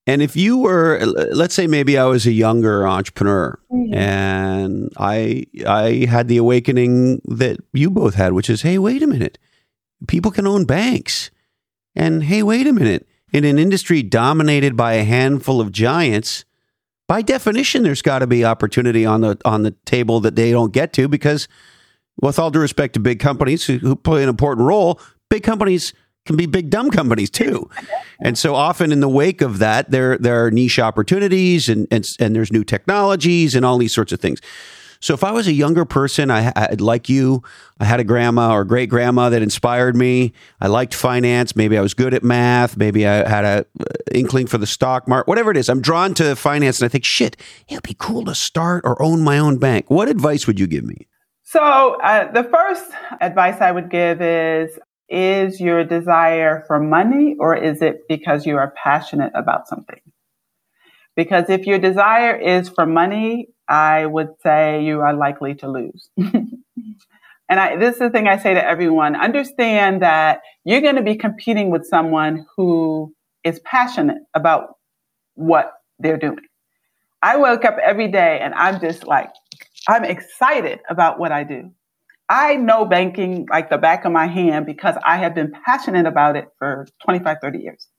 And 0.07 0.21
if 0.21 0.35
you 0.35 0.57
were, 0.57 0.99
let's 1.31 1.53
say, 1.53 1.67
maybe 1.67 1.97
I 1.97 2.05
was 2.05 2.25
a 2.25 2.31
younger 2.31 2.87
entrepreneur, 2.87 3.59
mm-hmm. 3.71 3.93
and 3.93 4.91
I 4.97 5.45
I 5.67 6.07
had 6.09 6.27
the 6.27 6.37
awakening 6.37 7.21
that 7.25 7.57
you 7.71 7.91
both 7.91 8.15
had, 8.15 8.33
which 8.33 8.49
is, 8.49 8.63
hey, 8.63 8.79
wait 8.79 9.03
a 9.03 9.07
minute, 9.07 9.37
people 10.07 10.31
can 10.31 10.47
own 10.47 10.65
banks, 10.65 11.29
and 11.95 12.23
hey, 12.23 12.41
wait 12.41 12.65
a 12.65 12.73
minute, 12.73 13.07
in 13.31 13.45
an 13.45 13.59
industry 13.59 14.01
dominated 14.01 14.75
by 14.75 14.93
a 14.93 15.03
handful 15.03 15.61
of 15.61 15.71
giants, 15.71 16.45
by 17.07 17.21
definition, 17.21 17.83
there's 17.83 18.01
got 18.01 18.19
to 18.19 18.27
be 18.27 18.43
opportunity 18.43 19.05
on 19.05 19.21
the 19.21 19.37
on 19.45 19.63
the 19.63 19.71
table 19.85 20.19
that 20.21 20.35
they 20.35 20.49
don't 20.51 20.73
get 20.73 20.93
to 20.93 21.07
because, 21.07 21.47
with 22.21 22.39
all 22.39 22.49
due 22.49 22.59
respect 22.59 22.95
to 22.95 22.99
big 22.99 23.19
companies 23.19 23.65
who, 23.65 23.77
who 23.77 23.95
play 23.95 24.23
an 24.23 24.29
important 24.29 24.65
role, 24.65 24.99
big 25.29 25.43
companies 25.43 25.93
can 26.25 26.35
be 26.35 26.45
big 26.45 26.69
dumb 26.69 26.91
companies 26.91 27.29
too. 27.29 27.69
And 28.19 28.37
so 28.37 28.55
often 28.55 28.91
in 28.91 28.99
the 28.99 29.09
wake 29.09 29.41
of 29.41 29.59
that, 29.59 29.91
there 29.91 30.17
there 30.17 30.45
are 30.45 30.51
niche 30.51 30.79
opportunities 30.79 31.69
and 31.69 31.87
and, 31.91 32.05
and 32.19 32.35
there's 32.35 32.51
new 32.51 32.63
technologies 32.63 33.55
and 33.55 33.65
all 33.65 33.77
these 33.77 33.93
sorts 33.93 34.11
of 34.11 34.19
things. 34.19 34.39
So 35.03 35.15
if 35.15 35.23
I 35.23 35.31
was 35.31 35.47
a 35.47 35.51
younger 35.51 35.83
person, 35.83 36.29
I, 36.29 36.53
I 36.55 36.75
like 36.77 37.09
you, 37.09 37.41
I 37.79 37.85
had 37.85 37.99
a 37.99 38.03
grandma 38.03 38.53
or 38.53 38.63
great 38.63 38.87
grandma 38.87 39.29
that 39.29 39.41
inspired 39.41 39.95
me. 39.95 40.31
I 40.61 40.67
liked 40.67 40.93
finance. 40.93 41.55
Maybe 41.55 41.75
I 41.75 41.81
was 41.81 41.95
good 41.95 42.13
at 42.13 42.23
math. 42.23 42.77
Maybe 42.77 43.07
I 43.07 43.27
had 43.27 43.43
a 43.43 43.65
uh, 43.79 43.85
inkling 44.13 44.45
for 44.45 44.59
the 44.59 44.67
stock 44.67 45.07
market. 45.07 45.27
Whatever 45.27 45.49
it 45.49 45.57
is, 45.57 45.69
I'm 45.69 45.81
drawn 45.81 46.13
to 46.15 46.35
finance, 46.35 46.79
and 46.79 46.85
I 46.85 46.89
think, 46.89 47.03
shit, 47.03 47.35
it'd 47.67 47.81
be 47.81 47.95
cool 47.97 48.25
to 48.25 48.35
start 48.35 48.83
or 48.85 49.01
own 49.01 49.23
my 49.23 49.39
own 49.39 49.57
bank. 49.57 49.89
What 49.89 50.07
advice 50.07 50.45
would 50.45 50.59
you 50.59 50.67
give 50.67 50.83
me? 50.83 51.07
So 51.41 51.99
uh, 52.03 52.31
the 52.31 52.43
first 52.43 52.91
advice 53.19 53.59
I 53.59 53.71
would 53.71 53.89
give 53.89 54.21
is 54.21 54.77
is 55.11 55.59
your 55.59 55.83
desire 55.83 56.63
for 56.67 56.79
money 56.79 57.35
or 57.39 57.55
is 57.55 57.81
it 57.81 58.07
because 58.07 58.45
you 58.45 58.57
are 58.57 58.73
passionate 58.81 59.31
about 59.35 59.67
something? 59.67 59.99
Because 61.15 61.49
if 61.49 61.67
your 61.67 61.77
desire 61.77 62.35
is 62.35 62.69
for 62.69 62.85
money, 62.85 63.49
I 63.67 64.05
would 64.05 64.29
say 64.41 64.83
you 64.83 65.01
are 65.01 65.13
likely 65.13 65.55
to 65.55 65.69
lose. 65.69 66.09
and 66.17 66.63
I, 67.49 67.75
this 67.75 67.95
is 67.95 67.99
the 67.99 68.09
thing 68.09 68.27
I 68.27 68.37
say 68.37 68.53
to 68.53 68.65
everyone 68.65 69.15
understand 69.15 70.01
that 70.01 70.41
you're 70.63 70.81
going 70.81 70.95
to 70.95 71.03
be 71.03 71.15
competing 71.15 71.69
with 71.69 71.85
someone 71.85 72.45
who 72.55 73.13
is 73.43 73.59
passionate 73.65 74.23
about 74.33 74.75
what 75.35 75.73
they're 75.99 76.17
doing. 76.17 76.39
I 77.21 77.37
wake 77.37 77.65
up 77.65 77.77
every 77.83 78.07
day 78.07 78.39
and 78.41 78.53
I'm 78.53 78.79
just 78.79 79.05
like, 79.05 79.29
I'm 79.87 80.05
excited 80.05 80.79
about 80.89 81.19
what 81.19 81.31
I 81.31 81.43
do. 81.43 81.71
I 82.31 82.55
know 82.55 82.85
banking 82.85 83.45
like 83.49 83.69
the 83.69 83.77
back 83.77 84.05
of 84.05 84.13
my 84.13 84.25
hand 84.25 84.65
because 84.65 84.95
I 85.05 85.17
have 85.17 85.35
been 85.35 85.51
passionate 85.65 86.05
about 86.05 86.37
it 86.37 86.45
for 86.57 86.87
25, 87.03 87.37
30 87.41 87.59
years. 87.59 87.89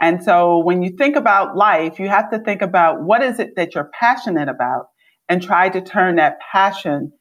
And 0.00 0.24
so 0.24 0.60
when 0.60 0.82
you 0.82 0.96
think 0.96 1.16
about 1.16 1.54
life, 1.54 1.98
you 1.98 2.08
have 2.08 2.30
to 2.30 2.38
think 2.38 2.62
about 2.62 3.02
what 3.02 3.22
is 3.22 3.38
it 3.38 3.50
that 3.56 3.74
you're 3.74 3.90
passionate 3.92 4.48
about 4.48 4.86
and 5.28 5.42
try 5.42 5.68
to 5.68 5.82
turn 5.82 6.16
that 6.16 6.38
passion 6.50 7.12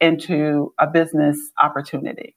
into 0.00 0.72
a 0.78 0.86
business 0.86 1.36
opportunity. 1.60 2.36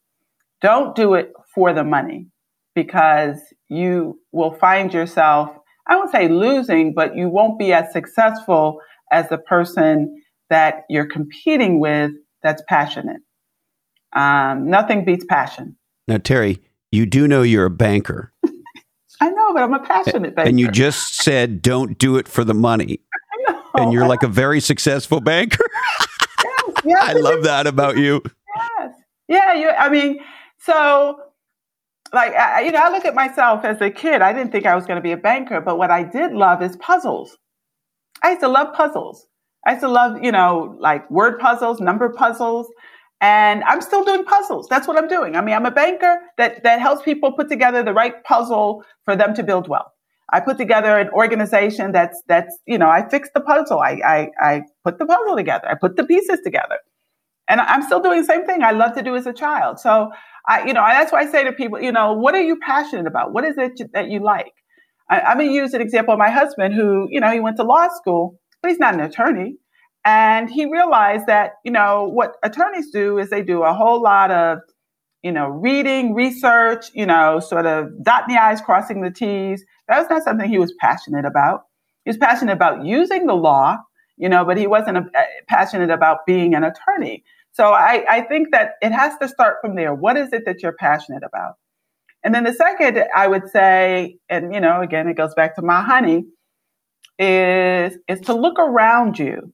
Don't 0.59 0.95
do 0.95 1.13
it 1.13 1.31
for 1.53 1.71
the 1.71 1.83
money 1.83 2.25
because 2.73 3.39
you 3.69 4.19
will 4.31 4.55
find 4.55 4.91
yourself, 4.91 5.51
I 5.87 5.97
won't 5.97 6.11
say 6.11 6.29
losing, 6.29 6.95
but 6.95 7.15
you 7.15 7.29
won't 7.29 7.59
be 7.59 7.73
as 7.73 7.93
successful 7.93 8.79
as 9.11 9.29
the 9.29 9.37
person 9.37 10.19
that 10.49 10.85
you're 10.89 11.05
competing 11.05 11.79
with 11.79 12.11
that's 12.43 12.63
passionate. 12.67 13.21
Um, 14.13 14.69
nothing 14.69 15.05
beats 15.05 15.25
passion. 15.25 15.77
Now, 16.07 16.17
Teri, 16.17 16.59
you 16.91 17.05
do 17.05 17.27
know 17.27 17.41
you're 17.41 17.65
a 17.65 17.69
banker. 17.69 18.33
I 19.21 19.29
know, 19.29 19.53
but 19.53 19.63
I'm 19.63 19.73
a 19.73 19.79
passionate 19.79 20.35
banker. 20.35 20.49
And 20.49 20.59
you 20.59 20.71
just 20.71 21.15
said, 21.15 21.61
don't 21.61 21.97
do 21.97 22.17
it 22.17 22.27
for 22.27 22.43
the 22.43 22.53
money. 22.53 23.01
I 23.47 23.51
know. 23.51 23.61
And 23.75 23.93
you're 23.93 24.07
like 24.07 24.23
a 24.23 24.27
very 24.27 24.59
successful 24.59 25.19
banker. 25.19 25.65
yes, 26.43 26.73
yes, 26.85 27.03
I 27.03 27.13
love 27.13 27.43
that 27.43 27.67
about 27.67 27.97
you. 27.97 28.21
Yes. 28.79 28.93
Yeah. 29.27 29.53
You, 29.53 29.69
I 29.69 29.89
mean, 29.89 30.19
so 30.59 31.19
like, 32.13 32.33
I, 32.33 32.61
you 32.61 32.71
know, 32.71 32.79
I 32.79 32.89
look 32.89 33.05
at 33.05 33.13
myself 33.13 33.63
as 33.63 33.79
a 33.81 33.89
kid. 33.89 34.21
I 34.21 34.33
didn't 34.33 34.51
think 34.51 34.65
I 34.65 34.75
was 34.75 34.85
going 34.85 34.97
to 34.97 35.01
be 35.01 35.11
a 35.11 35.17
banker, 35.17 35.61
but 35.61 35.77
what 35.77 35.91
I 35.91 36.03
did 36.03 36.31
love 36.31 36.63
is 36.63 36.75
puzzles. 36.77 37.37
I 38.23 38.29
used 38.29 38.41
to 38.41 38.47
love 38.47 38.73
puzzles. 38.73 39.27
I 39.65 39.71
used 39.71 39.81
to 39.81 39.89
love, 39.89 40.23
you 40.23 40.31
know, 40.31 40.75
like 40.79 41.09
word 41.11 41.39
puzzles, 41.39 41.79
number 41.79 42.09
puzzles. 42.09 42.67
And 43.21 43.63
I'm 43.65 43.81
still 43.81 44.05
doing 44.05 44.23
puzzles. 44.23 44.67
That's 44.69 44.87
what 44.87 44.97
I'm 44.97 45.07
doing. 45.07 45.35
I 45.35 45.41
mean, 45.41 45.53
I'm 45.53 45.65
a 45.65 45.71
banker 45.71 46.19
that, 46.37 46.63
that 46.63 46.79
helps 46.79 47.01
people 47.01 47.33
put 47.33 47.49
together 47.49 47.83
the 47.83 47.93
right 47.93 48.23
puzzle 48.23 48.83
for 49.03 49.15
them 49.15 49.33
to 49.35 49.43
build 49.43 49.67
wealth. 49.67 49.91
I 50.31 50.39
put 50.39 50.57
together 50.57 50.97
an 50.97 51.09
organization 51.09 51.91
that's, 51.91 52.21
that's, 52.27 52.57
you 52.65 52.77
know, 52.77 52.87
I 52.87 53.07
fix 53.09 53.29
the 53.33 53.41
puzzle. 53.41 53.79
I, 53.79 53.99
I, 54.05 54.27
I 54.39 54.61
put 54.83 54.99
the 54.99 55.05
puzzle 55.05 55.35
together. 55.35 55.67
I 55.67 55.75
put 55.75 55.97
the 55.97 56.05
pieces 56.05 56.39
together. 56.43 56.77
And 57.49 57.59
I'm 57.59 57.81
still 57.81 57.99
doing 57.99 58.21
the 58.21 58.27
same 58.27 58.45
thing 58.45 58.63
I 58.63 58.71
love 58.71 58.93
to 58.95 59.01
do 59.01 59.15
as 59.15 59.25
a 59.25 59.33
child. 59.33 59.79
So 59.79 60.11
I, 60.47 60.65
you 60.65 60.73
know, 60.73 60.85
that's 60.87 61.11
why 61.11 61.21
I 61.21 61.25
say 61.25 61.43
to 61.43 61.51
people, 61.51 61.81
you 61.81 61.91
know, 61.91 62.13
what 62.13 62.35
are 62.35 62.41
you 62.41 62.57
passionate 62.65 63.07
about? 63.07 63.33
What 63.33 63.43
is 63.43 63.57
it 63.57 63.81
that 63.93 64.09
you 64.09 64.23
like? 64.23 64.53
I, 65.09 65.19
I'm 65.21 65.39
to 65.39 65.45
use 65.45 65.73
an 65.73 65.81
example 65.81 66.13
of 66.13 66.19
my 66.19 66.29
husband 66.29 66.75
who, 66.75 67.07
you 67.09 67.19
know, 67.19 67.31
he 67.31 67.39
went 67.39 67.57
to 67.57 67.63
law 67.63 67.87
school, 67.89 68.39
but 68.61 68.69
he's 68.69 68.79
not 68.79 68.93
an 68.93 69.01
attorney. 69.01 69.57
And 70.05 70.49
he 70.49 70.65
realized 70.65 71.27
that, 71.27 71.53
you 71.63 71.71
know, 71.71 72.09
what 72.11 72.35
attorneys 72.43 72.91
do 72.91 73.17
is 73.17 73.29
they 73.29 73.43
do 73.43 73.63
a 73.63 73.73
whole 73.73 74.01
lot 74.01 74.31
of, 74.31 74.59
you 75.23 75.31
know, 75.31 75.47
reading, 75.47 76.13
research, 76.13 76.87
you 76.93 77.05
know, 77.05 77.39
sort 77.39 77.65
of 77.65 77.89
dotting 78.03 78.35
the 78.35 78.41
I's, 78.41 78.61
crossing 78.61 79.01
the 79.01 79.11
T's. 79.11 79.63
That 79.87 79.99
was 79.99 80.09
not 80.09 80.23
something 80.23 80.49
he 80.49 80.57
was 80.57 80.73
passionate 80.79 81.25
about. 81.25 81.63
He 82.05 82.09
was 82.09 82.17
passionate 82.17 82.53
about 82.53 82.85
using 82.85 83.25
the 83.25 83.33
law, 83.33 83.77
you 84.17 84.29
know, 84.29 84.45
but 84.45 84.57
he 84.57 84.67
wasn't 84.67 84.97
a, 84.97 85.01
a, 85.15 85.25
passionate 85.47 85.89
about 85.89 86.25
being 86.25 86.55
an 86.55 86.63
attorney. 86.63 87.23
So 87.51 87.73
I, 87.73 88.05
I 88.09 88.21
think 88.21 88.51
that 88.51 88.73
it 88.81 88.91
has 88.91 89.17
to 89.21 89.27
start 89.27 89.57
from 89.61 89.75
there. 89.75 89.93
What 89.93 90.15
is 90.15 90.31
it 90.31 90.45
that 90.45 90.63
you're 90.63 90.73
passionate 90.73 91.23
about? 91.23 91.55
And 92.23 92.33
then 92.33 92.45
the 92.45 92.53
second, 92.53 93.03
I 93.15 93.27
would 93.27 93.49
say, 93.49 94.17
and 94.29 94.53
you 94.53 94.61
know, 94.61 94.81
again, 94.81 95.07
it 95.07 95.17
goes 95.17 95.33
back 95.33 95.55
to 95.55 95.61
my 95.61 95.81
honey, 95.81 96.25
is 97.19 97.97
is 98.07 98.21
to 98.21 98.33
look 98.33 98.57
around 98.59 99.19
you 99.19 99.53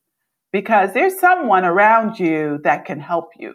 because 0.53 0.93
there's 0.93 1.19
someone 1.19 1.65
around 1.65 2.19
you 2.19 2.59
that 2.63 2.85
can 2.85 2.99
help 2.99 3.31
you. 3.37 3.53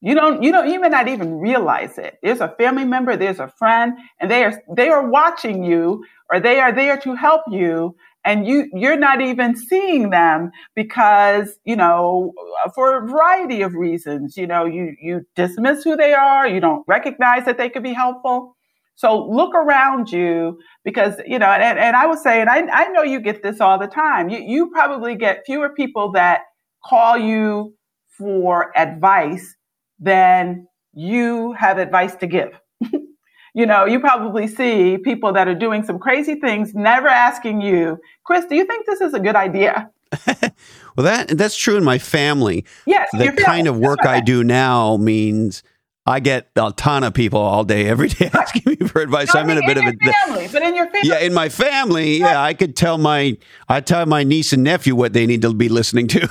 You 0.00 0.14
don't, 0.14 0.42
you 0.42 0.52
don't, 0.52 0.68
you 0.68 0.80
may 0.80 0.88
not 0.90 1.08
even 1.08 1.40
realize 1.40 1.98
it. 1.98 2.18
There's 2.22 2.40
a 2.40 2.54
family 2.58 2.84
member, 2.84 3.16
there's 3.16 3.40
a 3.40 3.48
friend, 3.48 3.94
and 4.20 4.30
they 4.30 4.44
are, 4.44 4.62
they 4.76 4.90
are 4.90 5.08
watching 5.08 5.64
you 5.64 6.04
or 6.30 6.38
they 6.38 6.60
are 6.60 6.72
there 6.72 6.98
to 6.98 7.14
help 7.14 7.42
you. 7.50 7.96
And 8.24 8.46
you, 8.46 8.68
you're 8.74 8.98
not 8.98 9.22
even 9.22 9.56
seeing 9.56 10.10
them 10.10 10.52
because, 10.76 11.58
you 11.64 11.76
know, 11.76 12.34
for 12.74 12.98
a 12.98 13.08
variety 13.08 13.62
of 13.62 13.74
reasons, 13.74 14.36
you 14.36 14.46
know, 14.46 14.66
you, 14.66 14.94
you 15.00 15.22
dismiss 15.34 15.82
who 15.82 15.96
they 15.96 16.12
are. 16.12 16.46
You 16.46 16.60
don't 16.60 16.84
recognize 16.86 17.46
that 17.46 17.56
they 17.56 17.70
could 17.70 17.82
be 17.82 17.94
helpful. 17.94 18.57
So 18.98 19.28
look 19.28 19.54
around 19.54 20.10
you 20.10 20.58
because, 20.82 21.20
you 21.24 21.38
know, 21.38 21.46
and, 21.46 21.78
and 21.78 21.94
I 21.94 22.04
would 22.04 22.18
say, 22.18 22.40
and 22.40 22.50
I, 22.50 22.66
I 22.66 22.88
know 22.88 23.04
you 23.04 23.20
get 23.20 23.44
this 23.44 23.60
all 23.60 23.78
the 23.78 23.86
time. 23.86 24.28
You, 24.28 24.40
you 24.40 24.70
probably 24.70 25.14
get 25.14 25.44
fewer 25.46 25.68
people 25.68 26.10
that 26.12 26.40
call 26.84 27.16
you 27.16 27.76
for 28.08 28.76
advice 28.76 29.54
than 30.00 30.66
you 30.94 31.52
have 31.52 31.78
advice 31.78 32.16
to 32.16 32.26
give. 32.26 32.60
you 33.54 33.66
know, 33.66 33.84
you 33.84 34.00
probably 34.00 34.48
see 34.48 34.98
people 34.98 35.32
that 35.32 35.46
are 35.46 35.54
doing 35.54 35.84
some 35.84 36.00
crazy 36.00 36.34
things, 36.34 36.74
never 36.74 37.06
asking 37.06 37.60
you, 37.60 38.00
Chris, 38.24 38.46
do 38.46 38.56
you 38.56 38.64
think 38.64 38.84
this 38.84 39.00
is 39.00 39.14
a 39.14 39.20
good 39.20 39.36
idea? 39.36 39.92
well, 40.26 41.04
that 41.04 41.28
that's 41.38 41.56
true 41.56 41.76
in 41.76 41.84
my 41.84 41.98
family. 41.98 42.64
Yes, 42.84 43.10
the 43.12 43.30
kind 43.30 43.68
of 43.68 43.78
work 43.78 44.04
I 44.04 44.20
do 44.20 44.42
now 44.42 44.96
means 44.96 45.62
I 46.08 46.20
get 46.20 46.48
a 46.56 46.72
ton 46.72 47.04
of 47.04 47.12
people 47.12 47.38
all 47.38 47.64
day, 47.64 47.86
every 47.86 48.08
day 48.08 48.30
asking 48.32 48.62
me 48.64 48.76
for 48.88 49.02
advice. 49.02 49.34
I'm 49.34 49.50
in 49.50 49.58
a 49.58 49.66
bit 49.66 49.76
of 49.76 49.84
a 49.84 49.92
family, 49.92 50.48
but 50.50 50.62
in 50.62 50.74
your 50.74 50.86
family, 50.86 51.08
yeah, 51.10 51.18
in 51.18 51.34
my 51.34 51.50
family, 51.50 52.16
yeah, 52.16 52.40
I 52.40 52.54
could 52.54 52.74
tell 52.76 52.96
my 52.96 53.36
I 53.68 53.82
tell 53.82 54.06
my 54.06 54.24
niece 54.24 54.54
and 54.54 54.64
nephew 54.64 54.94
what 54.94 55.12
they 55.12 55.26
need 55.26 55.42
to 55.42 55.52
be 55.52 55.68
listening 55.68 56.06
to. 56.08 56.20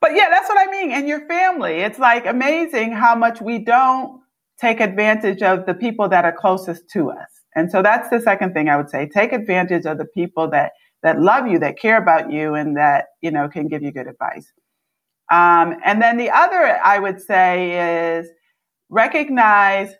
but 0.00 0.14
yeah, 0.14 0.30
that's 0.30 0.48
what 0.48 0.66
I 0.66 0.70
mean. 0.70 0.92
In 0.92 1.06
your 1.06 1.26
family, 1.28 1.80
it's 1.80 1.98
like 1.98 2.24
amazing 2.24 2.92
how 2.92 3.14
much 3.14 3.42
we 3.42 3.58
don't 3.58 4.22
take 4.58 4.80
advantage 4.80 5.42
of 5.42 5.66
the 5.66 5.74
people 5.74 6.08
that 6.08 6.24
are 6.24 6.32
closest 6.32 6.88
to 6.94 7.10
us. 7.10 7.28
And 7.54 7.70
so 7.70 7.82
that's 7.82 8.08
the 8.08 8.20
second 8.20 8.54
thing 8.54 8.70
I 8.70 8.78
would 8.78 8.88
say: 8.88 9.06
take 9.06 9.34
advantage 9.34 9.84
of 9.84 9.98
the 9.98 10.06
people 10.06 10.48
that 10.52 10.72
that 11.02 11.20
love 11.20 11.46
you, 11.46 11.58
that 11.58 11.78
care 11.78 11.98
about 11.98 12.32
you, 12.32 12.54
and 12.54 12.78
that 12.78 13.08
you 13.20 13.30
know 13.30 13.46
can 13.46 13.68
give 13.68 13.82
you 13.82 13.92
good 13.92 14.06
advice. 14.06 14.50
Um, 15.30 15.76
and 15.84 16.00
then 16.02 16.16
the 16.16 16.30
other 16.30 16.78
I 16.84 16.98
would 16.98 17.20
say 17.20 18.18
is 18.18 18.28
recognize 18.88 19.94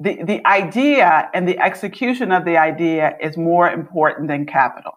the, 0.00 0.22
the 0.24 0.46
idea 0.46 1.30
and 1.34 1.48
the 1.48 1.58
execution 1.58 2.32
of 2.32 2.44
the 2.44 2.58
idea 2.58 3.16
is 3.20 3.36
more 3.36 3.70
important 3.70 4.28
than 4.28 4.46
capital. 4.46 4.92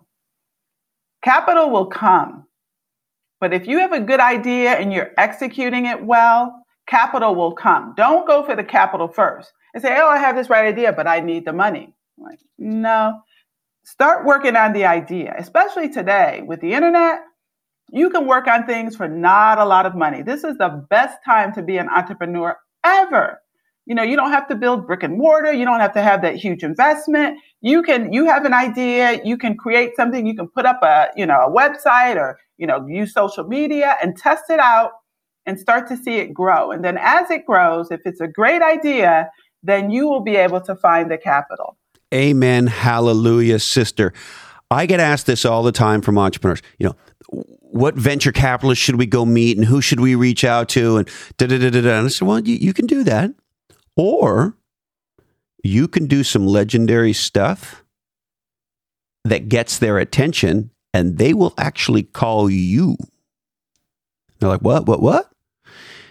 Capital 1.23 1.69
will 1.69 1.87
come, 1.87 2.45
But 3.43 3.53
if 3.53 3.67
you 3.67 3.79
have 3.79 3.91
a 3.91 3.99
good 3.99 4.21
idea 4.21 4.71
and 4.71 4.93
you're 4.93 5.11
executing 5.17 5.85
it 5.85 6.01
well, 6.05 6.63
capital 6.87 7.35
will 7.35 7.51
come. 7.51 7.93
Don't 7.97 8.25
go 8.25 8.45
for 8.45 8.55
the 8.55 8.63
capital 8.63 9.09
first 9.09 9.51
and 9.73 9.83
say, 9.83 9.97
oh, 9.99 10.07
I 10.07 10.17
have 10.17 10.37
this 10.37 10.49
right 10.49 10.65
idea, 10.65 10.93
but 10.93 11.07
I 11.07 11.19
need 11.19 11.43
the 11.43 11.51
money. 11.51 11.93
Like, 12.17 12.39
no. 12.57 13.19
Start 13.83 14.25
working 14.25 14.55
on 14.55 14.71
the 14.71 14.85
idea, 14.85 15.35
especially 15.37 15.89
today 15.89 16.41
with 16.45 16.61
the 16.61 16.73
internet. 16.73 17.19
You 17.91 18.09
can 18.09 18.25
work 18.25 18.47
on 18.47 18.65
things 18.65 18.95
for 18.95 19.07
not 19.07 19.59
a 19.59 19.65
lot 19.65 19.85
of 19.85 19.95
money. 19.95 20.21
This 20.21 20.43
is 20.43 20.57
the 20.57 20.85
best 20.89 21.17
time 21.25 21.53
to 21.53 21.61
be 21.61 21.77
an 21.77 21.89
entrepreneur 21.89 22.57
ever. 22.83 23.39
You 23.85 23.95
know, 23.95 24.03
you 24.03 24.15
don't 24.15 24.31
have 24.31 24.47
to 24.47 24.55
build 24.55 24.87
brick 24.87 25.03
and 25.03 25.17
mortar. 25.17 25.51
You 25.51 25.65
don't 25.65 25.81
have 25.81 25.93
to 25.93 26.01
have 26.01 26.21
that 26.21 26.35
huge 26.35 26.63
investment. 26.63 27.37
You 27.61 27.83
can, 27.83 28.13
you 28.13 28.25
have 28.25 28.45
an 28.45 28.53
idea. 28.53 29.21
You 29.25 29.37
can 29.37 29.57
create 29.57 29.95
something. 29.95 30.25
You 30.25 30.35
can 30.35 30.47
put 30.47 30.65
up 30.65 30.79
a, 30.81 31.09
you 31.17 31.25
know, 31.25 31.39
a 31.39 31.51
website 31.51 32.15
or, 32.15 32.39
you 32.57 32.65
know, 32.65 32.87
use 32.87 33.13
social 33.13 33.43
media 33.43 33.97
and 34.01 34.15
test 34.15 34.45
it 34.49 34.59
out 34.59 34.91
and 35.45 35.59
start 35.59 35.87
to 35.89 35.97
see 35.97 36.15
it 36.15 36.33
grow. 36.33 36.71
And 36.71 36.83
then 36.83 36.97
as 36.97 37.29
it 37.29 37.45
grows, 37.45 37.91
if 37.91 38.01
it's 38.05 38.21
a 38.21 38.27
great 38.27 38.61
idea, 38.61 39.29
then 39.61 39.91
you 39.91 40.07
will 40.07 40.21
be 40.21 40.37
able 40.37 40.61
to 40.61 40.75
find 40.75 41.11
the 41.11 41.17
capital. 41.17 41.77
Amen. 42.13 42.67
Hallelujah, 42.67 43.59
sister. 43.59 44.13
I 44.71 44.85
get 44.85 44.99
asked 44.99 45.25
this 45.25 45.45
all 45.45 45.63
the 45.63 45.71
time 45.71 46.01
from 46.01 46.17
entrepreneurs. 46.17 46.61
You 46.77 46.87
know, 46.87 47.43
what 47.73 47.95
venture 47.95 48.31
capitalist 48.31 48.81
should 48.81 48.97
we 48.97 49.07
go 49.07 49.25
meet 49.25 49.57
and 49.57 49.65
who 49.65 49.81
should 49.81 49.99
we 49.99 50.13
reach 50.13 50.43
out 50.43 50.69
to? 50.69 50.97
And 50.97 51.09
da 51.37 51.47
da 51.47 51.57
da 51.57 51.71
da 51.71 51.81
da. 51.81 51.97
And 51.97 52.05
I 52.05 52.09
said, 52.09 52.27
well, 52.27 52.39
you, 52.39 52.55
you 52.55 52.71
can 52.71 52.85
do 52.85 53.03
that. 53.03 53.31
Or 53.95 54.55
you 55.63 55.87
can 55.87 56.05
do 56.05 56.23
some 56.23 56.45
legendary 56.45 57.13
stuff 57.13 57.83
that 59.23 59.49
gets 59.49 59.79
their 59.79 59.97
attention 59.97 60.69
and 60.93 61.17
they 61.17 61.33
will 61.33 61.55
actually 61.57 62.03
call 62.03 62.47
you. 62.47 62.95
They're 64.39 64.49
like, 64.49 64.61
what, 64.61 64.85
what, 64.85 65.01
what? 65.01 65.31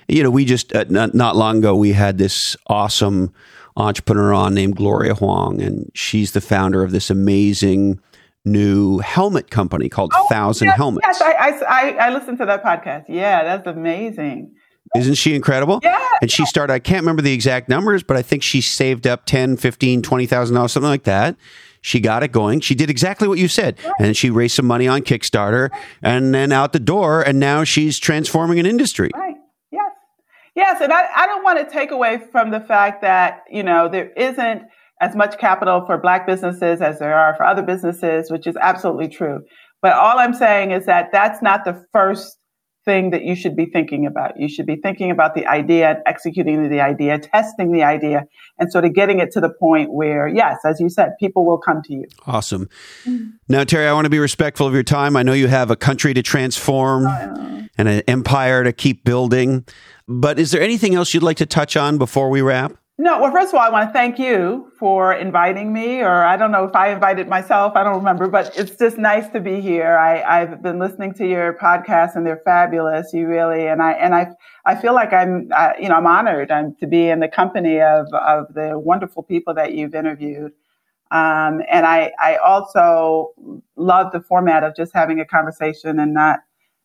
You 0.09 0.24
know, 0.24 0.30
we 0.30 0.44
just, 0.44 0.74
uh, 0.74 0.86
not, 0.89 1.14
not 1.14 1.36
long 1.36 1.59
ago, 1.59 1.76
we 1.76 1.93
had 1.93 2.18
this 2.18 2.56
awesome 2.66 3.32
entrepreneur 3.76 4.34
on 4.34 4.55
named 4.55 4.76
Gloria 4.76 5.14
Hwang, 5.14 5.62
and 5.62 5.90
she's 5.94 6.32
the 6.32 6.40
founder 6.40 6.82
of 6.82 6.90
this 6.90 7.09
amazing 7.09 8.01
new 8.44 8.98
helmet 8.98 9.51
company 9.51 9.89
called 9.89 10.12
oh, 10.14 10.27
Thousand 10.28 10.66
yes, 10.66 10.77
Helmets. 10.77 11.06
Yes, 11.06 11.23
I, 11.23 11.32
I, 11.69 11.90
I 12.06 12.10
listened 12.10 12.39
to 12.39 12.47
that 12.47 12.64
podcast. 12.64 13.05
Yeah, 13.09 13.44
that's 13.44 13.66
amazing. 13.66 14.55
Isn't 14.97 15.14
she 15.14 15.35
incredible? 15.35 15.81
Yeah. 15.82 16.06
And 16.20 16.31
she 16.31 16.44
started, 16.44 16.73
I 16.73 16.78
can't 16.78 17.02
remember 17.02 17.23
the 17.23 17.32
exact 17.32 17.69
numbers, 17.69 18.02
but 18.02 18.16
I 18.16 18.23
think 18.23 18.43
she 18.43 18.60
saved 18.60 19.06
up 19.06 19.24
10, 19.24 19.56
15, 19.56 20.02
$20,000, 20.02 20.70
something 20.70 20.89
like 20.89 21.05
that. 21.05 21.36
She 21.81 21.98
got 21.98 22.23
it 22.23 22.28
going. 22.28 22.60
She 22.60 22.74
did 22.74 22.90
exactly 22.90 23.27
what 23.27 23.39
you 23.39 23.48
said. 23.48 23.78
Right. 23.85 23.94
And 24.01 24.16
she 24.16 24.31
raised 24.31 24.55
some 24.55 24.66
money 24.66 24.86
on 24.86 25.02
Kickstarter 25.02 25.70
and 26.02 26.35
then 26.35 26.52
out 26.52 26.73
the 26.73 26.81
door. 26.81 27.23
And 27.23 27.40
now 27.40 27.64
she's 27.64 27.98
transforming 27.98 28.60
an 28.60 28.66
industry. 28.66 29.10
Right. 29.14 29.35
Yes. 29.73 29.90
Yes. 30.55 30.81
And 30.81 30.93
I, 30.93 31.09
I 31.14 31.27
don't 31.27 31.43
want 31.43 31.59
to 31.59 31.73
take 31.73 31.90
away 31.90 32.20
from 32.31 32.51
the 32.51 32.60
fact 32.60 33.02
that, 33.02 33.44
you 33.51 33.62
know, 33.62 33.89
there 33.89 34.10
isn't 34.10 34.62
as 35.02 35.16
much 35.16 35.36
capital 35.36 35.84
for 35.84 35.98
black 35.98 36.26
businesses 36.26 36.80
as 36.80 37.00
there 37.00 37.14
are 37.14 37.34
for 37.36 37.44
other 37.44 37.62
businesses, 37.62 38.30
which 38.30 38.46
is 38.46 38.56
absolutely 38.60 39.08
true. 39.08 39.40
But 39.82 39.94
all 39.94 40.18
I'm 40.18 40.32
saying 40.32 40.70
is 40.70 40.86
that 40.86 41.08
that's 41.10 41.42
not 41.42 41.64
the 41.64 41.84
first 41.92 42.38
thing 42.84 43.10
that 43.10 43.22
you 43.22 43.34
should 43.34 43.56
be 43.56 43.66
thinking 43.66 44.06
about. 44.06 44.32
You 44.38 44.48
should 44.48 44.66
be 44.66 44.76
thinking 44.76 45.10
about 45.10 45.34
the 45.34 45.46
idea 45.46 45.90
and 45.90 45.98
executing 46.06 46.68
the 46.68 46.80
idea, 46.80 47.18
testing 47.18 47.72
the 47.72 47.82
idea, 47.82 48.24
and 48.58 48.70
sort 48.70 48.84
of 48.84 48.94
getting 48.94 49.18
it 49.18 49.32
to 49.32 49.40
the 49.40 49.50
point 49.60 49.92
where, 49.92 50.28
yes, 50.28 50.58
as 50.64 50.80
you 50.80 50.88
said, 50.88 51.10
people 51.18 51.44
will 51.44 51.58
come 51.58 51.82
to 51.84 51.92
you. 51.92 52.04
Awesome. 52.26 52.68
Mm-hmm. 53.04 53.30
Now, 53.48 53.64
Teri, 53.64 53.88
I 53.88 53.92
want 53.92 54.06
to 54.06 54.10
be 54.10 54.20
respectful 54.20 54.66
of 54.66 54.74
your 54.74 54.82
time. 54.84 55.16
I 55.16 55.22
know 55.22 55.32
you 55.32 55.48
have 55.48 55.70
a 55.70 55.76
country 55.76 56.14
to 56.14 56.22
transform 56.22 57.06
and 57.06 57.88
an 57.88 58.02
empire 58.06 58.64
to 58.64 58.72
keep 58.72 59.04
building. 59.04 59.64
But 60.08 60.38
is 60.38 60.50
there 60.50 60.62
anything 60.62 60.94
else 60.94 61.14
you'd 61.14 61.22
like 61.22 61.38
to 61.38 61.46
touch 61.46 61.76
on 61.76 61.98
before 61.98 62.30
we 62.30 62.42
wrap? 62.42 62.72
No, 62.98 63.19
well, 63.20 63.32
first 63.32 63.48
of 63.48 63.55
all, 63.55 63.66
I 63.66 63.70
want 63.70 63.89
to 63.89 63.93
thank 63.93 64.19
you 64.19 64.70
for 64.78 65.14
inviting 65.14 65.73
me, 65.73 66.01
or 66.02 66.24
I 66.24 66.36
don't 66.36 66.52
know 66.52 66.64
if 66.64 66.77
I 66.77 66.93
invited 66.93 67.27
myself, 67.27 67.73
I 67.74 67.82
don't 67.85 67.97
remember, 67.97 68.28
but 68.28 68.56
it's 68.56 68.77
just 68.77 68.98
nice 68.98 69.28
to 69.31 69.40
be 69.40 69.60
here. 69.62 69.97
I, 69.97 70.40
have 70.40 70.62
been 70.62 70.78
listening 70.78 71.14
to 71.14 71.27
your 71.27 71.55
podcast 71.55 72.16
and 72.16 72.27
they're 72.27 72.43
fabulous. 72.44 73.12
You 73.14 73.27
really, 73.27 73.66
and 73.66 73.82
I, 73.82 73.93
and 73.93 74.14
I, 74.14 74.28
I 74.66 74.74
feel 74.74 74.94
like 74.94 75.12
I'm, 75.12 75.51
you 75.81 75.89
know, 75.89 75.94
I'm 75.94 76.06
honored 76.06 76.51
I'm, 76.51 76.77
to 76.77 76.86
be 76.86 77.09
in 77.09 77.20
the 77.20 77.28
company 77.28 77.81
of, 77.81 78.06
of 78.12 78.52
the 78.55 78.78
wonderful 78.78 79.23
people 79.23 79.55
that 79.55 79.73
you've 79.73 79.94
interviewed. 79.94 80.52
Um, 81.10 81.62
and 81.70 81.86
I, 81.86 82.12
I 82.20 82.36
also 82.36 83.32
love 83.77 84.12
the 84.12 84.20
format 84.20 84.64
of 84.64 84.77
just 84.77 84.93
having 84.93 85.19
a 85.19 85.24
conversation 85.24 85.98
and 85.98 86.12
not, 86.12 86.40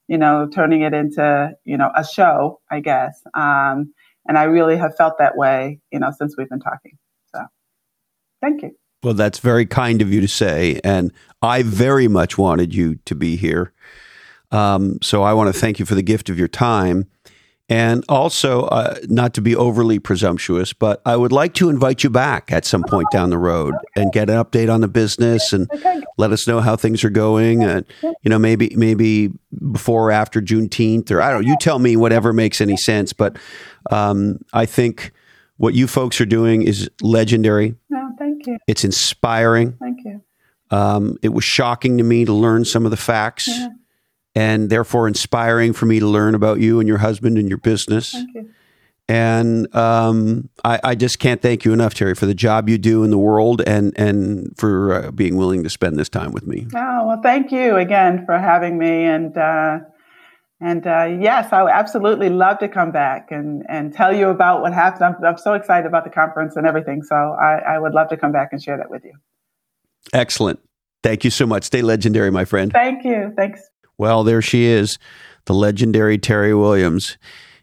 you 0.08 0.18
know, 0.18 0.48
turning 0.54 0.82
it 0.82 0.94
into, 0.94 1.52
you 1.66 1.78
know, 1.78 1.92
a 1.96 2.06
show, 2.06 2.62
I 2.72 2.80
guess. 2.80 3.22
Um, 3.34 3.94
and 4.28 4.38
I 4.38 4.44
really 4.44 4.78
have 4.78 4.96
felt 4.96 5.18
that 5.20 5.38
way, 5.38 5.80
you 5.92 6.00
know, 6.00 6.12
since 6.18 6.36
we've 6.38 6.50
been 6.50 6.60
talking. 6.60 6.98
So 7.34 7.40
thank 8.42 8.62
you. 8.62 8.76
Well, 9.04 9.14
that's 9.14 9.40
very 9.40 9.66
kind 9.66 10.02
of 10.02 10.12
you 10.12 10.22
to 10.22 10.28
say. 10.28 10.80
And 10.84 11.14
I 11.42 11.64
very 11.64 12.08
much 12.08 12.38
wanted 12.38 12.74
you 12.74 12.96
to 13.06 13.16
be 13.16 13.36
here. 13.36 13.74
Um, 14.52 15.00
so 15.02 15.24
I 15.24 15.34
want 15.34 15.54
to 15.54 15.60
thank 15.60 15.80
you 15.80 15.86
for 15.86 15.96
the 15.96 16.02
gift 16.02 16.30
of 16.30 16.38
your 16.38 16.48
time. 16.48 17.06
And 17.70 18.06
also, 18.08 18.64
uh, 18.68 18.96
not 19.10 19.34
to 19.34 19.42
be 19.42 19.54
overly 19.54 20.00
presumptuous, 20.00 20.72
but 20.72 21.02
I 21.06 21.18
would 21.18 21.34
like 21.34 21.54
to 21.56 21.68
invite 21.68 22.02
you 22.02 22.10
back 22.10 22.50
at 22.50 22.64
some 22.64 22.82
point 22.82 23.08
down 23.12 23.30
the 23.30 23.38
road 23.38 23.76
and 23.98 24.10
get 24.14 24.30
an 24.30 24.42
update 24.42 24.74
on 24.74 24.80
the 24.80 24.88
business 24.88 25.52
and 25.52 25.70
let 26.18 26.32
us 26.32 26.48
know 26.48 26.62
how 26.62 26.78
things 26.78 27.04
are 27.04 27.10
going. 27.10 27.66
And 27.66 27.86
you 28.02 28.30
know, 28.30 28.40
maybe 28.40 28.74
maybe 28.78 29.32
before 29.70 30.08
or 30.08 30.12
after 30.12 30.42
Juneteenth, 30.42 31.12
or 31.12 31.22
I 31.22 31.30
don't. 31.30 31.42
know. 31.42 31.50
You 31.50 31.58
tell 31.60 31.78
me 31.80 31.98
whatever 31.98 32.32
makes 32.32 32.62
any 32.62 32.78
sense. 32.78 33.12
But 33.12 33.36
um, 33.92 34.40
I 34.54 34.66
think 34.66 35.12
what 35.58 35.74
you 35.74 35.88
folks 35.88 36.22
are 36.22 36.26
doing 36.26 36.62
is 36.62 36.90
legendary. 37.02 37.76
No, 37.90 38.12
thank 38.18 38.48
you. 38.48 38.58
It's 38.68 38.84
inspiring. 38.84 39.74
Thank 39.74 40.06
you. 40.06 40.22
Um, 40.70 41.18
it 41.22 41.30
was 41.30 41.44
shocking 41.44 41.98
to 41.98 42.04
me 42.04 42.26
to 42.26 42.34
learn 42.34 42.66
some 42.66 42.86
of 42.86 42.92
the 42.92 42.98
facts. 42.98 43.48
Yeah 43.48 43.70
and 44.38 44.70
therefore 44.70 45.08
inspiring 45.08 45.74
for 45.74 45.88
me 45.88 46.00
to 46.00 46.06
learn 46.06 46.36
about 46.36 46.60
you 46.60 46.80
and 46.80 46.88
your 46.88 47.00
husband 47.00 47.40
and 47.40 47.50
your 47.50 47.58
business. 47.58 48.12
Thank 48.12 48.36
you. 48.36 48.50
And 49.10 49.74
um, 49.76 50.50
I, 50.64 50.80
I, 50.84 50.96
just 50.96 51.18
can't 51.18 51.42
thank 51.42 51.66
you 51.66 51.74
enough, 51.74 51.96
Teri, 51.96 52.16
for 52.16 52.28
the 52.28 52.36
job 52.36 52.70
you 52.70 52.78
do 52.78 53.04
in 53.04 53.10
the 53.10 53.18
world 53.18 53.64
and 53.66 53.98
and 53.98 54.54
for 54.56 54.94
uh, 54.94 55.12
being 55.12 55.38
willing 55.38 55.64
to 55.64 55.72
spend 55.72 55.98
this 55.98 56.10
time 56.10 56.34
with 56.34 56.46
me. 56.46 56.68
Oh 56.76 57.08
well, 57.08 57.20
thank 57.24 57.52
you 57.52 57.78
again 57.78 58.26
for 58.28 58.38
having 58.38 58.78
me, 58.78 59.06
and 59.06 59.36
uh, 59.36 59.80
and 60.60 60.88
uh, 60.88 61.18
yes, 61.20 61.54
I 61.54 61.64
would 61.64 61.72
absolutely 61.72 62.30
love 62.30 62.60
to 62.60 62.68
come 62.68 62.92
back 62.92 63.32
and 63.32 63.64
and 63.70 63.94
tell 63.94 64.14
you 64.16 64.30
about 64.30 64.62
what 64.62 64.74
happened. 64.74 65.04
I'm, 65.06 65.24
I'm 65.24 65.38
so 65.38 65.54
excited 65.54 65.88
about 65.88 66.04
the 66.04 66.10
conference 66.10 66.56
and 66.56 66.66
everything, 66.66 67.04
so 67.04 67.16
I, 67.16 67.76
I 67.76 67.80
would 67.80 67.94
love 67.94 68.10
to 68.10 68.18
come 68.18 68.32
back 68.32 68.50
and 68.52 68.62
share 68.62 68.78
that 68.78 68.90
with 68.90 69.04
you. 69.06 69.14
Excellent. 70.14 70.60
Thank 71.04 71.24
you 71.24 71.30
so 71.30 71.46
much. 71.46 71.64
Stay 71.64 71.82
legendary, 71.82 72.32
my 72.32 72.46
friend. 72.46 72.72
Thank 72.72 73.06
you. 73.06 73.34
Thanks. 73.36 73.62
Well, 73.98 74.24
there 74.24 74.42
she 74.42 74.66
is, 74.66 75.00
the 75.46 75.54
legendary 75.54 76.18
Teri 76.18 76.60
Williams. 76.60 77.18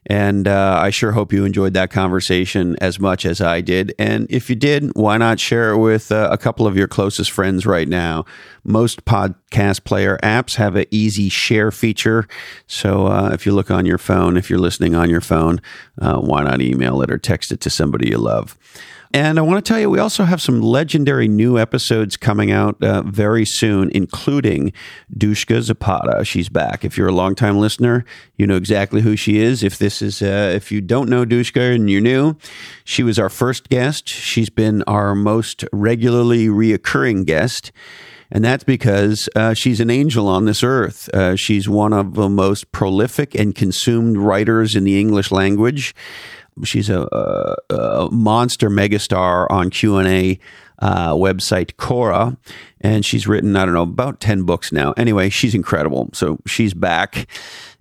And 0.06 0.46
uh, 0.46 0.78
I 0.80 0.90
sure 0.90 1.12
hope 1.12 1.32
you 1.32 1.44
enjoyed 1.44 1.74
that 1.74 1.90
conversation 1.90 2.76
as 2.80 3.00
much 3.00 3.24
as 3.24 3.40
I 3.40 3.60
did. 3.60 3.94
And 3.98 4.26
if 4.30 4.50
you 4.50 4.56
did, 4.56 4.90
why 4.94 5.16
not 5.16 5.40
share 5.40 5.70
it 5.70 5.78
with 5.78 6.12
uh, 6.12 6.28
a 6.30 6.36
couple 6.36 6.66
of 6.66 6.76
your 6.76 6.88
closest 6.88 7.30
friends 7.30 7.64
right 7.64 7.88
now? 7.88 8.24
Most 8.64 9.04
podcast 9.04 9.84
player 9.84 10.18
apps 10.22 10.56
have 10.56 10.76
an 10.76 10.86
easy 10.90 11.28
share 11.28 11.70
feature. 11.70 12.28
So 12.66 13.06
uh, 13.06 13.30
if 13.32 13.46
you 13.46 13.52
look 13.52 13.70
on 13.70 13.86
your 13.86 13.98
phone, 13.98 14.36
if 14.36 14.50
you're 14.50 14.58
listening 14.58 14.94
on 14.94 15.08
your 15.08 15.20
phone, 15.22 15.60
uh, 16.00 16.18
why 16.18 16.42
not 16.42 16.60
email 16.60 17.00
it 17.02 17.10
or 17.10 17.18
text 17.18 17.50
it 17.50 17.60
to 17.60 17.70
somebody 17.70 18.10
you 18.10 18.18
love? 18.18 18.58
And 19.14 19.38
I 19.38 19.42
want 19.42 19.64
to 19.64 19.68
tell 19.72 19.78
you, 19.78 19.88
we 19.88 20.00
also 20.00 20.24
have 20.24 20.42
some 20.42 20.60
legendary 20.60 21.28
new 21.28 21.56
episodes 21.56 22.16
coming 22.16 22.50
out 22.50 22.82
uh, 22.82 23.02
very 23.02 23.44
soon, 23.44 23.92
including 23.94 24.72
Dushka 25.16 25.62
Zapata. 25.62 26.24
She's 26.24 26.48
back. 26.48 26.84
If 26.84 26.98
you're 26.98 27.06
a 27.06 27.12
longtime 27.12 27.58
listener, 27.58 28.04
you 28.36 28.44
know 28.44 28.56
exactly 28.56 29.02
who 29.02 29.14
she 29.14 29.38
is. 29.38 29.62
If 29.62 29.78
this 29.78 30.02
is, 30.02 30.20
uh, 30.20 30.50
if 30.56 30.72
you 30.72 30.80
don't 30.80 31.08
know 31.08 31.24
Dushka 31.24 31.76
and 31.76 31.88
you're 31.88 32.00
new, 32.00 32.34
she 32.82 33.04
was 33.04 33.16
our 33.16 33.28
first 33.28 33.68
guest. 33.68 34.08
She's 34.08 34.50
been 34.50 34.82
our 34.88 35.14
most 35.14 35.64
regularly 35.72 36.48
reoccurring 36.48 37.24
guest. 37.24 37.70
And 38.32 38.44
that's 38.44 38.64
because 38.64 39.28
uh, 39.36 39.54
she's 39.54 39.78
an 39.78 39.90
angel 39.90 40.26
on 40.26 40.44
this 40.44 40.64
earth. 40.64 41.08
Uh, 41.14 41.36
she's 41.36 41.68
one 41.68 41.92
of 41.92 42.14
the 42.14 42.28
most 42.28 42.72
prolific 42.72 43.36
and 43.36 43.54
consumed 43.54 44.18
writers 44.18 44.74
in 44.74 44.82
the 44.82 44.98
English 44.98 45.30
language 45.30 45.94
she's 46.62 46.88
a, 46.88 47.08
a, 47.12 47.74
a 47.74 48.10
monster 48.10 48.70
megastar 48.70 49.46
on 49.50 49.70
Q 49.70 49.96
and 49.98 50.08
A 50.08 50.38
uh, 50.78 51.12
website 51.14 51.74
Quora, 51.74 52.36
and 52.80 53.04
she's 53.04 53.26
written 53.26 53.56
I 53.56 53.64
don't 53.64 53.74
know 53.74 53.82
about 53.82 54.20
ten 54.20 54.42
books 54.42 54.72
now. 54.72 54.92
Anyway, 54.96 55.30
she's 55.30 55.54
incredible. 55.54 56.10
So 56.12 56.38
she's 56.46 56.74
back, 56.74 57.26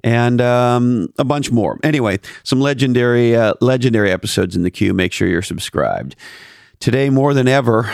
and 0.03 0.41
um, 0.41 1.09
a 1.17 1.23
bunch 1.23 1.51
more. 1.51 1.79
Anyway, 1.83 2.19
some 2.43 2.61
legendary 2.61 3.35
uh, 3.35 3.53
legendary 3.61 4.11
episodes 4.11 4.55
in 4.55 4.63
the 4.63 4.71
queue. 4.71 4.93
Make 4.93 5.11
sure 5.13 5.27
you're 5.27 5.41
subscribed. 5.41 6.15
Today, 6.79 7.09
more 7.09 7.33
than 7.33 7.47
ever, 7.47 7.89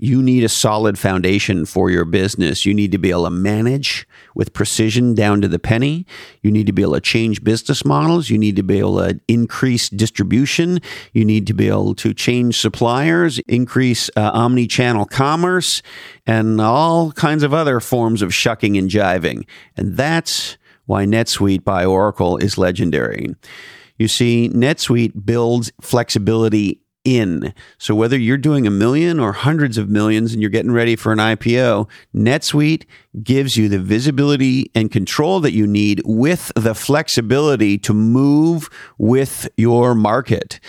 you 0.00 0.22
need 0.22 0.44
a 0.44 0.48
solid 0.48 0.98
foundation 0.98 1.64
for 1.64 1.90
your 1.90 2.04
business. 2.04 2.64
You 2.64 2.72
need 2.72 2.92
to 2.92 2.98
be 2.98 3.10
able 3.10 3.24
to 3.24 3.30
manage 3.30 4.06
with 4.34 4.52
precision 4.52 5.14
down 5.14 5.40
to 5.40 5.48
the 5.48 5.58
penny. 5.58 6.06
You 6.42 6.52
need 6.52 6.66
to 6.66 6.72
be 6.72 6.82
able 6.82 6.94
to 6.94 7.00
change 7.00 7.42
business 7.42 7.84
models. 7.84 8.30
You 8.30 8.38
need 8.38 8.56
to 8.56 8.62
be 8.62 8.78
able 8.78 8.98
to 8.98 9.20
increase 9.26 9.88
distribution. 9.88 10.80
You 11.12 11.24
need 11.24 11.46
to 11.48 11.54
be 11.54 11.68
able 11.68 11.94
to 11.96 12.14
change 12.14 12.60
suppliers, 12.60 13.40
increase 13.48 14.08
uh, 14.16 14.30
omni 14.32 14.68
channel 14.68 15.04
commerce, 15.04 15.82
and 16.26 16.60
all 16.60 17.10
kinds 17.12 17.42
of 17.42 17.52
other 17.52 17.80
forms 17.80 18.22
of 18.22 18.32
shucking 18.32 18.76
and 18.76 18.88
jiving. 18.88 19.48
And 19.76 19.96
that's 19.96 20.56
why 20.86 21.04
NetSuite 21.04 21.64
by 21.64 21.84
Oracle 21.84 22.36
is 22.36 22.56
legendary. 22.56 23.34
You 23.98 24.06
see, 24.06 24.48
NetSuite 24.48 25.26
builds 25.26 25.72
flexibility 25.80 26.80
in. 27.08 27.54
So 27.78 27.94
whether 27.94 28.18
you're 28.18 28.36
doing 28.36 28.66
a 28.66 28.70
million 28.70 29.18
or 29.18 29.32
hundreds 29.32 29.78
of 29.78 29.88
millions 29.88 30.32
and 30.32 30.42
you're 30.42 30.50
getting 30.50 30.72
ready 30.72 30.96
for 30.96 31.12
an 31.12 31.18
IPO, 31.18 31.88
NetSuite 32.14 32.84
gives 33.22 33.56
you 33.56 33.68
the 33.68 33.78
visibility 33.78 34.70
and 34.74 34.90
control 34.90 35.40
that 35.40 35.52
you 35.52 35.66
need 35.66 36.02
with 36.04 36.52
the 36.54 36.74
flexibility 36.74 37.78
to 37.78 37.94
move 37.94 38.68
with 38.98 39.48
your 39.56 39.94
market. 39.94 40.60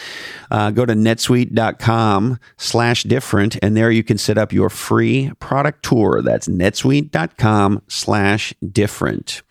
Uh, 0.50 0.72
go 0.72 0.86
to 0.86 0.94
netsuite.com 0.94 2.40
slash 2.58 3.04
different 3.04 3.58
and 3.62 3.76
there 3.76 3.92
you 3.92 4.04
can 4.04 4.18
set 4.18 4.38
up 4.38 4.54
your 4.54 4.70
free 4.70 5.32
product 5.40 5.84
tour. 5.84 6.22
That's 6.22 6.48
netsuite.com 6.48 7.82
slash 7.88 8.54
different. 8.72 9.42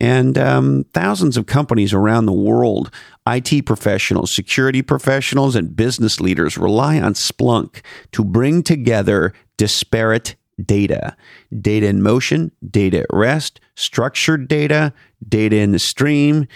And 0.00 0.38
um, 0.38 0.84
thousands 0.94 1.36
of 1.36 1.44
companies 1.46 1.92
around 1.92 2.24
the 2.24 2.32
world, 2.32 2.90
IT 3.30 3.66
professionals, 3.66 4.34
security 4.34 4.82
professionals, 4.82 5.54
and 5.54 5.76
business 5.76 6.20
leaders 6.20 6.58
rely 6.58 7.00
on 7.00 7.14
Splunk 7.14 7.82
to 8.12 8.24
bring 8.24 8.62
together 8.62 9.32
disparate 9.56 10.36
data 10.64 11.16
data 11.60 11.86
in 11.86 12.02
motion, 12.02 12.52
data 12.68 13.00
at 13.00 13.06
rest, 13.12 13.60
structured 13.74 14.48
data, 14.48 14.92
data 15.26 15.56
in 15.56 15.72
the 15.72 15.78
stream. 15.78 16.46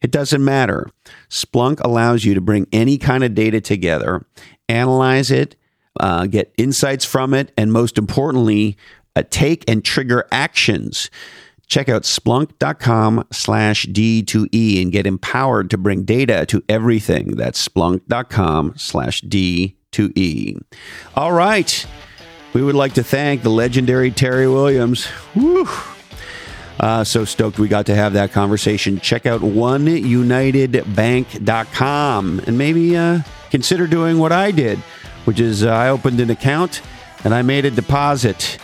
It 0.00 0.10
doesn't 0.10 0.44
matter. 0.44 0.88
Splunk 1.30 1.80
allows 1.80 2.24
you 2.24 2.34
to 2.34 2.40
bring 2.40 2.66
any 2.72 2.98
kind 2.98 3.22
of 3.22 3.34
data 3.34 3.60
together, 3.60 4.26
analyze 4.68 5.30
it, 5.30 5.56
uh, 6.00 6.26
get 6.26 6.52
insights 6.56 7.04
from 7.04 7.34
it, 7.34 7.52
and 7.56 7.72
most 7.72 7.98
importantly, 7.98 8.76
uh, 9.14 9.22
take 9.30 9.68
and 9.68 9.84
trigger 9.84 10.26
actions 10.32 11.10
Check 11.72 11.88
out 11.88 12.02
splunk.com 12.02 13.26
slash 13.32 13.86
D2E 13.86 14.82
and 14.82 14.92
get 14.92 15.06
empowered 15.06 15.70
to 15.70 15.78
bring 15.78 16.04
data 16.04 16.44
to 16.44 16.62
everything. 16.68 17.36
That's 17.36 17.66
splunk.com 17.66 18.74
slash 18.76 19.22
D2E. 19.22 20.62
All 21.14 21.32
right. 21.32 21.86
We 22.52 22.62
would 22.62 22.74
like 22.74 22.92
to 22.92 23.02
thank 23.02 23.40
the 23.40 23.48
legendary 23.48 24.10
Teri 24.10 24.52
Williams. 24.52 25.08
Woo. 25.34 25.66
Uh, 26.78 27.04
so 27.04 27.24
stoked 27.24 27.58
we 27.58 27.68
got 27.68 27.86
to 27.86 27.94
have 27.94 28.12
that 28.12 28.32
conversation. 28.32 29.00
Check 29.00 29.24
out 29.24 29.40
oneunitedbank.com 29.40 32.40
and 32.46 32.58
maybe 32.58 32.96
uh, 32.98 33.20
consider 33.50 33.86
doing 33.86 34.18
what 34.18 34.32
I 34.32 34.50
did, 34.50 34.76
which 35.24 35.40
is 35.40 35.64
uh, 35.64 35.70
I 35.70 35.88
opened 35.88 36.20
an 36.20 36.28
account 36.28 36.82
and 37.24 37.34
I 37.34 37.40
made 37.40 37.64
a 37.64 37.70
deposit. 37.70 38.58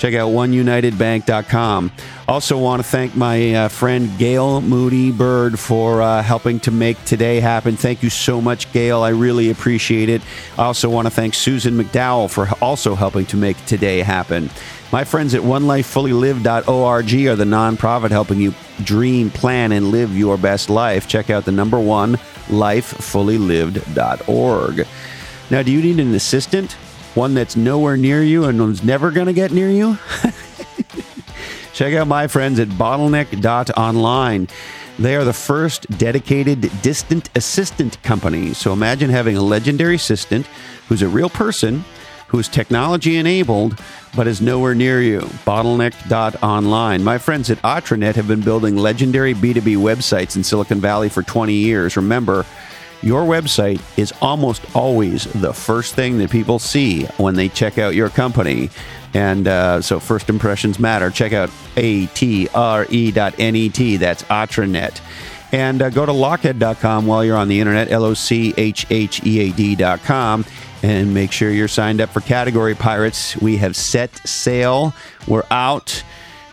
Check 0.00 0.14
out 0.14 0.30
oneunitedbank.com. 0.30 1.92
Also, 2.26 2.56
want 2.56 2.80
to 2.80 2.88
thank 2.88 3.14
my 3.14 3.54
uh, 3.54 3.68
friend 3.68 4.10
Gail 4.16 4.62
Moody 4.62 5.12
Byrd 5.12 5.58
for 5.58 6.00
uh, 6.00 6.22
helping 6.22 6.58
to 6.60 6.70
make 6.70 7.04
today 7.04 7.38
happen. 7.38 7.76
Thank 7.76 8.02
you 8.02 8.08
so 8.08 8.40
much, 8.40 8.72
Gail. 8.72 9.02
I 9.02 9.10
really 9.10 9.50
appreciate 9.50 10.08
it. 10.08 10.22
I 10.56 10.62
also 10.62 10.88
want 10.88 11.04
to 11.04 11.10
thank 11.10 11.34
Susan 11.34 11.74
McDowell 11.74 12.30
for 12.30 12.48
also 12.64 12.94
helping 12.94 13.26
to 13.26 13.36
make 13.36 13.62
today 13.66 13.98
happen. 13.98 14.48
My 14.90 15.04
friends 15.04 15.34
at 15.34 15.42
onelifefullylive.org 15.42 17.26
are 17.26 17.36
the 17.36 17.44
nonprofit 17.44 18.10
helping 18.10 18.40
you 18.40 18.54
dream, 18.82 19.28
plan, 19.28 19.70
and 19.70 19.90
live 19.90 20.16
your 20.16 20.38
best 20.38 20.70
life. 20.70 21.08
Check 21.08 21.28
out 21.28 21.44
the 21.44 21.52
number 21.52 21.78
one, 21.78 22.14
lifefullylived.org. 22.46 24.86
Now, 25.50 25.62
do 25.62 25.70
you 25.70 25.82
need 25.82 26.00
an 26.00 26.14
assistant? 26.14 26.74
One 27.14 27.34
that's 27.34 27.56
nowhere 27.56 27.96
near 27.96 28.22
you 28.22 28.44
and 28.44 28.60
one's 28.60 28.84
never 28.84 29.10
going 29.10 29.26
to 29.26 29.32
get 29.32 29.50
near 29.50 29.70
you? 29.70 29.98
Check 31.72 31.94
out 31.94 32.06
my 32.06 32.26
friends 32.26 32.60
at 32.60 32.68
bottleneck.online. 32.68 34.48
They 34.98 35.16
are 35.16 35.24
the 35.24 35.32
first 35.32 35.86
dedicated 35.98 36.70
distant 36.82 37.30
assistant 37.34 38.00
company. 38.02 38.52
So 38.52 38.72
imagine 38.72 39.10
having 39.10 39.36
a 39.36 39.42
legendary 39.42 39.94
assistant 39.94 40.46
who's 40.88 41.02
a 41.02 41.08
real 41.08 41.30
person, 41.30 41.84
who's 42.28 42.48
technology 42.48 43.16
enabled, 43.16 43.80
but 44.14 44.26
is 44.26 44.40
nowhere 44.40 44.74
near 44.74 45.00
you. 45.00 45.20
Bottleneck.online. 45.20 47.02
My 47.02 47.18
friends 47.18 47.50
at 47.50 47.58
Atrenet 47.62 48.14
have 48.14 48.28
been 48.28 48.42
building 48.42 48.76
legendary 48.76 49.34
B2B 49.34 49.76
websites 49.76 50.36
in 50.36 50.44
Silicon 50.44 50.80
Valley 50.80 51.08
for 51.08 51.22
20 51.22 51.54
years. 51.54 51.96
Remember, 51.96 52.44
your 53.02 53.22
website 53.22 53.80
is 53.98 54.12
almost 54.20 54.62
always 54.74 55.24
the 55.32 55.52
first 55.52 55.94
thing 55.94 56.18
that 56.18 56.30
people 56.30 56.58
see 56.58 57.04
when 57.16 57.34
they 57.34 57.48
check 57.48 57.78
out 57.78 57.94
your 57.94 58.10
company. 58.10 58.70
And 59.14 59.48
uh, 59.48 59.80
so 59.80 59.98
first 59.98 60.28
impressions 60.28 60.78
matter. 60.78 61.10
Check 61.10 61.32
out 61.32 61.48
atre.net. 61.76 62.50
That's 64.00 64.22
Atrenet. 64.24 65.00
And 65.52 65.82
uh, 65.82 65.90
go 65.90 66.06
to 66.06 66.12
lochhead.com 66.12 67.06
while 67.06 67.24
you're 67.24 67.36
on 67.36 67.48
the 67.48 67.58
internet, 67.58 67.90
L 67.90 68.04
O 68.04 68.14
C 68.14 68.54
H 68.56 68.86
H 68.90 69.24
E 69.26 69.40
A 69.40 69.52
D.com, 69.52 70.44
and 70.82 71.12
make 71.12 71.32
sure 71.32 71.50
you're 71.50 71.66
signed 71.66 72.00
up 72.00 72.10
for 72.10 72.20
Category 72.20 72.76
Pirates. 72.76 73.36
We 73.36 73.56
have 73.56 73.74
set 73.74 74.14
sail. 74.28 74.94
We're 75.26 75.46
out 75.50 76.04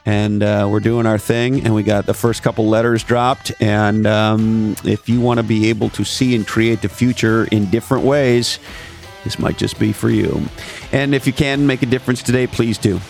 and 0.07 0.41
uh, 0.41 0.65
we're 0.71 0.79
doing 0.79 1.05
our 1.05 1.17
thing. 1.17 1.65
And 1.65 1.75
we 1.75 1.83
got 1.83 2.05
the 2.05 2.13
first 2.13 2.41
couple 2.41 2.65
letters 2.65 3.03
dropped. 3.03 3.51
And 3.61 4.07
um, 4.07 4.75
if 4.85 5.09
you 5.09 5.19
want 5.19 5.39
to 5.39 5.43
be 5.43 5.69
able 5.69 5.89
to 5.89 6.05
see 6.05 6.33
and 6.33 6.47
create 6.47 6.81
the 6.81 6.87
future 6.87 7.43
in 7.51 7.69
different 7.69 8.05
ways, 8.05 8.57
this 9.25 9.37
might 9.37 9.57
just 9.57 9.77
be 9.77 9.91
for 9.91 10.09
you. 10.09 10.43
And 10.93 11.13
if 11.13 11.27
you 11.27 11.33
can 11.33 11.67
make 11.67 11.83
a 11.83 11.85
difference 11.85 12.23
today, 12.23 12.47
please 12.47 12.77
do 12.77 13.01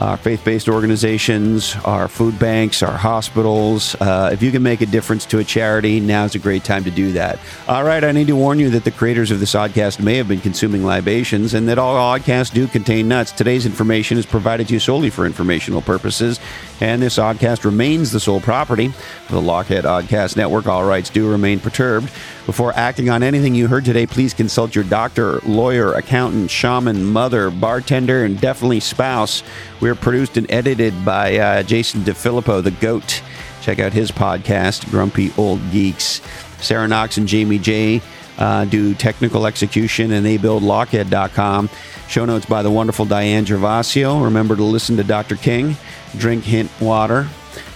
our 0.00 0.16
faith 0.16 0.42
based 0.44 0.68
organizations, 0.68 1.76
our 1.84 2.08
food 2.08 2.38
banks, 2.38 2.82
our 2.82 2.96
hospitals. 2.96 3.94
Uh, 3.96 4.30
if 4.32 4.42
you 4.42 4.50
can 4.50 4.62
make 4.62 4.80
a 4.80 4.86
difference 4.86 5.26
to 5.26 5.38
a 5.38 5.44
charity, 5.44 6.00
now's 6.00 6.34
a 6.34 6.38
great 6.38 6.64
time 6.64 6.82
to 6.84 6.90
do 6.90 7.12
that. 7.12 7.38
All 7.68 7.84
right, 7.84 8.02
I 8.02 8.10
need 8.12 8.28
to 8.28 8.36
warn 8.36 8.58
you 8.58 8.70
that 8.70 8.84
the 8.84 8.90
creators 8.90 9.30
of 9.30 9.40
this 9.40 9.52
oddcast 9.52 10.02
may 10.02 10.16
have 10.16 10.26
been 10.26 10.40
consuming 10.40 10.84
libations 10.84 11.52
and 11.52 11.68
that 11.68 11.78
all 11.78 11.94
oddcasts 11.94 12.52
do 12.52 12.66
contain 12.66 13.08
nuts. 13.08 13.30
Today's 13.30 13.66
information 13.66 14.16
is 14.16 14.24
provided 14.24 14.68
to 14.68 14.74
you 14.74 14.80
solely 14.80 15.10
for 15.10 15.26
informational 15.26 15.82
purposes, 15.82 16.40
and 16.80 17.02
this 17.02 17.18
oddcast 17.18 17.64
remains 17.64 18.10
the 18.10 18.20
sole 18.20 18.40
property 18.40 18.86
of 18.86 19.30
the 19.30 19.40
Lochhead 19.40 19.82
Oddcast 19.82 20.34
Network. 20.34 20.66
All 20.66 20.84
rights 20.84 21.10
do 21.10 21.30
remain 21.30 21.60
perturbed. 21.60 22.10
Before 22.50 22.72
acting 22.74 23.08
on 23.10 23.22
anything 23.22 23.54
you 23.54 23.68
heard 23.68 23.84
today, 23.84 24.08
please 24.08 24.34
consult 24.34 24.74
your 24.74 24.82
doctor, 24.82 25.38
lawyer, 25.46 25.92
accountant, 25.92 26.50
shaman, 26.50 27.04
mother, 27.04 27.48
bartender, 27.48 28.24
and 28.24 28.40
definitely 28.40 28.80
spouse. 28.80 29.44
We're 29.80 29.94
produced 29.94 30.36
and 30.36 30.50
edited 30.50 31.04
by 31.04 31.38
uh, 31.38 31.62
Jason 31.62 32.00
DeFilippo, 32.00 32.60
the 32.64 32.72
GOAT. 32.72 33.22
Check 33.62 33.78
out 33.78 33.92
his 33.92 34.10
podcast, 34.10 34.90
Grumpy 34.90 35.32
Old 35.38 35.60
Geeks. 35.70 36.20
Sarah 36.58 36.88
Knox 36.88 37.18
and 37.18 37.28
Jamie 37.28 37.60
J 37.60 38.02
uh, 38.36 38.64
do 38.64 38.94
technical 38.94 39.46
execution, 39.46 40.10
and 40.10 40.26
they 40.26 40.36
build 40.36 40.64
Lochhead.com. 40.64 41.70
Show 42.08 42.24
notes 42.24 42.46
by 42.46 42.64
the 42.64 42.70
wonderful 42.72 43.04
Diane 43.04 43.46
Gervasio. 43.46 44.24
Remember 44.24 44.56
to 44.56 44.64
listen 44.64 44.96
to 44.96 45.04
Dr. 45.04 45.36
King. 45.36 45.76
Drink 46.16 46.42
hint 46.42 46.68
water. 46.80 47.28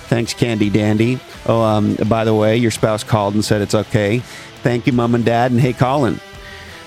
Thanks, 0.08 0.34
Candy 0.34 0.68
Dandy. 0.68 1.20
Oh, 1.46 1.62
um, 1.62 1.94
by 2.08 2.24
the 2.24 2.34
way, 2.34 2.56
your 2.56 2.72
spouse 2.72 3.04
called 3.04 3.34
and 3.34 3.44
said 3.44 3.62
it's 3.62 3.74
okay. 3.76 4.20
Thank 4.64 4.86
you, 4.86 4.94
Mom 4.94 5.14
and 5.14 5.26
Dad. 5.26 5.50
And 5.50 5.60
hey, 5.60 5.74
Colin. 5.74 6.18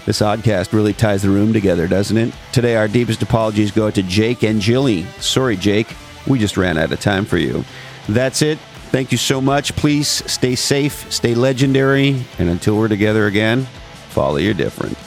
This 0.08 0.22
oddcast 0.22 0.74
really 0.74 0.94
ties 0.94 1.22
the 1.22 1.30
room 1.30 1.54
together, 1.54 1.88
doesn't 1.88 2.18
it? 2.18 2.34
Today, 2.52 2.76
our 2.76 2.88
deepest 2.88 3.22
apologies 3.22 3.70
go 3.70 3.92
to 3.92 4.02
Jake 4.02 4.42
and 4.42 4.60
Jilly. 4.60 5.04
Sorry, 5.20 5.56
Jake. 5.56 5.88
We 6.26 6.40
just 6.40 6.58
ran 6.58 6.80
out 6.80 6.92
of 6.92 7.00
time 7.00 7.24
for 7.24 7.38
you. 7.38 7.64
That's 8.10 8.42
it. 8.42 8.58
Thank 8.90 9.12
you 9.12 9.18
so 9.20 9.40
much. 9.40 9.76
Please 9.76 10.08
stay 10.08 10.56
safe, 10.56 11.12
stay 11.14 11.36
legendary, 11.36 12.26
and 12.40 12.50
until 12.50 12.78
we're 12.78 12.88
together 12.88 13.28
again, 13.28 13.68
follow 14.10 14.38
your 14.38 14.56
different. 14.56 14.98